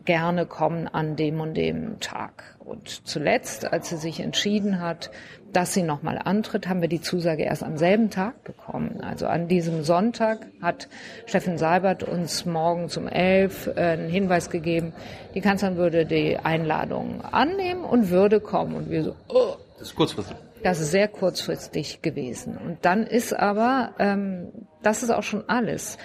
gerne 0.05 0.47
kommen 0.47 0.87
an 0.87 1.15
dem 1.15 1.39
und 1.39 1.53
dem 1.53 1.99
Tag. 1.99 2.56
Und 2.67 3.07
zuletzt, 3.07 3.71
als 3.71 3.89
sie 3.89 3.97
sich 3.97 4.19
entschieden 4.19 4.81
hat, 4.81 5.09
dass 5.53 5.73
sie 5.73 5.83
nochmal 5.83 6.19
antritt, 6.23 6.67
haben 6.67 6.81
wir 6.81 6.89
die 6.89 6.99
Zusage 6.99 7.43
erst 7.43 7.63
am 7.63 7.77
selben 7.77 8.09
Tag 8.09 8.43
bekommen. 8.43 8.99
Also 9.01 9.27
an 9.27 9.47
diesem 9.47 9.83
Sonntag 9.83 10.45
hat 10.61 10.89
Steffen 11.25 11.57
Seibert 11.57 12.03
uns 12.03 12.45
morgen 12.45 12.89
um 12.97 13.07
elf 13.07 13.67
äh, 13.67 13.79
einen 13.79 14.09
Hinweis 14.09 14.49
gegeben, 14.49 14.91
die 15.33 15.39
Kanzlerin 15.41 15.77
würde 15.77 16.05
die 16.05 16.37
Einladung 16.37 17.21
annehmen 17.21 17.85
und 17.85 18.09
würde 18.09 18.41
kommen. 18.41 18.75
Und 18.75 18.89
wir 18.89 19.03
so, 19.05 19.15
oh, 19.29 19.53
Das 19.79 19.87
ist 19.87 19.95
kurzfristig. 19.95 20.35
das 20.61 20.81
ist 20.81 20.91
sehr 20.91 21.07
kurzfristig 21.07 22.01
gewesen. 22.01 22.57
Und 22.57 22.79
dann 22.83 23.07
ist 23.07 23.31
aber, 23.33 23.93
ähm, 23.99 24.49
das 24.83 25.03
ist 25.03 25.11
auch 25.11 25.23
schon 25.23 25.47
alles, 25.47 25.97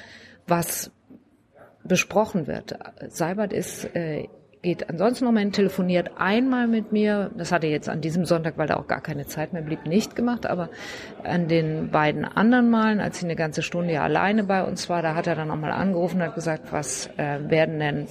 was 0.47 0.93
besprochen 1.85 2.47
wird. 2.47 2.79
Seibert 3.09 3.53
ist, 3.53 3.85
äh, 3.97 4.29
geht 4.63 4.89
ansonsten 4.89 5.25
noch 5.25 5.33
mal 5.33 5.41
hin, 5.41 5.53
telefoniert 5.53 6.13
einmal 6.17 6.69
mit 6.69 6.93
mir. 6.93 7.33
Das 7.37 7.51
hat 7.51 7.65
er 7.65 7.71
jetzt 7.71 7.89
an 7.89 8.01
diesem 8.01 8.25
Sonntag, 8.25 8.57
weil 8.57 8.69
da 8.69 8.77
auch 8.77 8.87
gar 8.87 9.01
keine 9.01 9.27
Zeit 9.27 9.53
mehr 9.53 9.63
blieb, 9.63 9.87
nicht 9.87 10.15
gemacht. 10.15 10.47
Aber 10.47 10.71
an 11.25 11.49
den 11.49 11.91
beiden 11.91 12.25
anderen 12.25 12.71
Malen, 12.71 13.01
als 13.01 13.19
sie 13.19 13.27
eine 13.27 13.37
ganze 13.37 13.63
Stunde 13.63 14.01
alleine 14.01 14.45
bei 14.45 14.63
uns 14.63 14.89
war, 14.89 15.03
da 15.03 15.15
hat 15.17 15.27
er 15.27 15.35
dann 15.35 15.49
noch 15.49 15.57
mal 15.57 15.73
angerufen 15.73 16.17
und 16.21 16.29
hat 16.29 16.35
gesagt, 16.37 16.73
was 16.73 17.09
äh, 17.17 17.51
werden 17.51 17.81
denn 17.81 18.07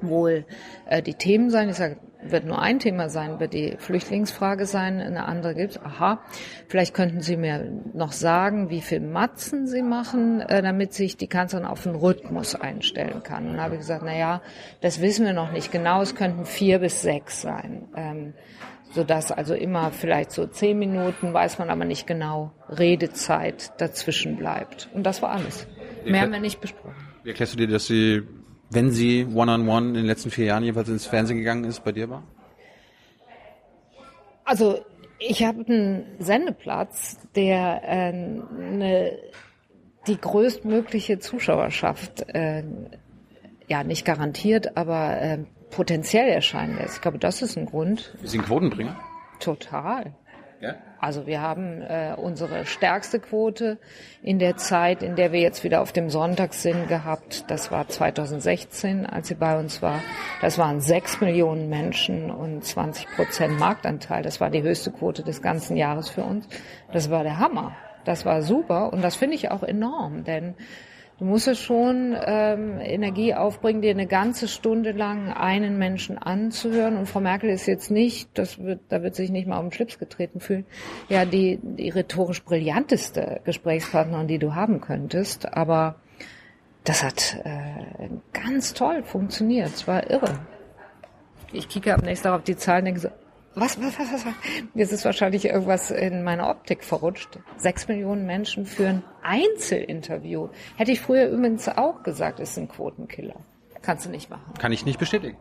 wohl 0.00 0.46
äh, 0.88 1.02
die 1.02 1.14
Themen 1.14 1.50
sein. 1.50 1.68
Ich 1.68 1.76
sage, 1.76 1.98
wird 2.30 2.44
nur 2.44 2.60
ein 2.60 2.78
Thema 2.78 3.08
sein, 3.08 3.40
wird 3.40 3.52
die 3.52 3.76
Flüchtlingsfrage 3.78 4.66
sein, 4.66 5.00
eine 5.00 5.26
andere 5.26 5.54
gibt. 5.54 5.80
Aha, 5.84 6.20
vielleicht 6.68 6.94
könnten 6.94 7.20
Sie 7.20 7.36
mir 7.36 7.70
noch 7.94 8.12
sagen, 8.12 8.70
wie 8.70 8.80
viel 8.80 9.00
Matzen 9.00 9.66
Sie 9.66 9.82
machen, 9.82 10.40
äh, 10.40 10.62
damit 10.62 10.92
sich 10.94 11.16
die 11.16 11.28
Kanzlerin 11.28 11.66
auf 11.66 11.86
einen 11.86 11.96
Rhythmus 11.96 12.54
einstellen 12.54 13.22
kann. 13.22 13.46
Und 13.46 13.52
dann 13.54 13.62
habe 13.62 13.74
ich 13.74 13.80
gesagt, 13.80 14.02
na 14.04 14.16
ja, 14.16 14.42
das 14.80 15.00
wissen 15.00 15.26
wir 15.26 15.32
noch 15.32 15.52
nicht 15.52 15.72
genau, 15.72 16.02
es 16.02 16.14
könnten 16.14 16.44
vier 16.44 16.78
bis 16.78 17.02
sechs 17.02 17.42
sein. 17.42 17.88
Ähm, 17.96 18.34
sodass 18.92 19.30
also 19.30 19.54
immer 19.54 19.90
vielleicht 19.90 20.32
so 20.32 20.46
zehn 20.46 20.78
Minuten, 20.78 21.32
weiß 21.32 21.58
man 21.58 21.70
aber 21.70 21.84
nicht 21.84 22.06
genau, 22.06 22.52
Redezeit 22.68 23.72
dazwischen 23.78 24.36
bleibt. 24.36 24.88
Und 24.94 25.04
das 25.04 25.22
war 25.22 25.30
alles. 25.30 25.66
Mehr 26.04 26.22
haben 26.22 26.32
wir 26.32 26.40
nicht 26.40 26.60
besprochen. 26.60 26.94
Wie 27.22 27.30
erklärst 27.30 27.54
du 27.54 27.58
dir, 27.58 27.66
dass 27.66 27.86
sie, 27.86 28.22
wenn 28.70 28.90
sie 28.90 29.26
One-on-One 29.26 29.62
-on 29.62 29.66
-one 29.66 29.88
in 29.88 29.94
den 29.94 30.06
letzten 30.06 30.30
vier 30.30 30.46
Jahren 30.46 30.64
jeweils 30.64 30.88
ins 30.88 31.06
Fernsehen 31.06 31.38
gegangen 31.38 31.64
ist, 31.64 31.84
bei 31.84 31.92
dir 31.92 32.10
war? 32.10 32.22
Also 34.44 34.84
ich 35.18 35.44
habe 35.44 35.64
einen 35.66 36.06
Sendeplatz, 36.18 37.18
der 37.34 37.82
äh, 37.84 37.88
eine, 37.88 39.18
die 40.06 40.20
größtmögliche 40.20 41.18
Zuschauerschaft 41.18 42.28
äh, 42.34 42.62
ja 43.68 43.82
nicht 43.82 44.04
garantiert, 44.04 44.76
aber 44.76 45.20
äh, 45.20 45.38
potenziell 45.70 46.28
erscheinen 46.28 46.76
lässt. 46.76 46.96
Ich 46.96 47.00
glaube, 47.00 47.18
das 47.18 47.42
ist 47.42 47.56
ein 47.56 47.66
Grund. 47.66 48.14
Wir 48.20 48.28
sind 48.28 48.44
Quotenbringer? 48.44 48.96
Total. 49.40 50.14
Ja? 50.60 50.76
Also 50.98 51.26
wir 51.26 51.40
haben 51.40 51.82
äh, 51.82 52.14
unsere 52.16 52.64
stärkste 52.66 53.20
Quote 53.20 53.78
in 54.22 54.38
der 54.38 54.56
Zeit, 54.56 55.02
in 55.02 55.14
der 55.14 55.32
wir 55.32 55.40
jetzt 55.40 55.62
wieder 55.64 55.82
auf 55.82 55.92
dem 55.92 56.10
Sonntag 56.10 56.54
sind, 56.54 56.88
gehabt. 56.88 57.44
Das 57.48 57.70
war 57.70 57.88
2016, 57.88 59.06
als 59.06 59.28
sie 59.28 59.34
bei 59.34 59.58
uns 59.58 59.82
war. 59.82 60.00
Das 60.40 60.58
waren 60.58 60.80
sechs 60.80 61.20
Millionen 61.20 61.68
Menschen 61.68 62.30
und 62.30 62.64
20 62.64 63.08
Prozent 63.14 63.58
Marktanteil. 63.58 64.22
Das 64.22 64.40
war 64.40 64.50
die 64.50 64.62
höchste 64.62 64.90
Quote 64.90 65.22
des 65.22 65.42
ganzen 65.42 65.76
Jahres 65.76 66.08
für 66.08 66.24
uns. 66.24 66.48
Das 66.92 67.10
war 67.10 67.22
der 67.22 67.38
Hammer. 67.38 67.76
Das 68.04 68.24
war 68.24 68.42
super 68.42 68.92
und 68.92 69.02
das 69.02 69.16
finde 69.16 69.34
ich 69.34 69.50
auch 69.50 69.64
enorm, 69.64 70.22
denn 70.22 70.54
Du 71.18 71.24
musst 71.24 71.48
es 71.48 71.58
schon 71.58 72.14
ähm, 72.26 72.78
Energie 72.78 73.32
aufbringen, 73.32 73.80
dir 73.80 73.90
eine 73.90 74.06
ganze 74.06 74.48
Stunde 74.48 74.92
lang 74.92 75.32
einen 75.32 75.78
Menschen 75.78 76.18
anzuhören. 76.18 76.98
Und 76.98 77.06
Frau 77.06 77.20
Merkel 77.20 77.48
ist 77.48 77.66
jetzt 77.66 77.90
nicht, 77.90 78.28
das 78.34 78.58
wird, 78.58 78.80
da 78.90 79.02
wird 79.02 79.14
sich 79.14 79.30
nicht 79.30 79.48
mal 79.48 79.56
auf 79.56 79.64
den 79.64 79.72
Schlips 79.72 79.98
getreten 79.98 80.40
fühlen, 80.40 80.66
ja, 81.08 81.24
die, 81.24 81.58
die 81.62 81.88
rhetorisch 81.88 82.44
brillanteste 82.44 83.40
Gesprächspartnerin, 83.44 84.28
die 84.28 84.38
du 84.38 84.54
haben 84.54 84.82
könntest. 84.82 85.50
Aber 85.54 85.94
das 86.84 87.02
hat 87.02 87.40
äh, 87.44 88.10
ganz 88.34 88.74
toll 88.74 89.02
funktioniert. 89.02 89.68
Es 89.68 89.88
war 89.88 90.10
irre. 90.10 90.38
Ich 91.50 91.70
kicke 91.70 91.94
ab 91.94 92.02
nächstes 92.02 92.30
auf 92.30 92.42
die 92.42 92.56
Zahlen 92.56 92.80
und 92.80 92.84
denke 92.84 93.00
so, 93.00 93.08
was, 93.56 93.80
was, 93.80 93.98
was, 93.98 94.26
was? 94.26 94.34
Jetzt 94.74 94.92
ist 94.92 95.04
wahrscheinlich 95.06 95.46
irgendwas 95.46 95.90
in 95.90 96.22
meiner 96.22 96.50
Optik 96.50 96.84
verrutscht. 96.84 97.38
Sechs 97.56 97.88
Millionen 97.88 98.26
Menschen 98.26 98.66
für 98.66 98.86
ein 98.86 99.02
Einzelinterview. 99.22 100.50
Hätte 100.76 100.92
ich 100.92 101.00
früher 101.00 101.28
übrigens 101.28 101.66
auch 101.66 102.02
gesagt, 102.02 102.38
ist 102.38 102.58
ein 102.58 102.68
Quotenkiller. 102.68 103.36
Kannst 103.80 104.04
du 104.04 104.10
nicht 104.10 104.28
machen. 104.28 104.52
Kann 104.58 104.72
ich 104.72 104.84
nicht 104.84 104.98
bestätigen. 104.98 105.38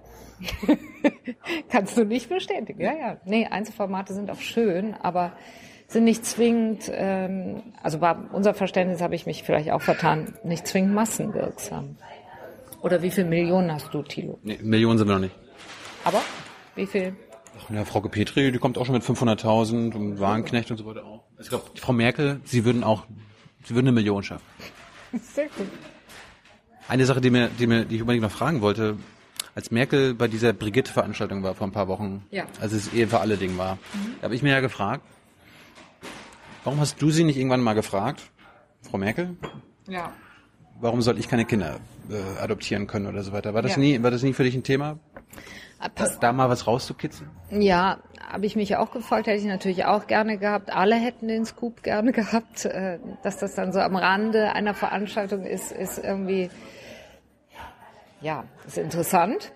Kannst 1.69 1.97
du 1.97 2.05
nicht 2.05 2.29
bestätigen, 2.29 2.79
ja, 2.79 2.93
ja. 2.93 3.17
Nee, 3.25 3.47
Einzelformate 3.47 4.13
sind 4.13 4.31
auch 4.31 4.39
schön, 4.39 4.93
aber 4.93 5.33
sind 5.87 6.05
nicht 6.05 6.25
zwingend, 6.25 6.89
ähm, 6.93 7.63
also 7.83 7.99
war 7.99 8.29
unser 8.31 8.53
Verständnis, 8.53 9.01
habe 9.01 9.15
ich 9.15 9.25
mich 9.25 9.43
vielleicht 9.43 9.71
auch 9.71 9.81
vertan, 9.81 10.33
nicht 10.43 10.67
zwingend 10.67 10.93
massenwirksam. 10.93 11.97
Oder 12.81 13.01
wie 13.01 13.11
viele 13.11 13.27
Millionen 13.27 13.73
hast 13.73 13.93
du, 13.93 14.03
Thilo? 14.03 14.39
Nee, 14.43 14.59
Millionen 14.61 14.97
sind 14.97 15.07
wir 15.07 15.15
noch 15.15 15.21
nicht. 15.21 15.35
Aber 16.03 16.21
wie 16.75 16.85
viel? 16.85 17.15
Ja, 17.69 17.85
Frau 17.85 18.01
Petri, 18.01 18.51
die 18.51 18.59
kommt 18.59 18.77
auch 18.77 18.85
schon 18.85 18.93
mit 18.93 19.03
500.000 19.03 19.93
und 19.95 20.19
Wagenknecht 20.19 20.71
und 20.71 20.77
so 20.77 20.85
weiter 20.85 21.03
auch. 21.05 21.23
Ich 21.39 21.49
glaube, 21.49 21.65
Frau 21.75 21.93
Merkel, 21.93 22.39
sie 22.43 22.65
würden 22.65 22.83
auch, 22.83 23.05
sie 23.63 23.73
würden 23.75 23.87
eine 23.87 23.93
Million 23.93 24.23
schaffen. 24.23 24.43
Sehr 25.33 25.45
gut. 25.45 25.67
Eine 26.87 27.05
Sache, 27.05 27.21
die 27.21 27.29
mir, 27.31 27.49
die 27.49 27.65
mir, 27.67 27.85
die 27.85 27.95
ich 27.95 28.01
unbedingt 28.01 28.23
noch 28.23 28.31
fragen 28.31 28.61
wollte, 28.61 28.97
als 29.55 29.71
Merkel 29.71 30.13
bei 30.13 30.27
dieser 30.27 30.53
Brigitte-Veranstaltung 30.53 31.41
war 31.43 31.55
vor 31.55 31.65
ein 31.65 31.71
paar 31.71 31.87
Wochen, 31.87 32.23
Ja. 32.29 32.45
als 32.59 32.73
es 32.73 32.93
Ehe 32.93 33.07
für 33.07 33.19
alle 33.21 33.37
Ding 33.37 33.57
war, 33.57 33.77
da 34.19 34.25
habe 34.25 34.35
ich 34.35 34.43
mir 34.43 34.51
ja 34.51 34.59
gefragt, 34.59 35.03
warum 36.63 36.79
hast 36.79 37.01
du 37.01 37.09
sie 37.09 37.23
nicht 37.23 37.37
irgendwann 37.37 37.61
mal 37.61 37.73
gefragt, 37.73 38.21
Frau 38.81 38.97
Merkel, 38.97 39.35
Ja. 39.87 40.11
warum 40.79 41.01
soll 41.01 41.17
ich 41.17 41.27
keine 41.29 41.45
Kinder 41.45 41.79
äh, 42.09 42.39
adoptieren 42.41 42.85
können 42.85 43.07
oder 43.07 43.23
so 43.23 43.31
weiter? 43.31 43.53
War 43.53 43.61
das 43.61 43.73
Ja. 43.73 43.77
nie, 43.79 44.03
war 44.03 44.11
das 44.11 44.21
nie 44.23 44.33
für 44.33 44.43
dich 44.43 44.55
ein 44.55 44.63
Thema, 44.63 44.99
Pass 45.93 46.19
da 46.19 46.31
mal 46.33 46.49
was 46.49 46.67
rauszukitzeln? 46.67 47.29
Ja, 47.51 47.97
habe 48.27 48.45
ich 48.45 48.55
mich 48.55 48.75
auch 48.75 48.91
gefragt, 48.91 49.27
hätte 49.27 49.37
ich 49.37 49.45
natürlich 49.45 49.85
auch 49.85 50.07
gerne 50.07 50.37
gehabt. 50.37 50.75
Alle 50.75 50.95
hätten 50.95 51.27
den 51.27 51.45
Scoop 51.45 51.83
gerne 51.83 52.11
gehabt. 52.13 52.65
Äh, 52.65 52.99
Dass 53.23 53.37
das 53.37 53.55
dann 53.55 53.71
so 53.71 53.79
am 53.79 53.95
Rande 53.95 54.51
einer 54.53 54.73
Veranstaltung 54.73 55.45
ist, 55.45 55.71
ist 55.71 55.97
irgendwie, 55.97 56.49
ja, 58.21 58.45
ist 58.65 58.77
interessant. 58.77 59.51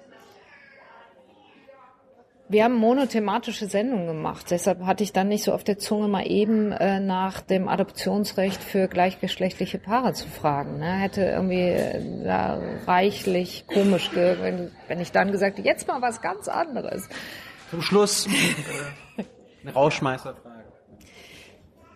Wir 2.52 2.64
haben 2.64 2.74
monothematische 2.74 3.68
Sendungen 3.68 4.08
gemacht, 4.08 4.48
deshalb 4.50 4.84
hatte 4.84 5.04
ich 5.04 5.14
dann 5.14 5.28
nicht 5.28 5.44
so 5.44 5.54
auf 5.54 5.64
der 5.64 5.78
Zunge, 5.78 6.08
mal 6.08 6.26
eben 6.26 6.72
äh, 6.72 7.00
nach 7.00 7.42
dem 7.42 7.68
Adoptionsrecht 7.68 8.64
für 8.64 8.88
gleichgeschlechtliche 8.88 9.78
Paare 9.78 10.14
zu 10.14 10.28
fragen. 10.28 10.80
Ne? 10.80 10.92
Hätte 10.94 11.22
irgendwie 11.22 11.62
äh, 11.62 12.24
da 12.24 12.60
reichlich 12.88 13.68
komisch, 13.68 14.10
ge 14.10 14.38
wenn, 14.42 14.72
wenn 14.88 15.00
ich 15.00 15.12
dann 15.12 15.32
gesagt 15.32 15.60
hätte, 15.60 15.68
jetzt 15.68 15.88
mal 15.88 16.02
was 16.02 16.22
ganz 16.22 16.48
anderes. 16.48 17.08
Zum 17.70 17.84
Schluss 17.84 18.26
äh, 18.26 19.24
eine 19.64 19.72
Rausschmeißerfrage. 19.72 20.59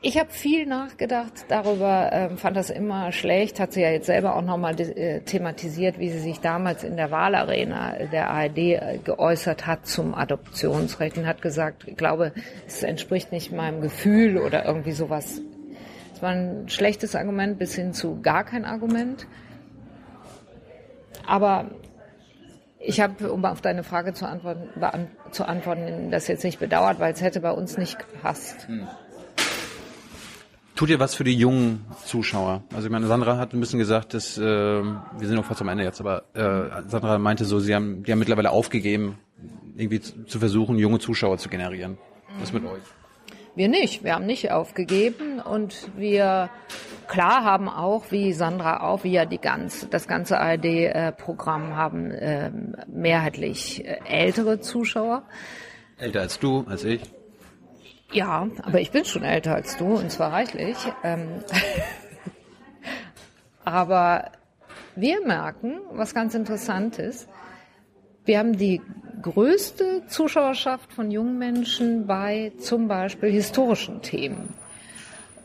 Ich 0.05 0.19
habe 0.19 0.29
viel 0.31 0.65
nachgedacht 0.65 1.45
darüber, 1.47 2.09
ähm, 2.11 2.37
fand 2.37 2.57
das 2.57 2.69
immer 2.69 3.13
schlecht, 3.13 3.61
hat 3.61 3.71
sie 3.71 3.81
ja 3.81 3.89
jetzt 3.89 4.07
selber 4.07 4.35
auch 4.35 4.41
nochmal 4.41 4.77
äh, 4.77 5.21
thematisiert, 5.21 5.97
wie 5.97 6.09
sie 6.09 6.19
sich 6.19 6.41
damals 6.41 6.83
in 6.83 6.97
der 6.97 7.09
Wahlarena 7.09 8.07
der 8.11 8.29
ARD 8.29 8.57
äh, 8.57 8.99
geäußert 9.01 9.65
hat 9.65 9.87
zum 9.87 10.13
Adoptionsrecht 10.13 11.17
und 11.17 11.25
hat 11.25 11.41
gesagt, 11.41 11.87
ich 11.87 11.95
glaube, 11.95 12.33
es 12.67 12.83
entspricht 12.83 13.31
nicht 13.31 13.53
meinem 13.53 13.79
Gefühl 13.79 14.39
oder 14.39 14.65
irgendwie 14.65 14.91
sowas. 14.91 15.39
Es 16.13 16.21
war 16.21 16.31
ein 16.31 16.67
schlechtes 16.67 17.15
Argument 17.15 17.57
bis 17.57 17.73
hin 17.73 17.93
zu 17.93 18.19
gar 18.21 18.43
kein 18.43 18.65
Argument. 18.65 19.25
Aber 21.25 21.71
ich 22.77 22.99
habe, 22.99 23.31
um 23.31 23.45
auf 23.45 23.61
deine 23.61 23.85
Frage 23.85 24.11
zu 24.11 24.27
antworten, 24.27 24.67
zu 25.31 25.47
antworten, 25.47 26.11
das 26.11 26.27
jetzt 26.27 26.43
nicht 26.43 26.59
bedauert, 26.59 26.99
weil 26.99 27.13
es 27.13 27.21
hätte 27.21 27.39
bei 27.39 27.51
uns 27.51 27.77
nicht 27.77 27.97
gepasst. 27.99 28.67
Tut 30.83 30.89
ihr 30.89 30.99
was 30.99 31.15
für 31.15 31.23
die 31.23 31.33
jungen 31.33 31.85
Zuschauer? 32.03 32.61
Also 32.75 32.87
ich 32.87 32.91
meine, 32.91 33.07
Sandra 33.07 33.37
hat 33.37 33.53
ein 33.53 33.61
bisschen 33.61 33.79
gesagt, 33.79 34.13
dass 34.13 34.37
äh, 34.37 34.41
wir 34.41 35.01
sind 35.21 35.35
noch 35.35 35.45
fast 35.45 35.61
am 35.61 35.69
Ende 35.69 35.85
jetzt, 35.85 36.01
aber 36.01 36.23
äh, 36.33 36.89
Sandra 36.89 37.19
meinte 37.19 37.45
so, 37.45 37.61
sie 37.61 37.73
haben, 37.73 38.03
die 38.03 38.11
haben 38.11 38.19
mittlerweile 38.19 38.51
aufgegeben, 38.51 39.17
irgendwie 39.77 40.01
zu, 40.01 40.25
zu 40.25 40.39
versuchen, 40.39 40.77
junge 40.77 40.99
Zuschauer 40.99 41.37
zu 41.37 41.47
generieren. 41.47 41.97
Was 42.37 42.51
mit 42.51 42.65
euch? 42.65 42.81
Wir 43.55 43.69
nicht. 43.69 44.03
Wir 44.03 44.13
haben 44.13 44.25
nicht 44.25 44.51
aufgegeben 44.51 45.39
und 45.39 45.89
wir 45.95 46.49
klar 47.07 47.45
haben 47.45 47.69
auch, 47.69 48.11
wie 48.11 48.33
Sandra 48.33 48.81
auch, 48.81 49.05
wie 49.05 49.13
ja 49.13 49.23
die 49.23 49.37
ganz, 49.37 49.87
das 49.89 50.05
ganze 50.09 50.37
ARD-Programm 50.37 51.77
haben 51.77 52.11
ähm, 52.13 52.75
mehrheitlich 52.87 53.85
äh, 53.85 53.99
ältere 54.05 54.59
Zuschauer. 54.59 55.23
Älter 55.97 56.19
als 56.19 56.39
du, 56.39 56.65
als 56.67 56.83
ich. 56.83 56.99
Ja, 58.13 58.47
aber 58.61 58.79
ich 58.79 58.91
bin 58.91 59.05
schon 59.05 59.23
älter 59.23 59.55
als 59.55 59.75
du 59.77 59.95
und 59.95 60.11
zwar 60.11 60.31
reichlich. 60.31 60.77
Ähm, 61.03 61.43
aber 63.65 64.31
wir 64.95 65.25
merken, 65.25 65.79
was 65.91 66.13
ganz 66.13 66.35
interessant 66.35 66.99
ist, 66.99 67.27
wir 68.25 68.37
haben 68.37 68.55
die 68.55 68.81
größte 69.21 70.05
Zuschauerschaft 70.07 70.93
von 70.93 71.09
jungen 71.09 71.39
Menschen 71.39 72.05
bei 72.05 72.53
zum 72.59 72.87
Beispiel 72.87 73.31
historischen 73.31 74.01
Themen. 74.01 74.53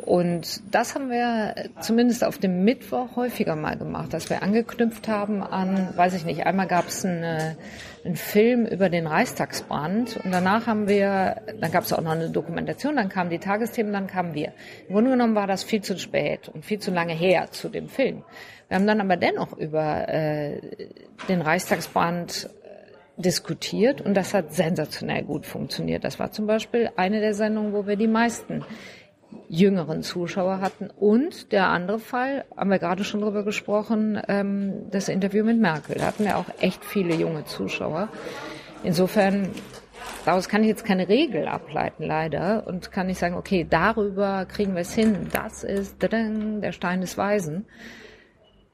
Und 0.09 0.63
das 0.75 0.95
haben 0.95 1.11
wir 1.11 1.55
zumindest 1.83 2.25
auf 2.25 2.39
dem 2.39 2.65
Mittwoch 2.65 3.15
häufiger 3.15 3.57
mal 3.57 3.77
gemacht, 3.77 4.15
dass 4.15 4.31
wir 4.31 4.43
angeknüpft 4.43 5.07
haben 5.07 5.43
an, 5.43 5.93
weiß 5.97 6.15
ich 6.15 6.25
nicht, 6.25 6.47
einmal 6.47 6.67
gab 6.67 6.89
es 6.89 7.05
eine, 7.05 7.59
einen 8.07 8.17
Film 8.17 8.65
über 8.65 8.89
den 8.89 9.07
Reichstagsbrand 9.07 10.17
und 10.25 10.33
danach 10.33 10.67
haben 10.67 10.89
wir, 10.89 11.43
dann 11.61 11.71
gab 11.71 11.85
es 11.85 11.93
auch 11.93 12.01
noch 12.01 12.13
eine 12.13 12.31
Dokumentation, 12.31 12.97
dann 12.97 13.11
kamen 13.11 13.29
die 13.29 13.39
Tagesthemen, 13.39 13.93
dann 13.93 14.07
kamen 14.07 14.33
wir. 14.33 14.55
Im 14.89 14.95
Grunde 14.95 15.11
genommen 15.11 15.35
war 15.35 15.47
das 15.47 15.63
viel 15.63 15.83
zu 15.83 15.99
spät 15.99 16.49
und 16.49 16.65
viel 16.65 16.79
zu 16.79 16.91
lange 16.91 17.13
her 17.13 17.49
zu 17.51 17.69
dem 17.69 17.91
Film. 17.91 18.23
Wir 18.69 18.79
haben 18.79 18.87
dann 18.87 19.03
aber 19.03 19.19
dennoch 19.19 19.59
über 19.59 20.09
äh, 20.09 20.59
den 21.29 21.43
Reichstagsbrand 21.43 22.49
diskutiert 23.19 24.01
und 24.01 24.15
das 24.15 24.33
hat 24.33 24.55
sensationell 24.55 25.25
gut 25.25 25.45
funktioniert. 25.45 26.05
Das 26.05 26.19
war 26.19 26.31
zum 26.31 26.47
Beispiel 26.47 26.89
eine 26.97 27.21
der 27.21 27.35
Sendungen, 27.35 27.73
wo 27.73 27.87
wir 27.87 27.97
die 27.97 28.07
meisten 28.07 28.65
jüngeren 29.49 30.03
Zuschauer 30.03 30.61
hatten. 30.61 30.91
Und 30.91 31.53
der 31.53 31.69
andere 31.69 31.99
Fall, 31.99 32.45
haben 32.57 32.71
wir 32.71 32.79
gerade 32.79 33.05
schon 33.05 33.21
drüber 33.21 33.43
gesprochen, 33.45 34.21
ähm, 34.29 34.91
das 34.91 35.09
Interview 35.09 35.45
mit 35.45 35.59
Merkel. 35.59 35.97
Da 35.97 36.07
hatten 36.07 36.25
wir 36.25 36.37
auch 36.37 36.47
echt 36.61 36.85
viele 36.85 37.15
junge 37.15 37.45
Zuschauer. 37.45 38.09
insofern, 38.85 39.51
daraus 40.25 40.49
kann 40.49 40.63
ich 40.63 40.69
jetzt 40.69 40.85
keine 40.85 41.09
Regel 41.09 41.49
ableiten, 41.49 42.05
leider, 42.05 42.67
und 42.67 42.93
kann 42.93 43.09
nicht 43.09 43.19
sagen, 43.19 43.35
okay, 43.35 43.67
darüber 43.69 44.47
kriegen 44.47 44.75
wir 44.75 44.83
es 44.83 44.95
hin. 44.95 45.29
Das 45.33 45.65
ist 45.65 46.01
der 46.03 46.73
Stein 46.73 47.01
des 47.01 47.19
Weisen. 47.19 47.67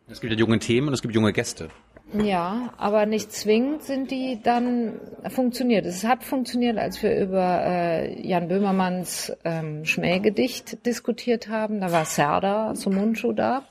Es 0.06 0.20
gibt 0.20 0.32
ja 0.32 0.38
junge 0.38 0.58
Themen 0.58 0.88
und 0.88 0.94
es 0.94 1.00
gibt 1.00 1.14
junge 1.14 1.32
Gäste. 1.32 1.70
Ja, 2.12 2.72
aber 2.76 3.06
nicht 3.06 3.32
zwingend 3.32 3.82
sind 3.82 4.10
die 4.10 4.38
dann 4.42 5.00
funktioniert. 5.28 5.86
Es 5.86 6.04
hat 6.04 6.22
funktioniert, 6.22 6.78
als 6.78 7.02
wir 7.02 7.18
über 7.18 7.64
äh, 7.64 8.26
Jan 8.26 8.48
Böhmermanns 8.48 9.32
ähm, 9.44 9.84
Schmähgedicht 9.84 10.86
diskutiert 10.86 11.48
haben. 11.48 11.80
Da 11.80 11.90
war 11.90 12.04
Serda 12.04 12.74
Sumunchu 12.74 13.32
da. 13.32 13.64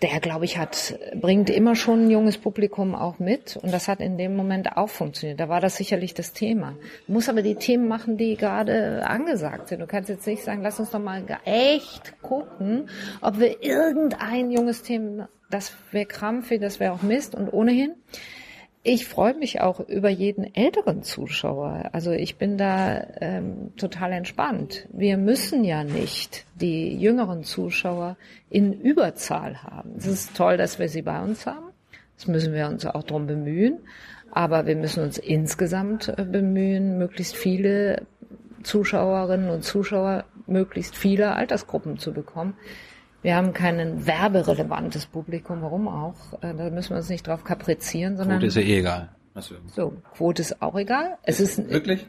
Der, 0.00 0.18
glaube 0.18 0.46
ich, 0.46 0.58
hat, 0.58 0.98
bringt 1.14 1.48
immer 1.48 1.76
schon 1.76 2.06
ein 2.06 2.10
junges 2.10 2.36
Publikum 2.36 2.96
auch 2.96 3.20
mit. 3.20 3.56
Und 3.62 3.72
das 3.72 3.86
hat 3.86 4.00
in 4.00 4.18
dem 4.18 4.34
Moment 4.34 4.76
auch 4.76 4.88
funktioniert. 4.88 5.38
Da 5.38 5.48
war 5.48 5.60
das 5.60 5.76
sicherlich 5.76 6.14
das 6.14 6.32
Thema. 6.32 6.74
Du 7.06 7.12
musst 7.12 7.28
aber 7.28 7.42
die 7.42 7.54
Themen 7.54 7.86
machen, 7.86 8.16
die 8.16 8.36
gerade 8.36 9.06
angesagt 9.06 9.68
sind. 9.68 9.78
Du 9.78 9.86
kannst 9.86 10.08
jetzt 10.08 10.26
nicht 10.26 10.42
sagen, 10.42 10.62
lass 10.62 10.80
uns 10.80 10.90
doch 10.90 10.98
mal 10.98 11.22
echt 11.44 12.20
gucken, 12.22 12.88
ob 13.20 13.38
wir 13.38 13.62
irgendein 13.62 14.50
junges 14.50 14.82
Thema 14.82 15.28
das 15.52 15.74
wäre 15.90 16.06
krampfig, 16.06 16.60
das 16.60 16.80
wäre 16.80 16.92
auch 16.92 17.02
Mist. 17.02 17.34
Und 17.34 17.52
ohnehin, 17.52 17.94
ich 18.82 19.06
freue 19.06 19.34
mich 19.34 19.60
auch 19.60 19.80
über 19.80 20.08
jeden 20.08 20.54
älteren 20.54 21.02
Zuschauer. 21.02 21.90
Also 21.92 22.10
ich 22.10 22.36
bin 22.36 22.58
da 22.58 23.06
ähm, 23.20 23.72
total 23.76 24.12
entspannt. 24.12 24.88
Wir 24.92 25.16
müssen 25.18 25.62
ja 25.62 25.84
nicht 25.84 26.46
die 26.54 26.96
jüngeren 26.96 27.44
Zuschauer 27.44 28.16
in 28.50 28.72
Überzahl 28.72 29.62
haben. 29.62 29.92
Es 29.98 30.06
ist 30.06 30.36
toll, 30.36 30.56
dass 30.56 30.78
wir 30.78 30.88
sie 30.88 31.02
bei 31.02 31.22
uns 31.22 31.46
haben. 31.46 31.66
Das 32.16 32.26
müssen 32.26 32.54
wir 32.54 32.66
uns 32.66 32.84
auch 32.86 33.04
darum 33.04 33.26
bemühen. 33.26 33.78
Aber 34.32 34.66
wir 34.66 34.76
müssen 34.76 35.02
uns 35.02 35.18
insgesamt 35.18 36.08
äh, 36.08 36.24
bemühen, 36.24 36.98
möglichst 36.98 37.36
viele 37.36 38.06
Zuschauerinnen 38.62 39.50
und 39.50 39.62
Zuschauer 39.62 40.24
möglichst 40.46 40.96
viele 40.96 41.34
Altersgruppen 41.34 41.98
zu 41.98 42.12
bekommen. 42.12 42.54
Wir 43.22 43.36
haben 43.36 43.52
kein 43.52 44.06
werberelevantes 44.06 45.06
Publikum, 45.06 45.62
warum 45.62 45.88
auch? 45.88 46.14
Äh, 46.42 46.54
da 46.54 46.70
müssen 46.70 46.90
wir 46.90 46.96
uns 46.96 47.08
nicht 47.08 47.26
drauf 47.26 47.44
kaprizieren, 47.44 48.16
sondern. 48.16 48.38
Quote 48.38 48.46
ist 48.46 48.56
ja 48.56 48.62
eh 48.62 48.78
egal. 48.78 49.08
So, 49.74 49.94
Quote 50.14 50.42
ist 50.42 50.60
auch 50.60 50.76
egal. 50.76 51.16
Es 51.22 51.40
ist 51.40 51.70
wirklich. 51.70 52.06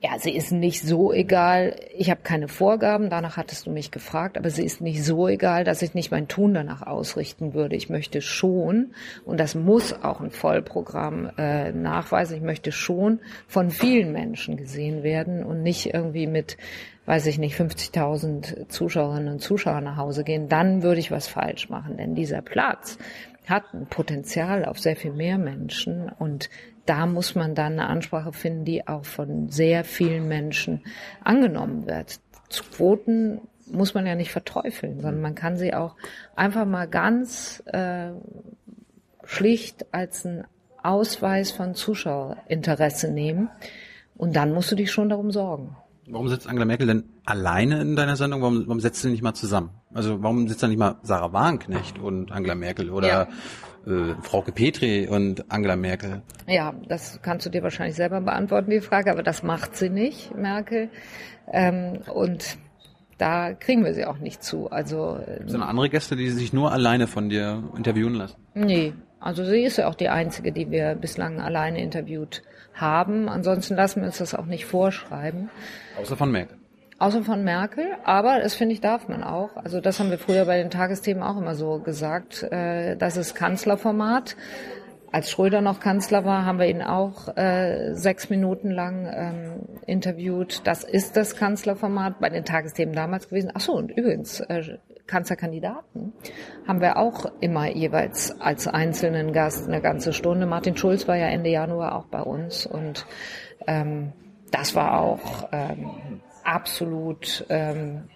Ja, 0.00 0.18
sie 0.18 0.36
ist 0.36 0.52
nicht 0.52 0.82
so 0.82 1.14
egal. 1.14 1.76
Ich 1.96 2.10
habe 2.10 2.20
keine 2.22 2.46
Vorgaben, 2.46 3.08
danach 3.08 3.38
hattest 3.38 3.66
du 3.66 3.70
mich 3.70 3.90
gefragt, 3.90 4.36
aber 4.36 4.50
sie 4.50 4.62
ist 4.62 4.82
nicht 4.82 5.02
so 5.02 5.28
egal, 5.28 5.64
dass 5.64 5.80
ich 5.80 5.94
nicht 5.94 6.10
mein 6.10 6.28
Tun 6.28 6.52
danach 6.52 6.82
ausrichten 6.82 7.54
würde. 7.54 7.74
Ich 7.74 7.88
möchte 7.88 8.20
schon, 8.20 8.92
und 9.24 9.40
das 9.40 9.54
muss 9.54 9.94
auch 9.94 10.20
ein 10.20 10.30
Vollprogramm 10.30 11.30
äh, 11.38 11.72
nachweisen, 11.72 12.36
ich 12.36 12.42
möchte 12.42 12.70
schon 12.70 13.20
von 13.46 13.70
vielen 13.70 14.12
Menschen 14.12 14.58
gesehen 14.58 15.04
werden 15.04 15.42
und 15.42 15.62
nicht 15.62 15.94
irgendwie 15.94 16.26
mit 16.26 16.58
weiß 17.06 17.26
ich 17.26 17.38
nicht, 17.38 17.58
50.000 17.58 18.68
Zuschauerinnen 18.68 19.34
und 19.34 19.40
Zuschauer 19.40 19.80
nach 19.80 19.96
Hause 19.96 20.24
gehen, 20.24 20.48
dann 20.48 20.82
würde 20.82 21.00
ich 21.00 21.10
was 21.10 21.28
falsch 21.28 21.68
machen. 21.68 21.96
Denn 21.96 22.14
dieser 22.14 22.42
Platz 22.42 22.98
hat 23.46 23.74
ein 23.74 23.86
Potenzial 23.86 24.64
auf 24.64 24.78
sehr 24.78 24.96
viel 24.96 25.12
mehr 25.12 25.38
Menschen 25.38 26.08
und 26.08 26.48
da 26.86 27.06
muss 27.06 27.34
man 27.34 27.54
dann 27.54 27.74
eine 27.74 27.86
Ansprache 27.86 28.32
finden, 28.32 28.64
die 28.64 28.86
auch 28.86 29.04
von 29.04 29.48
sehr 29.48 29.84
vielen 29.84 30.28
Menschen 30.28 30.82
angenommen 31.22 31.86
wird. 31.86 32.20
Zu 32.48 32.64
Quoten 32.64 33.40
muss 33.66 33.94
man 33.94 34.06
ja 34.06 34.14
nicht 34.14 34.32
verteufeln, 34.32 35.00
sondern 35.00 35.22
man 35.22 35.34
kann 35.34 35.56
sie 35.56 35.74
auch 35.74 35.96
einfach 36.36 36.66
mal 36.66 36.86
ganz 36.86 37.62
äh, 37.66 38.10
schlicht 39.24 39.86
als 39.92 40.24
ein 40.24 40.44
Ausweis 40.82 41.50
von 41.50 41.74
Zuschauerinteresse 41.74 43.10
nehmen. 43.10 43.48
Und 44.16 44.36
dann 44.36 44.52
musst 44.52 44.70
du 44.70 44.76
dich 44.76 44.92
schon 44.92 45.08
darum 45.08 45.30
sorgen. 45.30 45.76
Warum 46.06 46.28
sitzt 46.28 46.46
Angela 46.46 46.66
Merkel 46.66 46.86
denn 46.86 47.04
alleine 47.24 47.80
in 47.80 47.96
deiner 47.96 48.16
Sendung? 48.16 48.42
Warum, 48.42 48.66
warum 48.66 48.80
setzt 48.80 49.02
sie 49.02 49.10
nicht 49.10 49.22
mal 49.22 49.34
zusammen? 49.34 49.70
Also 49.92 50.22
warum 50.22 50.48
sitzt 50.48 50.62
da 50.62 50.68
nicht 50.68 50.78
mal 50.78 50.96
Sarah 51.02 51.32
Wagenknecht 51.32 51.98
und 51.98 52.30
Angela 52.30 52.54
Merkel 52.54 52.90
oder 52.90 53.08
ja. 53.08 53.22
äh, 53.86 54.14
Frauke 54.22 54.52
Petri 54.52 55.08
und 55.08 55.50
Angela 55.50 55.76
Merkel? 55.76 56.22
Ja, 56.46 56.74
das 56.88 57.20
kannst 57.22 57.46
du 57.46 57.50
dir 57.50 57.62
wahrscheinlich 57.62 57.96
selber 57.96 58.20
beantworten, 58.20 58.70
die 58.70 58.80
Frage, 58.80 59.10
aber 59.10 59.22
das 59.22 59.42
macht 59.42 59.76
sie 59.76 59.88
nicht, 59.88 60.34
Merkel. 60.34 60.90
Ähm, 61.50 62.00
und 62.12 62.58
da 63.18 63.54
kriegen 63.54 63.84
wir 63.84 63.94
sie 63.94 64.04
auch 64.04 64.18
nicht 64.18 64.42
zu. 64.42 64.70
Also 64.70 65.18
es 65.44 65.54
andere 65.54 65.88
Gäste, 65.88 66.16
die 66.16 66.30
sich 66.30 66.52
nur 66.52 66.72
alleine 66.72 67.06
von 67.06 67.28
dir 67.28 67.62
interviewen 67.76 68.14
lassen? 68.14 68.36
Nee, 68.54 68.92
also 69.20 69.44
sie 69.44 69.62
ist 69.62 69.78
ja 69.78 69.88
auch 69.88 69.94
die 69.94 70.08
einzige, 70.08 70.52
die 70.52 70.70
wir 70.70 70.94
bislang 70.94 71.40
alleine 71.40 71.80
interviewt 71.80 72.42
haben. 72.74 73.28
Ansonsten 73.28 73.74
lassen 73.74 74.00
wir 74.00 74.06
uns 74.06 74.18
das 74.18 74.34
auch 74.34 74.46
nicht 74.46 74.66
vorschreiben. 74.66 75.48
Außer 75.98 76.16
von 76.16 76.30
Merkel. 76.30 76.58
Außer 76.98 77.22
von 77.22 77.42
Merkel, 77.42 77.86
aber 78.04 78.38
das 78.38 78.54
finde 78.54 78.74
ich 78.74 78.80
darf 78.80 79.08
man 79.08 79.24
auch. 79.24 79.56
Also 79.56 79.80
das 79.80 79.98
haben 79.98 80.10
wir 80.10 80.18
früher 80.18 80.44
bei 80.44 80.58
den 80.58 80.70
Tagesthemen 80.70 81.22
auch 81.22 81.36
immer 81.36 81.54
so 81.54 81.80
gesagt. 81.80 82.44
Äh, 82.44 82.96
das 82.96 83.16
ist 83.16 83.34
Kanzlerformat. 83.34 84.36
Als 85.14 85.30
Schröder 85.30 85.60
noch 85.60 85.78
Kanzler 85.78 86.24
war, 86.24 86.44
haben 86.44 86.58
wir 86.58 86.66
ihn 86.66 86.82
auch 86.82 87.36
äh, 87.36 87.94
sechs 87.94 88.30
Minuten 88.30 88.72
lang 88.72 89.06
ähm, 89.06 89.78
interviewt. 89.86 90.62
Das 90.64 90.82
ist 90.82 91.16
das 91.16 91.36
Kanzlerformat 91.36 92.18
bei 92.18 92.30
den 92.30 92.44
Tagesthemen 92.44 92.96
damals 92.96 93.28
gewesen. 93.28 93.52
Ach 93.54 93.60
so, 93.60 93.74
und 93.74 93.92
übrigens, 93.92 94.40
äh, 94.40 94.76
Kanzlerkandidaten 95.06 96.14
haben 96.66 96.80
wir 96.80 96.96
auch 96.96 97.26
immer 97.40 97.70
jeweils 97.70 98.40
als 98.40 98.66
einzelnen 98.66 99.32
Gast 99.32 99.68
eine 99.68 99.80
ganze 99.80 100.12
Stunde. 100.12 100.46
Martin 100.46 100.76
Schulz 100.76 101.06
war 101.06 101.14
ja 101.14 101.26
Ende 101.26 101.50
Januar 101.50 101.94
auch 101.94 102.06
bei 102.06 102.20
uns 102.20 102.66
und 102.66 103.06
ähm, 103.68 104.12
das 104.50 104.74
war 104.74 104.98
auch 104.98 105.48
ähm, 105.52 105.90
absolut 106.42 107.46
ähm, 107.50 108.08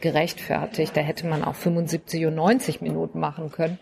gerechtfertigt. 0.00 0.96
Da 0.96 1.00
hätte 1.00 1.28
man 1.28 1.44
auch 1.44 1.54
75 1.54 2.26
und 2.26 2.34
90 2.34 2.80
Minuten 2.80 3.20
machen 3.20 3.52
können 3.52 3.78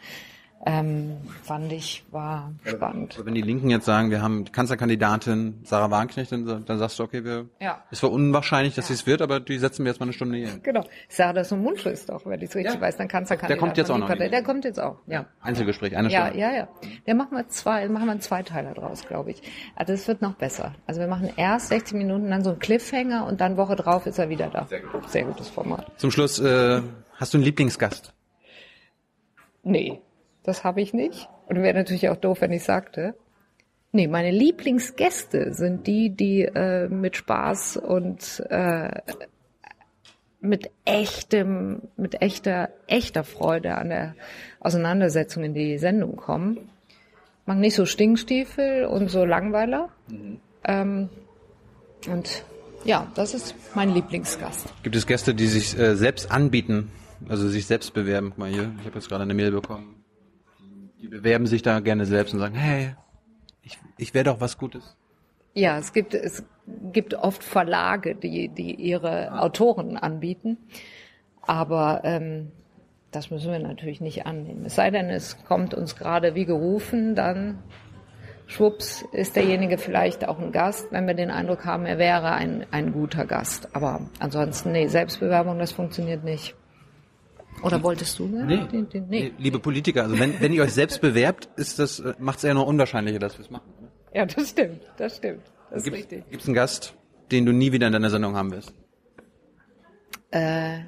ähm, 0.64 1.16
fand 1.42 1.72
ich, 1.72 2.04
war 2.12 2.52
spannend. 2.64 3.14
Also 3.14 3.26
wenn 3.26 3.34
die 3.34 3.42
Linken 3.42 3.68
jetzt 3.68 3.84
sagen, 3.84 4.10
wir 4.10 4.22
haben 4.22 4.44
Kanzlerkandidatin 4.52 5.60
Sarah 5.64 5.90
Wagenknecht, 5.90 6.30
dann, 6.30 6.64
dann 6.64 6.78
sagst 6.78 6.98
du, 6.98 7.02
okay, 7.02 7.24
wir, 7.24 7.46
ja. 7.60 7.82
es 7.90 8.02
war 8.02 8.12
unwahrscheinlich, 8.12 8.76
dass 8.76 8.84
ja. 8.84 8.94
sie 8.94 9.00
es 9.00 9.06
wird, 9.06 9.22
aber 9.22 9.40
die 9.40 9.58
setzen 9.58 9.84
wir 9.84 9.90
jetzt 9.90 9.98
mal 9.98 10.06
eine 10.06 10.12
Stunde 10.12 10.38
hier. 10.38 10.50
Genau. 10.62 10.84
Sarah, 11.08 11.32
das 11.32 11.48
ist 11.48 11.52
ein 11.54 11.62
Mundschluss 11.62 12.06
doch, 12.06 12.24
wenn 12.26 12.40
ich 12.40 12.50
es 12.50 12.54
richtig 12.54 12.74
ja. 12.74 12.80
weiß, 12.80 12.96
dann 12.96 13.08
Kanzlerkandidat. 13.08 13.50
Der 13.50 13.56
kommt 13.58 13.76
jetzt 13.76 13.90
auch 13.90 13.98
noch. 13.98 14.06
Partei. 14.06 14.28
Der 14.28 14.42
kommt 14.44 14.64
jetzt 14.64 14.78
auch, 14.78 14.98
ja. 15.08 15.26
Einzelgespräch, 15.40 15.96
eine 15.96 16.10
Stunde. 16.10 16.38
Ja, 16.38 16.50
ja, 16.50 16.56
ja. 16.56 16.68
Der 17.08 17.14
machen 17.16 17.36
wir 17.36 17.48
zwei, 17.48 17.88
machen 17.88 18.06
wir 18.06 18.12
einen 18.12 18.20
Zweiteiler 18.20 18.74
draus, 18.74 19.04
glaube 19.06 19.32
ich. 19.32 19.42
Also 19.74 19.92
es 19.92 20.06
wird 20.06 20.22
noch 20.22 20.34
besser. 20.34 20.74
Also 20.86 21.00
wir 21.00 21.08
machen 21.08 21.30
erst 21.36 21.68
60 21.68 21.98
Minuten, 21.98 22.30
dann 22.30 22.44
so 22.44 22.50
einen 22.50 22.60
Cliffhanger 22.60 23.26
und 23.26 23.40
dann 23.40 23.56
Woche 23.56 23.74
drauf 23.74 24.06
ist 24.06 24.18
er 24.18 24.28
wieder 24.28 24.48
da. 24.48 24.66
Sehr, 24.66 24.80
gut. 24.80 25.10
Sehr 25.10 25.24
gutes 25.24 25.48
Format. 25.48 25.90
Zum 25.96 26.12
Schluss, 26.12 26.38
äh, 26.38 26.82
hast 27.16 27.34
du 27.34 27.38
einen 27.38 27.44
Lieblingsgast? 27.44 28.12
Nee. 29.64 30.00
Das 30.42 30.64
habe 30.64 30.80
ich 30.80 30.92
nicht. 30.92 31.28
Und 31.46 31.62
wäre 31.62 31.74
natürlich 31.74 32.08
auch 32.08 32.16
doof, 32.16 32.40
wenn 32.40 32.52
ich 32.52 32.64
sagte. 32.64 33.14
Nee, 33.92 34.08
meine 34.08 34.30
Lieblingsgäste 34.30 35.52
sind 35.52 35.86
die, 35.86 36.10
die 36.10 36.42
äh, 36.42 36.88
mit 36.88 37.16
Spaß 37.16 37.76
und 37.76 38.42
äh, 38.48 39.02
mit 40.40 40.70
echtem, 40.84 41.82
mit 41.96 42.22
echter, 42.22 42.70
echter 42.86 43.22
Freude 43.22 43.76
an 43.76 43.90
der 43.90 44.14
Auseinandersetzung 44.60 45.44
in 45.44 45.54
die 45.54 45.78
Sendung 45.78 46.16
kommen. 46.16 46.70
Mag 47.44 47.58
nicht 47.58 47.74
so 47.74 47.84
Stinkstiefel 47.84 48.86
und 48.86 49.10
so 49.10 49.24
Langweiler. 49.24 49.90
Mhm. 50.08 50.40
Ähm, 50.64 51.08
und 52.08 52.44
ja, 52.84 53.12
das 53.14 53.34
ist 53.34 53.54
mein 53.74 53.92
Lieblingsgast. 53.92 54.72
Gibt 54.82 54.96
es 54.96 55.06
Gäste, 55.06 55.34
die 55.34 55.46
sich 55.46 55.78
äh, 55.78 55.96
selbst 55.96 56.30
anbieten, 56.30 56.90
also 57.28 57.48
sich 57.48 57.66
selbst 57.66 57.92
bewerben? 57.92 58.30
Guck 58.30 58.38
mal 58.38 58.48
hier, 58.48 58.72
ich 58.80 58.86
habe 58.86 58.96
jetzt 58.96 59.08
gerade 59.08 59.22
eine 59.22 59.34
Mail 59.34 59.52
bekommen 59.52 60.01
die 61.02 61.08
bewerben 61.08 61.46
sich 61.46 61.62
da 61.62 61.80
gerne 61.80 62.06
selbst 62.06 62.32
und 62.32 62.40
sagen, 62.40 62.54
hey, 62.54 62.94
ich, 63.62 63.78
ich 63.98 64.14
wäre 64.14 64.24
doch 64.24 64.40
was 64.40 64.56
Gutes. 64.56 64.96
Ja, 65.52 65.76
es 65.76 65.92
gibt, 65.92 66.14
es 66.14 66.44
gibt 66.92 67.14
oft 67.14 67.42
Verlage, 67.42 68.14
die, 68.14 68.48
die 68.48 68.74
ihre 68.74 69.38
Autoren 69.38 69.96
anbieten. 69.96 70.56
Aber 71.42 72.02
ähm, 72.04 72.52
das 73.10 73.30
müssen 73.30 73.50
wir 73.50 73.58
natürlich 73.58 74.00
nicht 74.00 74.26
annehmen. 74.26 74.64
Es 74.64 74.76
sei 74.76 74.90
denn, 74.90 75.10
es 75.10 75.44
kommt 75.44 75.74
uns 75.74 75.96
gerade 75.96 76.34
wie 76.34 76.46
gerufen, 76.46 77.14
dann 77.16 77.58
schwupps 78.46 79.04
ist 79.12 79.34
derjenige 79.36 79.78
vielleicht 79.78 80.26
auch 80.26 80.38
ein 80.38 80.52
Gast, 80.52 80.92
wenn 80.92 81.06
wir 81.06 81.14
den 81.14 81.30
Eindruck 81.30 81.64
haben, 81.64 81.84
er 81.84 81.98
wäre 81.98 82.32
ein, 82.32 82.64
ein 82.70 82.92
guter 82.92 83.26
Gast. 83.26 83.74
Aber 83.74 84.08
ansonsten, 84.20 84.72
nee, 84.72 84.86
Selbstbewerbung, 84.86 85.58
das 85.58 85.72
funktioniert 85.72 86.22
nicht. 86.22 86.54
Oder 87.62 87.82
wolltest 87.82 88.18
du? 88.18 88.26
Ne? 88.26 88.44
Nee. 88.44 88.66
Den, 88.70 88.88
den, 88.88 89.08
nee. 89.08 89.32
Liebe 89.38 89.58
Politiker, 89.58 90.02
also 90.02 90.18
wenn, 90.18 90.40
wenn 90.40 90.52
ihr 90.52 90.62
euch 90.62 90.72
selbst 90.72 91.00
bewerbt, 91.00 91.48
ist 91.56 91.78
das, 91.78 92.00
äh, 92.00 92.14
macht 92.18 92.38
es 92.38 92.44
eher 92.44 92.54
noch 92.54 92.66
unwahrscheinlicher, 92.66 93.18
dass 93.18 93.38
wir 93.38 93.44
es 93.44 93.50
machen. 93.50 93.72
Oder? 93.78 93.88
Ja, 94.14 94.26
das 94.26 94.50
stimmt, 94.50 94.80
das 94.96 95.16
stimmt. 95.16 95.42
Das 95.70 95.84
gibt's, 95.84 96.00
ist 96.00 96.04
richtig. 96.04 96.30
Gibt 96.30 96.42
es 96.42 96.48
einen 96.48 96.54
Gast, 96.54 96.94
den 97.30 97.46
du 97.46 97.52
nie 97.52 97.72
wieder 97.72 97.86
in 97.86 97.92
deiner 97.92 98.10
Sendung 98.10 98.36
haben 98.36 98.50
wirst? 98.52 98.74
Äh, 100.30 100.80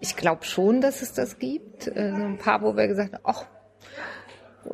ich 0.00 0.16
glaube 0.16 0.44
schon, 0.44 0.80
dass 0.80 1.02
es 1.02 1.12
das 1.12 1.38
gibt. 1.38 1.88
Äh, 1.88 2.12
so 2.16 2.24
ein 2.24 2.38
paar, 2.38 2.62
wo 2.62 2.76
wir 2.76 2.86
gesagt 2.86 3.14
haben, 3.14 3.22
ach, 3.24 3.46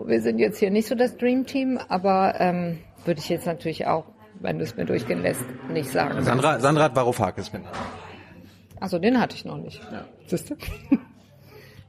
wir 0.04 0.20
sind 0.20 0.38
jetzt 0.38 0.58
hier 0.58 0.70
nicht 0.70 0.88
so 0.88 0.94
das 0.94 1.16
Dream 1.16 1.46
Team, 1.46 1.78
aber 1.88 2.34
ähm, 2.40 2.78
Würde 3.04 3.20
ich 3.20 3.28
jetzt 3.28 3.46
natürlich 3.46 3.86
auch, 3.86 4.04
wenn 4.40 4.58
du 4.58 4.64
es 4.64 4.76
mir 4.76 4.84
durchgehen 4.84 5.22
lässt, 5.22 5.44
nicht 5.70 5.90
sagen. 5.90 6.22
Sandra, 6.22 6.58
Sandra 6.58 6.84
hat 6.84 6.96
Varoufakis 6.96 7.52
genannt. 7.52 7.74
Also 8.80 8.98
den 8.98 9.18
hatte 9.20 9.36
ich 9.36 9.44
noch 9.44 9.56
nicht. 9.58 9.80
Ja. 9.90 10.04
Siehst 10.26 10.50
du? 10.50 10.56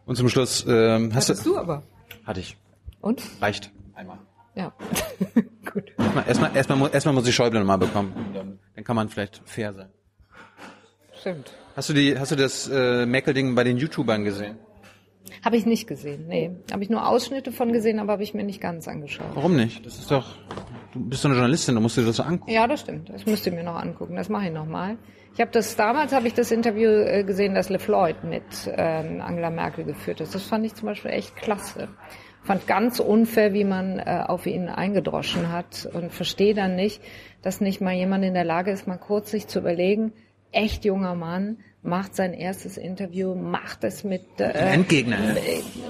Und 0.06 0.16
zum 0.16 0.30
Schluss 0.30 0.66
ähm, 0.68 1.14
hast 1.14 1.30
Hattest 1.30 1.46
du... 1.46 1.54
du 1.54 1.58
aber. 1.60 1.84
Hatte 2.26 2.40
ich. 2.40 2.58
Und? 3.02 3.22
Reicht. 3.42 3.72
Einmal. 3.94 4.20
Ja. 4.56 4.74
Gut. 5.74 5.92
Erstmal, 5.98 6.28
erstmal, 6.28 6.56
erstmal, 6.56 6.78
mu- 6.78 6.88
erstmal 6.88 7.14
muss 7.14 7.28
ich 7.28 7.36
Schäuble 7.36 7.60
nochmal 7.60 7.78
bekommen. 7.78 8.14
Dann, 8.34 8.60
dann 8.76 8.84
kann 8.84 8.96
man 8.96 9.10
vielleicht 9.10 9.42
fair 9.46 9.74
sein. 9.74 9.90
Stimmt. 11.20 11.52
Hast 11.76 11.90
du 11.90 11.94
die, 11.94 12.18
hast 12.18 12.32
du 12.32 12.36
das 12.36 12.68
äh, 12.70 13.06
Mäkelding 13.06 13.54
bei 13.56 13.64
den 13.64 13.78
YouTubern 13.78 14.24
gesehen? 14.24 14.58
Habe 15.44 15.58
ich 15.58 15.66
nicht 15.66 15.88
gesehen. 15.88 16.26
Nee. 16.28 16.52
Habe 16.72 16.84
ich 16.84 16.90
nur 16.90 17.08
Ausschnitte 17.08 17.52
von 17.52 17.72
gesehen, 17.74 18.00
aber 18.00 18.14
habe 18.14 18.24
ich 18.24 18.34
mir 18.34 18.44
nicht 18.44 18.62
ganz 18.62 18.88
angeschaut. 18.88 19.28
Warum 19.34 19.56
nicht? 19.56 19.86
Das 19.86 19.98
ist 19.98 20.12
doch, 20.12 20.36
du 20.94 21.00
bist 21.00 21.24
doch 21.24 21.30
eine 21.30 21.38
Journalistin, 21.38 21.76
du 21.76 21.82
musst 21.82 21.98
dir 21.98 22.06
das 22.06 22.20
angucken. 22.20 22.52
Ja, 22.52 22.68
das 22.68 22.82
stimmt. 22.82 23.10
Das 23.10 23.26
müsst 23.26 23.46
ihr 23.46 23.54
mir 23.54 23.64
noch 23.64 23.76
angucken. 23.76 24.16
Das 24.16 24.30
mache 24.30 24.48
ich 24.48 24.54
nochmal. 24.54 24.98
Ich 25.34 25.42
habe 25.42 25.52
das 25.52 25.76
damals 25.76 26.14
habe 26.14 26.28
ich 26.28 26.34
das 26.34 26.52
Interview 26.52 26.90
äh, 26.90 27.24
gesehen, 27.24 27.54
das 27.54 27.70
LeFloid 27.70 28.24
mit 28.24 28.44
ähm, 28.68 29.22
Angela 29.22 29.52
Merkel 29.52 29.86
geführt 29.86 30.20
hat. 30.20 30.34
Das 30.34 30.44
fand 30.44 30.66
ich 30.66 30.74
zum 30.74 30.88
Beispiel 30.88 31.12
echt 31.12 31.36
klasse. 31.36 31.90
Fand 32.44 32.66
ganz 32.66 33.00
unfair, 33.00 33.54
wie 33.54 33.64
man 33.64 34.00
äh, 34.00 34.24
auf 34.26 34.48
ihn 34.48 34.70
eingedroschen 34.70 35.52
hat 35.52 35.88
und 35.94 36.12
verstehe 36.12 36.56
dann 36.56 36.76
nicht, 36.76 37.02
dass 37.42 37.62
nicht 37.62 37.82
mal 37.82 37.94
jemand 37.94 38.24
in 38.24 38.34
der 38.34 38.46
Lage 38.46 38.72
ist, 38.72 38.88
mal 38.88 38.98
kurz 38.98 39.30
sich 39.30 39.48
zu 39.48 39.60
überlegen. 39.60 40.14
Echt 40.52 40.86
junger 40.86 41.14
Mann 41.14 41.58
macht 41.88 42.16
sein 42.16 42.34
erstes 42.34 42.78
Interview, 42.78 43.34
macht 43.34 43.84
es 43.84 44.04
mit 44.04 44.22
äh, 44.40 44.50
Endgegner. 44.50 45.18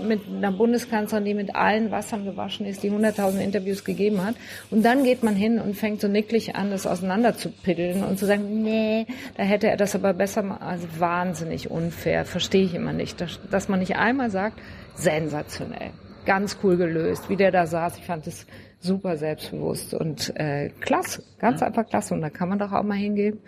mit 0.08 0.22
einer 0.28 0.52
Bundeskanzlerin, 0.52 1.26
die 1.26 1.34
mit 1.34 1.56
allen 1.56 1.90
Wassern 1.92 2.24
gewaschen 2.24 2.66
ist, 2.68 2.84
die 2.84 2.92
100.000 2.92 3.40
Interviews 3.40 3.84
gegeben 3.84 4.24
hat. 4.24 4.36
Und 4.70 4.86
dann 4.86 5.04
geht 5.04 5.24
man 5.24 5.36
hin 5.36 5.60
und 5.60 5.76
fängt 5.76 6.00
so 6.00 6.08
nicklig 6.08 6.56
an, 6.56 6.70
das 6.70 6.86
auseinander 6.86 7.36
zu 7.36 7.50
piddeln 7.50 8.04
und 8.04 8.20
zu 8.20 8.28
sagen, 8.28 8.64
nee, 8.64 9.08
da 9.36 9.44
hätte 9.44 9.68
er 9.68 9.78
das 9.78 9.96
aber 9.96 10.14
besser 10.14 10.44
machen. 10.44 10.62
Also 10.62 10.88
wahnsinnig 11.00 11.72
unfair, 11.72 12.26
verstehe 12.26 12.64
ich 12.64 12.76
immer 12.76 12.94
nicht. 12.94 13.20
Dass, 13.20 13.40
dass 13.50 13.68
man 13.68 13.80
nicht 13.80 13.96
einmal 13.96 14.30
sagt, 14.30 14.60
sensationell, 14.96 15.92
ganz 16.26 16.60
cool 16.64 16.78
gelöst, 16.78 17.28
wie 17.30 17.36
der 17.36 17.52
da 17.52 17.66
saß. 17.66 17.98
Ich 17.98 18.06
fand 18.06 18.28
es 18.28 18.46
super 18.80 19.18
selbstbewusst 19.18 19.96
und 19.96 20.32
äh, 20.38 20.70
klasse, 20.80 21.24
ganz 21.40 21.64
einfach 21.64 21.88
klasse. 21.88 22.14
Und 22.14 22.22
da 22.22 22.30
kann 22.30 22.50
man 22.50 22.60
doch 22.60 22.72
auch 22.72 22.84
mal 22.84 22.98
hingehen. 22.98 23.40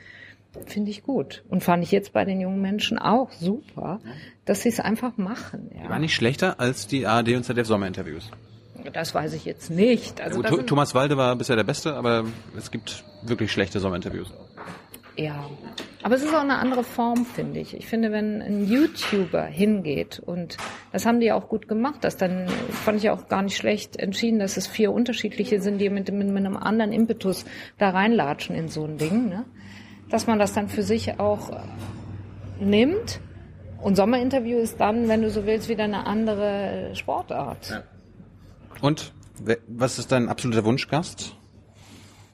Finde 0.65 0.89
ich 0.91 1.03
gut. 1.03 1.43
Und 1.49 1.63
fand 1.63 1.83
ich 1.83 1.91
jetzt 1.91 2.11
bei 2.13 2.25
den 2.25 2.41
jungen 2.41 2.61
Menschen 2.61 2.97
auch 2.97 3.31
super, 3.31 3.99
dass 4.45 4.61
sie 4.61 4.69
es 4.69 4.79
einfach 4.79 5.17
machen. 5.17 5.69
Die 5.73 5.83
war 5.83 5.91
Ja. 5.91 5.99
nicht 5.99 6.15
schlechter 6.15 6.59
als 6.59 6.87
die 6.87 7.05
ARD 7.05 7.35
und 7.35 7.43
ZDF 7.43 7.67
Sommerinterviews. 7.67 8.29
Das 8.93 9.13
weiß 9.13 9.33
ich 9.33 9.45
jetzt 9.45 9.69
nicht. 9.69 10.21
Also 10.21 10.41
sind, 10.41 10.67
Thomas 10.67 10.95
Walde 10.95 11.17
war 11.17 11.35
bisher 11.35 11.55
der 11.55 11.63
Beste, 11.65 11.95
aber 11.95 12.25
es 12.57 12.71
gibt 12.71 13.03
wirklich 13.23 13.51
schlechte 13.51 13.79
Sommerinterviews. 13.79 14.31
ja. 15.17 15.45
Aber 16.01 16.15
es 16.15 16.23
ist 16.23 16.33
auch 16.33 16.39
eine 16.39 16.59
andere 16.59 16.85
Form, 16.85 17.25
finde 17.25 17.59
ich. 17.59 17.75
Ich 17.75 17.85
finde, 17.87 18.13
wenn 18.13 18.41
ein 18.41 18.65
YouTuber 18.65 19.43
hingeht 19.43 20.21
und 20.25 20.55
das 20.93 21.05
haben 21.05 21.19
die 21.19 21.33
auch 21.33 21.49
gut 21.49 21.67
gemacht, 21.67 21.97
das 22.05 22.15
dann 22.15 22.47
fand 22.71 22.99
ich 22.99 23.09
auch 23.09 23.27
gar 23.27 23.41
nicht 23.41 23.57
schlecht 23.57 23.97
entschieden, 23.97 24.39
dass 24.39 24.55
es 24.55 24.65
vier 24.65 24.93
unterschiedliche 24.93 25.59
sind, 25.61 25.79
die 25.79 25.89
mit, 25.89 26.09
mit, 26.13 26.29
mit 26.29 26.37
einem 26.37 26.55
anderen 26.55 26.93
Impetus 26.93 27.43
da 27.77 27.89
reinlatschen 27.89 28.55
in 28.55 28.69
so 28.69 28.85
ein 28.85 28.97
Ding, 28.97 29.27
ne? 29.27 29.43
Dass 30.09 30.27
man 30.27 30.39
das 30.39 30.53
dann 30.53 30.69
für 30.69 30.83
sich 30.83 31.19
auch 31.19 31.51
nimmt. 32.59 33.19
Und 33.81 33.95
Sommerinterview 33.95 34.57
ist 34.57 34.79
dann, 34.79 35.07
wenn 35.07 35.21
du 35.21 35.29
so 35.29 35.45
willst, 35.45 35.69
wieder 35.69 35.85
eine 35.85 36.05
andere 36.05 36.91
Sportart. 36.95 37.83
Und 38.81 39.13
wer- 39.41 39.57
was 39.67 39.99
ist 39.99 40.11
dein 40.11 40.27
absoluter 40.27 40.65
Wunschgast? 40.65 41.35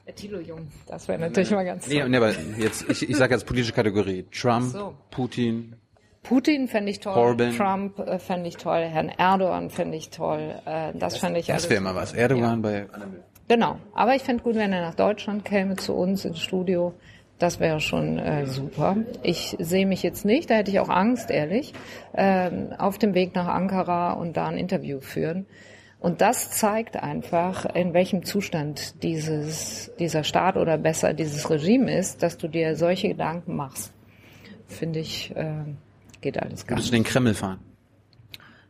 Der 0.06 0.14
Thilo 0.14 0.38
Jung, 0.40 0.68
das 0.86 1.06
wäre 1.08 1.18
natürlich 1.18 1.50
mal 1.50 1.64
ganz 1.64 1.86
Nee, 1.88 2.00
toll. 2.00 2.08
nee 2.08 2.16
aber 2.16 2.32
jetzt, 2.58 2.88
ich, 2.88 3.08
ich 3.08 3.16
sage 3.16 3.34
jetzt 3.34 3.44
politische 3.46 3.72
Kategorie. 3.72 4.24
Trump, 4.32 4.72
So. 4.72 4.94
Putin, 5.10 5.74
Putin 6.22 6.66
fände 6.68 6.90
ich 6.90 7.00
toll, 7.00 7.14
Corbyn. 7.14 7.56
Trump 7.56 7.98
äh, 8.00 8.18
fände 8.18 8.48
ich 8.48 8.56
toll, 8.56 8.82
Herrn 8.84 9.08
Erdogan 9.08 9.68
fände 9.70 9.96
ich 9.96 10.10
toll, 10.10 10.54
äh, 10.64 10.92
das 10.94 11.16
fände 11.18 11.38
ich 11.40 11.46
das 11.46 11.68
wäre 11.70 11.80
mal 11.80 11.94
was. 11.94 12.12
Erdogan 12.12 12.62
bei 12.62 12.86
Genau, 13.48 13.78
aber 13.94 14.14
ich 14.16 14.22
fände 14.22 14.42
gut, 14.42 14.56
wenn 14.56 14.72
er 14.72 14.80
nach 14.80 14.94
Deutschland 14.96 15.44
käme 15.44 15.76
zu 15.76 15.94
uns 15.94 16.24
ins 16.24 16.40
Studio. 16.40 16.94
Das 17.38 17.60
wäre 17.60 17.80
schon 17.80 18.18
äh, 18.18 18.46
super. 18.46 18.96
Ich 19.22 19.56
sehe 19.58 19.86
mich 19.86 20.02
jetzt 20.02 20.24
nicht, 20.24 20.48
da 20.48 20.54
hätte 20.54 20.70
ich 20.70 20.80
auch 20.80 20.88
Angst, 20.88 21.30
ehrlich, 21.30 21.74
ähm, 22.14 22.72
auf 22.78 22.96
dem 22.96 23.12
Weg 23.12 23.34
nach 23.34 23.46
Ankara 23.46 24.12
und 24.12 24.38
da 24.38 24.46
ein 24.46 24.56
Interview 24.56 25.00
führen. 25.00 25.46
Und 25.98 26.20
das 26.20 26.50
zeigt 26.50 26.96
einfach, 26.96 27.66
in 27.74 27.92
welchem 27.92 28.24
Zustand 28.24 29.02
dieses, 29.02 29.90
dieser 29.98 30.24
Staat 30.24 30.56
oder 30.56 30.78
besser 30.78 31.12
dieses 31.14 31.50
Regime 31.50 31.94
ist, 31.94 32.22
dass 32.22 32.38
du 32.38 32.48
dir 32.48 32.76
solche 32.76 33.08
Gedanken 33.08 33.56
machst. 33.56 33.92
Finde 34.66 35.00
ich, 35.00 35.34
äh, 35.36 35.64
geht 36.20 36.40
alles 36.42 36.66
gar 36.66 36.76
Würdest 36.76 36.88
du 36.88 36.96
den 36.96 37.04
Kreml 37.04 37.34
fahren? 37.34 37.60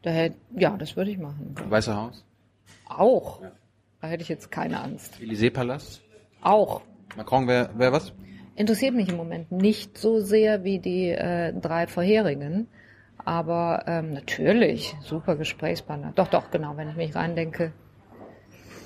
Daher, 0.02 0.32
ja, 0.56 0.76
das 0.76 0.96
würde 0.96 1.10
ich 1.10 1.18
machen. 1.18 1.54
Weiße 1.68 1.94
Haus? 1.94 2.24
Auch. 2.88 3.42
Da 4.00 4.08
hätte 4.08 4.22
ich 4.22 4.28
jetzt 4.28 4.50
keine 4.50 4.80
Angst. 4.80 5.18
Élysée-Palast? 5.20 6.02
Auch. 6.42 6.82
Macron 7.16 7.48
wäre 7.48 7.70
wär 7.76 7.92
was? 7.92 8.12
Interessiert 8.56 8.94
mich 8.94 9.10
im 9.10 9.16
Moment 9.16 9.52
nicht 9.52 9.98
so 9.98 10.18
sehr 10.18 10.64
wie 10.64 10.78
die 10.78 11.10
äh, 11.10 11.52
drei 11.52 11.86
vorherigen. 11.86 12.68
Aber 13.24 13.84
ähm, 13.86 14.12
natürlich, 14.12 14.96
super 15.02 15.36
Gesprächspartner. 15.36 16.12
Doch, 16.14 16.28
doch, 16.28 16.50
genau, 16.50 16.76
wenn 16.76 16.88
ich 16.88 16.96
mich 16.96 17.14
reindenke. 17.14 17.72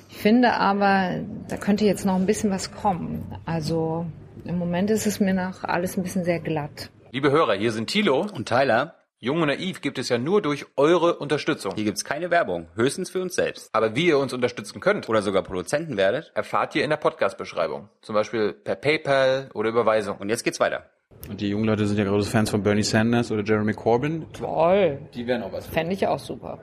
Ich 0.08 0.16
finde 0.16 0.54
aber, 0.54 1.20
da 1.48 1.56
könnte 1.56 1.84
jetzt 1.84 2.04
noch 2.04 2.16
ein 2.16 2.26
bisschen 2.26 2.50
was 2.50 2.72
kommen. 2.72 3.24
Also 3.44 4.06
im 4.44 4.58
Moment 4.58 4.90
ist 4.90 5.06
es 5.06 5.20
mir 5.20 5.34
nach 5.34 5.62
alles 5.62 5.96
ein 5.96 6.02
bisschen 6.02 6.24
sehr 6.24 6.40
glatt. 6.40 6.90
Liebe 7.12 7.30
Hörer, 7.30 7.54
hier 7.54 7.70
sind 7.70 7.88
Thilo. 7.88 8.26
Und 8.34 8.48
Tyler, 8.48 8.96
Jung 9.22 9.42
und 9.42 9.48
Naiv 9.48 9.82
gibt 9.82 9.98
es 9.98 10.08
ja 10.08 10.16
nur 10.16 10.40
durch 10.40 10.64
eure 10.76 11.18
Unterstützung. 11.18 11.74
hier 11.74 11.84
gibt's 11.84 12.04
keine 12.06 12.30
Werbung, 12.30 12.68
höchstens 12.74 13.10
für 13.10 13.20
uns 13.20 13.34
selbst. 13.34 13.68
Aber 13.74 13.94
wie 13.94 14.06
ihr 14.06 14.18
uns 14.18 14.32
unterstützen 14.32 14.80
könnt, 14.80 15.10
Oder 15.10 15.20
sogar 15.20 15.42
Produzenten 15.42 15.98
werdet. 15.98 16.32
erfahrt 16.34 16.74
ihr 16.74 16.84
in 16.84 16.88
der 16.88 16.96
Podcast-Beschreibung. 16.96 17.90
Zum 18.00 18.14
Beispiel 18.14 18.54
per 18.54 18.76
PayPal 18.76 19.50
oder 19.52 19.68
Überweisung. 19.68 20.16
Und 20.16 20.30
jetzt 20.30 20.42
geht's 20.42 20.58
weiter. 20.58 20.86
Und 21.28 21.42
die 21.42 21.50
jungen 21.50 21.66
Leute 21.66 21.86
sind 21.86 21.98
ja 21.98 22.04
große 22.04 22.30
Fans 22.30 22.48
von 22.48 22.62
Bernie 22.62 22.82
Sanders 22.82 23.30
oder 23.30 23.44
Jeremy 23.44 23.74
Corbyn. 23.74 24.24
Toll. 24.32 25.00
Die 25.12 25.26
wären 25.26 25.42
auch 25.42 25.52
was. 25.52 25.66
Fände 25.66 25.92
ich 25.92 26.06
auch 26.06 26.18
super. 26.18 26.58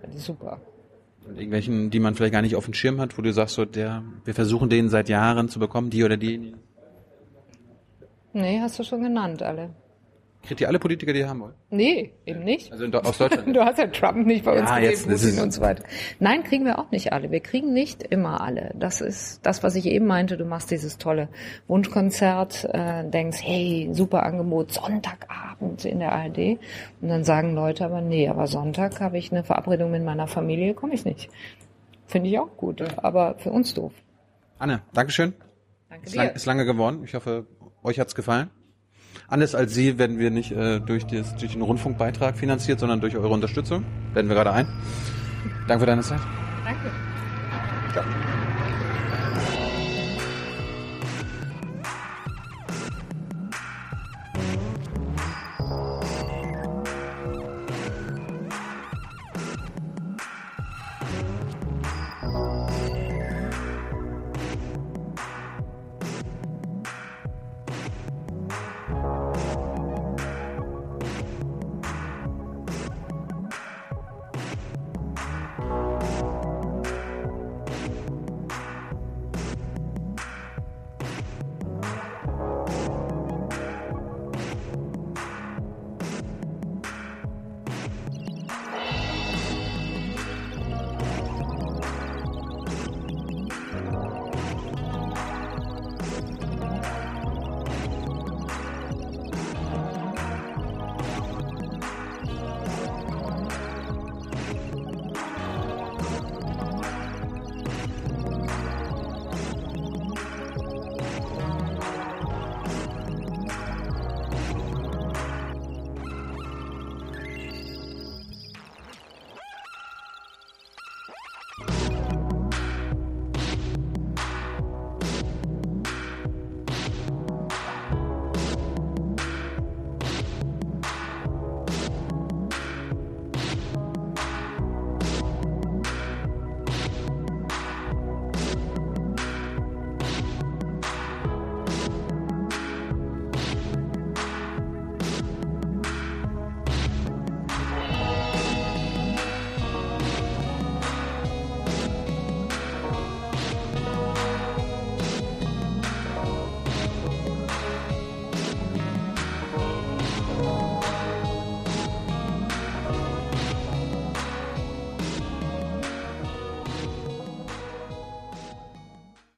Fände 0.00 0.16
ich 0.16 0.22
super. 0.22 0.62
Und 1.26 1.34
irgendwelchen, 1.34 1.90
die 1.90 2.00
man 2.00 2.14
vielleicht 2.14 2.32
gar 2.32 2.40
nicht 2.40 2.56
auf 2.56 2.64
dem 2.64 2.72
Schirm 2.72 3.02
hat, 3.02 3.18
wo 3.18 3.22
du 3.22 3.34
sagst, 3.34 3.56
so, 3.56 3.66
der, 3.66 4.02
wir 4.24 4.32
versuchen 4.34 4.70
den 4.70 4.88
seit 4.88 5.10
Jahren 5.10 5.50
zu 5.50 5.58
bekommen, 5.58 5.90
die 5.90 6.02
oder 6.04 6.16
die. 6.16 6.54
Nee, 8.32 8.60
hast 8.62 8.78
du 8.78 8.82
schon 8.82 9.02
genannt, 9.02 9.42
alle. 9.42 9.74
Kriegt 10.48 10.62
ihr 10.62 10.68
alle 10.68 10.78
Politiker, 10.78 11.12
die 11.12 11.18
ihr 11.18 11.28
haben 11.28 11.40
wollt? 11.40 11.54
Nee, 11.68 12.14
eben 12.24 12.42
nicht. 12.42 12.72
Also 12.72 12.86
in, 12.86 12.94
aus 12.94 13.18
Deutschland. 13.18 13.48
Du 13.54 13.62
hast 13.62 13.76
ja 13.78 13.86
Trump 13.88 14.26
nicht 14.26 14.46
bei 14.46 14.58
uns 14.58 14.70
Ja, 14.70 14.78
gesehen, 14.78 15.10
jetzt, 15.10 15.22
Putin 15.26 15.42
und 15.42 15.52
so 15.52 15.60
weiter. 15.60 15.84
Nein, 16.20 16.42
kriegen 16.42 16.64
wir 16.64 16.78
auch 16.78 16.90
nicht 16.90 17.12
alle. 17.12 17.30
Wir 17.30 17.40
kriegen 17.40 17.74
nicht 17.74 18.02
immer 18.02 18.40
alle. 18.40 18.72
Das 18.74 19.02
ist 19.02 19.44
das, 19.44 19.62
was 19.62 19.74
ich 19.74 19.84
eben 19.84 20.06
meinte. 20.06 20.38
Du 20.38 20.46
machst 20.46 20.70
dieses 20.70 20.96
tolle 20.96 21.28
Wunschkonzert, 21.66 22.64
äh, 22.72 23.04
denkst, 23.10 23.40
hey, 23.42 23.90
super 23.92 24.22
Angebot, 24.22 24.72
Sonntagabend 24.72 25.84
in 25.84 25.98
der 25.98 26.12
ARD. 26.12 26.58
Und 27.02 27.08
dann 27.08 27.24
sagen 27.24 27.54
Leute 27.54 27.84
aber, 27.84 28.00
nee, 28.00 28.26
aber 28.26 28.46
Sonntag 28.46 29.02
habe 29.02 29.18
ich 29.18 29.30
eine 29.30 29.44
Verabredung 29.44 29.90
mit 29.90 30.02
meiner 30.02 30.28
Familie, 30.28 30.72
komme 30.72 30.94
ich 30.94 31.04
nicht. 31.04 31.28
Finde 32.06 32.30
ich 32.30 32.38
auch 32.38 32.56
gut, 32.56 32.82
aber 32.96 33.34
für 33.36 33.50
uns 33.50 33.74
doof. 33.74 33.92
Anne, 34.58 34.80
Dankeschön. 34.94 35.34
Danke 35.90 36.06
Ist, 36.06 36.14
lang, 36.16 36.28
dir. 36.28 36.36
ist 36.36 36.46
lange 36.46 36.64
geworden. 36.64 37.02
Ich 37.04 37.14
hoffe, 37.14 37.46
euch 37.82 38.00
hat's 38.00 38.14
gefallen. 38.14 38.48
Anders 39.26 39.54
als 39.54 39.74
Sie 39.74 39.98
werden 39.98 40.18
wir 40.18 40.30
nicht 40.30 40.52
äh, 40.52 40.80
durch, 40.80 41.06
das, 41.06 41.36
durch 41.36 41.52
den 41.52 41.62
Rundfunkbeitrag 41.62 42.36
finanziert, 42.38 42.80
sondern 42.80 43.00
durch 43.00 43.16
eure 43.16 43.28
Unterstützung. 43.28 43.84
Werden 44.14 44.28
wir 44.28 44.36
gerade 44.36 44.52
ein. 44.52 44.66
Danke 45.66 45.80
für 45.80 45.86
deine 45.86 46.02
Zeit. 46.02 46.20
Danke. 46.64 46.90
Ciao. 47.92 48.04